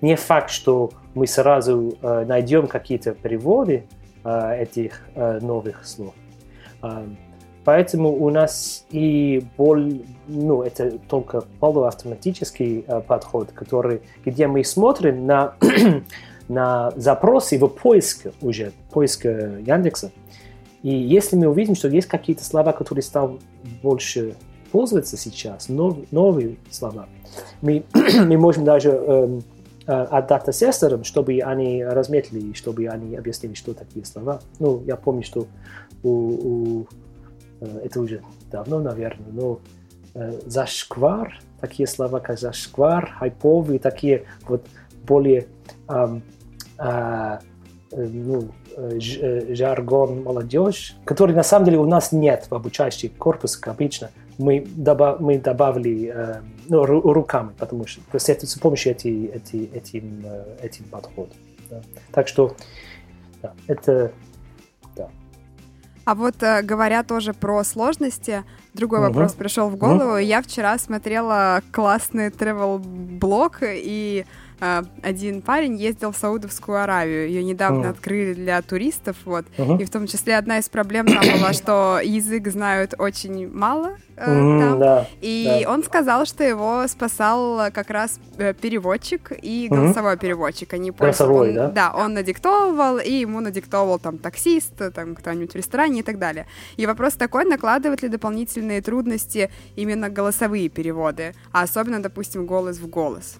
не 0.00 0.16
факт, 0.16 0.50
что 0.50 0.90
мы 1.14 1.26
сразу 1.26 1.96
э, 2.00 2.24
найдем 2.26 2.66
какие-то 2.66 3.12
переводы 3.12 3.84
э, 4.24 4.62
этих 4.62 5.02
э, 5.14 5.38
новых 5.40 5.86
слов. 5.86 6.14
Э, 6.82 7.06
Поэтому 7.64 8.12
у 8.12 8.28
нас 8.30 8.84
и 8.90 9.44
боль, 9.56 10.02
ну, 10.26 10.62
это 10.62 10.98
только 11.08 11.42
полуавтоматический 11.60 12.84
э, 12.86 13.00
подход, 13.00 13.52
который, 13.52 14.02
где 14.24 14.48
мы 14.48 14.64
смотрим 14.64 15.26
на, 15.26 15.54
на 16.48 16.90
запросы 16.96 17.58
в 17.58 17.68
поиск 17.68 18.26
уже, 18.40 18.72
поиск 18.90 19.26
Яндекса, 19.26 20.10
И 20.82 20.90
если 20.90 21.36
мы 21.36 21.46
увидим, 21.46 21.74
что 21.74 21.88
есть 21.88 22.08
какие-то 22.08 22.44
слова, 22.44 22.72
которые 22.72 23.02
стал 23.02 23.38
больше 23.82 24.34
пользоваться 24.72 25.16
сейчас, 25.16 25.68
нов, 25.68 25.98
новые 26.10 26.56
слова, 26.70 27.08
мы, 27.60 27.84
мы 27.94 28.36
можем 28.36 28.64
даже 28.64 28.90
эм, 28.90 29.42
э, 29.86 29.92
отдать 29.92 30.48
ассессорам, 30.48 31.04
чтобы 31.04 31.38
они 31.40 31.84
разметили, 31.84 32.52
чтобы 32.54 32.88
они 32.88 33.16
объяснили, 33.16 33.54
что 33.54 33.74
такие 33.74 34.04
слова. 34.04 34.40
Ну, 34.58 34.82
я 34.86 34.96
помню, 34.96 35.22
что 35.22 35.46
у, 36.02 36.08
у 36.10 36.86
э, 37.60 37.80
это 37.84 38.00
уже 38.00 38.22
давно, 38.50 38.80
наверное, 38.80 39.30
но 39.30 39.60
э, 40.14 40.40
зашквар, 40.46 41.40
такие 41.60 41.86
слова, 41.86 42.18
как 42.18 42.40
зашквар, 42.40 43.14
хайповые, 43.18 43.78
такие 43.78 44.24
вот 44.48 44.66
более 45.06 45.46
э, 45.88 46.20
э, 46.78 47.38
ну, 47.92 48.48
жаргон 49.54 50.22
молодежь, 50.22 50.96
который 51.04 51.34
на 51.34 51.42
самом 51.42 51.66
деле 51.66 51.78
у 51.78 51.86
нас 51.86 52.12
нет 52.12 52.46
в 52.50 52.54
обучающий 52.54 53.08
корпус 53.08 53.60
обычно. 53.64 54.10
Мы, 54.38 54.66
добав, 54.66 55.20
мы 55.20 55.38
добавили 55.38 56.10
э, 56.12 56.40
ну, 56.68 56.84
руками, 56.84 57.50
потому 57.58 57.86
что 57.86 58.00
с, 58.18 58.26
с 58.26 58.58
помощью 58.58 58.92
эти, 58.92 59.26
эти, 59.26 59.70
этим, 59.74 60.22
э, 60.24 60.44
этим 60.62 60.84
подходом. 60.86 61.36
Да. 61.70 61.82
Так 62.12 62.28
что 62.28 62.56
да, 63.42 63.52
это. 63.66 64.12
А 66.04 66.16
вот 66.16 66.34
говоря 66.38 67.04
тоже 67.04 67.32
про 67.32 67.62
сложности, 67.62 68.42
другой 68.74 68.98
угу. 68.98 69.08
вопрос 69.08 69.34
пришел 69.34 69.68
в 69.68 69.76
голову. 69.76 70.12
Угу. 70.12 70.18
Я 70.18 70.42
вчера 70.42 70.76
смотрела 70.78 71.62
классный 71.70 72.30
travel 72.30 72.78
блог 72.78 73.58
и 73.62 74.24
один 75.02 75.42
парень 75.42 75.76
ездил 75.76 76.12
в 76.12 76.16
Саудовскую 76.16 76.80
Аравию. 76.80 77.26
Ее 77.26 77.42
недавно 77.42 77.86
mm. 77.86 77.90
открыли 77.90 78.34
для 78.34 78.62
туристов, 78.62 79.16
вот. 79.24 79.44
Uh-huh. 79.56 79.82
И 79.82 79.84
в 79.84 79.90
том 79.90 80.06
числе 80.06 80.36
одна 80.36 80.58
из 80.58 80.68
проблем 80.68 81.06
там 81.06 81.20
была, 81.36 81.52
что 81.52 81.98
язык 82.02 82.46
знают 82.46 82.94
очень 82.96 83.50
мало 83.52 83.96
э, 84.16 84.24
mm, 84.24 84.60
там. 84.60 84.78
Да, 84.78 85.06
и 85.20 85.62
да. 85.64 85.70
он 85.72 85.82
сказал, 85.82 86.26
что 86.26 86.44
его 86.44 86.86
спасал 86.86 87.72
как 87.72 87.90
раз 87.90 88.20
э, 88.38 88.54
переводчик 88.54 89.32
и 89.42 89.66
голосовой 89.68 90.14
mm-hmm. 90.14 90.18
переводчик. 90.18 90.72
Они 90.74 90.92
голосовой, 90.92 91.48
он, 91.48 91.54
да? 91.56 91.68
Да, 91.68 91.92
он 91.96 92.14
надиктовывал, 92.14 92.98
и 92.98 93.10
ему 93.10 93.40
надиктовывал 93.40 93.98
там 93.98 94.18
таксист, 94.18 94.74
там 94.94 95.16
кто-нибудь 95.16 95.52
в 95.52 95.56
ресторане 95.56 96.00
и 96.00 96.02
так 96.04 96.20
далее. 96.20 96.46
И 96.76 96.86
вопрос 96.86 97.14
такой, 97.14 97.44
накладывают 97.46 98.02
ли 98.02 98.08
дополнительные 98.08 98.80
трудности 98.80 99.50
именно 99.74 100.08
голосовые 100.08 100.68
переводы, 100.68 101.34
а 101.50 101.62
особенно, 101.62 102.00
допустим, 102.00 102.46
голос 102.46 102.78
в 102.78 102.86
голос? 102.86 103.38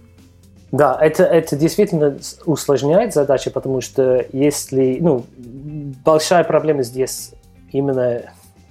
Да, 0.73 0.99
это, 1.01 1.24
это 1.24 1.55
действительно 1.55 2.19
усложняет 2.47 3.12
задачу, 3.12 3.51
потому 3.51 3.82
что 3.82 4.24
если, 4.32 4.99
ну, 5.01 5.24
большая 6.05 6.44
проблема 6.44 6.82
здесь 6.82 7.32
именно 7.70 8.23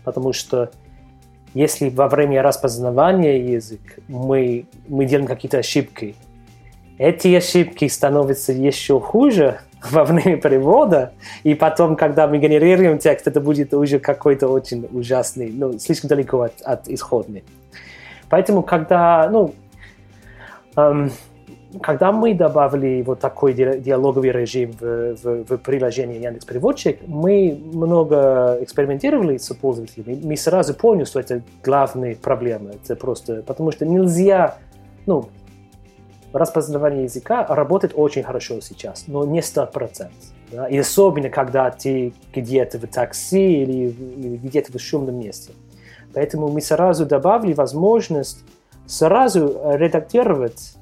потому 0.03 0.34
что 0.34 0.72
если 1.53 1.90
во 1.90 2.07
время 2.07 2.41
распознавания 2.41 3.53
язык 3.53 3.99
мы, 4.07 4.65
мы 4.88 5.06
делаем 5.06 5.28
какие-то 5.28 5.60
ошибки, 5.60 6.15
эти 6.98 7.34
ошибки 7.36 7.88
становятся 7.88 8.53
еще 8.53 8.99
хуже 8.99 9.60
во 9.91 10.03
время 10.03 10.38
перевода, 10.38 11.14
и 11.44 11.56
потом, 11.56 11.95
когда 11.95 12.28
мы 12.28 12.38
генерируем 12.38 12.99
текст, 12.99 13.28
это 13.28 13.41
будет 13.41 13.73
уже 13.73 13.99
какой-то 13.99 14.48
очень 14.48 14.88
ужасный, 14.91 15.52
ну, 15.52 15.78
слишком 15.80 16.07
далеко 16.07 16.41
от, 16.41 16.61
от 16.61 16.88
исходной. 16.88 17.44
Поэтому, 18.30 18.64
когда, 18.64 19.30
ну, 19.30 19.53
эм, 20.78 21.11
когда 21.80 22.11
мы 22.11 22.34
добавили 22.34 23.02
вот 23.02 23.19
такой 23.19 23.53
диалоговый 23.53 24.31
режим 24.31 24.72
в, 24.73 25.15
в, 25.15 25.43
в 25.45 25.57
приложение 25.57 26.22
Яндекс 26.22 26.45
Переводчик, 26.45 26.99
мы 27.07 27.57
много 27.73 28.57
экспериментировали 28.61 29.38
с 29.38 29.53
пользователями. 29.53 30.19
Мы 30.22 30.35
сразу 30.35 30.73
поняли, 30.73 31.06
что 31.06 31.19
это 31.19 31.41
главная 31.64 32.15
проблема. 32.15 32.72
Это 32.72 32.95
просто 32.95 33.43
потому 33.43 33.72
что 33.72 33.85
нельзя, 33.85 34.57
ну, 35.06 35.30
распознавание 36.34 37.03
языка 37.03 37.45
работает 37.48 37.93
очень 37.95 38.23
хорошо 38.23 38.60
сейчас, 38.61 39.06
но 39.07 39.26
не 39.26 39.39
100%. 39.39 40.10
Да? 40.52 40.68
И 40.68 40.77
особенно, 40.77 41.30
когда 41.30 41.69
ты 41.72 42.14
где-то 42.34 42.80
в 42.80 42.88
такси 42.88 43.61
или, 43.64 43.89
или 43.89 44.38
где-то 44.38 44.77
в 44.77 44.81
шумном 44.81 45.19
месте. 45.19 45.53
Поэтому 46.14 46.49
мы 46.49 46.61
сразу 46.61 47.06
добавили 47.06 47.53
возможность 47.53 48.43
сразу 48.85 49.61
редактировать 49.64 50.76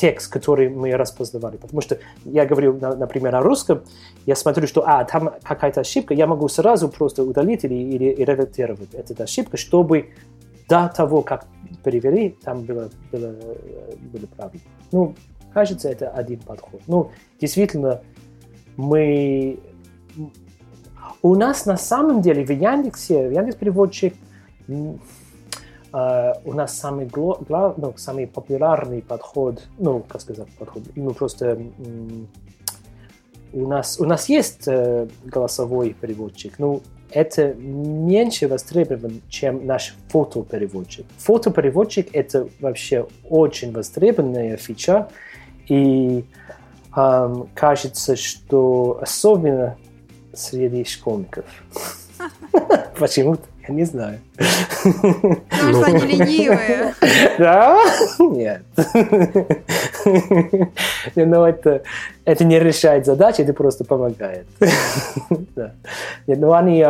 текст, 0.00 0.32
который 0.32 0.70
мы 0.70 0.92
распознавали. 0.92 1.58
Потому 1.58 1.82
что 1.82 1.98
я 2.24 2.46
говорю, 2.46 2.78
например, 2.80 3.32
на 3.32 3.40
русском, 3.42 3.82
я 4.26 4.34
смотрю, 4.34 4.66
что 4.66 4.82
а, 4.86 5.04
там 5.04 5.30
какая-то 5.42 5.80
ошибка, 5.80 6.14
я 6.14 6.26
могу 6.26 6.48
сразу 6.48 6.88
просто 6.88 7.22
удалить 7.22 7.64
или, 7.64 7.74
или 7.74 8.24
редактировать 8.24 8.94
эту 8.94 9.22
ошибку, 9.22 9.58
чтобы 9.58 10.10
до 10.68 10.88
того, 10.88 11.20
как 11.22 11.46
перевели, 11.84 12.30
там 12.42 12.62
было, 12.62 12.88
было, 13.12 13.34
было 14.12 14.26
правильно. 14.36 14.60
Ну, 14.92 15.14
кажется, 15.52 15.90
это 15.90 16.08
один 16.08 16.40
подход. 16.40 16.80
Ну, 16.86 17.10
действительно, 17.40 18.00
мы... 18.76 19.58
У 21.22 21.34
нас 21.34 21.66
на 21.66 21.76
самом 21.76 22.22
деле 22.22 22.44
в 22.44 22.50
Яндексе, 22.50 23.28
в 23.28 23.32
Яндекс 23.32 23.56
переводчик 23.56 24.14
Uh, 25.92 26.40
у 26.44 26.52
нас 26.52 26.78
самый, 26.78 27.06
глав, 27.06 27.76
ну, 27.76 27.92
самый 27.96 28.28
популярный 28.28 29.02
подход, 29.02 29.60
ну, 29.76 30.04
как 30.06 30.20
сказать, 30.20 30.46
подход, 30.56 30.84
ну, 30.94 31.12
просто 31.12 31.60
у 33.52 33.66
нас, 33.66 33.98
у 33.98 34.04
нас 34.04 34.28
есть 34.28 34.68
uh, 34.68 35.10
голосовой 35.24 35.96
переводчик, 36.00 36.60
но 36.60 36.80
это 37.10 37.54
меньше 37.54 38.46
востребован, 38.46 39.20
чем 39.28 39.66
наш 39.66 39.94
фотопереводчик. 40.08 41.06
Фотопереводчик– 41.18 42.08
это 42.12 42.48
вообще 42.60 43.08
очень 43.28 43.72
востребованная 43.72 44.56
фича, 44.56 45.08
и 45.66 46.24
um, 46.96 47.48
кажется, 47.54 48.16
что 48.16 48.98
особенно 49.02 49.76
среди 50.32 50.84
школьников. 50.84 51.46
Почему-то. 52.98 53.42
Не 53.70 53.84
знаю. 53.84 54.18
Потому 54.82 55.72
что 55.74 55.84
они 55.86 56.06
ленивые. 56.06 56.94
Да? 57.38 57.78
Нет. 58.18 58.62
Но 61.14 61.48
это, 61.48 61.82
это 62.24 62.44
не 62.44 62.58
решает 62.58 63.06
задачи, 63.06 63.42
это 63.42 63.52
просто 63.52 63.84
помогает. 63.84 64.46
да. 65.56 65.74
Нет, 66.26 66.38
но 66.38 66.52
они... 66.52 66.84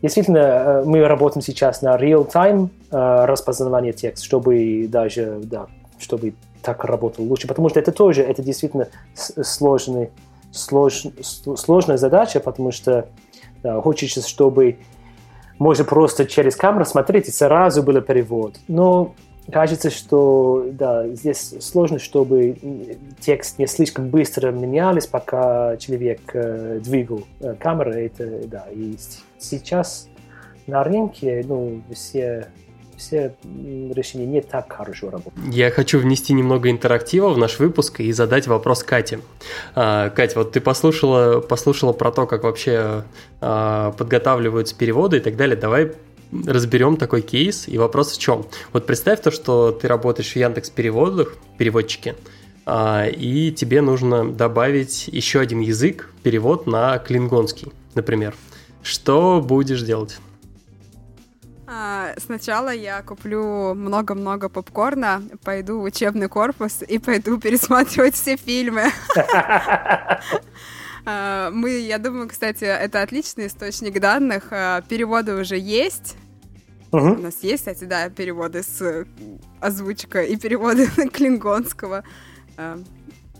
Действительно, 0.00 0.38
э, 0.38 0.82
мы 0.84 1.06
работаем 1.08 1.42
сейчас 1.42 1.82
на 1.82 1.96
real-time 1.96 2.68
э, 2.92 3.24
распознавание 3.24 3.92
текста, 3.92 4.24
чтобы 4.24 4.86
даже, 4.88 5.40
да, 5.42 5.66
чтобы 5.98 6.34
так 6.62 6.84
работало 6.84 7.26
лучше, 7.26 7.48
потому 7.48 7.68
что 7.68 7.80
это 7.80 7.90
тоже, 7.90 8.22
это 8.22 8.40
действительно 8.40 8.86
сложный, 9.14 10.10
слож, 10.52 11.02
сложная 11.20 11.96
задача, 11.96 12.38
потому 12.38 12.70
что 12.70 13.08
да, 13.62 13.80
хочется, 13.80 14.26
чтобы 14.26 14.78
можно 15.58 15.84
просто 15.84 16.26
через 16.26 16.56
камеру 16.56 16.84
смотреть, 16.84 17.28
и 17.28 17.32
сразу 17.32 17.82
был 17.82 18.00
перевод. 18.00 18.56
Но 18.68 19.14
кажется, 19.50 19.90
что 19.90 20.66
да, 20.72 21.08
здесь 21.08 21.54
сложно, 21.60 21.98
чтобы 21.98 22.56
текст 23.20 23.58
не 23.58 23.66
слишком 23.66 24.08
быстро 24.08 24.50
менялись, 24.52 25.06
пока 25.06 25.76
человек 25.78 26.20
э, 26.34 26.80
двигал 26.82 27.24
э, 27.40 27.54
камеру. 27.58 27.92
Это, 27.92 28.46
да, 28.46 28.66
и 28.72 28.96
сейчас 29.38 30.08
на 30.66 30.84
рынке 30.84 31.44
ну, 31.46 31.82
все 31.92 32.48
все 32.98 33.34
решения 33.44 34.26
не 34.26 34.40
так 34.40 34.72
хорошо 34.72 35.10
работают. 35.10 35.54
Я 35.54 35.70
хочу 35.70 35.98
внести 35.98 36.32
немного 36.32 36.70
интерактива 36.70 37.30
в 37.30 37.38
наш 37.38 37.58
выпуск 37.58 38.00
и 38.00 38.12
задать 38.12 38.46
вопрос 38.46 38.82
Кате. 38.82 39.20
А, 39.74 40.10
Катя, 40.10 40.40
вот 40.40 40.52
ты 40.52 40.60
послушала, 40.60 41.40
послушала 41.40 41.92
про 41.92 42.10
то, 42.10 42.26
как 42.26 42.42
вообще 42.42 43.04
а, 43.40 43.92
подготавливаются 43.92 44.76
переводы 44.76 45.18
и 45.18 45.20
так 45.20 45.36
далее. 45.36 45.56
Давай 45.56 45.92
разберем 46.46 46.96
такой 46.96 47.22
кейс. 47.22 47.68
И 47.68 47.78
вопрос 47.78 48.12
в 48.12 48.20
чем? 48.20 48.44
Вот 48.72 48.86
представь 48.86 49.20
то, 49.20 49.30
что 49.30 49.72
ты 49.72 49.88
работаешь 49.88 50.32
в 50.32 50.36
Яндекс 50.36 50.70
переводах, 50.70 51.36
переводчике, 51.56 52.16
а, 52.66 53.06
и 53.06 53.50
тебе 53.52 53.80
нужно 53.80 54.30
добавить 54.30 55.08
еще 55.08 55.40
один 55.40 55.60
язык, 55.60 56.10
перевод 56.22 56.66
на 56.66 56.98
клингонский, 56.98 57.72
например. 57.94 58.34
Что 58.82 59.40
будешь 59.40 59.82
делать? 59.82 60.18
А, 61.70 62.14
сначала 62.16 62.70
я 62.70 63.02
куплю 63.02 63.74
много-много 63.74 64.48
попкорна, 64.48 65.22
пойду 65.44 65.80
в 65.80 65.82
учебный 65.82 66.26
корпус 66.26 66.82
и 66.82 66.98
пойду 66.98 67.38
пересматривать 67.40 68.14
все 68.14 68.36
фильмы. 68.36 68.84
А, 71.10 71.50
мы, 71.50 71.70
я 71.70 71.96
думаю, 71.96 72.28
кстати, 72.28 72.64
это 72.64 73.00
отличный 73.00 73.46
источник 73.46 73.98
данных. 73.98 74.48
А, 74.50 74.82
переводы 74.82 75.36
уже 75.36 75.56
есть. 75.56 76.16
У 76.92 76.98
нас 76.98 77.42
есть, 77.42 77.60
кстати, 77.60 77.84
да, 77.84 78.10
переводы 78.10 78.62
с 78.62 79.06
озвучкой 79.58 80.28
и 80.28 80.36
переводы 80.36 80.86
клингонского. 81.12 82.04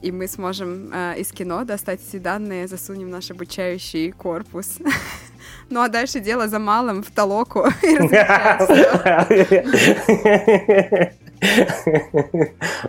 И 0.00 0.12
мы 0.12 0.28
сможем 0.28 0.94
из 1.14 1.30
кино 1.30 1.64
достать 1.64 2.00
эти 2.08 2.16
данные, 2.16 2.68
засунем 2.68 3.10
наш 3.10 3.30
обучающий 3.30 4.12
корпус. 4.12 4.78
Ну 5.70 5.80
а 5.82 5.88
дальше 5.88 6.20
дело 6.20 6.48
за 6.48 6.58
малым 6.58 7.02
в 7.02 7.10
толоку 7.10 7.66
и 7.82 7.98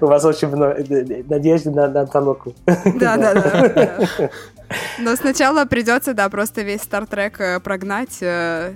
У 0.02 0.06
вас 0.06 0.26
очень 0.26 0.48
много 0.48 0.78
надежды 1.30 1.72
на, 1.72 1.88
на 1.88 2.06
толоку. 2.06 2.54
Да, 2.66 3.18
да, 3.18 3.34
да. 3.34 4.30
Но 5.00 5.16
сначала 5.16 5.66
придется, 5.66 6.14
да, 6.14 6.30
просто 6.30 6.62
весь 6.62 6.82
Стартрек 6.82 7.42
э, 7.42 7.60
прогнать, 7.60 8.22
э, 8.22 8.76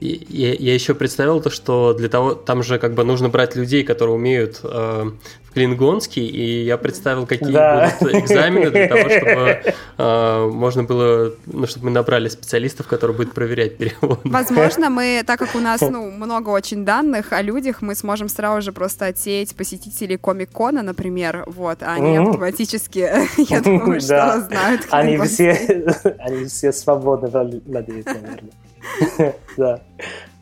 я, 0.00 0.52
я 0.54 0.74
еще 0.74 0.94
представил 0.94 1.40
то, 1.40 1.50
что 1.50 1.94
для 1.94 2.08
того, 2.08 2.34
там 2.34 2.62
же 2.62 2.78
как 2.78 2.94
бы 2.94 3.04
нужно 3.04 3.28
брать 3.28 3.56
людей, 3.56 3.84
которые 3.84 4.16
умеют 4.16 4.60
э, 4.62 5.10
клингонский, 5.54 6.26
и 6.26 6.64
я 6.64 6.76
представил, 6.76 7.26
какие 7.26 7.52
да. 7.52 7.96
будут 8.00 8.14
экзамены 8.16 8.70
для 8.70 8.88
того, 8.88 9.08
чтобы 9.08 9.74
э, 9.98 10.46
можно 10.52 10.82
было, 10.82 11.32
ну, 11.46 11.66
чтобы 11.66 11.86
мы 11.86 11.90
набрали 11.92 12.28
специалистов, 12.28 12.88
которые 12.88 13.16
будут 13.16 13.32
проверять 13.32 13.78
перевод. 13.78 14.20
Возможно, 14.24 14.90
мы, 14.90 15.22
так 15.24 15.38
как 15.38 15.54
у 15.54 15.60
нас, 15.60 15.80
ну, 15.80 16.10
много 16.10 16.50
очень 16.50 16.84
данных 16.84 17.32
о 17.32 17.40
людях, 17.40 17.82
мы 17.82 17.94
сможем 17.94 18.28
сразу 18.28 18.62
же 18.62 18.72
просто 18.72 19.06
отсеять 19.06 19.54
посетителей 19.54 20.16
Комик-Кона, 20.16 20.82
например, 20.82 21.44
вот, 21.46 21.82
а 21.82 21.94
они 21.94 22.16
автоматически, 22.16 23.10
я 23.48 23.60
думаю, 23.60 24.00
что 24.00 24.40
знают 24.40 24.82
Они 24.90 25.16
все, 25.18 25.84
они 26.18 26.46
все 26.46 26.72
свободно 26.72 27.28
владеют, 27.28 28.06
наверное. 28.06 29.34
да, 29.56 29.80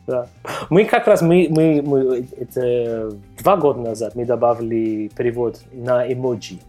да. 0.05 0.27
Мы 0.69 0.85
как 0.85 1.07
раз, 1.07 1.21
мы, 1.21 1.47
мы, 1.49 1.81
мы, 1.81 2.27
это 2.37 3.13
два 3.39 3.57
года 3.57 3.79
назад 3.79 4.15
мы 4.15 4.25
добавили 4.25 5.09
перевод 5.09 5.59
на 5.71 6.11
эмоджи. 6.11 6.59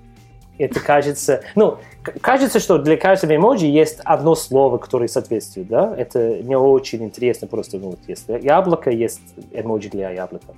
Это 0.56 0.78
кажется, 0.78 1.42
ну, 1.56 1.78
кажется, 2.20 2.60
что 2.60 2.78
для 2.78 2.96
каждого 2.96 3.34
эмоджи 3.34 3.66
есть 3.66 3.98
одно 4.04 4.36
слово, 4.36 4.78
которое 4.78 5.08
соответствует, 5.08 5.66
да? 5.66 5.92
Это 5.96 6.42
не 6.42 6.56
очень 6.56 7.02
интересно 7.02 7.48
просто, 7.48 7.78
ну, 7.78 7.90
вот 7.90 7.98
есть 8.06 8.26
яблоко, 8.28 8.90
есть 8.90 9.20
эмоджи 9.52 9.90
для 9.90 10.10
яблока. 10.10 10.54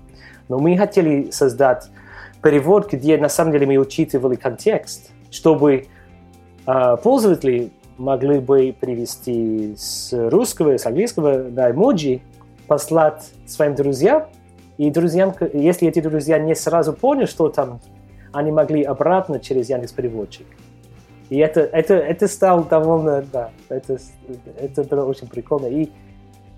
Но 0.49 0.59
мы 0.59 0.77
хотели 0.77 1.31
создать 1.31 1.89
перевод, 2.43 2.93
где 2.93 3.17
на 3.17 3.31
самом 3.31 3.53
деле 3.53 3.67
мы 3.67 3.79
учитывали 3.79 4.37
контекст, 4.37 5.11
чтобы 5.31 5.87
э, 6.67 6.97
пользователи 7.03 7.71
могли 7.97 8.39
бы 8.39 8.75
привести 8.79 9.75
с 9.79 10.13
русского, 10.13 10.77
с 10.77 10.85
английского 10.85 11.49
на 11.49 11.71
эмоджи, 11.71 12.21
послать 12.67 13.33
своим 13.47 13.75
друзьям, 13.75 14.27
и 14.79 14.91
друзьям, 14.91 15.35
если 15.53 15.89
эти 15.89 16.01
друзья 16.01 16.39
не 16.39 16.55
сразу 16.55 16.93
поняли, 16.93 17.27
что 17.27 17.49
там, 17.49 17.81
они 18.33 18.53
могли 18.53 18.83
обратно 18.83 19.41
через 19.41 19.71
Яндекс 19.71 19.93
переводчик. 19.93 20.47
И 21.31 21.39
это, 21.39 21.61
это, 21.61 21.95
это 21.95 22.29
стало 22.29 22.65
довольно, 22.65 23.25
да, 23.33 23.51
это, 23.69 23.99
это 24.59 24.85
было 24.85 25.05
очень 25.07 25.29
прикольно. 25.29 25.67
И 25.67 25.89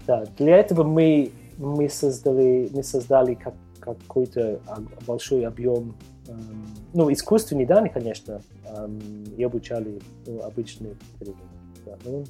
да, 0.07 0.25
для 0.37 0.57
этого 0.57 0.83
мы, 0.83 1.31
мы 1.57 1.89
создали, 1.89 2.69
мы 2.73 2.83
создали 2.83 3.35
как, 3.35 3.55
какой-то 3.81 4.61
большой 5.07 5.47
объем 5.47 5.95
ну, 6.93 7.11
искусственные 7.13 7.67
данные, 7.67 7.91
конечно, 7.91 8.43
и 9.37 9.43
обучали 9.43 10.01
ну, 10.27 10.43
обычные 10.43 10.95
переводы. 11.19 11.43
Да, 11.87 11.97
ну, 12.05 12.25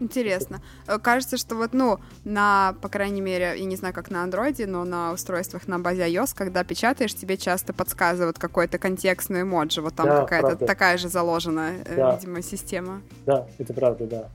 Интересно. 0.00 0.60
Это... 0.86 0.98
Кажется, 0.98 1.36
что 1.36 1.54
вот, 1.56 1.72
ну, 1.72 1.98
на, 2.24 2.74
по 2.80 2.88
крайней 2.88 3.20
мере, 3.20 3.54
я 3.56 3.64
не 3.64 3.76
знаю, 3.76 3.94
как 3.94 4.10
на 4.10 4.22
андроиде, 4.22 4.66
но 4.66 4.84
на 4.84 5.12
устройствах 5.12 5.66
на 5.68 5.78
базе 5.78 6.08
iOS, 6.08 6.34
когда 6.36 6.64
печатаешь, 6.64 7.14
тебе 7.14 7.36
часто 7.36 7.72
подсказывают 7.72 8.38
какой-то 8.38 8.78
контекстный 8.78 9.42
эмоджи. 9.42 9.80
Вот 9.80 9.94
там 9.94 10.06
да, 10.06 10.20
какая-то 10.20 10.56
такая 10.66 10.98
же 10.98 11.08
заложенная, 11.08 11.82
э, 11.84 11.96
да. 11.96 12.14
видимо, 12.14 12.42
система. 12.42 13.02
Да, 13.26 13.46
это 13.58 13.72
правда, 13.72 14.06
да. 14.06 14.28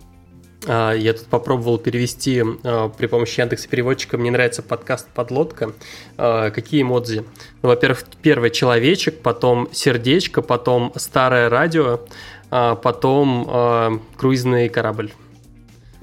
А, 0.66 0.94
я 0.94 1.14
тут 1.14 1.28
попробовал 1.28 1.78
перевести 1.78 2.44
а, 2.64 2.90
при 2.90 3.08
помощи 3.08 3.40
Яндекса 3.40 3.68
переводчика. 3.68 4.18
Мне 4.18 4.32
нравится 4.32 4.62
подкаст 4.62 5.08
«Подлодка». 5.14 5.72
А, 6.18 6.52
какие 6.52 6.84
эмодзи? 6.84 7.26
Ну, 7.62 7.70
во-первых, 7.70 8.06
первый 8.22 8.50
человечек, 8.50 9.20
потом 9.22 9.70
сердечко, 9.72 10.42
потом 10.42 10.92
старое 10.96 11.50
радио, 11.50 12.02
потом 12.50 14.02
круизный 14.16 14.70
корабль. 14.70 15.12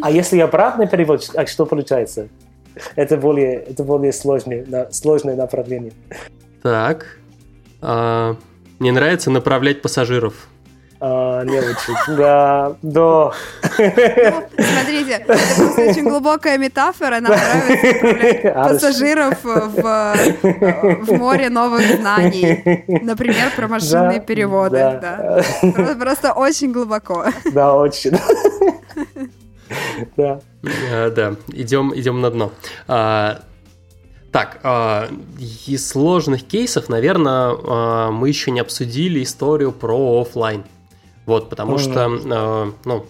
А 0.02 0.10
если 0.10 0.38
обратный 0.40 0.88
перевод, 0.88 1.28
а 1.34 1.46
что 1.46 1.66
получается? 1.66 2.28
Это 2.96 3.16
более, 3.16 3.54
это 3.56 3.84
более 3.84 4.12
сложное, 4.12 4.88
сложное 4.90 5.36
направление. 5.36 5.92
Так. 6.62 7.18
Мне 7.82 8.92
нравится 8.92 9.30
направлять 9.30 9.82
пассажиров. 9.82 10.34
А, 11.02 11.42
не 11.44 11.58
очень. 11.58 11.94
Да, 12.14 12.74
да. 12.82 13.32
Ну, 13.78 14.42
смотрите, 14.58 15.12
это 15.12 15.24
просто 15.24 15.90
очень 15.90 16.06
глубокая 16.06 16.58
метафора. 16.58 17.20
Нам 17.20 17.32
нравится 17.32 18.52
пассажиров 18.52 19.42
в, 19.42 19.54
в 21.06 21.12
море 21.16 21.48
новых 21.48 21.80
знаний. 21.96 22.84
Например, 23.02 23.50
про 23.56 23.66
машинные 23.68 24.18
да, 24.18 24.24
переводы. 24.26 24.76
Да. 24.76 25.42
Да. 25.62 25.94
Просто 25.94 26.34
очень 26.34 26.70
глубоко. 26.70 27.24
Да, 27.50 27.74
очень. 27.74 28.12
Да. 30.16 30.40
А, 30.92 31.10
да, 31.10 31.36
идем, 31.48 31.92
идем 31.98 32.20
на 32.20 32.30
дно. 32.30 32.52
А, 32.86 33.42
так, 34.32 34.60
э, 34.62 35.08
из 35.66 35.88
сложных 35.88 36.46
кейсов, 36.46 36.88
наверное, 36.88 37.52
э, 37.52 38.10
мы 38.10 38.28
еще 38.28 38.50
не 38.50 38.60
обсудили 38.60 39.22
историю 39.22 39.72
про 39.72 40.20
офлайн. 40.20 40.64
Вот, 41.26 41.50
потому 41.50 41.76
mm-hmm. 41.76 41.78
что, 41.78 42.68
э, 42.68 42.72
ну, 42.84 43.06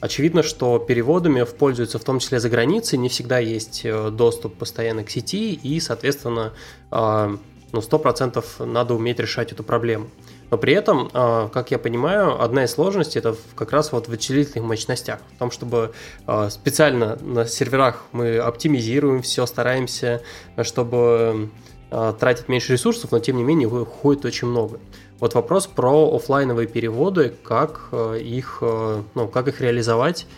очевидно, 0.00 0.42
что 0.42 0.78
переводами 0.78 1.44
пользуются 1.44 1.98
в 1.98 2.04
том 2.04 2.18
числе 2.18 2.40
за 2.40 2.48
границей, 2.48 2.98
не 2.98 3.08
всегда 3.08 3.38
есть 3.38 3.82
э, 3.84 4.10
доступ 4.10 4.56
постоянно 4.56 5.04
к 5.04 5.10
сети, 5.10 5.54
и, 5.54 5.78
соответственно, 5.80 6.52
э, 6.90 7.36
ну, 7.72 7.80
100% 7.80 8.64
надо 8.64 8.94
уметь 8.94 9.20
решать 9.20 9.52
эту 9.52 9.62
проблему. 9.62 10.08
Но 10.50 10.56
при 10.56 10.72
этом, 10.72 11.10
э, 11.12 11.48
как 11.52 11.70
я 11.70 11.78
понимаю, 11.78 12.42
одна 12.42 12.64
из 12.64 12.72
сложностей 12.72 13.18
это 13.18 13.36
как 13.54 13.72
раз 13.72 13.92
вот 13.92 14.06
в 14.06 14.08
вычислительных 14.08 14.66
мощностях. 14.66 15.20
В 15.36 15.38
том, 15.38 15.50
чтобы 15.50 15.92
э, 16.26 16.48
специально 16.50 17.16
на 17.20 17.44
серверах 17.46 18.02
мы 18.12 18.38
оптимизируем 18.38 19.22
все, 19.22 19.44
стараемся, 19.46 20.22
чтобы 20.62 21.50
э, 21.90 22.14
тратить 22.18 22.48
меньше 22.48 22.72
ресурсов, 22.72 23.12
но 23.12 23.18
тем 23.18 23.36
не 23.36 23.44
менее 23.44 23.68
уходит 23.68 24.24
очень 24.24 24.48
много. 24.48 24.80
Вот 25.20 25.34
вопрос 25.34 25.66
про 25.66 26.14
офлайновые 26.14 26.68
переводы, 26.68 27.34
как 27.42 27.92
их, 27.92 28.62
ну, 28.62 29.26
как 29.26 29.48
их 29.48 29.60
реализовать 29.60 30.28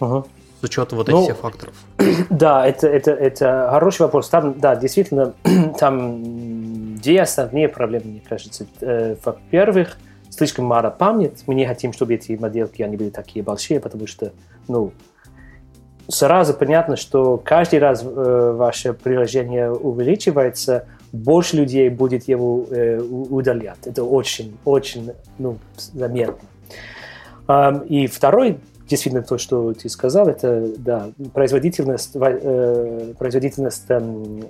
ага. 0.00 0.24
с 0.62 0.64
учетом 0.64 0.96
вот 0.96 1.10
этих 1.10 1.18
ну, 1.18 1.24
всех 1.24 1.36
факторов. 1.36 1.74
Да, 2.30 2.66
это, 2.66 2.88
это, 2.88 3.10
это 3.10 3.68
хороший 3.70 4.02
вопрос. 4.02 4.30
Там, 4.30 4.58
да, 4.58 4.76
действительно, 4.76 5.34
там 5.78 6.22
две 7.04 7.22
основные 7.22 7.68
проблемы, 7.68 8.06
мне 8.06 8.22
кажется. 8.26 8.66
Э, 8.80 9.16
во-первых, 9.22 9.98
слишком 10.30 10.64
мало 10.64 10.90
память. 10.90 11.44
Мы 11.46 11.54
не 11.54 11.66
хотим, 11.66 11.92
чтобы 11.92 12.14
эти 12.14 12.32
модельки 12.32 12.82
они 12.82 12.96
были 12.96 13.10
такие 13.10 13.44
большие, 13.44 13.78
потому 13.78 14.06
что, 14.06 14.32
ну, 14.66 14.92
сразу 16.08 16.54
понятно, 16.54 16.96
что 16.96 17.36
каждый 17.36 17.78
раз 17.78 18.02
э, 18.04 18.52
ваше 18.56 18.92
приложение 18.94 19.70
увеличивается, 19.70 20.86
больше 21.12 21.56
людей 21.56 21.88
будет 21.88 22.28
его 22.28 22.66
э, 22.70 22.98
удалять. 22.98 23.86
Это 23.86 24.02
очень, 24.02 24.56
очень 24.64 25.12
ну, 25.38 25.58
заметно. 25.76 26.48
Um, 27.46 27.86
и 27.86 28.06
второй, 28.06 28.58
действительно, 28.88 29.22
то, 29.22 29.38
что 29.38 29.74
ты 29.74 29.88
сказал, 29.88 30.28
это 30.28 30.66
да, 30.78 31.10
производительность, 31.32 32.12
э, 32.14 33.12
производительность 33.18 33.84
э, 33.88 34.00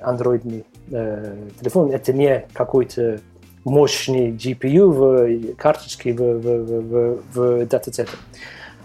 андроидный 0.01 0.65
э, 0.91 1.37
телефон. 1.61 1.91
Это 1.91 2.13
не 2.13 2.47
какой-то 2.53 3.21
мощный 3.65 4.31
GPU 4.31 4.91
в 4.91 5.55
карточке 5.57 6.13
в, 6.13 6.17
в, 6.17 6.43
в, 6.43 6.81
в, 6.83 7.23
в 7.35 7.67
дата-центре. 7.67 8.19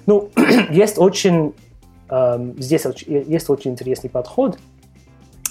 Ну, 0.05 0.29
есть 0.69 0.97
очень, 0.97 1.53
э, 2.09 2.53
здесь 2.57 2.85
есть 3.07 3.49
очень 3.49 3.71
интересный 3.71 4.09
подход– 4.09 4.57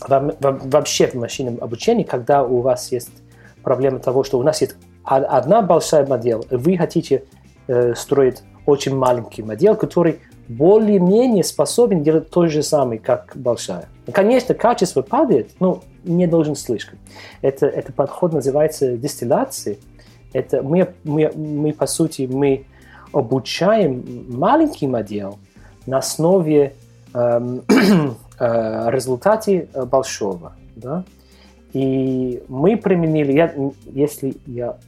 вообще 0.07 1.07
в 1.07 1.15
машинном 1.15 1.59
обучении, 1.61 2.05
когда 2.05 2.45
у 2.45 2.61
вас 2.61 2.93
есть 2.93 3.11
проблема 3.63 3.99
того, 3.99 4.25
что 4.25 4.39
у 4.39 4.43
нас 4.43 4.61
есть 4.61 4.77
одна 5.05 5.63
большая 5.63 6.07
модель, 6.07 6.41
вы 6.51 6.77
хотите 6.77 7.25
э, 7.67 7.95
строить 7.95 8.43
очень 8.67 8.95
маленький 8.95 9.43
модель, 9.43 9.75
который 9.75 10.21
более-менее 10.49 11.45
способен 11.45 12.03
делать 12.03 12.31
то 12.31 12.47
же 12.47 12.63
самое, 12.63 13.01
как 13.01 13.33
большая. 13.35 13.89
Конечно, 14.13 14.55
качество 14.55 15.03
падает, 15.03 15.51
но 15.61 15.83
не 16.05 16.27
должен 16.27 16.57
слишком. 16.57 16.99
Это, 17.43 17.67
это 17.67 17.93
подход 17.93 18.33
называется 18.33 18.97
дистилляцией. 18.97 19.79
Это 20.33 20.63
мы, 20.63 20.95
мы, 21.05 21.31
мы, 21.35 21.73
по 21.73 21.87
сути, 21.87 22.29
мы 22.31 22.67
обучаем 23.13 24.27
маленький 24.29 24.87
модель 24.87 25.35
на 25.87 25.99
основе 25.99 26.75
эм, 27.15 27.63
Э, 28.41 28.89
результате 28.91 29.69
э, 29.75 29.85
большого. 29.85 30.53
Да? 30.77 31.05
И 31.73 32.41
мы 32.49 32.77
применили, 32.77 33.33
я, 33.33 33.53
если 33.93 34.37
я 34.47 34.79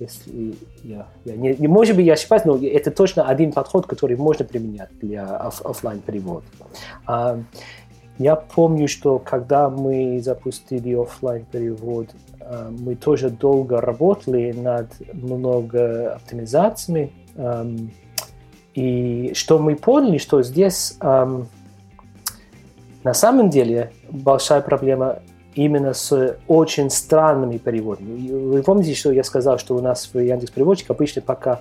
Если 0.00 0.54
я, 0.82 1.06
я 1.24 1.36
не, 1.36 1.54
не, 1.54 1.68
может 1.68 1.96
быть, 1.96 2.04
я 2.04 2.14
ошибаюсь, 2.14 2.44
но 2.44 2.56
это 2.56 2.90
точно 2.90 3.28
один 3.28 3.52
подход, 3.52 3.86
который 3.86 4.16
можно 4.16 4.44
применять 4.44 4.90
для 5.00 5.24
оф, 5.24 5.64
офлайн 5.64 6.00
перевода. 6.00 6.44
А, 7.06 7.38
я 8.18 8.36
помню, 8.36 8.88
что 8.88 9.18
когда 9.18 9.68
мы 9.68 10.20
запустили 10.22 10.94
офлайн 10.94 11.44
перевод, 11.44 12.08
а, 12.40 12.70
мы 12.70 12.94
тоже 12.94 13.30
долго 13.30 13.80
работали 13.80 14.52
над 14.52 14.88
много 15.12 16.14
оптимизациями. 16.14 17.12
И 18.74 19.32
что 19.34 19.58
мы 19.60 19.76
поняли, 19.76 20.18
что 20.18 20.42
здесь 20.42 20.98
на 21.00 21.46
самом 23.12 23.50
деле 23.50 23.92
большая 24.10 24.62
проблема 24.62 25.20
именно 25.54 25.92
с 25.92 26.38
очень 26.48 26.90
странными 26.90 27.58
переводами. 27.58 28.28
Вы 28.28 28.62
помните, 28.62 28.94
что 28.94 29.12
я 29.12 29.22
сказал, 29.22 29.58
что 29.58 29.76
у 29.76 29.80
нас 29.80 30.10
в 30.12 30.18
Яндекс 30.18 30.50
переводчик 30.50 30.90
обычно 30.90 31.22
пока 31.22 31.60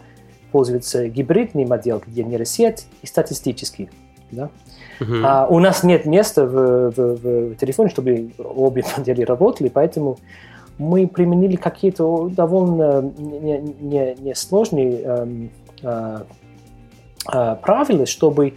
пользуется 0.52 1.08
гибридный 1.08 1.66
модел, 1.66 2.02
где 2.06 2.24
нейросеть 2.24 2.88
и 3.02 3.08
статистический. 3.08 3.90
Да? 4.32 4.50
Uh-huh. 5.00 5.22
А 5.26 5.48
у 5.48 5.60
нас 5.60 5.84
нет 5.84 6.06
места 6.06 6.46
в, 6.46 6.92
в, 6.92 7.16
в 7.16 7.56
телефоне, 7.56 7.90
чтобы 7.90 8.32
обе 8.38 8.84
модели 8.98 9.24
работали, 9.24 9.70
поэтому 9.70 10.18
мы 10.78 11.08
применили 11.08 11.56
какие-то 11.56 12.30
довольно 12.30 13.02
несложные 13.02 14.86
не, 14.86 15.02
не, 15.02 15.28
не 15.32 15.44
э, 15.84 16.18
э, 17.32 17.56
правила, 17.62 18.06
чтобы 18.06 18.54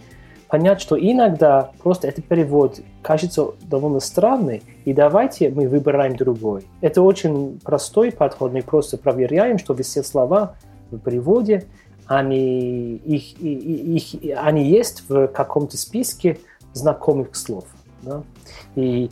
понять, 0.47 0.81
что 0.81 0.97
иногда 0.97 1.71
просто 1.83 2.07
этот 2.07 2.25
перевод 2.25 2.79
кажется 3.01 3.49
довольно 3.63 3.99
странный, 3.99 4.63
и 4.85 4.93
давайте 4.93 5.49
мы 5.49 5.67
выбираем 5.67 6.15
другой. 6.15 6.65
Это 6.81 7.01
очень 7.01 7.59
простой 7.63 8.11
подход, 8.11 8.53
мы 8.53 8.61
просто 8.61 8.97
проверяем, 8.97 9.57
что 9.57 9.75
все 9.75 10.03
слова 10.03 10.55
в 10.89 10.97
переводе, 10.99 11.65
они, 12.07 12.95
их, 12.97 13.39
их, 13.41 14.37
они 14.37 14.69
есть 14.69 15.03
в 15.09 15.27
каком-то 15.27 15.77
списке 15.77 16.39
знакомых 16.73 17.35
слов. 17.35 17.65
Да? 18.01 18.23
И 18.75 19.09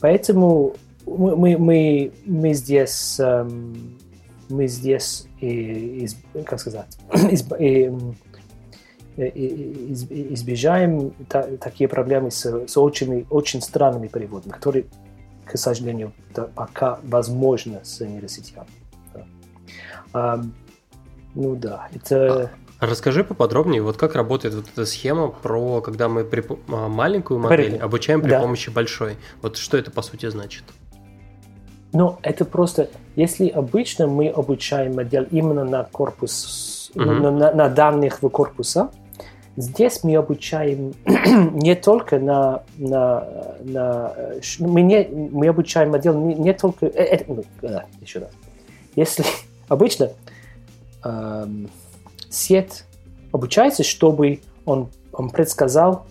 поэтому 0.00 0.74
мы, 1.06 1.58
мы, 1.58 2.12
мы 2.24 2.54
здесь, 2.54 3.18
эм, 3.18 3.98
мы 4.48 4.68
здесь, 4.68 5.26
из, 5.40 6.16
как 6.44 6.60
сказать, 6.60 6.98
из, 7.30 7.42
избежаем 9.16 11.12
такие 11.60 11.88
проблемы 11.88 12.30
с, 12.30 12.44
с 12.44 12.76
очень, 12.76 13.26
очень 13.30 13.62
странными 13.62 14.08
переводами, 14.08 14.52
которые, 14.52 14.86
к 15.44 15.56
сожалению, 15.56 16.12
пока 16.54 17.00
возможно 17.02 17.80
с 17.82 18.04
нейросетями. 18.04 18.66
Да. 20.12 20.40
Ну 21.36 21.54
да, 21.54 21.86
это... 21.94 22.50
А 22.78 22.86
расскажи 22.86 23.22
поподробнее, 23.22 23.80
вот 23.80 23.96
как 23.96 24.16
работает 24.16 24.54
вот 24.54 24.66
эта 24.70 24.84
схема 24.84 25.28
про, 25.28 25.80
когда 25.80 26.08
мы 26.08 26.24
при, 26.24 26.44
а, 26.68 26.88
маленькую 26.88 27.38
модель 27.38 27.76
при... 27.76 27.78
обучаем 27.78 28.20
при 28.20 28.30
да. 28.30 28.40
помощи 28.40 28.68
большой. 28.70 29.16
Вот 29.40 29.56
что 29.56 29.78
это 29.78 29.90
по 29.90 30.02
сути 30.02 30.28
значит? 30.28 30.64
Ну, 31.92 32.18
это 32.22 32.44
просто, 32.44 32.90
если 33.14 33.48
обычно 33.48 34.08
мы 34.08 34.28
обучаем 34.28 34.96
модель 34.96 35.28
именно 35.30 35.64
на 35.64 35.84
корпус, 35.84 36.90
mm-hmm. 36.94 37.20
на, 37.20 37.30
на, 37.30 37.52
на 37.52 37.68
данных 37.68 38.22
в 38.22 38.28
корпуса, 38.28 38.90
Здесь 39.56 40.04
мы 40.04 40.14
обучаем 40.16 40.92
не 41.06 41.74
только 41.74 42.18
на, 42.18 42.62
на, 42.76 43.56
на 43.64 44.14
мы, 44.58 44.82
не, 44.82 45.08
мы 45.08 45.48
обучаем 45.48 45.92
модель 45.92 46.14
не, 46.14 46.34
не 46.34 46.52
только... 46.52 46.86
Э, 46.86 47.16
э, 47.16 47.24
ну, 47.26 47.42
э, 47.62 47.78
еще 48.02 48.18
раз. 48.18 48.30
Если 48.96 49.24
обычно 49.68 50.10
э, 51.06 51.46
сеть 52.30 52.84
обучается, 53.32 53.82
чтобы 53.82 54.40
он, 54.64 54.88
он 55.12 55.30
предсказал 55.30 56.06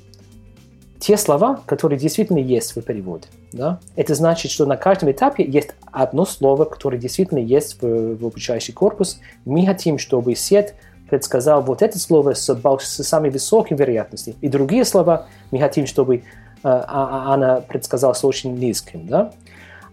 те 0.99 1.17
слова, 1.17 1.61
которые 1.65 1.99
действительно 1.99 2.39
есть 2.39 2.75
в 2.75 2.81
переводе. 2.81 3.27
Да? 3.51 3.79
Это 3.95 4.15
значит, 4.15 4.51
что 4.51 4.65
на 4.65 4.77
каждом 4.77 5.11
этапе 5.11 5.45
есть 5.45 5.69
одно 5.91 6.25
слово, 6.25 6.65
которое 6.65 6.97
действительно 6.97 7.39
есть 7.39 7.81
в, 7.81 8.15
в 8.15 8.25
обучающий 8.25 8.73
корпус. 8.73 9.19
Мы 9.45 9.65
хотим, 9.65 9.97
чтобы 9.97 10.35
сеть 10.35 10.73
предсказал 11.09 11.61
вот 11.61 11.81
это 11.81 11.99
слово 11.99 12.33
с, 12.33 12.47
с 12.47 13.03
самой 13.03 13.29
высокой 13.29 13.77
вероятностью. 13.77 14.35
И 14.41 14.47
другие 14.47 14.85
слова 14.85 15.27
мы 15.51 15.59
хотим, 15.59 15.85
чтобы 15.85 16.15
э, 16.17 16.21
а, 16.63 16.83
а, 16.83 17.33
она 17.33 17.61
предсказала 17.61 18.13
с 18.13 18.23
очень 18.25 18.55
низким. 18.55 19.05
Да? 19.05 19.31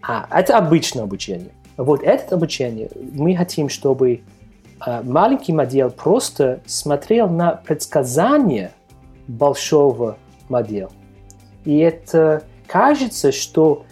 А 0.01 0.27
это 0.31 0.57
обычное 0.57 1.03
обучение. 1.03 1.51
Вот 1.77 2.03
это 2.03 2.35
обучение 2.35 2.89
мы 3.13 3.35
хотим, 3.35 3.69
чтобы 3.69 4.21
маленький 5.03 5.53
модель 5.53 5.89
просто 5.89 6.61
смотрел 6.65 7.27
на 7.29 7.51
предсказание 7.51 8.71
большого 9.27 10.17
модели. 10.49 10.89
И 11.65 11.77
это 11.77 12.43
кажется, 12.67 13.31
что 13.31 13.85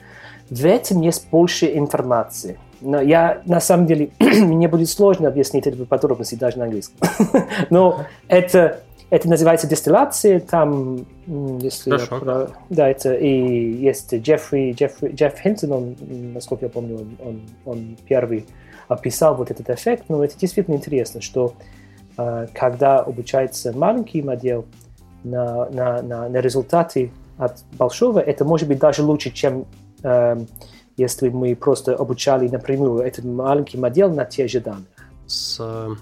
в 0.49 0.65
этом 0.65 1.01
есть 1.01 1.30
больше 1.30 1.77
информации– 1.77 2.59
но 2.81 2.99
я, 2.99 3.41
на 3.45 3.59
самом 3.59 3.85
деле, 3.85 4.09
мне 4.19 4.68
будет 4.68 4.89
сложно 4.89 5.27
объяснить 5.27 5.68
это 5.68 5.85
подробности 5.85 6.35
даже 6.35 6.57
на 6.57 6.65
английском. 6.65 6.97
Но 7.69 8.05
это, 8.27 8.81
это 9.09 9.30
называется 9.30 9.68
дистиллация, 9.68 10.39
там, 10.39 11.05
если 11.27 11.91
Хорошо. 11.91 12.22
Я, 12.26 12.47
да, 12.69 12.89
это 12.89 13.13
и 13.13 13.30
есть 13.30 14.13
Джеффри, 14.13 14.73
Джеффри, 14.73 15.11
Джефф 15.13 15.39
Хинтон, 15.39 15.72
он, 15.72 15.95
насколько 16.34 16.65
я 16.65 16.69
помню, 16.69 16.97
он, 16.97 17.18
он, 17.23 17.41
он 17.65 17.97
первый 18.07 18.45
описал 18.91 19.35
вот 19.35 19.51
этот 19.51 19.69
эффект, 19.69 20.05
но 20.09 20.23
это 20.23 20.38
действительно 20.38 20.76
интересно, 20.76 21.22
что 21.22 21.53
э, 22.18 22.47
когда 22.53 22.99
обучается 22.99 23.72
маленький 23.76 24.22
модель 24.22 24.63
на, 25.23 25.69
на, 25.69 26.01
на, 26.01 26.30
на 26.30 26.38
результаты 26.38 27.11
от 27.38 27.63
большого, 27.77 28.19
это 28.19 28.43
может 28.43 28.68
быть 28.68 28.80
даже 28.80 29.03
лучше, 29.03 29.31
чем 29.31 29.65
э, 30.03 30.38
если 30.97 31.30
мы 31.30 31.55
просто 31.55 31.95
обучали 31.95 32.47
напрямую 32.47 32.99
этот 32.99 33.26
маленький 33.26 33.77
модель 33.77 34.11
на 34.11 34.26
те 34.26 34.47
же 34.47 34.59
данные. 34.59 34.85
С 35.26 35.57
э, 35.59 35.95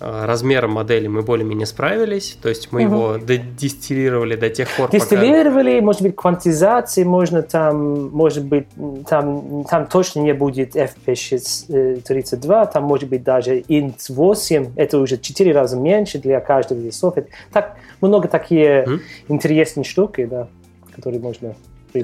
размером 0.00 0.72
модели 0.72 1.06
мы 1.06 1.22
более-менее 1.22 1.66
справились, 1.66 2.36
то 2.42 2.48
есть 2.48 2.72
мы 2.72 2.84
угу. 2.86 2.94
его 2.94 3.16
дистиллировали 3.16 4.36
до 4.36 4.50
тех 4.50 4.68
пор, 4.76 4.90
Дистиллировали, 4.90 5.74
пока... 5.74 5.84
может 5.84 6.02
быть, 6.02 6.16
квантизации 6.16 7.04
можно 7.04 7.42
там, 7.42 8.10
может 8.10 8.44
быть, 8.44 8.66
там, 9.08 9.64
там 9.64 9.86
точно 9.86 10.20
не 10.20 10.34
будет 10.34 10.74
FP32, 10.76 12.72
там 12.72 12.84
может 12.84 13.08
быть 13.08 13.22
даже 13.22 13.60
INT8, 13.60 14.72
это 14.76 14.98
уже 14.98 15.16
4 15.18 15.52
раза 15.52 15.76
меньше 15.76 16.18
для 16.18 16.40
каждого 16.40 16.78
весов. 16.78 17.14
Так, 17.52 17.76
много 18.00 18.28
такие 18.28 18.84
mm. 18.84 19.00
интересные 19.28 19.84
штуки, 19.84 20.24
да, 20.24 20.48
которые 20.94 21.20
можно 21.20 21.54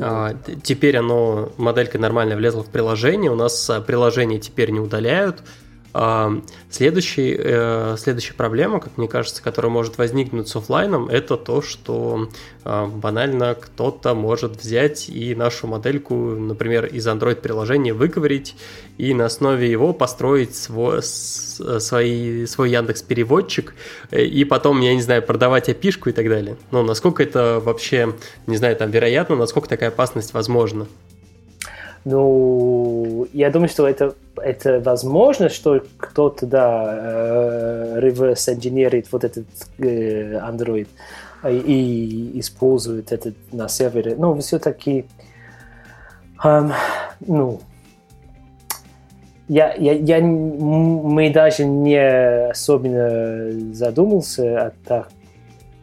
а, 0.01 0.35
теперь 0.63 0.97
оно, 0.97 1.51
моделька 1.57 1.99
нормально 1.99 2.37
влезла 2.37 2.63
в 2.63 2.69
приложение, 2.69 3.31
у 3.31 3.35
нас 3.35 3.69
а, 3.69 3.81
приложение 3.81 4.39
теперь 4.39 4.71
не 4.71 4.79
удаляют, 4.79 5.43
следующий, 6.71 7.37
э, 7.37 7.97
следующая 7.99 8.35
проблема, 8.35 8.81
как 8.81 8.97
мне 8.97 9.09
кажется, 9.09 9.43
которая 9.43 9.73
может 9.73 9.99
возникнуть 9.99 10.49
с 10.49 10.57
офлайном, 10.57 11.09
это 11.09 11.37
то, 11.37 11.63
что 11.63 12.29
а, 12.63 12.87
банально 12.87 13.55
кто-то 13.55 14.15
может 14.15 14.57
взять 14.57 15.09
и 15.09 15.35
нашу 15.35 15.67
модельку, 15.67 16.15
например, 16.15 16.87
из 16.87 17.07
Android-приложения 17.07 17.95
выговорить 17.95 18.55
и 18.99 19.15
на 19.15 19.27
основе 19.27 19.71
его 19.71 19.93
построить 19.93 20.55
свой, 20.55 21.03
свой, 21.03 22.47
свой 22.47 22.71
Яндекс-переводчик 22.71 23.75
э, 24.11 24.25
и 24.25 24.45
потом, 24.45 24.81
я 24.81 24.95
не 24.95 25.03
знаю, 25.03 25.23
продавать 25.23 25.69
api 25.69 26.11
и 26.11 26.13
так 26.13 26.29
далее. 26.29 26.57
Но 26.71 26.83
насколько 26.83 27.23
это 27.23 27.61
вообще, 27.65 28.15
не 28.47 28.57
знаю, 28.57 28.77
там 28.77 28.91
вероятно, 28.91 29.37
насколько 29.37 29.69
такая 29.69 29.89
опасность 29.89 30.35
возможна? 30.35 30.87
Ну, 32.05 33.27
я 33.33 33.51
думаю, 33.51 33.69
что 33.69 33.87
это, 33.87 34.15
это 34.37 34.81
возможно, 34.81 35.51
что 35.51 35.83
кто-то, 35.99 36.47
да, 36.47 36.95
э, 36.99 38.01
reverse 38.01 38.55
engineerит 38.55 39.09
вот 39.13 39.25
этот 39.25 39.47
э, 39.79 40.39
Android 40.39 40.89
и, 41.47 41.57
и 41.57 42.41
использует 42.41 43.13
это 43.13 43.35
на 43.53 43.69
сервере. 43.69 44.15
Но 44.17 44.35
все-таки, 44.39 45.07
эм, 46.43 46.73
ну, 47.21 47.61
я, 49.49 49.75
я, 49.75 49.93
я, 49.93 50.21
мы 50.21 51.31
даже 51.31 51.65
не 51.67 52.51
особенно 52.51 53.75
задумался 53.75 54.67
о 54.67 54.73
так, 54.87 55.09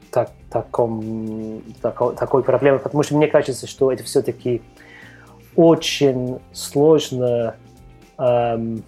так, 0.09 0.31
таком, 0.49 1.61
такой, 1.81 2.15
такой 2.15 2.43
проблеме, 2.43 2.79
потому 2.79 3.03
что 3.03 3.17
мне 3.17 3.27
кажется, 3.27 3.67
что 3.67 3.91
это 3.91 4.03
все-таки 4.03 4.61
очень 5.57 6.37
сложно 6.53 7.55
эм, 8.17 8.83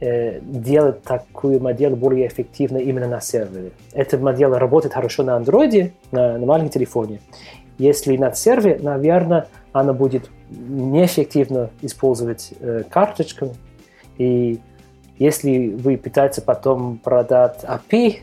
э, 0.00 0.40
делать 0.40 1.02
такую 1.02 1.60
модель 1.60 1.94
более 1.94 2.28
эффективно 2.28 2.78
именно 2.78 3.08
на 3.08 3.20
сервере. 3.20 3.72
Эта 3.92 4.16
модель 4.16 4.48
работает 4.48 4.94
хорошо 4.94 5.24
на 5.24 5.36
андроиде, 5.36 5.92
на, 6.12 6.38
на 6.38 6.46
маленьком 6.46 6.70
телефоне. 6.70 7.20
Если 7.78 8.16
на 8.16 8.32
сервере, 8.32 8.78
наверное, 8.80 9.48
она 9.72 9.92
будет 9.92 10.30
неэффективно 10.50 11.70
использовать 11.82 12.54
э, 12.60 12.84
карточками. 12.88 13.54
И 14.16 14.60
если 15.18 15.70
вы 15.70 15.96
пытаетесь 15.96 16.44
потом 16.44 16.98
продать 16.98 17.64
API, 17.64 18.18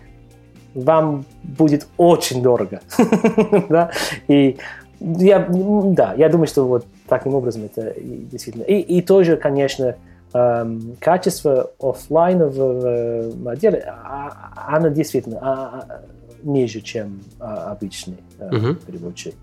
вам 0.74 1.26
будет 1.44 1.88
очень 1.98 2.42
дорого. 2.42 2.80
И 4.30 4.58
я, 5.02 5.48
да, 5.50 6.14
я 6.16 6.30
думаю, 6.30 6.48
что 6.48 6.66
вот 6.66 6.86
таким 7.12 7.36
образом 7.36 7.66
это 7.66 7.94
действительно. 8.00 8.64
И, 8.64 8.80
и 8.80 9.02
тоже, 9.02 9.36
конечно, 9.36 9.98
эм, 10.34 10.96
качество 11.02 11.74
офлайнового 11.78 13.36
модели, 13.36 13.84
а, 13.86 14.54
оно 14.78 14.88
действительно 14.88 15.40
а, 15.42 15.86
а, 15.90 16.02
ниже, 16.42 16.80
чем 16.80 17.22
а, 17.38 17.74
обычный 17.74 18.16
э, 18.40 18.56
угу. 18.56 18.76
переводчик. 18.76 19.36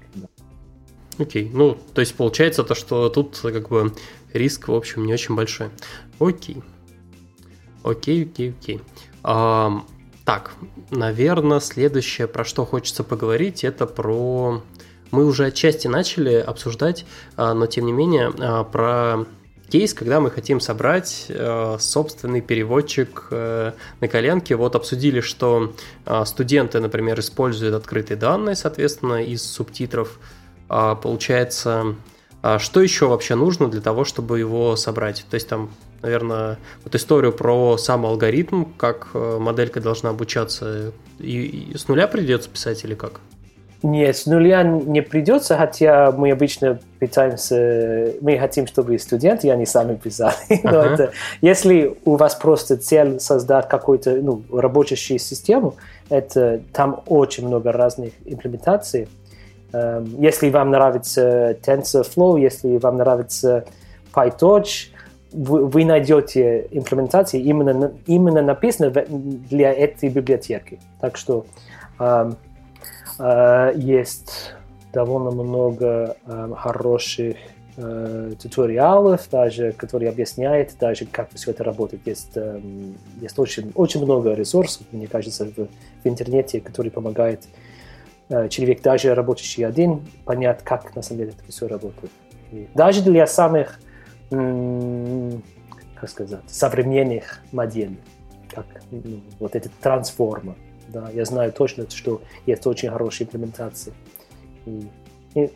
Окей, 1.19 1.51
ну, 1.53 1.77
то 1.93 2.01
есть 2.01 2.15
получается 2.15 2.65
то, 2.65 2.75
что 2.75 3.11
тут 3.11 3.39
как 3.43 3.69
бы 3.69 3.93
риск, 4.33 4.69
в 4.69 4.75
общем, 4.75 5.05
не 5.05 5.13
очень 5.13 5.37
большой. 5.37 5.69
Окей. 6.19 6.63
Окей, 7.83 8.25
окей, 8.25 8.55
окей. 8.59 8.81
А, 9.23 9.83
так, 10.25 10.53
наверное, 10.91 11.61
следующее, 11.61 12.29
про 12.29 12.45
что 12.45 12.65
хочется 12.65 13.05
поговорить, 13.05 13.63
это 13.63 13.85
про... 13.87 14.63
Мы 15.11 15.25
уже 15.25 15.47
отчасти 15.47 15.89
начали 15.89 16.35
обсуждать, 16.35 17.05
а, 17.37 17.55
но 17.55 17.67
тем 17.67 17.87
не 17.87 17.93
менее, 17.93 18.33
а, 18.39 18.65
про 18.65 19.27
кейс, 19.69 19.95
когда 19.95 20.21
мы 20.21 20.31
хотим 20.31 20.61
собрать 20.61 21.27
э, 21.29 21.77
собственный 21.79 22.41
переводчик 22.41 23.27
э, 23.31 23.73
на 24.01 24.09
коленке. 24.09 24.57
Вот 24.57 24.75
обсудили, 24.75 25.21
что 25.21 25.75
э, 26.07 26.25
студенты, 26.25 26.81
например, 26.81 27.21
используют 27.21 27.75
открытые 27.75 28.17
данные, 28.17 28.57
соответственно, 28.57 29.23
из 29.23 29.43
субтитров. 29.43 30.19
А, 30.69 30.95
получается, 30.95 31.97
а 32.43 32.59
что 32.59 32.81
еще 32.81 33.09
вообще 33.09 33.35
нужно 33.35 33.69
для 33.69 33.81
того, 33.81 34.05
чтобы 34.05 34.39
его 34.39 34.77
собрать? 34.77 35.25
То 35.29 35.35
есть 35.35 35.49
там, 35.49 35.71
наверное, 36.03 36.59
вот 36.85 36.95
историю 36.95 37.33
про 37.33 37.77
сам 37.77 38.07
алгоритм, 38.07 38.65
как 38.77 39.09
э, 39.15 39.39
моделька 39.39 39.81
должна 39.81 40.11
обучаться, 40.11 40.93
и 41.19 41.73
с 41.75 41.89
нуля 41.89 42.07
придется 42.07 42.49
писать 42.49 42.85
или 42.85 42.95
как? 42.95 43.21
Нет, 43.83 44.17
с 44.17 44.27
нуля 44.27 44.65
не 44.65 45.03
придется, 45.03 45.57
хотя 45.57 46.11
мы 46.11 46.33
обычно 46.33 46.81
пытаемся, 46.99 48.13
мы 48.21 48.37
хотим, 48.37 48.67
чтобы 48.67 48.99
студенты, 48.99 49.51
они 49.53 49.67
сами 49.67 49.95
писали. 49.95 50.35
Но 50.65 50.71
uh-huh. 50.71 50.95
это, 50.95 51.13
если 51.41 51.97
у 52.05 52.17
вас 52.17 52.35
просто 52.35 52.77
цель 52.77 53.21
создать 53.21 53.69
какую-то 53.69 54.17
ну, 54.17 54.43
работающую 54.53 55.21
систему, 55.21 55.77
это 56.09 56.61
там 56.73 57.03
очень 57.07 57.47
много 57.47 57.71
разных 57.71 58.15
имплементаций. 58.25 59.09
Эм, 59.73 60.21
если 60.21 60.51
вам 60.51 60.71
нравится 60.71 61.57
TensorFlow, 61.63 62.41
если 62.41 62.79
вам 62.79 62.97
нравится 62.97 63.65
PyTorch, 64.13 64.89
вы, 65.33 65.67
вы 65.67 65.85
найдете 65.85 66.67
имплементации 66.73 67.41
именно, 67.41 67.93
именно 68.07 68.43
написаны 68.43 68.91
для 68.91 69.73
этой 69.73 70.09
библиотеки. 70.09 70.81
Так 71.01 71.17
что 71.17 71.47
эм, 72.01 72.37
есть 73.19 74.55
довольно 74.93 75.31
много 75.31 76.17
э, 76.25 76.53
хороших 76.57 77.37
э, 77.77 78.33
туториалов, 78.41 79.29
даже, 79.31 79.73
которые 79.73 80.11
объясняют, 80.11 80.77
даже 80.79 81.07
как 81.07 81.31
все 81.35 81.51
это 81.51 81.65
работает. 81.65 82.07
Есть, 82.07 82.37
есть 83.21 83.39
очень, 83.39 83.73
очень 83.75 84.03
много 84.03 84.35
ресурсов, 84.35 84.87
мне 84.93 85.07
кажется, 85.07 85.45
в, 85.45 85.55
в 85.55 85.69
интернете, 86.05 86.61
которые 86.61 86.91
помогают 86.91 87.43
человек, 88.51 88.83
даже 88.83 89.15
работающий 89.15 89.65
один, 89.65 90.07
понять, 90.27 90.63
как 90.63 90.95
на 90.95 91.01
самом 91.01 91.21
деле 91.21 91.33
это 91.33 91.51
все 91.51 91.67
работает. 91.67 92.13
И 92.53 92.69
даже 92.75 93.03
для 93.03 93.27
самых, 93.27 93.81
как 94.29 96.11
сказать, 96.11 96.43
современных 96.47 97.41
моделей, 97.53 97.99
как 98.55 98.67
ну, 98.91 99.23
вот 99.39 99.57
этот 99.57 99.73
трансформер, 99.81 100.57
да, 100.89 101.11
я 101.11 101.25
знаю 101.25 101.53
точно, 101.53 101.87
что 101.89 102.21
есть 102.47 102.67
очень 102.67 102.91
хорошие 102.91 103.27
имплементации. 103.27 103.93
И, 104.67 104.89
и 105.35 105.53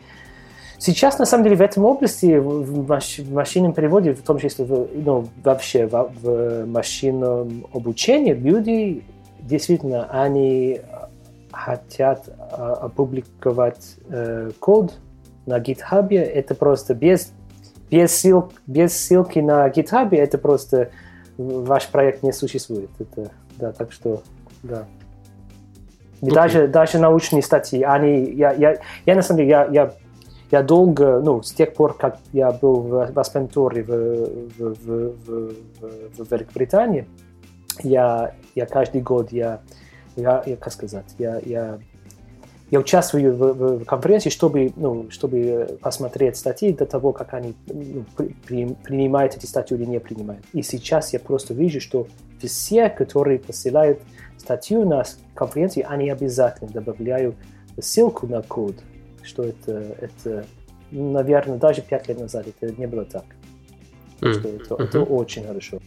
сейчас, 0.78 1.18
на 1.18 1.26
самом 1.26 1.44
деле, 1.44 1.56
в 1.56 1.60
этом 1.60 1.84
области, 1.84 2.38
в, 2.38 2.86
маш, 2.88 3.18
в 3.18 3.32
машинном 3.32 3.72
переводе, 3.72 4.14
в 4.14 4.22
том 4.22 4.38
числе 4.38 4.64
в, 4.64 4.88
ну, 4.94 5.28
вообще 5.42 5.86
в, 5.86 6.12
в 6.22 6.66
машинном 6.66 7.66
обучении, 7.72 8.32
люди 8.32 9.04
действительно, 9.40 10.06
они 10.10 10.80
хотят 11.52 12.28
а, 12.28 12.74
опубликовать 12.74 13.96
э, 14.08 14.50
код 14.58 14.94
на 15.46 15.58
GitHub, 15.58 16.14
это 16.14 16.54
просто 16.54 16.94
без, 16.94 17.32
без, 17.90 18.12
ссылки, 18.12 18.54
без 18.66 18.96
ссылки 18.96 19.38
на 19.40 19.68
GitHub, 19.68 20.14
это 20.16 20.38
просто 20.38 20.90
ваш 21.36 21.88
проект 21.88 22.22
не 22.22 22.32
существует. 22.32 22.90
Это, 22.98 23.30
да, 23.58 23.72
так 23.72 23.92
что, 23.92 24.22
да. 24.62 24.86
Okay. 26.22 26.34
даже, 26.34 26.68
даже 26.68 26.98
научные 26.98 27.42
статьи, 27.42 27.82
они, 27.82 28.30
я, 28.30 28.52
я, 28.52 28.78
я 29.06 29.14
на 29.16 29.22
самом 29.22 29.38
деле, 29.38 29.50
я, 29.50 29.66
я, 29.66 29.92
я 30.52 30.62
долго, 30.62 31.20
ну, 31.20 31.42
с 31.42 31.52
тех 31.52 31.74
пор, 31.74 31.96
как 31.96 32.18
я 32.32 32.52
был 32.52 32.76
в, 32.76 33.12
в 33.12 33.18
аспирантуре 33.18 33.82
в, 33.82 33.88
в, 33.90 34.74
в, 34.84 35.14
в, 35.26 36.24
в 36.24 36.32
Великобритании, 36.32 37.08
я, 37.82 38.34
я 38.54 38.66
каждый 38.66 39.00
год, 39.00 39.32
я, 39.32 39.62
я, 40.14 40.44
я 40.46 40.56
как 40.56 40.72
сказать, 40.72 41.06
я, 41.18 41.40
я, 41.44 41.80
я 42.70 42.78
участвую 42.78 43.34
в, 43.34 43.80
в 43.80 43.84
конференции, 43.84 44.30
чтобы, 44.30 44.72
ну, 44.76 45.10
чтобы 45.10 45.76
посмотреть 45.82 46.36
статьи 46.36 46.72
до 46.72 46.86
того, 46.86 47.12
как 47.12 47.34
они 47.34 47.56
ну, 47.66 48.04
при, 48.46 48.76
принимают 48.84 49.36
эти 49.36 49.46
статьи 49.46 49.76
или 49.76 49.86
не 49.86 49.98
принимают. 49.98 50.44
И 50.52 50.62
сейчас 50.62 51.12
я 51.12 51.18
просто 51.18 51.52
вижу, 51.52 51.80
что 51.80 52.06
все, 52.40 52.88
которые 52.88 53.40
посылают 53.40 54.00
статью 54.42 54.84
на 54.84 55.04
конференции, 55.34 55.86
они 55.88 56.10
обязательно 56.10 56.70
добавляют 56.70 57.36
ссылку 57.80 58.26
на 58.26 58.42
код, 58.42 58.74
что 59.22 59.44
это, 59.44 59.96
это 60.00 60.46
наверное, 60.90 61.58
даже 61.58 61.80
пять 61.82 62.08
лет 62.08 62.18
назад 62.18 62.46
это 62.46 62.72
не 62.78 62.86
было 62.86 63.04
так. 63.04 63.24
Mm. 64.20 64.32
Что 64.32 64.48
это, 64.48 64.74
mm-hmm. 64.74 64.84
это 64.84 65.00
очень 65.02 65.46
хорошо. 65.46 65.80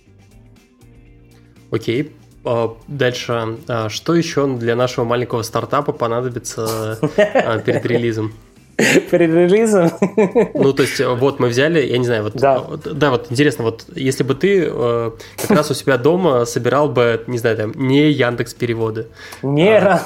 Окей. 1.71 2.03
Okay. 2.03 2.11
Дальше, 2.87 3.57
а, 3.67 3.89
что 3.89 4.13
еще 4.13 4.45
для 4.55 4.75
нашего 4.75 5.03
маленького 5.03 5.41
стартапа 5.41 5.91
понадобится 5.93 6.99
а, 7.17 7.57
перед 7.57 7.83
релизом? 7.87 8.33
перед 9.11 9.31
релизом. 9.31 9.91
Ну, 10.53 10.73
то 10.73 10.83
есть, 10.83 10.99
вот 10.99 11.39
мы 11.39 11.47
взяли, 11.47 11.79
я 11.81 11.97
не 11.97 12.05
знаю, 12.05 12.23
вот, 12.23 12.33
да, 12.35 12.61
да 12.85 13.09
вот 13.09 13.31
интересно, 13.31 13.63
вот 13.63 13.85
если 13.95 14.23
бы 14.23 14.35
ты 14.35 14.67
э, 14.69 15.11
как 15.41 15.51
раз 15.51 15.71
у 15.71 15.73
себя 15.73 15.97
дома 15.97 16.45
собирал 16.45 16.89
бы, 16.89 17.23
не 17.27 17.37
знаю, 17.37 17.55
там, 17.55 17.71
не 17.75 18.11
Яндекс 18.11 18.53
переводы. 18.53 19.07
Не, 19.43 19.77
а... 19.77 20.01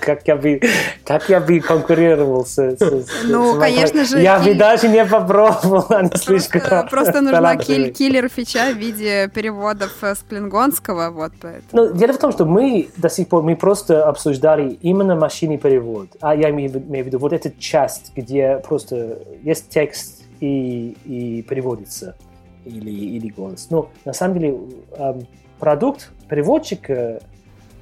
как 0.00 0.28
я 0.28 0.36
бы, 0.36 0.60
как 1.04 1.28
я 1.28 1.40
бы 1.40 1.58
конкурировал 1.58 2.46
с, 2.46 2.56
с 2.56 3.08
Ну, 3.24 3.56
с, 3.56 3.58
конечно 3.58 4.04
же. 4.04 4.20
Я 4.20 4.38
бы 4.38 4.54
даже 4.54 4.88
не 4.88 5.04
попробовал, 5.04 5.86
они 5.88 6.10
слишком 6.14 6.88
Просто 6.88 7.20
нужна 7.20 7.56
киль, 7.56 7.92
киллер 7.92 8.28
фича 8.28 8.72
в 8.72 8.76
виде 8.76 9.28
переводов 9.34 9.90
с 10.00 10.18
клингонского, 10.28 11.10
вот 11.10 11.32
поэтому. 11.40 11.68
Ну, 11.72 11.92
дело 11.94 12.12
в 12.12 12.18
том, 12.18 12.30
что 12.30 12.44
мы 12.44 12.90
до 12.96 13.08
сих 13.08 13.28
пор, 13.28 13.42
мы 13.42 13.56
просто 13.56 14.06
обсуждали 14.06 14.78
именно 14.82 15.16
машинный 15.16 15.58
перевод, 15.58 16.10
а 16.20 16.34
я 16.36 16.50
имею 16.50 16.70
в 16.70 17.06
виду 17.06 17.18
вот 17.18 17.32
эту 17.32 17.50
часть 17.58 18.03
текст, 18.04 18.12
где 18.14 18.58
просто 18.58 19.18
есть 19.42 19.68
текст 19.68 20.24
и, 20.40 20.96
и 21.04 21.42
переводится, 21.42 22.16
или, 22.64 22.90
или 22.90 23.28
голос. 23.28 23.68
Но 23.70 23.88
на 24.04 24.12
самом 24.12 24.38
деле 24.38 24.58
эм, 24.96 25.26
продукт 25.58 26.10
переводчика, 26.28 27.20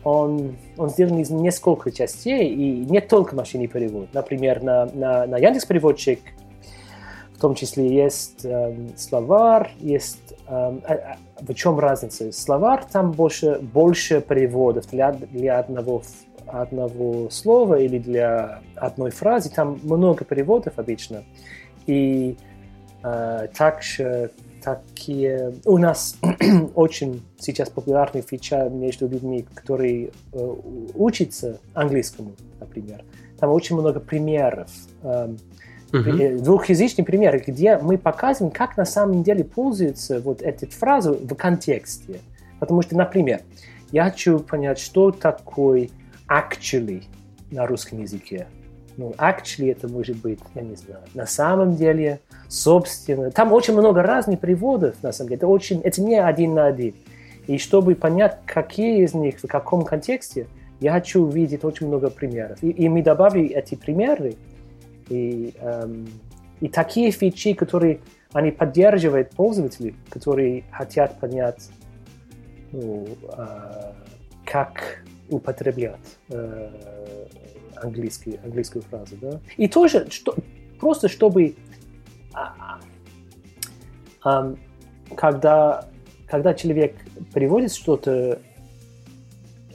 он, 0.05 0.57
он 0.77 0.91
сделан 0.91 1.19
из 1.19 1.31
нескольких 1.31 1.95
частей, 1.95 2.53
и 2.53 2.85
не 2.85 3.01
только 3.01 3.37
машинный 3.37 3.69
перевод. 3.69 4.09
Например, 4.13 4.63
на, 4.63 4.87
на, 4.87 5.27
на 5.27 5.39
Яндекс 5.39 5.67
переводчик 5.67 6.21
в 7.35 7.41
том 7.41 7.55
числе 7.55 7.93
есть 7.93 8.45
эм, 8.45 8.97
словарь, 8.97 9.73
есть 9.81 10.35
эм, 10.47 10.81
а, 10.87 10.93
а, 10.95 11.17
в 11.41 11.55
чем 11.55 11.79
разница? 11.79 12.31
Словарь 12.33 12.85
там 12.93 13.11
больше, 13.11 13.59
больше 13.61 14.21
переводов 14.21 14.89
для, 14.91 15.13
для 15.13 15.59
одного 15.59 16.03
одного 16.47 17.31
слова 17.31 17.79
или 17.79 17.99
для 17.99 18.61
одной 18.77 19.11
фразы, 19.11 19.51
там 19.51 19.81
много 19.83 20.25
переводов 20.25 20.79
обычно. 20.79 21.25
И 21.87 22.37
э, 23.03 23.49
также 23.57 24.31
такие... 24.63 25.55
У 25.65 25.79
нас 25.79 26.17
очень 26.75 27.23
сейчас 27.39 27.69
популярный 27.71 28.23
фича 28.23 28.69
между 28.69 29.09
людьми, 29.09 29.45
которые 29.55 30.11
э, 30.33 30.55
учатся 30.95 31.59
английскому, 31.75 32.33
например. 32.61 33.05
Там 33.39 33.51
очень 33.51 33.77
много 33.77 33.99
примеров, 33.99 34.71
э, 35.03 35.35
uh-huh. 35.93 36.41
двухязычные 36.41 37.05
примеры, 37.05 37.43
где 37.45 37.77
мы 37.77 37.99
показываем, 37.99 38.53
как 38.53 38.77
на 38.77 38.85
самом 38.85 39.23
деле 39.23 39.45
пользуется 39.45 40.21
вот 40.21 40.43
эта 40.43 40.67
фраза 40.67 41.13
в 41.13 41.35
контексте. 41.35 42.21
Потому 42.61 42.83
что, 42.83 42.97
например, 42.97 43.41
я 43.91 44.05
хочу 44.05 44.39
понять, 44.39 44.79
что 44.79 45.11
такое 45.11 45.91
actually 46.33 47.05
на 47.51 47.67
русском 47.67 48.01
языке. 48.01 48.47
Ну, 48.97 49.15
actually 49.19 49.71
это 49.71 49.89
может 49.89 50.17
быть, 50.17 50.39
я 50.55 50.63
не 50.63 50.77
знаю, 50.77 51.01
на 51.15 51.27
самом 51.27 51.77
деле, 51.77 52.21
собственно. 52.49 53.31
Там 53.31 53.53
очень 53.53 53.75
много 53.75 54.03
разных 54.03 54.41
переводов, 54.41 55.03
на 55.03 55.13
самом 55.13 55.29
деле. 55.31 55.39
Это, 55.39 55.47
очень, 55.47 55.81
это 55.81 56.03
не 56.03 56.17
один 56.17 56.55
на 56.55 56.67
один. 56.67 56.95
И 57.47 57.59
чтобы 57.59 57.95
понять, 57.95 58.39
какие 58.47 59.05
из 59.05 59.15
них, 59.15 59.39
в 59.43 59.47
каком 59.47 59.85
контексте, 59.85 60.47
я 60.81 60.93
хочу 60.93 61.23
увидеть 61.23 61.65
очень 61.65 61.89
много 61.89 62.11
примеров. 62.11 62.63
И, 62.63 62.71
и 62.71 62.89
мы 62.89 63.03
добавили 63.03 63.49
эти 63.49 63.75
примеры, 63.75 64.35
и, 65.09 65.55
эм, 65.61 66.09
и 66.61 66.69
такие 66.69 67.11
фичи, 67.11 67.55
которые 67.55 68.01
они 68.33 68.51
поддерживают 68.51 69.31
пользователей, 69.31 69.95
которые 70.11 70.65
хотят 70.71 71.19
понять, 71.19 71.71
ну, 72.73 73.07
э, 73.37 73.93
как 74.45 75.02
употреблять 75.29 76.19
э, 76.29 76.71
английский, 77.77 78.39
английскую 78.45 78.83
фразу. 78.83 79.17
Да? 79.21 79.41
И 79.57 79.69
тоже 79.69 80.09
что, 80.11 80.35
просто 80.79 81.09
чтобы 81.09 81.55
а, 82.33 82.81
а, 84.23 84.55
когда, 85.17 85.89
когда 86.27 86.55
человек 86.55 86.97
переводит 87.35 87.73
что-то, 87.73 88.39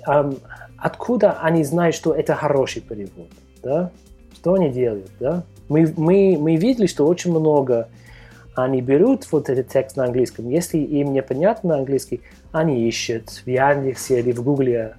а, 0.05 0.31
откуда 0.77 1.33
они 1.41 1.63
знают, 1.63 1.95
что 1.95 2.13
это 2.13 2.35
хороший 2.35 2.81
перевод? 2.81 3.29
Да? 3.61 3.91
Что 4.33 4.53
они 4.55 4.69
делают? 4.69 5.11
Да? 5.19 5.43
Мы, 5.69 5.93
мы, 5.97 6.37
мы 6.39 6.55
видели, 6.55 6.87
что 6.87 7.05
очень 7.05 7.31
много 7.31 7.89
они 8.55 8.81
берут 8.81 9.31
вот 9.31 9.49
этот 9.49 9.67
текст 9.67 9.97
на 9.97 10.05
английском. 10.05 10.49
Если 10.49 10.79
им 10.79 11.13
непонятно 11.13 11.75
английский, 11.77 12.21
они 12.51 12.87
ищут 12.87 13.29
в 13.29 13.47
Яндексе 13.47 14.19
или 14.19 14.31
в 14.31 14.41
Гугле 14.41 14.95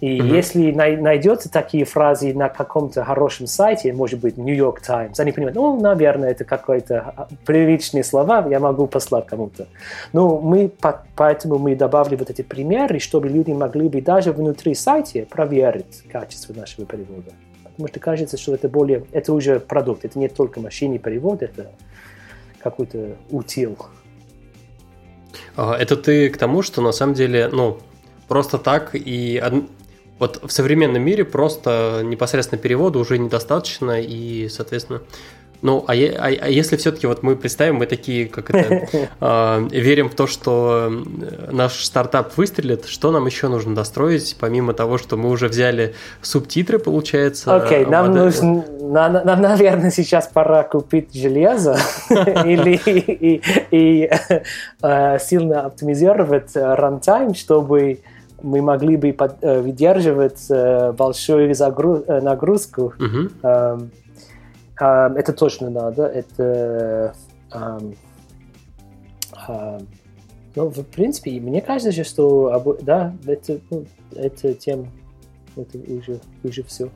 и 0.00 0.18
mm-hmm. 0.18 0.34
если 0.34 0.72
най- 0.72 0.96
найдется 0.96 1.50
такие 1.50 1.84
фразы 1.84 2.32
на 2.32 2.48
каком-то 2.48 3.04
хорошем 3.04 3.46
сайте, 3.46 3.92
может 3.92 4.18
быть, 4.20 4.38
New 4.38 4.54
York 4.54 4.80
Times, 4.80 5.20
они 5.20 5.32
понимают, 5.32 5.56
ну, 5.56 5.78
наверное, 5.78 6.30
это 6.30 6.44
какие-то 6.44 7.12
а, 7.16 7.28
приличные 7.44 8.02
слова, 8.02 8.46
я 8.48 8.60
могу 8.60 8.86
послать 8.86 9.26
кому-то. 9.26 9.66
Но 10.14 10.40
мы, 10.40 10.70
по- 10.70 11.04
поэтому 11.14 11.58
мы 11.58 11.76
добавили 11.76 12.16
вот 12.16 12.30
эти 12.30 12.40
примеры, 12.40 12.98
чтобы 12.98 13.28
люди 13.28 13.50
могли 13.50 13.90
бы 13.90 14.00
даже 14.00 14.32
внутри 14.32 14.74
сайта 14.74 15.26
проверить 15.28 16.02
качество 16.10 16.54
нашего 16.54 16.86
перевода. 16.86 17.32
Потому 17.62 17.88
что 17.88 18.00
кажется, 18.00 18.38
что 18.38 18.54
это 18.54 18.70
более, 18.70 19.04
это 19.12 19.34
уже 19.34 19.60
продукт, 19.60 20.06
это 20.06 20.18
не 20.18 20.28
только 20.28 20.60
машинный 20.60 20.98
перевод, 20.98 21.42
это 21.42 21.72
какой-то 22.62 23.16
утил. 23.30 23.76
А, 25.56 25.76
это 25.76 25.96
ты 25.96 26.30
к 26.30 26.38
тому, 26.38 26.62
что 26.62 26.80
на 26.80 26.92
самом 26.92 27.12
деле, 27.12 27.48
ну, 27.48 27.78
просто 28.28 28.56
так 28.56 28.94
и 28.94 29.36
вот 30.20 30.40
в 30.44 30.52
современном 30.52 31.02
мире 31.02 31.24
просто 31.24 32.02
непосредственно 32.04 32.60
перевода 32.60 32.98
уже 32.98 33.18
недостаточно, 33.18 34.00
и, 34.00 34.48
соответственно, 34.48 35.00
ну, 35.62 35.84
а, 35.86 35.92
а, 35.92 36.26
а 36.26 36.48
если 36.48 36.76
все-таки 36.76 37.06
вот 37.06 37.22
мы 37.22 37.36
представим, 37.36 37.76
мы 37.76 37.86
такие, 37.86 38.26
как 38.26 38.50
это, 38.50 39.08
э, 39.20 39.68
верим 39.70 40.08
в 40.08 40.14
то, 40.14 40.26
что 40.26 40.90
наш 41.50 41.84
стартап 41.84 42.36
выстрелит, 42.36 42.86
что 42.86 43.10
нам 43.12 43.26
еще 43.26 43.48
нужно 43.48 43.74
достроить, 43.74 44.36
помимо 44.40 44.72
того, 44.72 44.96
что 44.96 45.16
мы 45.16 45.30
уже 45.30 45.48
взяли 45.48 45.94
субтитры, 46.22 46.78
получается? 46.78 47.54
Окей, 47.54 47.84
okay, 47.84 47.90
нам 47.90 48.12
нужно, 48.12 48.64
нам, 48.80 49.12
нам, 49.12 49.40
наверное, 49.40 49.90
сейчас 49.90 50.28
пора 50.28 50.62
купить 50.62 51.14
железо 51.14 51.78
или 52.10 52.80
и, 52.86 53.42
и, 53.70 54.10
э, 54.82 55.18
сильно 55.18 55.62
оптимизировать 55.62 56.56
runtime, 56.56 57.34
чтобы 57.34 58.00
мы 58.42 58.62
могли 58.62 58.96
бы 58.96 59.12
под, 59.12 59.42
э, 59.42 59.60
выдерживать 59.60 60.46
э, 60.50 60.92
большую 60.92 61.54
загруз, 61.54 62.02
э, 62.06 62.20
нагрузку. 62.20 62.94
Э, 63.42 63.78
это 64.76 65.32
точно 65.32 65.70
надо. 65.70 66.06
Это 66.06 67.14
э, 67.52 67.78
э, 69.48 69.78
ну, 70.56 70.68
в 70.68 70.82
принципе, 70.84 71.38
мне 71.40 71.60
кажется, 71.60 72.04
что 72.04 72.78
да, 72.82 73.12
это, 73.26 73.58
ну, 73.70 73.84
это 74.16 74.54
тем, 74.54 74.88
это 75.56 75.78
уже, 75.78 76.20
уже 76.42 76.62
все. 76.64 76.90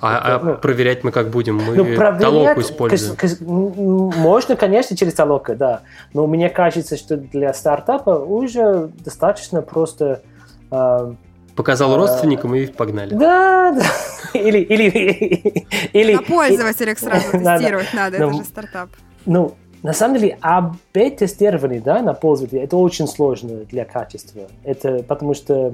А, 0.00 0.18
это, 0.18 0.36
а 0.36 0.38
ну, 0.42 0.58
проверять 0.58 1.04
мы 1.04 1.10
как 1.10 1.28
будем? 1.28 1.56
Мы 1.56 1.74
ну, 1.74 1.96
толоку 1.96 2.60
используем. 2.60 4.12
Можно, 4.16 4.56
конечно, 4.56 4.96
через 4.96 5.14
толоку, 5.14 5.54
да. 5.54 5.82
Но 6.12 6.26
мне 6.26 6.48
кажется, 6.48 6.96
что 6.96 7.16
для 7.16 7.52
стартапа 7.52 8.10
уже 8.10 8.90
достаточно 9.04 9.62
просто 9.62 10.22
Показал 10.68 11.94
а, 11.94 11.96
родственникам 11.96 12.54
и 12.54 12.66
погнали. 12.66 13.14
Да, 13.14 13.72
да. 13.72 13.86
Или, 14.38 14.58
или, 14.58 15.64
или, 15.94 16.14
На 16.14 16.20
пользователях 16.20 16.98
сразу 16.98 17.30
тестировать 17.32 17.94
надо, 17.94 18.16
это 18.16 18.26
ну, 18.26 18.38
же 18.38 18.44
стартап. 18.44 18.90
Ну, 19.24 19.54
на 19.82 19.94
самом 19.94 20.18
деле, 20.18 20.36
АБ-тестирование 20.42 21.80
да, 21.80 22.02
на 22.02 22.12
пользователя 22.12 22.64
это 22.64 22.76
очень 22.76 23.06
сложно 23.06 23.64
для 23.64 23.86
качества. 23.86 24.42
Это 24.62 25.02
потому 25.04 25.32
что 25.32 25.72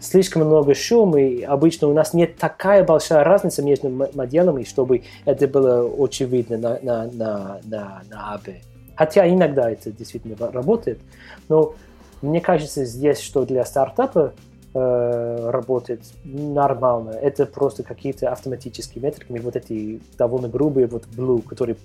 слишком 0.00 0.44
много 0.44 0.74
шума, 0.74 1.20
и 1.20 1.42
обычно 1.42 1.88
у 1.88 1.92
нас 1.92 2.14
нет 2.14 2.36
такая 2.36 2.84
большая 2.84 3.22
разница 3.22 3.62
между 3.62 3.90
моделями, 3.90 4.64
чтобы 4.64 5.02
это 5.24 5.46
было 5.46 5.84
очевидно 6.02 6.56
на, 6.56 6.78
на, 6.80 7.04
на, 7.06 7.60
на, 7.64 8.02
на 8.08 8.34
АБ. 8.34 8.48
Хотя 8.96 9.28
иногда 9.28 9.70
это 9.70 9.90
действительно 9.92 10.36
работает, 10.50 11.00
но 11.48 11.74
мне 12.22 12.40
кажется, 12.40 12.84
здесь, 12.84 13.20
что 13.20 13.44
для 13.44 13.64
стартапа 13.64 14.34
э, 14.74 15.50
работает 15.50 16.02
нормально. 16.24 17.10
Это 17.10 17.46
просто 17.46 17.82
какие-то 17.82 18.30
автоматические 18.30 19.02
метрики, 19.02 19.32
вот 19.40 19.56
эти 19.56 20.00
довольно 20.18 20.48
грубые, 20.48 20.86
вот 20.86 21.06
Blue, 21.06 21.42
который 21.42 21.76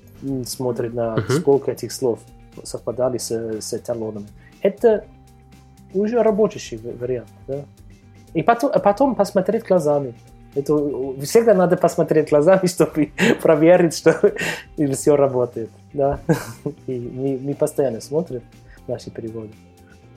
смотрит 0.46 0.94
на 0.94 1.16
uh-huh. 1.16 1.40
сколько 1.40 1.72
этих 1.72 1.92
слов 1.92 2.20
совпадали 2.64 3.18
с, 3.18 3.32
с 3.32 3.74
эталоном. 3.74 4.28
Это 4.62 5.06
уже 5.94 6.22
рабочий 6.22 6.78
вариант, 6.78 7.30
да? 7.48 7.62
И 8.34 8.44
потом, 8.44 8.72
а 8.74 8.80
потом 8.80 9.16
посмотреть 9.16 9.66
глазами. 9.66 10.14
Это 10.56 10.74
всегда 11.22 11.54
надо 11.54 11.78
посмотреть 11.78 12.30
глазами, 12.30 12.66
чтобы 12.68 13.12
проверить, 13.42 13.96
что 13.96 14.34
все 14.94 15.16
работает, 15.16 15.70
да? 15.94 16.20
И 16.88 17.00
мы, 17.00 17.40
мы 17.42 17.54
постоянно 17.56 18.02
смотрим 18.02 18.42
наши 18.88 19.10
переводы. 19.10 19.52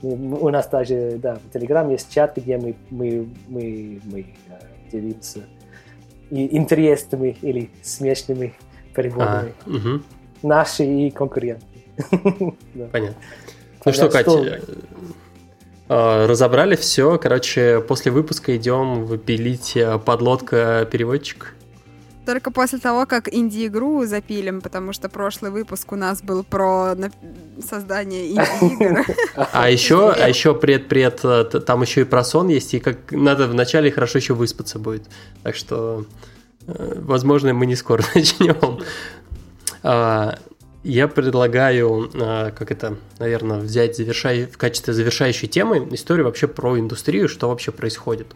У 0.02 0.48
нас 0.50 0.68
даже, 0.68 1.18
да, 1.20 1.36
в 1.36 1.54
Telegram 1.54 1.90
есть 1.90 2.12
чат, 2.12 2.36
где 2.36 2.56
мы, 2.56 2.76
мы, 2.90 3.28
мы, 3.48 4.00
мы 4.04 4.20
э, 4.20 4.90
делимся 4.92 5.40
и 6.30 6.56
интересными 6.56 7.36
или 7.42 7.70
смешными 7.82 8.54
переводами. 8.94 9.54
А, 9.66 9.70
угу. 9.70 10.02
Наши 10.42 10.84
и 10.84 11.10
конкуренты. 11.10 11.64
Понятно. 12.92 13.16
Ну 13.84 13.92
что, 13.92 14.08
Катя, 14.08 14.60
э, 15.88 16.26
разобрали 16.26 16.76
все. 16.76 17.18
Короче, 17.18 17.80
после 17.80 18.12
выпуска 18.12 18.56
идем 18.56 19.04
выпилить 19.04 19.76
э, 19.76 19.98
подлодка 19.98 20.86
переводчик. 20.90 21.54
Только 22.28 22.50
после 22.50 22.78
того, 22.78 23.06
как 23.06 23.34
инди-игру 23.34 24.04
запилим, 24.04 24.60
потому 24.60 24.92
что 24.92 25.08
прошлый 25.08 25.50
выпуск 25.50 25.90
у 25.92 25.96
нас 25.96 26.20
был 26.20 26.44
про 26.44 26.94
создание 27.66 28.32
инди-игр. 28.32 29.06
А 29.34 29.70
еще, 29.70 30.10
а 30.10 30.28
еще 30.28 30.54
пред-пред, 30.54 31.20
э, 31.24 31.44
там 31.44 31.80
еще 31.80 32.02
и 32.02 32.04
про 32.04 32.22
сон 32.22 32.48
есть, 32.48 32.74
и 32.74 32.80
как 32.80 33.12
надо 33.12 33.46
вначале 33.46 33.90
хорошо 33.90 34.18
еще 34.18 34.34
выспаться 34.34 34.78
будет. 34.78 35.04
Так 35.42 35.56
что, 35.56 36.04
э, 36.66 36.98
возможно, 37.00 37.54
мы 37.54 37.64
не 37.64 37.76
скоро 37.76 38.04
начнем. 38.14 38.80
А, 39.82 40.38
я 40.84 41.08
предлагаю, 41.08 42.10
э, 42.12 42.50
как 42.50 42.70
это, 42.70 42.98
наверное, 43.18 43.60
взять 43.60 43.96
завершай, 43.96 44.44
в 44.44 44.58
качестве 44.58 44.92
завершающей 44.92 45.48
темы 45.48 45.88
историю 45.92 46.26
вообще 46.26 46.46
про 46.46 46.78
индустрию, 46.78 47.26
что 47.26 47.48
вообще 47.48 47.72
происходит. 47.72 48.26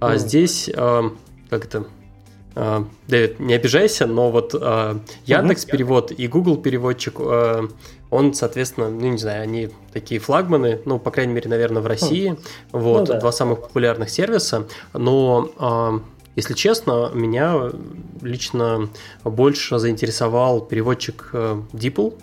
А 0.00 0.16
здесь, 0.16 0.70
как 0.74 1.64
это, 1.66 1.84
Uh, 2.54 2.86
Дэвид, 3.08 3.40
не 3.40 3.54
обижайся, 3.54 4.06
но 4.06 4.30
вот 4.30 4.54
uh, 4.54 5.00
Яндекс 5.26 5.64
перевод 5.64 6.12
и 6.12 6.28
Google 6.28 6.56
переводчик, 6.56 7.18
uh, 7.18 7.68
он, 8.10 8.32
соответственно, 8.32 8.90
ну 8.90 9.10
не 9.10 9.18
знаю, 9.18 9.42
они 9.42 9.70
такие 9.92 10.20
флагманы, 10.20 10.80
ну 10.84 11.00
по 11.00 11.10
крайней 11.10 11.32
мере, 11.32 11.50
наверное, 11.50 11.82
в 11.82 11.86
России, 11.86 12.30
mm. 12.30 12.38
вот 12.70 13.00
ну, 13.00 13.06
да. 13.06 13.20
два 13.20 13.32
самых 13.32 13.62
популярных 13.62 14.08
сервиса, 14.08 14.68
но 14.92 16.00
если 16.36 16.54
честно, 16.54 17.10
меня 17.12 17.70
лично 18.22 18.88
больше 19.24 19.78
заинтересовал 19.78 20.60
переводчик 20.60 21.30
DeepL, 21.32 22.14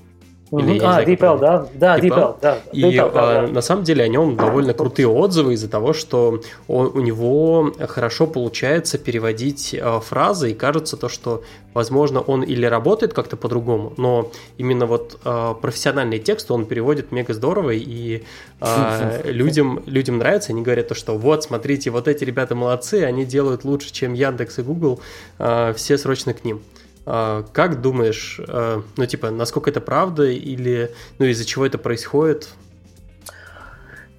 или, 0.59 0.79
а, 0.83 1.03
DeepL, 1.03 1.39
да, 1.39 1.67
да, 1.73 1.97
DeepL, 1.97 2.09
DeepL 2.09 2.35
да. 2.41 2.57
И 2.73 2.81
DeepL, 2.83 3.13
да, 3.13 3.41
да. 3.41 3.47
на 3.47 3.61
самом 3.61 3.83
деле 3.83 4.03
о 4.03 4.07
нем 4.09 4.35
довольно 4.35 4.73
крутые 4.73 5.07
отзывы 5.07 5.53
из-за 5.53 5.69
того, 5.69 5.93
что 5.93 6.41
он, 6.67 6.91
у 6.93 6.99
него 6.99 7.73
хорошо 7.87 8.27
получается 8.27 8.97
переводить 8.97 9.73
э, 9.73 9.99
фразы, 10.01 10.51
и 10.51 10.53
кажется 10.53 10.97
то, 10.97 11.07
что, 11.07 11.41
возможно, 11.73 12.19
он 12.19 12.43
или 12.43 12.65
работает 12.65 13.13
как-то 13.13 13.37
по-другому, 13.37 13.93
но 13.95 14.29
именно 14.57 14.85
вот 14.85 15.19
э, 15.23 15.53
профессиональный 15.61 16.19
текст 16.19 16.51
он 16.51 16.65
переводит 16.65 17.13
мега 17.13 17.33
здорово, 17.33 17.71
и 17.71 18.23
э, 18.59 19.21
людям, 19.31 19.81
людям 19.85 20.17
нравится, 20.17 20.51
они 20.51 20.63
говорят 20.63 20.89
то, 20.89 20.95
что 20.95 21.17
вот, 21.17 21.45
смотрите, 21.45 21.91
вот 21.91 22.09
эти 22.09 22.25
ребята 22.25 22.55
молодцы, 22.55 23.03
они 23.05 23.23
делают 23.23 23.63
лучше, 23.63 23.93
чем 23.93 24.13
Яндекс 24.13 24.59
и 24.59 24.63
Google, 24.63 24.99
э, 25.39 25.73
все 25.77 25.97
срочно 25.97 26.33
к 26.33 26.43
ним. 26.43 26.61
А, 27.05 27.43
как 27.53 27.81
думаешь, 27.81 28.39
а, 28.47 28.83
ну, 28.95 29.05
типа, 29.05 29.31
насколько 29.31 29.69
это 29.69 29.81
правда 29.81 30.25
или, 30.25 30.91
ну, 31.19 31.25
из-за 31.25 31.45
чего 31.45 31.65
это 31.65 31.77
происходит? 31.77 32.49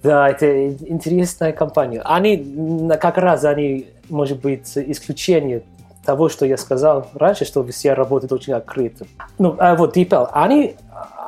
Да, 0.01 0.29
это 0.29 0.69
интересная 0.69 1.53
компания. 1.53 2.01
Они, 2.03 2.89
как 2.99 3.17
раз, 3.17 3.45
они, 3.45 3.87
может 4.09 4.41
быть, 4.41 4.69
исключение 4.75 5.63
того, 6.03 6.27
что 6.27 6.45
я 6.45 6.57
сказал 6.57 7.07
раньше, 7.13 7.45
что 7.45 7.65
все 7.67 7.93
работают 7.93 8.33
очень 8.33 8.51
открыто. 8.53 9.05
Ну, 9.39 9.55
а 9.57 9.75
вот 9.75 9.95
DeepL, 9.95 10.27
они, 10.33 10.75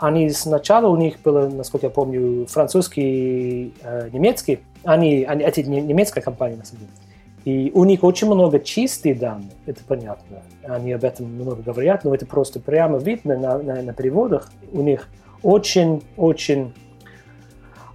они 0.01 0.29
сначала 0.31 0.87
у 0.87 0.97
них 0.97 1.21
было, 1.23 1.47
насколько 1.47 1.87
я 1.87 1.89
помню, 1.89 2.45
французский, 2.47 3.73
э, 3.81 4.09
немецкий, 4.11 4.59
они, 4.83 5.23
они, 5.23 5.43
это 5.43 5.63
немецкая 5.63 6.21
компания, 6.21 6.57
на 6.57 6.65
самом 6.65 6.81
деле. 6.81 7.04
И 7.45 7.71
у 7.75 7.83
них 7.83 8.03
очень 8.03 8.25
много 8.25 8.59
чистых 8.59 9.19
данных, 9.19 9.53
это 9.67 9.83
понятно. 9.87 10.41
Они 10.63 10.91
об 10.91 11.03
этом 11.03 11.27
много 11.27 11.61
говорят, 11.61 12.03
но 12.03 12.13
это 12.13 12.25
просто 12.25 12.59
прямо 12.59 12.97
видно 12.97 13.37
на, 13.37 13.59
на, 13.59 13.81
на 13.83 13.93
переводах. 13.93 14.51
У 14.71 14.81
них 14.81 15.07
очень-очень, 15.43 16.73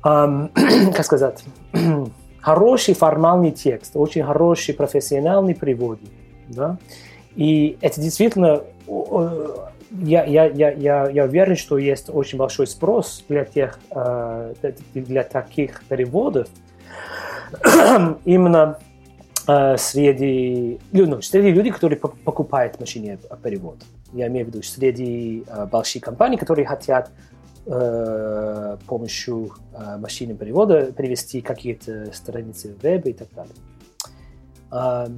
эм, 0.05 0.51
как 0.94 1.05
сказать, 1.05 1.43
хороший 2.40 2.94
формальный 2.94 3.51
текст, 3.51 3.97
очень 3.97 4.22
хороший 4.22 4.72
профессиональный 4.72 5.55
перевод. 5.55 5.98
Да? 6.47 6.78
И 7.35 7.77
это 7.81 8.01
действительно, 8.01 8.62
я, 8.86 10.24
я, 10.27 10.44
я, 10.47 10.70
я, 10.70 11.10
я 11.10 11.24
уверен, 11.24 11.56
что 11.56 11.77
есть 11.77 12.09
очень 12.09 12.39
большой 12.39 12.68
спрос 12.68 13.24
для, 13.28 13.44
тех, 13.44 13.81
э, 13.90 14.55
для 14.94 15.24
таких 15.24 15.82
переводов. 15.89 16.47
Именно 18.24 18.78
Э, 19.51 19.77
среди, 19.77 20.78
ну, 20.93 21.22
среди 21.22 21.51
людей, 21.51 21.72
которые 21.72 21.98
покупают 21.98 22.78
машины 22.78 23.18
перевод. 23.43 23.78
Я 24.12 24.28
имею 24.28 24.47
в 24.47 24.48
виду 24.48 24.62
среди 24.62 25.44
э, 25.47 25.66
больших 25.66 26.02
компаний, 26.02 26.36
которые 26.36 26.66
хотят 26.66 27.10
э, 27.66 28.77
помощью 28.86 29.51
э, 29.72 29.97
машины 29.97 30.35
перевода 30.35 30.93
перевести 30.93 31.40
какие-то 31.40 32.12
страницы 32.12 32.74
в 32.74 32.82
веб 32.82 33.06
и 33.06 33.12
так 33.12 33.28
далее. 33.35 33.55
Э, 34.70 35.09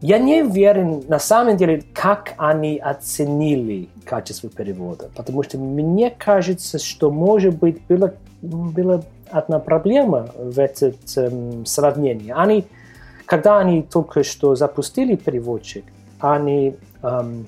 я 0.00 0.18
не 0.18 0.42
уверен, 0.42 1.02
на 1.08 1.18
самом 1.18 1.56
деле, 1.56 1.82
как 1.92 2.34
они 2.38 2.78
оценили 2.78 3.88
качество 4.04 4.48
перевода, 4.48 5.10
потому 5.14 5.42
что 5.42 5.58
мне 5.58 6.10
кажется, 6.10 6.78
что, 6.78 7.10
может 7.10 7.58
быть, 7.58 7.82
была, 7.88 8.12
была 8.42 9.02
одна 9.30 9.58
проблема 9.58 10.28
в 10.38 10.58
этом 10.58 10.92
эм, 11.16 11.66
сравнении. 11.66 12.32
Они 12.34 12.66
когда 13.26 13.58
они 13.58 13.82
только 13.82 14.22
что 14.22 14.54
запустили 14.54 15.16
переводчик, 15.16 15.84
они, 16.20 16.76
эм, 17.02 17.46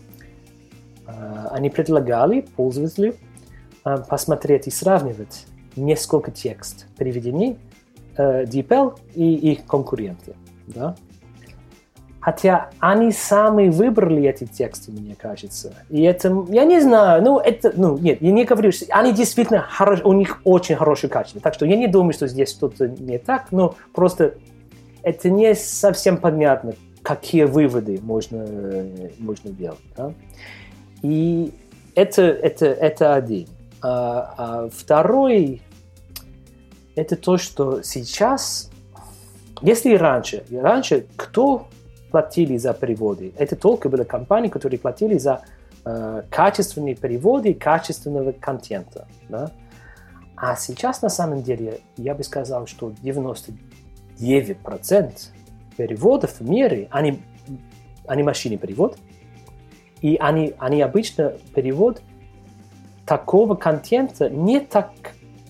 э, 1.07 1.47
они 1.53 1.71
предлагали 1.71 2.43
пользователю 2.57 3.15
э, 3.85 3.97
посмотреть 4.09 4.67
и 4.67 4.71
сравнивать 4.71 5.47
несколько 5.77 6.31
текст 6.31 6.87
переведений 6.99 7.57
э, 8.17 8.45
DeepL 8.45 8.99
и 9.15 9.53
их 9.53 9.65
конкуренты. 9.67 10.35
Да? 10.67 10.97
Хотя 12.21 12.71
они 12.81 13.13
сами 13.13 13.69
выбрали 13.69 14.25
эти 14.29 14.45
тексты, 14.45 14.91
мне 14.91 15.15
кажется. 15.15 15.73
И 15.89 16.03
это, 16.03 16.45
я 16.49 16.65
не 16.65 16.81
знаю, 16.81 17.23
ну, 17.23 17.39
это, 17.39 17.73
ну, 17.77 17.97
нет, 17.97 18.21
я 18.21 18.33
не 18.33 18.45
говорю, 18.45 18.73
что 18.73 18.85
они 18.91 19.13
действительно, 19.13 19.61
хорош, 19.61 20.01
у 20.03 20.13
них 20.13 20.41
очень 20.45 20.75
хорошее 20.75 21.11
качество. 21.11 21.41
Так 21.41 21.55
что 21.55 21.65
я 21.65 21.77
не 21.77 21.87
думаю, 21.87 22.13
что 22.13 22.27
здесь 22.27 22.51
что-то 22.51 22.89
не 22.89 23.19
так, 23.19 23.53
но 23.53 23.77
просто 23.95 24.35
это 25.03 25.31
не 25.31 25.55
совсем 25.55 26.17
понятно, 26.17 26.75
какие 27.03 27.45
выводы 27.45 28.01
можно, 28.03 28.47
можно 29.19 29.51
делать. 29.51 29.79
Да? 29.97 30.13
И 31.03 31.53
это, 31.95 32.23
это, 32.23 32.67
это 32.67 33.15
один. 33.15 33.49
А, 33.81 34.35
а 34.37 34.69
второй– 34.71 35.63
это 36.97 37.17
то, 37.17 37.39
что 37.39 37.83
сейчас, 37.83 38.71
если 39.63 39.95
раньше, 39.95 40.45
раньше 40.51 41.07
кто 41.17 41.69
платили 42.11 42.57
за 42.57 42.73
переводы? 42.75 43.33
Это 43.37 43.57
только 43.57 43.89
были 43.89 44.05
компании, 44.05 44.49
которые 44.49 44.81
платили 44.81 45.19
за 45.19 45.43
э, 45.85 46.23
качественные 46.31 46.95
переводы 46.95 47.55
качественного 47.55 48.33
контента. 48.33 49.07
Да? 49.29 49.53
А 50.37 50.57
сейчас, 50.57 51.03
на 51.03 51.09
самом 51.09 51.43
деле, 51.43 51.81
я 51.97 52.15
бы 52.15 52.23
сказал, 52.23 52.67
что 52.67 52.93
90 53.03 53.53
9% 54.19 55.13
переводов 55.77 56.41
в 56.41 56.49
мире, 56.49 56.89
они, 56.91 57.21
они 58.07 58.23
машины 58.23 58.57
перевод, 58.57 58.99
и 60.01 60.17
они, 60.17 60.55
они 60.59 60.83
обычно 60.83 61.35
перевод 61.55 62.03
такого 63.07 63.55
контента 63.55 64.29
не 64.29 64.61
так 64.61 64.93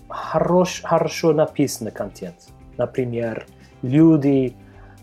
хорош, 0.07 0.81
хорошо 0.83 1.33
написанный 1.33 1.91
контент. 1.91 2.35
Например, 2.77 3.45
люди 3.81 4.55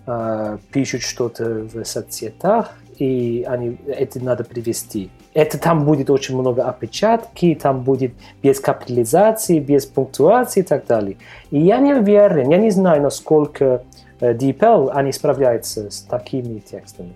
э, 0.07 0.59
пишут 0.73 1.03
что-то 1.03 1.45
в 1.65 1.85
соцсетях, 1.85 2.73
и 2.99 3.45
они, 3.47 3.79
это 3.87 4.25
надо 4.25 4.45
привести. 4.45 5.11
Это 5.37 5.59
там 5.59 5.85
будет 5.85 6.09
очень 6.09 6.35
много 6.35 6.65
опечатки, 6.65 7.55
там 7.61 7.83
будет 7.83 8.15
без 8.43 8.59
капитализации, 8.59 9.59
без 9.59 9.85
пунктуации 9.85 10.61
и 10.61 10.63
так 10.63 10.87
далее. 10.87 11.19
И 11.51 11.61
я 11.61 11.77
не 11.77 11.93
уверен, 11.93 12.49
я 12.49 12.57
не 12.57 12.71
знаю, 12.71 13.03
насколько 13.03 13.85
э, 14.21 14.33
DeepL 14.33 14.91
они 14.95 15.13
справляются 15.13 15.91
с 15.91 16.01
такими 16.01 16.61
текстами. 16.61 17.13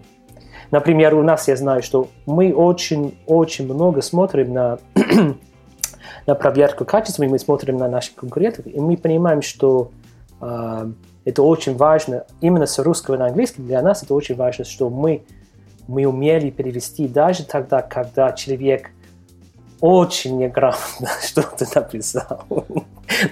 Например, 0.71 1.15
у 1.15 1.23
нас 1.23 1.49
я 1.49 1.57
знаю, 1.57 1.83
что 1.83 2.09
мы 2.27 2.53
очень-очень 2.53 3.65
много 3.65 4.03
смотрим 4.03 4.53
на, 4.53 4.79
на 6.27 6.35
проверку 6.35 6.85
качества, 6.85 7.23
и 7.23 7.27
мы 7.27 7.39
смотрим 7.39 7.79
на 7.79 7.89
наших 7.89 8.17
конкурентов, 8.17 8.67
и 8.67 8.79
мы 8.79 8.99
понимаем, 8.99 9.41
что 9.41 9.93
э, 10.43 10.93
это 11.25 11.43
очень 11.43 11.75
важно, 11.75 12.27
именно 12.43 12.67
с 12.67 12.79
русского 12.81 13.17
на 13.17 13.29
английский, 13.29 13.63
для 13.63 13.81
нас 13.81 14.03
это 14.03 14.13
очень 14.13 14.35
важно, 14.37 14.67
что 14.67 14.91
мы 14.91 15.23
мы 15.91 16.07
умели 16.07 16.51
перевести 16.51 17.09
даже 17.09 17.45
тогда, 17.45 17.83
когда 17.83 18.33
человек 18.33 18.91
очень 19.81 20.39
неграмотно 20.39 21.09
что-то 21.27 21.67
написал. 21.75 22.45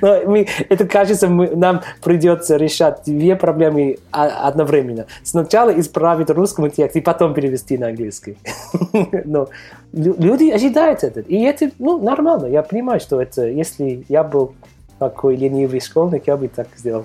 Но 0.00 0.20
мы, 0.26 0.48
это 0.68 0.86
кажется, 0.86 1.28
мы, 1.28 1.48
нам 1.48 1.82
придется 2.02 2.56
решать 2.56 3.02
две 3.06 3.36
проблемы 3.36 3.98
одновременно. 4.10 5.06
Сначала 5.22 5.78
исправить 5.78 6.30
русский 6.30 6.68
текст 6.70 6.96
и 6.96 7.00
потом 7.00 7.32
перевести 7.32 7.78
на 7.78 7.88
английский. 7.88 8.36
Но 9.24 9.48
люди 9.92 10.50
ожидают 10.50 11.04
это. 11.04 11.20
И 11.20 11.40
это 11.42 11.70
ну, 11.78 12.02
нормально. 12.02 12.46
Я 12.46 12.62
понимаю, 12.62 12.98
что 12.98 13.22
это, 13.22 13.46
если 13.46 14.04
я 14.08 14.24
был 14.24 14.54
такой 14.98 15.36
ленивый 15.36 15.80
школьник, 15.80 16.26
я 16.26 16.36
бы 16.36 16.48
так 16.48 16.66
сделал. 16.76 17.04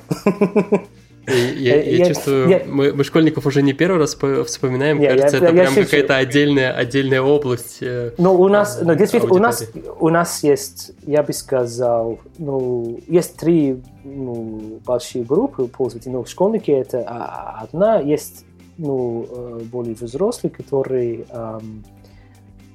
Я, 1.27 1.81
я, 1.81 1.97
я 1.97 2.05
чувствую, 2.05 2.49
я, 2.49 2.63
мы, 2.67 2.93
мы 2.93 3.03
школьников 3.03 3.45
уже 3.45 3.61
не 3.61 3.73
первый 3.73 3.99
раз 3.99 4.17
вспоминаем. 4.45 4.99
Я, 4.99 5.11
Кажется, 5.11 5.37
я, 5.37 5.43
это 5.43 5.55
я, 5.55 5.63
прям 5.63 5.75
я 5.75 5.83
какая-то 5.83 6.17
отдельная, 6.17 6.73
отдельная 6.73 7.21
область. 7.21 7.77
Э, 7.81 8.11
ну, 8.17 8.33
у 8.33 8.49
нас, 8.49 8.79
ну, 8.81 8.93
действительно, 8.95 9.33
у 9.33 9.37
нас, 9.37 9.69
у 9.99 10.09
нас 10.09 10.43
есть, 10.43 10.91
я 11.05 11.23
бы 11.23 11.31
сказал, 11.31 12.19
ну, 12.37 12.99
есть 13.07 13.37
три 13.37 13.81
ну, 14.03 14.81
большие 14.85 15.23
группы 15.23 15.67
пользователей. 15.67 16.13
Ну, 16.13 16.25
школьники 16.25 16.71
это 16.71 17.01
одна, 17.03 17.99
есть 17.99 18.45
ну, 18.77 19.25
э, 19.29 19.59
более 19.71 19.95
взрослые, 19.95 20.51
которые 20.51 21.25
эм, 21.29 21.83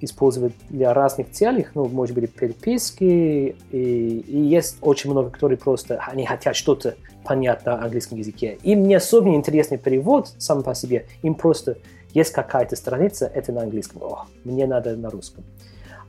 использовать 0.01 0.53
для 0.69 0.95
разных 0.95 1.31
целей, 1.31 1.67
ну, 1.75 1.87
может 1.87 2.15
быть, 2.15 2.33
переписки, 2.33 3.57
и, 3.71 4.25
и 4.27 4.39
есть 4.41 4.79
очень 4.81 5.11
много, 5.11 5.31
которые 5.31 5.59
просто, 5.59 6.01
они 6.07 6.27
хотят 6.27 6.57
что-то 6.57 6.97
понять 7.25 7.65
на 7.67 7.83
английском 7.83 8.19
языке. 8.19 8.59
Им 8.63 8.85
не 8.85 8.95
особенно 8.95 9.35
интересный 9.35 9.79
перевод 9.79 10.33
сам 10.39 10.63
по 10.63 10.75
себе, 10.75 11.07
им 11.23 11.35
просто 11.35 11.79
есть 12.15 12.33
какая-то 12.33 12.77
страница, 12.77 13.31
это 13.33 13.53
на 13.53 13.63
английском, 13.63 14.03
о, 14.03 14.27
мне 14.45 14.67
надо 14.67 14.97
на 14.97 15.11
русском. 15.11 15.45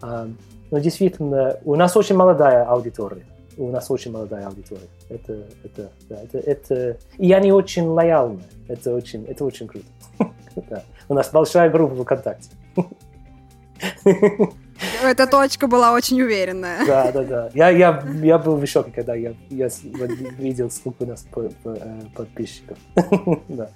А, 0.01 0.27
но 0.71 0.79
действительно, 0.79 1.59
у 1.65 1.75
нас 1.75 1.97
очень 1.97 2.15
молодая 2.15 2.63
аудитория, 2.63 3.25
у 3.57 3.69
нас 3.69 3.91
очень 3.91 4.11
молодая 4.11 4.47
аудитория. 4.47 4.87
Это, 5.09 5.43
это, 5.63 5.91
да, 6.07 6.21
это, 6.21 6.37
это, 6.37 6.97
и 7.17 7.31
они 7.33 7.51
очень 7.51 7.85
лояльны, 7.85 8.41
это 8.67 8.93
очень, 8.93 9.25
это 9.25 9.43
очень 9.43 9.67
круто. 9.67 9.87
У 11.09 11.13
нас 11.13 11.31
большая 11.31 11.69
группа 11.69 11.95
ВКонтакте. 12.03 12.49
Эта 15.03 15.27
точка 15.27 15.67
была 15.67 15.93
очень 15.93 16.21
уверенная. 16.21 16.85
Да, 16.85 17.11
да, 17.11 17.23
да. 17.23 17.49
Я, 17.53 17.69
я, 17.69 18.03
я 18.23 18.37
был 18.37 18.55
в 18.55 18.65
шоке, 18.65 18.91
когда 18.95 19.13
я, 19.13 19.33
я 19.49 19.69
видел, 20.37 20.69
сколько 20.71 21.03
у 21.03 21.05
нас 21.05 21.25
э, 21.35 21.49
подписчиков. 22.15 22.77
да. 23.49 23.69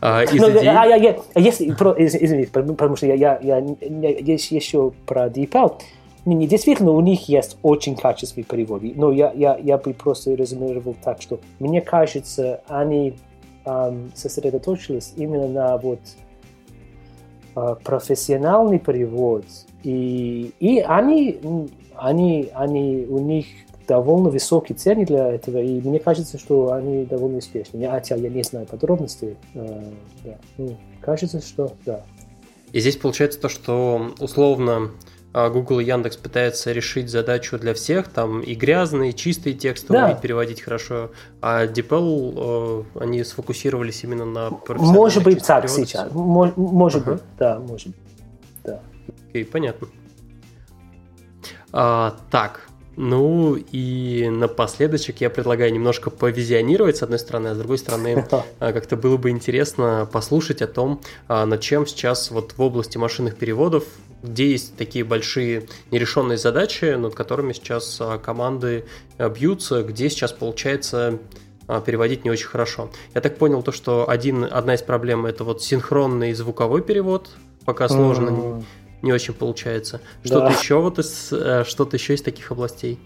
А, 0.00 0.22
из 0.22 0.40
Но, 0.40 0.50
идей... 0.50 0.68
а, 0.68 0.84
я, 0.84 0.96
я, 0.96 1.16
если, 1.34 1.72
про, 1.72 1.94
извините, 1.98 2.50
потому 2.52 2.96
что 2.96 3.06
я, 3.06 3.14
я, 3.14 3.38
я, 3.42 3.58
я 3.58 4.34
еще 4.34 4.92
про 5.04 5.26
DeepL. 5.26 5.80
Не, 6.26 6.46
действительно, 6.46 6.90
у 6.90 7.00
них 7.00 7.28
есть 7.28 7.56
очень 7.62 7.96
качественные 7.96 8.44
переводы, 8.44 8.92
но 8.96 9.12
я, 9.12 9.32
я, 9.32 9.56
я 9.56 9.78
бы 9.78 9.94
просто 9.94 10.34
резюмировал 10.34 10.96
так, 11.02 11.22
что 11.22 11.38
мне 11.60 11.80
кажется, 11.80 12.62
они 12.66 13.16
эм, 13.64 14.10
сосредоточились 14.12 15.12
именно 15.16 15.46
на 15.46 15.76
вот 15.76 16.00
профессиональный 17.82 18.78
перевод, 18.78 19.44
и, 19.82 20.52
и 20.60 20.80
они, 20.80 21.40
они, 21.94 22.50
они, 22.54 23.06
у 23.08 23.18
них 23.18 23.46
довольно 23.86 24.30
высокие 24.30 24.76
цены 24.76 25.06
для 25.06 25.32
этого, 25.32 25.58
и 25.58 25.80
мне 25.80 25.98
кажется, 25.98 26.38
что 26.38 26.72
они 26.72 27.04
довольно 27.04 27.38
успешны. 27.38 27.86
Хотя 27.88 28.16
я 28.16 28.28
не 28.28 28.42
знаю 28.42 28.66
подробностей. 28.66 29.36
Э, 29.54 29.82
да. 30.24 30.36
ну, 30.58 30.76
кажется, 31.00 31.40
что 31.40 31.72
да. 31.84 32.02
И 32.72 32.80
здесь 32.80 32.96
получается 32.96 33.40
то, 33.40 33.48
что 33.48 34.10
условно 34.18 34.72
а, 34.72 34.90
Google 35.36 35.80
и 35.80 35.84
Яндекс 35.84 36.16
пытаются 36.16 36.72
решить 36.72 37.10
задачу 37.10 37.58
для 37.58 37.74
всех, 37.74 38.08
там 38.08 38.40
и 38.40 38.54
грязные, 38.54 39.10
и 39.10 39.14
чистые 39.14 39.54
тексты 39.54 39.92
да. 39.92 40.06
уметь 40.06 40.20
переводить 40.20 40.62
хорошо, 40.62 41.10
а 41.42 41.66
DeepL, 41.66 42.86
э, 42.96 43.00
они 43.00 43.22
сфокусировались 43.22 44.02
именно 44.02 44.24
на 44.24 44.50
Может 44.68 45.22
быть 45.22 45.46
так 45.46 45.68
сейчас, 45.68 46.10
может 46.12 46.56
uh-huh. 46.56 47.12
быть, 47.12 47.22
да, 47.38 47.58
может 47.58 47.88
быть, 47.88 47.96
да. 48.64 48.80
Окей, 49.28 49.44
понятно. 49.44 49.88
А, 51.72 52.16
так, 52.30 52.66
ну 52.96 53.56
и 53.56 54.28
напоследочек 54.30 55.20
я 55.20 55.28
предлагаю 55.28 55.72
немножко 55.72 56.08
повизионировать 56.08 56.96
с 56.96 57.02
одной 57.02 57.18
стороны, 57.18 57.48
а 57.48 57.54
с 57.54 57.58
другой 57.58 57.76
стороны 57.76 58.26
а, 58.30 58.44
как-то 58.72 58.96
было 58.96 59.18
бы 59.18 59.28
интересно 59.30 60.08
послушать 60.10 60.62
о 60.62 60.66
том, 60.66 61.02
а, 61.28 61.44
над 61.44 61.60
чем 61.60 61.86
сейчас 61.86 62.30
вот 62.30 62.54
в 62.56 62.62
области 62.62 62.96
машинных 62.96 63.36
переводов, 63.36 63.84
где 64.22 64.50
есть 64.50 64.76
такие 64.76 65.04
большие 65.04 65.68
нерешенные 65.90 66.38
задачи, 66.38 66.94
над 66.96 67.14
которыми 67.14 67.52
сейчас 67.52 67.98
а, 68.00 68.18
команды 68.18 68.86
бьются, 69.18 69.82
где 69.82 70.10
сейчас 70.10 70.32
получается 70.32 71.18
переводить 71.84 72.24
не 72.24 72.30
очень 72.30 72.46
хорошо. 72.46 72.90
Я 73.14 73.20
так 73.20 73.38
понял 73.38 73.62
то, 73.62 73.72
что 73.72 74.08
один, 74.08 74.44
одна 74.44 74.74
из 74.74 74.82
проблем 74.82 75.26
это 75.26 75.42
вот 75.42 75.62
синхронный 75.62 76.32
звуковой 76.32 76.80
перевод, 76.80 77.30
пока 77.64 77.88
сложно 77.88 78.62
не 79.02 79.12
очень 79.12 79.34
получается. 79.34 80.00
Что-то 80.24 80.48
да. 80.48 80.52
еще 80.52 80.80
вот 80.80 80.98
из, 80.98 81.32
э, 81.32 81.64
что-то 81.66 81.96
еще 81.96 82.14
из 82.14 82.22
таких 82.22 82.50
областей? 82.50 82.98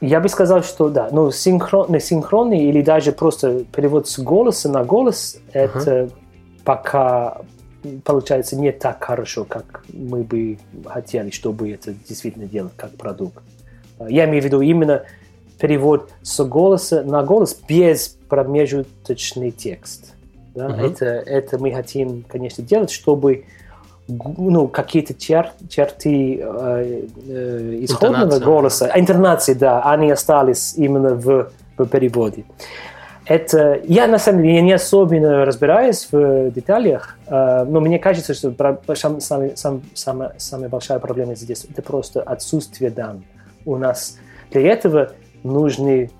Я 0.00 0.20
бы 0.20 0.28
сказал, 0.28 0.62
что 0.62 0.88
да, 0.88 1.08
ну 1.10 1.30
синхронный, 1.30 2.00
синхронный 2.00 2.64
или 2.64 2.82
даже 2.82 3.12
просто 3.12 3.64
перевод 3.64 4.08
с 4.08 4.18
голоса 4.18 4.68
на 4.68 4.84
голос, 4.84 5.36
uh-huh. 5.36 5.50
это 5.52 6.10
пока 6.64 7.42
получается 8.04 8.56
не 8.56 8.72
так 8.72 9.02
хорошо, 9.02 9.44
как 9.44 9.84
мы 9.92 10.22
бы 10.22 10.58
хотели, 10.86 11.30
чтобы 11.30 11.70
это 11.72 11.92
действительно 11.92 12.46
делать 12.46 12.72
как 12.76 12.92
продукт. 12.92 13.42
Я 14.08 14.24
имею 14.26 14.42
в 14.42 14.44
виду 14.44 14.60
именно 14.60 15.04
перевод 15.58 16.10
с 16.22 16.44
голоса 16.44 17.02
на 17.02 17.22
голос 17.22 17.56
без 17.68 18.16
промежуточный 18.28 19.50
текст. 19.50 20.14
Да? 20.54 20.68
Uh-huh. 20.68 20.92
Это, 20.92 21.04
это 21.06 21.58
мы 21.58 21.72
хотим, 21.72 22.24
конечно, 22.28 22.62
делать, 22.62 22.90
чтобы 22.90 23.44
ну, 24.06 24.68
какие-то 24.68 25.14
чер, 25.14 25.52
черты 25.68 26.40
э, 26.42 27.06
э, 27.26 27.78
исходного 27.80 28.24
Интонация. 28.24 28.44
голоса, 28.44 28.92
интонации, 28.94 29.54
да, 29.54 29.82
они 29.82 30.10
остались 30.10 30.74
именно 30.76 31.14
в, 31.14 31.50
в 31.78 31.86
переводе. 31.86 32.44
Это, 33.26 33.80
я 33.84 34.06
на 34.06 34.18
самом 34.18 34.42
деле 34.42 34.60
не 34.60 34.72
особенно 34.72 35.46
разбираюсь 35.46 36.08
в 36.12 36.50
деталях, 36.50 37.18
э, 37.26 37.64
но 37.64 37.80
мне 37.80 37.98
кажется, 37.98 38.34
что 38.34 38.54
сам, 38.94 39.20
сам, 39.20 39.56
сам, 39.56 39.82
самая, 39.94 40.34
самая 40.36 40.68
большая 40.68 40.98
проблема 40.98 41.34
здесь 41.34 41.64
это 41.64 41.80
просто 41.80 42.20
отсутствие 42.20 42.90
данных. 42.90 43.24
У 43.64 43.76
нас 43.76 44.18
для 44.50 44.72
этого 44.72 45.12
нужны 45.42 46.10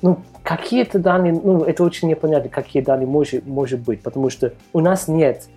ну, 0.00 0.20
какие-то 0.42 0.98
данные, 0.98 1.32
ну, 1.32 1.64
это 1.64 1.84
очень 1.84 2.08
непонятно, 2.08 2.48
какие 2.48 2.82
данные 2.82 3.06
может, 3.06 3.46
может 3.46 3.80
быть, 3.80 4.02
потому 4.02 4.30
что 4.30 4.54
у 4.72 4.80
нас 4.80 5.06
нет. 5.06 5.48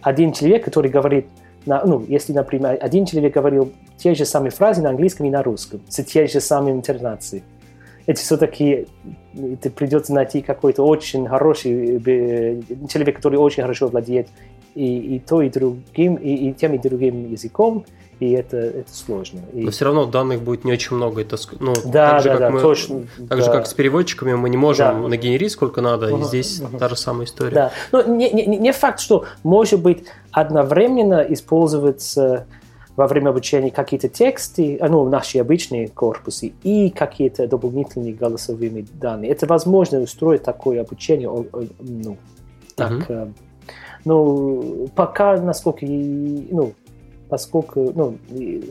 Один 0.00 0.32
человек, 0.32 0.64
который 0.64 0.90
говорит, 0.90 1.26
на, 1.64 1.84
ну, 1.84 2.04
если, 2.08 2.32
например, 2.32 2.76
один 2.80 3.06
человек 3.06 3.34
говорил 3.34 3.72
те 3.96 4.14
же 4.14 4.24
самые 4.24 4.50
фразы 4.50 4.82
на 4.82 4.90
английском 4.90 5.26
и 5.26 5.30
на 5.30 5.44
русском, 5.44 5.80
с 5.88 6.02
те 6.02 6.26
же 6.26 6.40
самые 6.40 6.74
интонации, 6.74 7.44
это 8.06 8.20
все-таки 8.20 8.86
ты 9.60 9.70
придется 9.70 10.12
найти 10.12 10.42
какой-то 10.42 10.84
очень 10.84 11.26
хороший 11.26 12.00
человек, 12.88 13.16
который 13.16 13.36
очень 13.36 13.62
хорошо 13.62 13.88
владеет 13.88 14.28
и, 14.74 15.16
и 15.16 15.18
то, 15.18 15.42
и 15.42 15.50
другим, 15.50 16.16
и, 16.16 16.50
и 16.50 16.52
тем, 16.52 16.74
и 16.74 16.78
другим 16.78 17.30
языком, 17.30 17.84
и 18.20 18.30
это, 18.32 18.56
это 18.56 18.94
сложно. 18.94 19.40
И... 19.52 19.64
Но 19.64 19.70
все 19.70 19.84
равно 19.84 20.06
данных 20.06 20.42
будет 20.42 20.64
не 20.64 20.72
очень 20.72 20.96
много. 20.96 21.22
Это, 21.22 21.36
ну, 21.58 21.72
да, 21.84 22.12
так 22.12 22.22
же, 22.22 22.28
да, 22.28 22.32
как 22.34 22.40
да, 22.40 22.50
мы, 22.50 22.60
точно. 22.60 23.02
Так 23.28 23.38
да. 23.38 23.44
же, 23.44 23.50
как 23.50 23.66
с 23.66 23.74
переводчиками, 23.74 24.34
мы 24.34 24.48
не 24.48 24.56
можем 24.56 25.02
да. 25.02 25.08
нагенерить 25.08 25.52
сколько 25.52 25.80
надо, 25.80 26.08
uh-huh, 26.08 26.20
и 26.20 26.24
здесь 26.24 26.60
uh-huh. 26.60 26.78
та 26.78 26.88
же 26.88 26.96
самая 26.96 27.26
история. 27.26 27.54
Да, 27.54 27.72
но 27.90 28.02
не, 28.02 28.30
не, 28.30 28.46
не 28.46 28.72
факт, 28.72 29.00
что 29.00 29.24
может 29.42 29.82
быть 29.82 30.04
одновременно 30.30 31.20
использоваться 31.28 32.46
во 32.96 33.06
время 33.06 33.30
обучения 33.30 33.70
какие-то 33.70 34.08
тексты, 34.08 34.76
а, 34.80 34.88
ну, 34.88 35.08
наши 35.08 35.38
обычные 35.38 35.88
корпусы, 35.88 36.52
и 36.62 36.90
какие-то 36.90 37.46
дополнительные 37.46 38.12
голосовые 38.12 38.84
данные. 38.94 39.30
Это 39.30 39.46
возможно 39.46 40.00
устроить 40.00 40.42
такое 40.42 40.80
обучение, 40.80 41.28
ну, 41.80 42.16
так, 42.76 42.92
uh-huh. 42.92 43.32
ну, 44.04 44.88
пока, 44.94 45.36
насколько, 45.36 45.86
ну, 45.86 46.72
поскольку, 47.28 47.92
ну, 47.94 48.18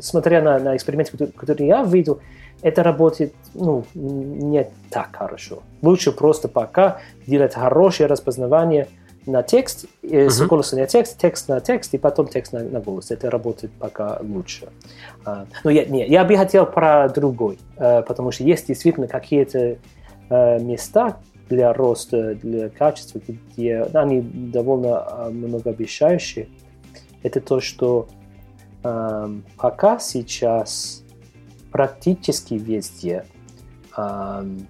смотря 0.02 0.42
на, 0.42 0.60
на 0.60 0.76
эксперименты, 0.76 1.28
которые 1.28 1.68
я 1.68 1.84
видел, 1.84 2.20
это 2.62 2.84
работает 2.84 3.34
ну, 3.56 3.86
не 3.96 4.68
так 4.90 5.16
хорошо. 5.16 5.64
Лучше 5.82 6.12
просто 6.12 6.48
пока 6.48 7.00
делать 7.26 7.56
хорошее 7.56 8.08
распознавание 8.08 8.88
на 9.26 9.44
текст, 9.44 9.86
uh-huh. 10.04 10.30
с 10.30 10.42
голоса 10.42 10.76
на 10.76 10.86
текст, 10.88 11.18
текст 11.18 11.50
на 11.50 11.60
текст, 11.62 11.94
и 11.94 11.98
потом 11.98 12.28
текст 12.28 12.54
на, 12.54 12.64
на 12.64 12.80
голос. 12.80 13.12
Это 13.12 13.30
работает 13.30 13.72
пока 13.74 14.20
лучше. 14.22 14.70
Uh, 15.26 15.48
но 15.64 15.70
я, 15.70 15.86
не, 15.86 16.08
я 16.08 16.26
бы 16.26 16.36
хотел 16.36 16.66
про 16.66 17.08
другой, 17.10 17.60
uh, 17.78 18.04
потому 18.04 18.32
что 18.32 18.44
есть 18.44 18.68
действительно 18.68 19.08
какие-то 19.08 19.78
uh, 20.30 20.64
места 20.64 21.18
для 21.50 21.74
роста, 21.74 22.36
для 22.36 22.70
качества, 22.70 23.22
где 23.28 23.82
они 23.94 24.22
довольно 24.22 25.30
многообещающие. 25.32 26.48
Это 27.24 27.42
то, 27.42 27.60
что 27.60 28.08
Эм, 28.84 29.44
пока 29.58 30.00
сейчас 30.00 31.04
практически 31.72 32.56
везде 32.56 33.26
эм, 33.96 34.68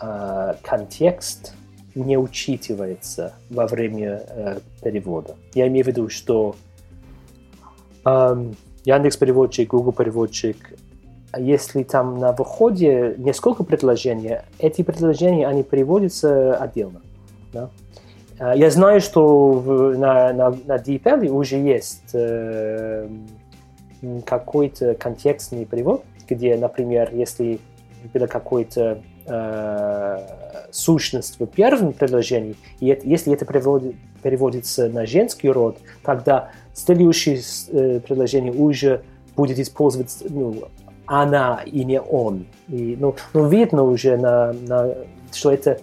э, 0.00 0.54
контекст 0.62 1.54
не 2.00 2.16
учитывается 2.16 3.34
во 3.48 3.66
время 3.66 4.22
э, 4.28 4.58
перевода. 4.82 5.36
Я 5.54 5.68
имею 5.68 5.84
в 5.84 5.88
виду, 5.88 6.08
что 6.08 6.56
э, 8.04 8.52
Яндекс 8.84 9.16
переводчик, 9.16 9.70
Google 9.70 9.92
переводчик, 9.92 10.56
если 11.38 11.82
там 11.82 12.18
на 12.18 12.32
выходе 12.32 13.14
несколько 13.18 13.62
предложений, 13.62 14.38
эти 14.58 14.82
предложения 14.82 15.46
они 15.46 15.62
переводятся 15.62 16.56
отдельно. 16.56 17.02
Да? 17.52 17.70
Э, 18.38 18.52
я 18.56 18.70
знаю, 18.70 19.00
что 19.00 19.52
в, 19.52 19.98
на, 19.98 20.32
на, 20.32 20.50
на 20.50 20.76
DeepL 20.76 21.28
уже 21.28 21.56
есть 21.56 22.10
э, 22.14 23.08
какой-то 24.24 24.94
контекстный 24.94 25.64
перевод, 25.66 26.04
где, 26.28 26.56
например, 26.56 27.10
если 27.12 27.60
было 28.14 28.26
какой-то 28.26 29.02
э, 29.26 30.18
сущность 30.70 31.40
в 31.40 31.46
первом 31.46 31.92
предложении, 31.92 32.56
и 32.80 32.98
если 33.04 33.32
это 33.32 33.44
переводит, 33.44 33.96
переводится 34.22 34.88
на 34.88 35.06
женский 35.06 35.50
род, 35.50 35.78
тогда 36.02 36.50
следующее 36.74 37.40
э, 37.68 38.00
предложение 38.00 38.52
уже 38.52 39.02
будет 39.36 39.58
использовать 39.58 40.16
ну, 40.28 40.64
она 41.06 41.62
и 41.66 41.84
не 41.84 42.00
он. 42.00 42.46
И, 42.68 42.96
ну, 42.98 43.16
ну, 43.34 43.48
видно 43.48 43.82
уже, 43.82 44.16
на, 44.16 44.52
на, 44.52 44.94
что 45.32 45.50
это, 45.52 45.80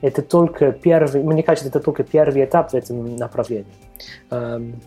это 0.00 0.22
только 0.22 0.72
первый, 0.72 1.22
мне 1.22 1.42
кажется, 1.42 1.68
это 1.68 1.80
только 1.80 2.02
первый 2.02 2.44
этап 2.44 2.70
в 2.70 2.74
этом 2.74 3.16
направлении. 3.16 3.66
Эм, 4.30 4.80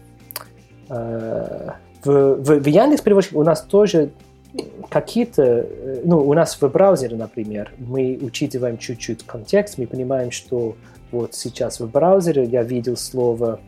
э, 0.89 1.69
в, 2.03 2.35
в, 2.35 2.60
в 2.60 2.68
Яндекс 2.68 3.02
переводчике 3.02 3.38
у 3.38 3.44
нас 3.44 3.61
тоже 3.61 4.11
какие-то, 4.90 5.44
э, 5.44 6.02
ну, 6.03 6.19
у 6.19 6.34
нас 6.34 6.60
в 6.60 6.68
браузере, 6.68 7.15
например, 7.15 7.72
мы 7.78 8.18
учитываем 8.22 8.78
чуть-чуть 8.78 9.24
контекст, 9.24 9.78
мы 9.78 9.88
понимаем, 9.88 10.32
что 10.32 10.76
вот 11.11 11.34
сейчас 11.34 11.80
в 11.80 11.90
браузере 11.90 12.45
я 12.45 12.64
видел 12.64 12.98
слово 12.98 13.60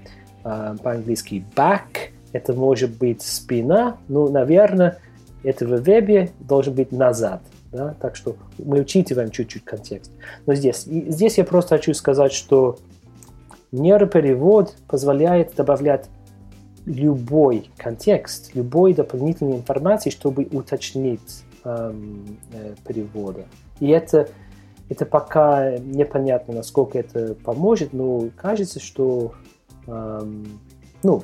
э, 0.43 0.75
по-английски 0.81 1.43
back, 1.55 2.11
это 2.31 2.53
может 2.53 2.91
быть 2.97 3.21
спина, 3.21 3.97
ну, 4.07 4.29
наверное, 4.29 4.99
это 5.43 5.65
в 5.65 5.81
вебе 5.81 6.31
должен 6.39 6.73
быть 6.73 6.91
назад, 6.91 7.41
да, 7.71 7.95
так 7.99 8.15
что 8.15 8.35
мы 8.57 8.81
учитываем 8.81 9.31
чуть-чуть 9.31 9.63
контекст. 9.63 10.11
Но 10.45 10.53
здесь, 10.53 10.83
здесь 10.83 11.37
я 11.37 11.43
просто 11.43 11.77
хочу 11.77 11.93
сказать, 11.93 12.33
что 12.33 12.77
нейроперевод 13.71 14.75
позволяет 14.87 15.55
добавлять 15.55 16.07
любой 16.89 17.69
контекст, 17.77 18.55
любой 18.55 18.93
дополнительной 18.93 19.57
информации, 19.57 20.09
чтобы 20.09 20.47
уточнить 20.51 21.43
эм, 21.63 22.37
э, 22.51 22.73
переводы. 22.87 23.45
И 23.79 23.89
это, 23.89 24.27
это 24.89 25.05
пока 25.05 25.77
непонятно, 25.77 26.55
насколько 26.55 26.97
это 26.97 27.35
поможет, 27.35 27.93
но 27.93 28.29
кажется, 28.35 28.79
что 28.79 29.33
эм, 29.85 30.59
ну, 31.03 31.23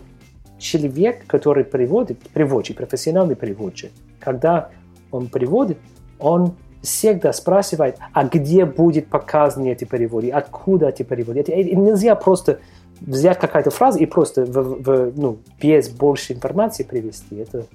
человек, 0.60 1.26
который 1.26 1.64
переводит, 1.64 2.20
переводчик, 2.30 2.78
профессиональный 2.78 3.36
переводчик, 3.36 3.92
когда 4.20 4.70
он 5.12 5.28
переводит, 5.28 5.80
он 6.20 6.54
всегда 6.84 7.34
спрашивает, 7.34 7.98
а 8.14 8.26
где 8.26 8.66
будет 8.66 9.08
показаны 9.08 9.72
эти 9.72 9.86
переводы, 9.86 10.30
откуда 10.30 10.90
эти 10.90 11.02
переводы. 11.02 11.40
Это 11.40 11.56
нельзя 11.56 12.14
просто 12.16 12.60
взять 13.02 13.40
какая-то 13.40 13.72
фраза 13.72 14.00
и 14.00 14.06
просто 14.06 14.46
в, 14.46 14.84
в, 14.84 15.14
ну, 15.18 15.38
без 15.62 15.90
больше 15.90 16.34
информации 16.34 16.84
привести. 16.84 17.36
Это, 17.36 17.66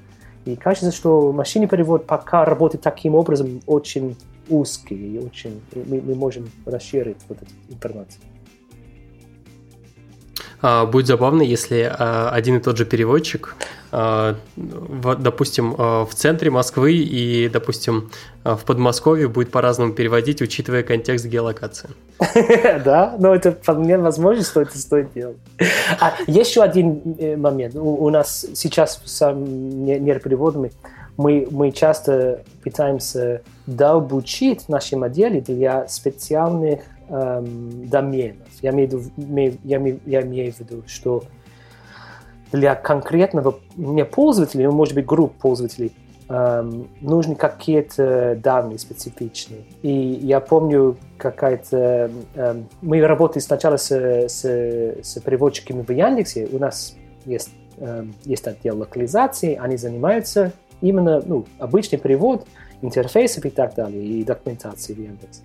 и 0.44 0.56
кажется, 0.56 0.92
что 0.92 1.32
машинный 1.32 1.68
перевод 1.68 2.06
пока 2.06 2.44
работает 2.44 2.82
таким 2.82 3.14
образом 3.14 3.60
очень 3.66 4.16
узкий, 4.48 5.16
и 5.16 5.18
очень 5.18 5.60
мы, 5.74 6.00
мы 6.00 6.14
можем 6.14 6.50
расширить 6.66 7.18
вот 7.28 7.38
эту 7.42 7.52
информацию. 7.68 8.20
А, 10.62 10.86
будет 10.86 11.06
забавно, 11.06 11.42
если 11.42 11.90
а, 11.90 12.30
один 12.30 12.56
и 12.56 12.60
тот 12.60 12.76
же 12.76 12.84
переводчик, 12.84 13.56
допустим, 13.92 15.74
в 15.74 16.10
центре 16.14 16.50
Москвы 16.50 16.94
и, 16.94 17.48
допустим, 17.48 18.10
в 18.44 18.60
Подмосковье 18.64 19.28
будет 19.28 19.50
по-разному 19.50 19.92
переводить, 19.92 20.40
учитывая 20.42 20.82
контекст 20.82 21.26
геолокации. 21.26 21.90
Да, 22.84 23.16
но 23.18 23.34
это 23.34 23.52
вполне 23.52 23.98
возможно, 23.98 24.44
что 24.44 24.60
это 24.62 24.78
стоит 24.78 25.12
делать. 25.12 25.36
А 26.00 26.14
еще 26.26 26.62
один 26.62 27.02
э, 27.18 27.36
момент. 27.36 27.74
У 27.74 28.08
нас 28.10 28.46
сейчас 28.54 29.00
с 29.04 29.32
нейропереводами 29.32 30.72
мы, 31.20 31.46
мы 31.50 31.70
часто 31.70 32.42
пытаемся 32.64 33.42
дообучить 33.66 34.68
наши 34.68 34.96
модели 34.96 35.40
для 35.40 35.86
специальных 35.88 36.80
эм, 37.08 37.88
доменов. 37.88 38.48
Я 38.62 38.70
имею, 38.70 39.02
я, 39.64 39.76
имею, 39.76 40.00
я 40.06 40.22
имею 40.22 40.52
в 40.52 40.60
виду, 40.60 40.82
что 40.86 41.24
для 42.52 42.74
конкретного 42.74 43.60
не 43.76 44.04
пользователя, 44.04 44.66
но 44.66 44.72
может 44.72 44.94
быть 44.94 45.06
групп 45.06 45.34
пользователей, 45.34 45.92
эм, 46.28 46.88
нужны 47.00 47.34
какие-то 47.34 48.38
данные 48.42 48.78
специфичные. 48.78 49.62
И 49.82 49.92
я 49.92 50.40
помню 50.40 50.96
какая-то... 51.18 52.10
Эм, 52.34 52.68
мы 52.82 53.00
работали 53.00 53.42
сначала 53.42 53.76
с, 53.76 53.90
с, 53.90 54.44
с 54.44 55.20
переводчиками 55.20 55.82
в 55.82 55.90
Яндексе. 55.90 56.48
У 56.50 56.58
нас 56.58 56.96
есть, 57.24 57.50
эм, 57.78 58.14
есть 58.24 58.46
отдел 58.46 58.78
локализации, 58.78 59.56
они 59.56 59.76
занимаются 59.76 60.52
именно 60.80 61.22
ну, 61.24 61.44
обычный 61.58 61.98
перевод 61.98 62.46
интерфейсов 62.82 63.44
и 63.44 63.50
так 63.50 63.74
далее, 63.74 64.02
и 64.02 64.24
документации 64.24 64.94
в 64.94 64.98
Яндексе. 64.98 65.42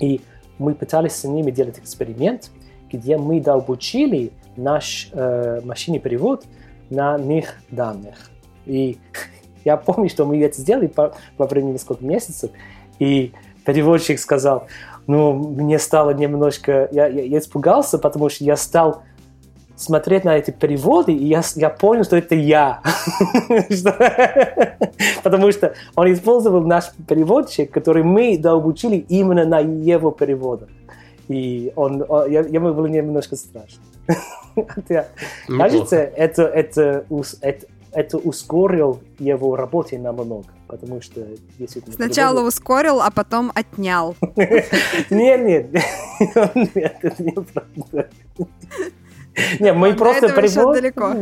И 0.00 0.20
мы 0.58 0.74
пытались 0.74 1.12
с 1.12 1.24
ними 1.24 1.50
делать 1.50 1.78
эксперимент, 1.78 2.50
где 2.90 3.16
мы 3.16 3.40
дообучили 3.40 4.32
наш 4.56 5.08
э, 5.12 5.60
машинный 5.64 5.98
перевод 5.98 6.44
на 6.90 7.18
них 7.18 7.54
данных. 7.70 8.30
И 8.66 8.98
я 9.64 9.76
помню, 9.76 10.08
что 10.08 10.24
мы 10.24 10.42
это 10.42 10.60
сделали 10.60 10.86
по, 10.86 11.14
во 11.38 11.46
время 11.46 11.72
нескольких 11.72 12.02
месяцев, 12.02 12.50
и 12.98 13.32
переводчик 13.64 14.18
сказал, 14.18 14.66
ну, 15.06 15.32
мне 15.32 15.78
стало 15.78 16.10
немножко... 16.10 16.88
Я, 16.92 17.06
я, 17.06 17.22
я 17.22 17.38
испугался, 17.38 17.98
потому 17.98 18.28
что 18.28 18.44
я 18.44 18.56
стал 18.56 19.02
смотреть 19.76 20.24
на 20.24 20.36
эти 20.36 20.50
переводы, 20.50 21.12
и 21.12 21.26
я, 21.26 21.42
я 21.56 21.70
понял, 21.70 22.04
что 22.04 22.16
это 22.16 22.34
я. 22.34 22.80
Потому 25.22 25.50
что 25.50 25.74
он 25.96 26.12
использовал 26.12 26.62
наш 26.62 26.92
переводчик, 27.08 27.70
который 27.70 28.02
мы 28.02 28.38
дообучили 28.38 28.96
именно 29.08 29.44
на 29.44 29.60
его 29.60 30.10
переводах. 30.10 30.68
И 31.28 31.72
он, 31.74 32.04
я, 32.28 32.40
ему 32.40 32.72
было 32.74 32.86
немножко 32.86 33.36
страшно. 33.36 33.82
Кажется, 35.46 35.96
это, 35.96 36.42
это, 36.42 37.04
это, 37.40 37.66
это 37.92 38.18
ускорил 38.18 39.00
его 39.18 39.56
работе 39.56 39.98
намного, 39.98 40.44
потому 40.66 41.00
что 41.00 41.26
действительно... 41.58 41.94
Сначала 41.94 42.36
переводы... 42.36 42.48
ускорил, 42.48 43.00
а 43.00 43.10
потом 43.10 43.52
отнял. 43.54 44.16
Нет, 44.36 44.70
нет, 45.10 45.72
нет, 46.74 46.96
это 47.02 47.22
неправда. 47.22 48.08
Не, 49.60 49.72
мы 49.72 49.94
просто 49.94 50.28
прибор... 50.28 50.74
далеко. 50.74 51.14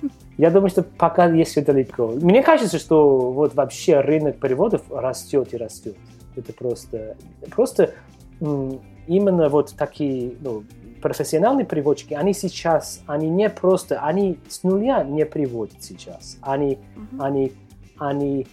Я 0.38 0.50
думаю, 0.50 0.68
что 0.68 0.82
пока 0.82 1.26
еще 1.26 1.62
далеко. 1.62 2.08
Мне 2.08 2.42
кажется, 2.42 2.78
что 2.78 3.32
вот 3.32 3.54
вообще 3.54 4.00
рынок 4.00 4.38
переводов 4.38 4.82
растет 4.90 5.54
и 5.54 5.56
растет. 5.56 5.96
Это 6.36 6.52
просто... 6.52 7.16
Просто 7.50 7.94
именно 8.38 9.48
вот 9.48 9.74
такие 9.76 10.34
ну, 10.40 10.64
профессиональные 11.00 11.66
переводчики, 11.66 12.14
они 12.14 12.32
сейчас, 12.32 13.02
они 13.06 13.28
не 13.28 13.48
просто, 13.48 14.00
они 14.00 14.38
с 14.48 14.62
нуля 14.62 15.04
не 15.04 15.24
приводят 15.24 15.82
сейчас. 15.82 16.38
Они, 16.42 16.78
mm-hmm. 16.96 17.20
они, 17.20 17.52
они 17.98 18.46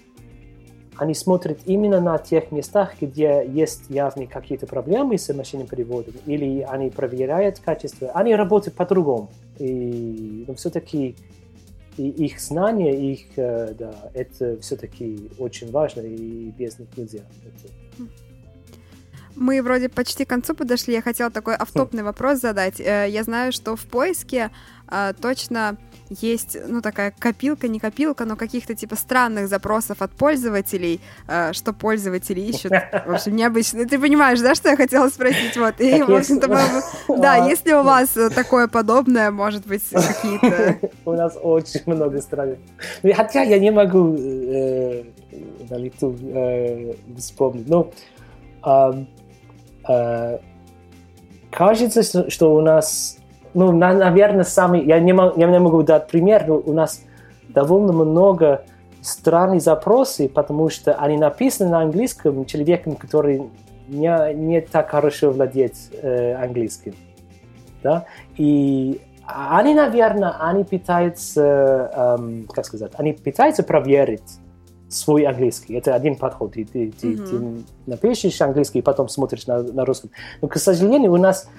они 0.96 1.16
смотрят 1.16 1.60
именно 1.66 2.00
на 2.00 2.18
тех 2.20 2.52
местах, 2.52 2.94
где 3.02 3.44
есть 3.48 3.90
явные 3.90 4.28
какие-то 4.28 4.68
проблемы 4.68 5.18
с 5.18 5.34
машинным 5.34 5.68
переводом, 5.68 6.14
или 6.28 6.62
они 6.62 6.92
проверяют 6.92 7.60
качество, 7.60 8.12
они 8.12 8.36
работают 8.36 8.76
по-другому. 8.76 9.32
И 9.58 10.46
ну, 10.48 10.54
все-таки 10.54 11.16
и 11.98 12.10
их 12.10 12.40
знания, 12.40 12.96
их, 12.96 13.38
э, 13.38 13.74
да, 13.78 13.94
это 14.14 14.60
все-таки 14.62 15.30
очень 15.38 15.72
важно, 15.72 16.02
и 16.02 16.50
без 16.50 16.80
них 16.80 16.90
нельзя. 16.98 17.22
Это... 17.46 18.08
Мы 19.36 19.62
вроде 19.62 19.90
почти 19.90 20.26
к 20.26 20.30
концу 20.30 20.54
подошли. 20.54 20.94
Я 20.94 21.02
хотела 21.02 21.32
такой 21.32 21.56
автопный 21.56 22.04
вопрос 22.04 22.40
задать. 22.40 22.80
Э, 22.80 23.08
я 23.10 23.24
знаю, 23.24 23.52
что 23.52 23.76
в 23.76 23.82
поиске 23.86 24.52
э, 24.90 25.14
точно 25.22 25.78
есть, 26.10 26.58
ну, 26.68 26.82
такая 26.82 27.14
копилка, 27.18 27.68
не 27.68 27.80
копилка, 27.80 28.26
но 28.26 28.36
каких-то 28.36 28.76
типа 28.76 28.96
странных 28.96 29.48
запросов 29.48 30.02
от 30.02 30.12
пользователей, 30.12 31.02
э, 31.28 31.54
что 31.54 31.74
пользователи 31.74 32.42
ищут. 32.42 32.72
В 32.72 33.14
общем, 33.14 33.36
необычно. 33.36 33.88
Ты 33.88 33.98
понимаешь, 34.00 34.40
да, 34.40 34.54
что 34.54 34.70
я 34.70 34.78
хотела 34.78 35.10
спросить? 35.10 35.58
Вот. 35.58 35.80
И, 35.80 36.04
в 36.04 36.14
общем-то, 36.14 36.48
да, 37.18 37.48
если 37.48 37.74
у 37.74 37.84
вас 37.84 38.10
такое 38.36 38.68
подобное, 38.68 39.32
может 39.32 39.66
быть, 39.66 39.84
какие-то... 39.90 40.78
У 41.06 41.14
нас 41.14 41.38
очень 41.42 41.82
много 41.86 42.22
странных. 42.22 42.60
Ну, 43.02 43.14
хотя 43.14 43.42
я 43.42 43.60
не 43.60 43.72
могу 43.72 44.14
на 45.70 45.78
лету 45.78 46.16
вспомнить. 47.18 47.68
Ну, 47.68 47.92
э, 49.88 50.40
кажется, 51.52 52.30
что 52.30 52.56
у 52.56 52.62
нас 52.62 53.18
ну, 53.54 53.72
наверное, 53.72 54.44
самый, 54.44 54.84
я 54.84 55.00
не, 55.00 55.14
могу, 55.14 55.40
я 55.40 55.48
не 55.48 55.60
могу 55.60 55.84
дать 55.84 56.08
пример, 56.08 56.46
но 56.48 56.56
у 56.56 56.74
нас 56.74 57.02
довольно 57.50 57.94
много 57.94 58.64
странных 59.02 59.62
запросов, 59.62 60.32
потому 60.32 60.70
что 60.70 60.94
они 60.96 61.18
написаны 61.18 61.70
на 61.70 61.82
английском 61.82 62.46
человеком, 62.46 62.96
который 62.96 63.44
не, 63.88 64.34
не 64.34 64.62
так 64.62 64.90
хорошо 64.90 65.32
владеет 65.32 65.76
э, 66.02 66.34
английским. 66.34 66.96
Да? 67.84 68.06
И 68.38 69.02
они, 69.26 69.76
наверное, 69.76 70.36
они 70.40 70.64
пытаются, 70.64 72.18
эм, 72.18 72.48
как 72.48 72.66
сказать, 72.66 72.92
они 72.96 73.14
пытаются 73.14 73.64
проверить 73.64 74.40
свой 74.94 75.24
английский. 75.24 75.76
Это 75.76 75.96
один 75.96 76.16
подход. 76.16 76.54
Ты, 76.54 76.66
ты, 76.66 76.86
mm-hmm. 76.88 77.28
ты 77.30 77.64
напишешь 77.86 78.42
английский, 78.42 78.80
и 78.80 78.82
потом 78.82 79.10
смотришь 79.10 79.48
на, 79.48 79.62
на 79.62 79.86
русском. 79.86 80.12
Но, 80.42 80.48
к 80.48 80.58
сожалению, 80.58 81.12
у 81.12 81.18
нас 81.18 81.50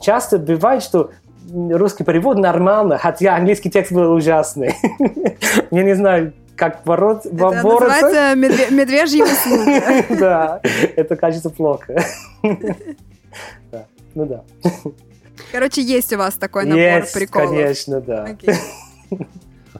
часто 0.00 0.38
бывает, 0.38 0.82
что 0.82 1.10
русский 1.52 2.04
перевод 2.04 2.38
нормально, 2.38 2.98
хотя 2.98 3.36
английский 3.36 3.70
текст 3.70 3.92
был 3.92 4.12
ужасный. 4.12 4.74
Я 5.70 5.82
не 5.82 5.94
знаю, 5.94 6.32
как 6.56 6.86
ворот, 6.86 7.26
это 7.26 7.50
называется 7.50 8.34
медве- 8.34 8.72
медвежьи 8.72 9.22
услуги. 9.22 10.18
Да, 10.18 10.60
это 10.96 11.16
кажется 11.16 11.50
плохо. 11.50 12.02
Ну 14.16 14.26
да. 14.26 14.44
Короче, 15.50 15.82
есть 15.82 16.12
у 16.12 16.18
вас 16.18 16.34
такой 16.34 16.66
набор 16.66 17.08
приколов. 17.12 17.50
конечно, 17.50 18.00
да. 18.00 18.28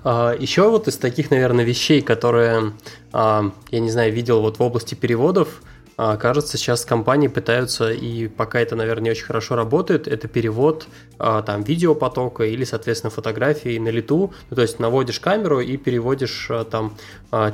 А, 0.03 0.35
Еще 0.35 0.69
вот 0.69 0.89
из 0.89 0.97
таких, 0.97 1.31
наверное, 1.31 1.65
вещей, 1.65 2.01
которые, 2.03 2.73
а, 3.12 3.51
я 3.71 3.81
не 3.81 3.91
знаю, 3.91 4.12
видел 4.12 4.41
вот 4.41 4.59
в 4.59 4.62
области 4.62 4.95
переводов, 4.95 5.62
а, 5.97 6.16
кажется, 6.16 6.59
сейчас 6.59 6.85
компании 6.85 7.29
пытаются, 7.29 7.93
и 7.93 8.27
пока 8.27 8.61
это, 8.61 8.75
наверное, 8.75 9.05
не 9.05 9.11
очень 9.11 9.27
хорошо 9.27 9.55
работает, 9.55 10.09
это 10.09 10.27
перевод 10.27 10.89
там 11.16 11.62
видеопотока 11.62 12.43
или, 12.45 12.65
соответственно, 12.65 13.11
фотографии 13.11 13.79
на 13.79 13.91
лету. 13.91 14.35
Ну, 14.51 14.57
то 14.57 14.62
есть 14.62 14.81
наводишь 14.81 15.21
камеру 15.21 15.61
и 15.61 15.77
переводишь 15.77 16.51
там 16.73 16.97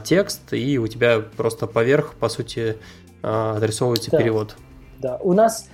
текст, 0.02 0.54
и 0.54 0.78
у 0.78 0.86
тебя 0.86 1.22
просто 1.36 1.66
поверх, 1.66 2.14
по 2.14 2.30
сути, 2.30 2.78
адресовывается 3.20 4.10
да. 4.10 4.18
перевод. 4.18 4.56
Да, 4.98 5.18
у 5.18 5.34
нас 5.34 5.68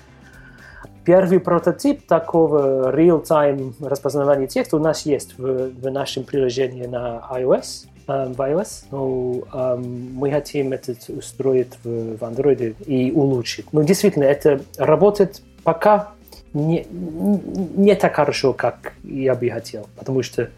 первый 1.06 1.38
прототип 1.38 2.04
такого 2.06 2.92
real-time 2.92 3.74
распознавания 3.80 4.48
текста 4.48 4.76
у 4.76 4.80
нас 4.80 5.06
есть 5.06 5.38
в, 5.38 5.70
в 5.70 5.90
нашем 5.90 6.24
приложении 6.24 6.84
на 6.84 7.22
iOS 7.30 7.86
um, 8.08 8.34
в 8.34 8.40
iOS, 8.40 8.84
но 8.90 9.06
um, 9.52 10.10
мы 10.12 10.32
хотим 10.32 10.72
это 10.72 10.96
устроить 11.08 11.74
в, 11.84 12.16
в 12.16 12.22
Android 12.22 12.74
и 12.84 13.12
улучшить. 13.12 13.72
Но 13.72 13.82
действительно, 13.82 14.24
это 14.24 14.60
работает 14.78 15.42
пока 15.62 16.10
не, 16.52 16.86
не 16.90 17.94
так 17.94 18.16
хорошо, 18.16 18.52
как 18.52 18.94
я 19.04 19.36
бы 19.36 19.48
хотел, 19.48 19.86
потому 19.96 20.22
что 20.24 20.50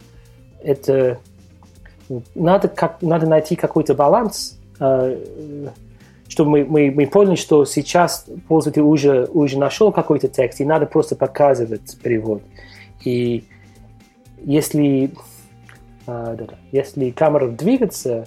это 0.62 1.18
надо, 2.34 2.68
как, 2.68 3.02
надо 3.02 3.26
найти 3.26 3.54
какой-то 3.54 3.94
баланс 3.94 4.58
что 6.28 6.44
мы, 6.44 6.64
мы, 6.64 6.90
мы 6.90 7.06
поняли, 7.06 7.36
что 7.36 7.64
сейчас 7.64 8.26
пользователь 8.46 8.82
уже, 8.82 9.24
уже 9.32 9.58
нашел 9.58 9.90
какой-то 9.92 10.28
текст, 10.28 10.60
и 10.60 10.64
надо 10.64 10.86
просто 10.86 11.16
показывать 11.16 11.98
перевод. 12.02 12.42
И 13.04 13.44
если, 14.44 15.10
а, 16.06 16.34
да, 16.34 16.46
если 16.70 17.10
камера 17.10 17.48
двигается, 17.48 18.26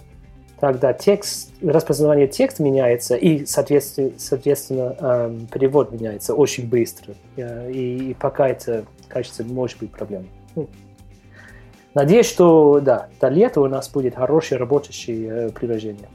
тогда 0.60 0.94
текст, 0.94 1.52
распознавание 1.62 2.28
текста 2.28 2.64
меняется, 2.64 3.16
и, 3.16 3.46
соответственно, 3.46 4.12
соответственно 4.18 4.96
эм, 5.00 5.48
перевод 5.48 5.92
меняется 5.92 6.36
очень 6.36 6.70
быстро. 6.70 7.16
И, 7.36 8.12
и 8.12 8.14
пока 8.20 8.48
это, 8.48 8.86
кажется, 9.08 9.44
может 9.44 9.80
быть 9.80 9.92
проблема. 9.92 10.26
Ну, 10.56 10.70
надеюсь, 11.96 12.28
что 12.28 12.80
да, 12.80 13.10
до 13.20 13.30
лета 13.30 13.60
у 13.60 13.68
нас 13.68 13.90
будет 13.90 14.16
хорошее 14.16 14.60
работающее 14.60 15.48
э, 15.48 15.50
приложение. 15.50 16.10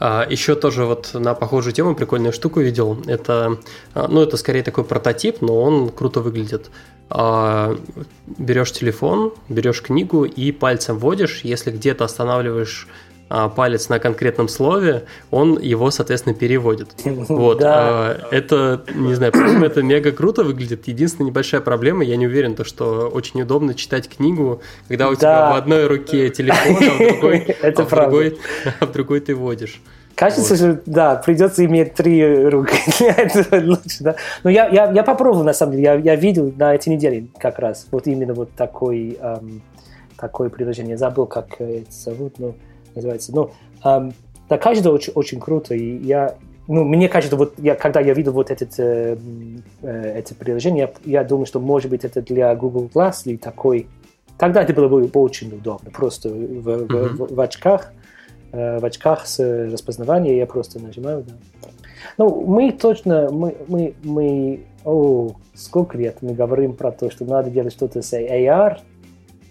А, 0.00 0.26
еще 0.28 0.54
тоже 0.54 0.84
вот 0.84 1.10
на 1.14 1.34
похожую 1.34 1.72
тему 1.72 1.94
прикольную 1.94 2.32
штуку 2.32 2.60
видел. 2.60 2.98
Это, 3.06 3.58
а, 3.94 4.08
ну, 4.08 4.22
это 4.22 4.36
скорее 4.36 4.62
такой 4.62 4.84
прототип, 4.84 5.40
но 5.40 5.60
он 5.60 5.90
круто 5.90 6.20
выглядит. 6.20 6.70
А, 7.10 7.76
берешь 8.26 8.72
телефон, 8.72 9.32
берешь 9.48 9.82
книгу 9.82 10.24
и 10.24 10.52
пальцем 10.52 10.98
вводишь, 10.98 11.40
если 11.42 11.70
где-то 11.70 12.04
останавливаешь 12.04 12.86
палец 13.28 13.88
на 13.88 13.98
конкретном 13.98 14.48
слове, 14.48 15.04
он 15.30 15.58
его, 15.60 15.90
соответственно, 15.90 16.34
переводит. 16.34 16.88
Вот. 17.04 17.58
Да. 17.58 18.16
Это, 18.30 18.82
не 18.94 19.14
знаю, 19.14 19.32
почему 19.32 19.64
это 19.64 19.82
мега 19.82 20.12
круто 20.12 20.44
выглядит. 20.44 20.88
Единственная 20.88 21.30
небольшая 21.30 21.60
проблема, 21.60 22.04
я 22.04 22.16
не 22.16 22.26
уверен, 22.26 22.54
то, 22.54 22.64
что 22.64 23.08
очень 23.08 23.42
удобно 23.42 23.74
читать 23.74 24.08
книгу, 24.08 24.62
когда 24.88 25.08
у 25.08 25.12
да. 25.12 25.16
тебя 25.16 25.52
в 25.52 25.56
одной 25.56 25.86
руке 25.86 26.30
телефон, 26.30 26.76
а 26.80 26.94
в 26.94 26.98
другой, 26.98 27.38
это 27.62 27.82
а 27.82 27.84
в 27.84 27.90
другой, 27.90 28.38
а 28.80 28.86
в 28.86 28.92
другой 28.92 29.20
ты 29.20 29.34
водишь. 29.34 29.80
Кажется, 30.14 30.54
вот. 30.54 30.58
что 30.58 30.82
да, 30.86 31.14
придется 31.14 31.64
иметь 31.64 31.94
три 31.94 32.48
руки 32.48 32.76
для 32.98 33.12
этого 33.12 33.60
лучше, 33.64 33.98
да. 34.00 34.16
Но 34.42 34.50
я, 34.50 34.66
я, 34.66 34.90
я 34.90 35.04
попробовал, 35.04 35.44
на 35.44 35.52
самом 35.52 35.72
деле, 35.72 35.84
я, 35.84 35.94
я 35.94 36.16
видел 36.16 36.52
на 36.56 36.74
этой 36.74 36.88
неделе 36.88 37.28
как 37.38 37.60
раз 37.60 37.86
вот 37.92 38.08
именно 38.08 38.34
вот 38.34 38.50
такой, 38.54 39.16
эм, 39.20 39.62
такое 40.18 40.48
приложение. 40.48 40.92
Я 40.92 40.98
забыл, 40.98 41.26
как 41.26 41.60
это 41.60 41.92
зовут, 41.92 42.40
но 42.40 42.54
называется. 42.98 43.34
Ну, 43.34 43.50
эм, 43.84 44.12
да, 44.48 44.58
кажется, 44.58 44.92
очень, 44.92 45.12
очень 45.14 45.40
круто. 45.40 45.74
И 45.74 45.98
я, 46.04 46.36
ну, 46.66 46.84
мне 46.84 47.08
кажется, 47.08 47.36
вот 47.36 47.54
я, 47.58 47.74
когда 47.74 48.00
я 48.00 48.14
видел 48.14 48.32
вот 48.32 48.50
этот, 48.50 48.78
э, 48.78 49.16
э, 49.82 49.88
это 49.88 50.34
приложение, 50.34 50.92
я, 51.04 51.20
я 51.20 51.24
думаю, 51.24 51.46
что, 51.46 51.60
может 51.60 51.90
быть, 51.90 52.04
это 52.04 52.22
для 52.22 52.54
Google 52.54 52.90
Glass 52.92 53.22
или 53.24 53.36
такой... 53.36 53.86
Тогда 54.38 54.62
это 54.62 54.72
было 54.72 54.88
бы 54.88 55.08
очень 55.20 55.52
удобно, 55.52 55.90
просто 55.90 56.28
в, 56.28 56.32
mm-hmm. 56.32 57.08
в, 57.08 57.16
в, 57.16 57.34
в 57.34 57.40
очках 57.40 57.92
Э, 58.50 58.78
в 58.78 58.84
очках 58.84 59.26
с 59.26 59.38
распознаванием, 59.70 60.36
я 60.36 60.46
просто 60.46 60.80
нажимаю, 60.80 61.22
да. 61.22 61.34
Ну, 62.16 62.46
мы 62.46 62.72
точно, 62.72 63.28
мы, 63.30 63.56
мы, 63.68 63.94
мы, 64.02 64.60
о, 64.84 65.32
сколько 65.54 65.98
лет 65.98 66.18
мы 66.22 66.32
говорим 66.32 66.74
про 66.74 66.90
то, 66.90 67.10
что 67.10 67.26
надо 67.26 67.50
делать 67.50 67.74
что-то 67.74 68.00
с 68.00 68.12
AR, 68.14 68.78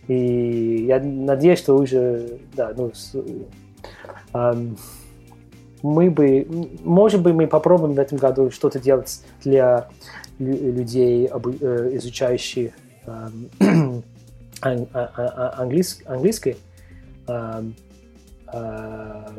и 0.07 0.85
я 0.87 0.99
надеюсь, 0.99 1.59
что 1.59 1.75
уже, 1.75 2.39
да, 2.53 2.73
ну, 2.75 2.91
с, 2.93 3.15
эм, 4.33 4.77
мы 5.83 6.09
бы, 6.09 6.47
может 6.83 7.21
быть, 7.21 7.33
мы 7.33 7.47
попробуем 7.47 7.93
в 7.93 7.99
этом 7.99 8.17
году 8.17 8.49
что-то 8.51 8.79
делать 8.79 9.21
для 9.43 9.89
людей, 10.39 11.29
э, 11.29 11.89
изучающих 11.93 12.71
эм, 13.05 13.49
английский, 14.61 16.05
английский. 16.05 16.55
Эм, 17.27 17.75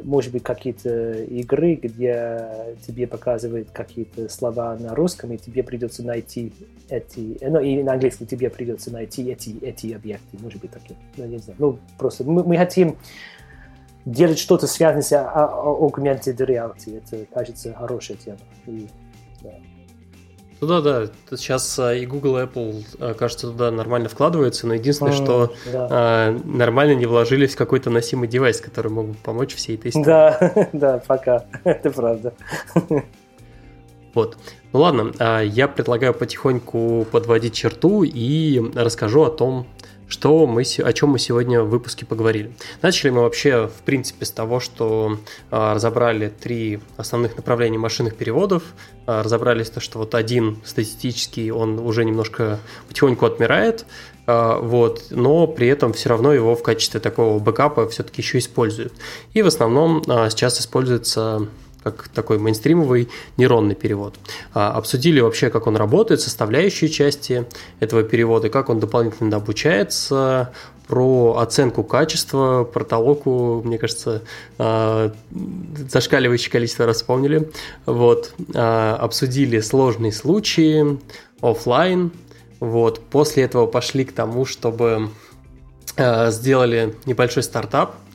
может 0.05 0.33
быть, 0.33 0.43
какие-то 0.43 1.23
игры, 1.23 1.77
где 1.77 2.77
тебе 2.87 3.07
показывают 3.07 3.71
какие-то 3.71 4.29
слова 4.29 4.77
на 4.77 4.95
русском, 4.95 5.33
и 5.33 5.39
тебе 5.39 5.63
придется 5.63 6.03
найти 6.03 6.53
эти, 6.91 7.39
ну, 7.41 7.61
и 7.61 7.83
на 7.83 7.95
английском 7.95 8.27
тебе 8.27 8.51
придется 8.51 8.93
найти 8.93 9.31
эти, 9.31 9.57
эти 9.63 9.93
объекты, 9.93 10.37
может 10.41 10.61
быть, 10.61 10.71
такие, 10.71 10.97
ну, 11.17 11.25
не 11.25 11.39
знаю, 11.39 11.57
ну, 11.59 11.79
просто 11.97 12.25
мы, 12.25 12.45
мы 12.45 12.57
хотим 12.57 12.97
делать 14.05 14.39
что-то 14.39 14.67
связанное 14.67 15.03
с 15.03 15.13
augmented 15.13 16.37
reality, 16.37 16.99
это, 16.99 17.25
кажется, 17.33 17.73
хорошая 17.75 18.17
тема. 18.17 18.39
И. 18.67 18.89
Ну 20.61 20.67
да, 20.67 20.81
да. 20.81 21.07
Сейчас 21.37 21.79
а, 21.79 21.95
и 21.95 22.05
Google, 22.05 22.39
и 22.39 22.43
Apple, 22.43 22.85
а, 22.99 23.15
кажется, 23.15 23.49
туда 23.49 23.71
нормально 23.71 24.09
вкладываются, 24.09 24.67
но 24.67 24.75
единственное, 24.75 25.13
mm, 25.13 25.17
что 25.17 25.53
да. 25.73 25.89
а, 25.91 26.39
нормально 26.45 26.95
не 26.95 27.07
вложились 27.07 27.55
в 27.55 27.57
какой-то 27.57 27.91
носимый 27.91 28.29
девайс, 28.29 28.61
который 28.61 28.91
мог 28.91 29.09
бы 29.09 29.15
помочь 29.15 29.55
всей 29.55 29.77
этой 29.77 29.91
истории. 29.91 30.05
Да, 30.05 30.69
да, 30.73 31.03
пока. 31.07 31.45
Это 31.65 31.91
правда. 31.91 32.35
Вот. 34.15 34.37
Ну 34.73 34.81
ладно, 34.81 35.13
а, 35.19 35.41
я 35.41 35.69
предлагаю 35.69 36.13
потихоньку 36.13 37.07
подводить 37.11 37.55
черту 37.55 38.03
и 38.03 38.61
расскажу 38.75 39.23
о 39.23 39.31
том, 39.31 39.67
что 40.09 40.47
мы, 40.47 40.63
о 40.63 40.93
чем 40.93 41.11
мы 41.11 41.19
сегодня 41.19 41.63
в 41.63 41.69
выпуске 41.69 42.07
поговорили. 42.07 42.53
Начали 42.83 43.11
мы 43.11 43.23
вообще, 43.23 43.69
в 43.69 43.83
принципе, 43.83 44.25
с 44.25 44.31
того, 44.31 44.59
что 44.61 45.19
а, 45.51 45.75
разобрали 45.75 46.29
три 46.29 46.81
основных 46.97 47.37
направления 47.37 47.79
машинных 47.79 48.17
переводов. 48.17 48.63
А, 49.07 49.23
разобрались 49.23 49.71
то, 49.71 49.81
что 49.81 49.99
вот 49.99 50.15
один 50.15 50.59
статистический, 50.65 51.51
он 51.51 51.79
уже 51.79 52.05
немножко 52.05 52.59
потихоньку 52.89 53.27
отмирает, 53.27 53.87
а, 54.27 54.59
вот, 54.59 55.07
но 55.11 55.47
при 55.47 55.69
этом 55.69 55.95
все 55.95 56.11
равно 56.11 56.35
его 56.35 56.55
в 56.55 56.63
качестве 56.63 57.01
такого 57.01 57.39
бэкапа 57.39 57.89
все-таки 57.89 58.21
еще 58.21 58.37
используют. 58.37 58.93
И 59.33 59.41
в 59.41 59.47
основном 59.47 60.03
а, 60.07 60.29
сейчас 60.29 60.61
используется 60.61 61.49
как 61.83 62.09
такой 62.09 62.39
мейнстримовый 62.39 63.09
нейронный 63.37 63.75
перевод. 63.75 64.17
А, 64.55 64.73
обсудили 64.73 65.21
вообще, 65.21 65.51
как 65.51 65.67
он 65.67 65.77
работает, 65.77 66.21
составляющие 66.21 66.91
части 66.91 67.47
этого 67.81 68.03
перевода, 68.03 68.49
как 68.49 68.69
он 68.69 68.81
дополнительно 68.81 69.37
обучается, 69.37 70.53
про 70.87 71.37
оценку 71.39 71.85
качества, 71.85 72.65
про 72.65 72.83
толоку, 72.83 73.63
мне 73.63 73.77
кажется, 73.77 74.23
а, 74.59 75.13
зашкаливающее 75.91 76.51
количество 76.51 76.87
раз 76.87 76.97
вспомнили. 76.97 77.51
Вот. 77.85 78.33
А, 78.55 78.97
обсудили 78.97 79.61
сложные 79.61 80.13
случаи, 80.13 80.99
офлайн. 81.43 82.11
Вот. 82.59 83.01
После 83.11 83.45
этого 83.45 83.67
пошли 83.67 84.05
к 84.05 84.13
тому, 84.13 84.45
чтобы 84.45 85.11
сделали 85.97 86.95
небольшой 87.07 87.43
стартап– 87.43 87.97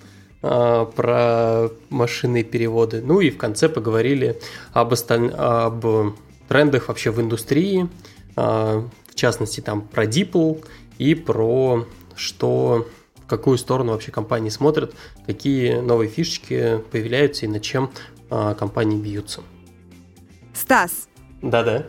про 0.44 1.70
машинные 1.90 2.44
переводы. 2.44 3.02
Ну 3.02 3.22
и 3.22 3.30
в 3.30 3.38
конце 3.38 3.70
поговорили 3.70 4.40
об, 4.74 4.92
осталь... 4.92 5.32
об 5.32 5.86
трендах 6.48 6.90
вообще 6.90 7.12
в 7.12 7.20
индустрии, 7.22 7.90
а, 8.36 8.88
в 9.08 9.16
частности 9.16 9.62
там 9.62 9.82
про 9.82 10.06
DeepL 10.06 10.66
и 10.98 11.16
про 11.16 11.88
что 12.16 12.88
в 13.16 13.26
какую 13.26 13.58
сторону 13.58 13.94
вообще 13.94 14.12
компании 14.12 14.50
смотрят, 14.50 14.94
какие 15.26 15.80
новые 15.80 16.10
фишечки 16.10 16.84
появляются 16.92 17.46
и 17.46 17.50
над 17.50 17.62
чем 17.62 17.92
а, 18.30 18.54
компании 18.54 18.98
бьются. 18.98 19.42
Стас. 20.54 21.08
Да-да. 21.42 21.88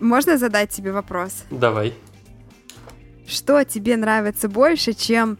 Можно 0.00 0.36
задать 0.36 0.70
тебе 0.70 0.92
вопрос? 0.92 1.44
Давай. 1.50 1.94
Что 3.26 3.64
тебе 3.64 3.96
нравится 3.96 4.48
больше, 4.48 4.92
чем 4.92 5.38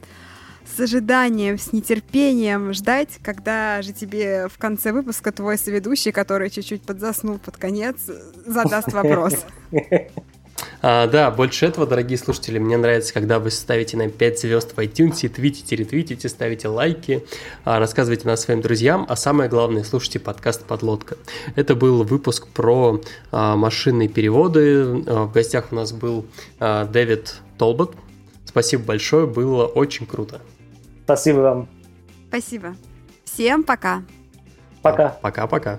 с 0.75 0.81
ожиданием, 0.81 1.59
с 1.59 1.73
нетерпением 1.73 2.73
ждать, 2.73 3.19
когда 3.23 3.83
же 3.83 3.93
тебе 3.93 4.49
в 4.49 4.59
конце 4.59 4.93
выпуска 4.93 5.33
твой 5.33 5.59
соведущий, 5.59 6.13
который 6.13 6.51
чуть-чуть 6.51 6.83
подзаснул 6.83 7.39
под 7.39 7.57
конец, 7.57 7.97
задаст 8.47 8.93
вопрос. 8.93 9.35
А, 10.81 11.07
да, 11.07 11.31
больше 11.31 11.67
этого, 11.67 11.87
дорогие 11.87 12.19
слушатели, 12.19 12.59
мне 12.59 12.77
нравится, 12.77 13.13
когда 13.13 13.39
вы 13.39 13.51
ставите 13.51 13.97
нам 13.97 14.11
5 14.11 14.41
звезд 14.41 14.73
в 14.77 14.79
iTunes, 14.79 15.29
твитите, 15.29 15.77
ретвитите, 15.77 16.29
ставите 16.29 16.69
лайки, 16.69 17.25
а, 17.65 17.79
рассказывайте 17.79 18.27
нас 18.27 18.43
своим 18.43 18.61
друзьям, 18.61 19.07
а 19.09 19.17
самое 19.17 19.49
главное, 19.49 19.85
слушайте 19.85 20.19
подкаст 20.19 20.65
«Подлодка». 20.65 21.17
Это 21.55 21.75
был 21.75 22.05
выпуск 22.05 22.49
про 22.49 23.01
а, 23.31 23.57
машинные 23.57 24.09
переводы. 24.09 25.05
А, 25.07 25.25
в 25.25 25.33
гостях 25.33 25.69
у 25.71 25.75
нас 25.75 25.93
был 25.93 26.27
а, 26.59 26.85
Дэвид 26.85 27.37
Толбот. 27.59 27.95
Спасибо 28.45 28.85
большое, 28.85 29.27
было 29.27 29.67
очень 29.67 30.07
круто. 30.07 30.41
Спасибо 31.17 31.41
вам. 31.41 31.69
Спасибо. 32.29 32.75
Всем 33.25 33.65
пока. 33.65 34.03
Пока. 34.81 35.11
Пока-пока. 35.21 35.79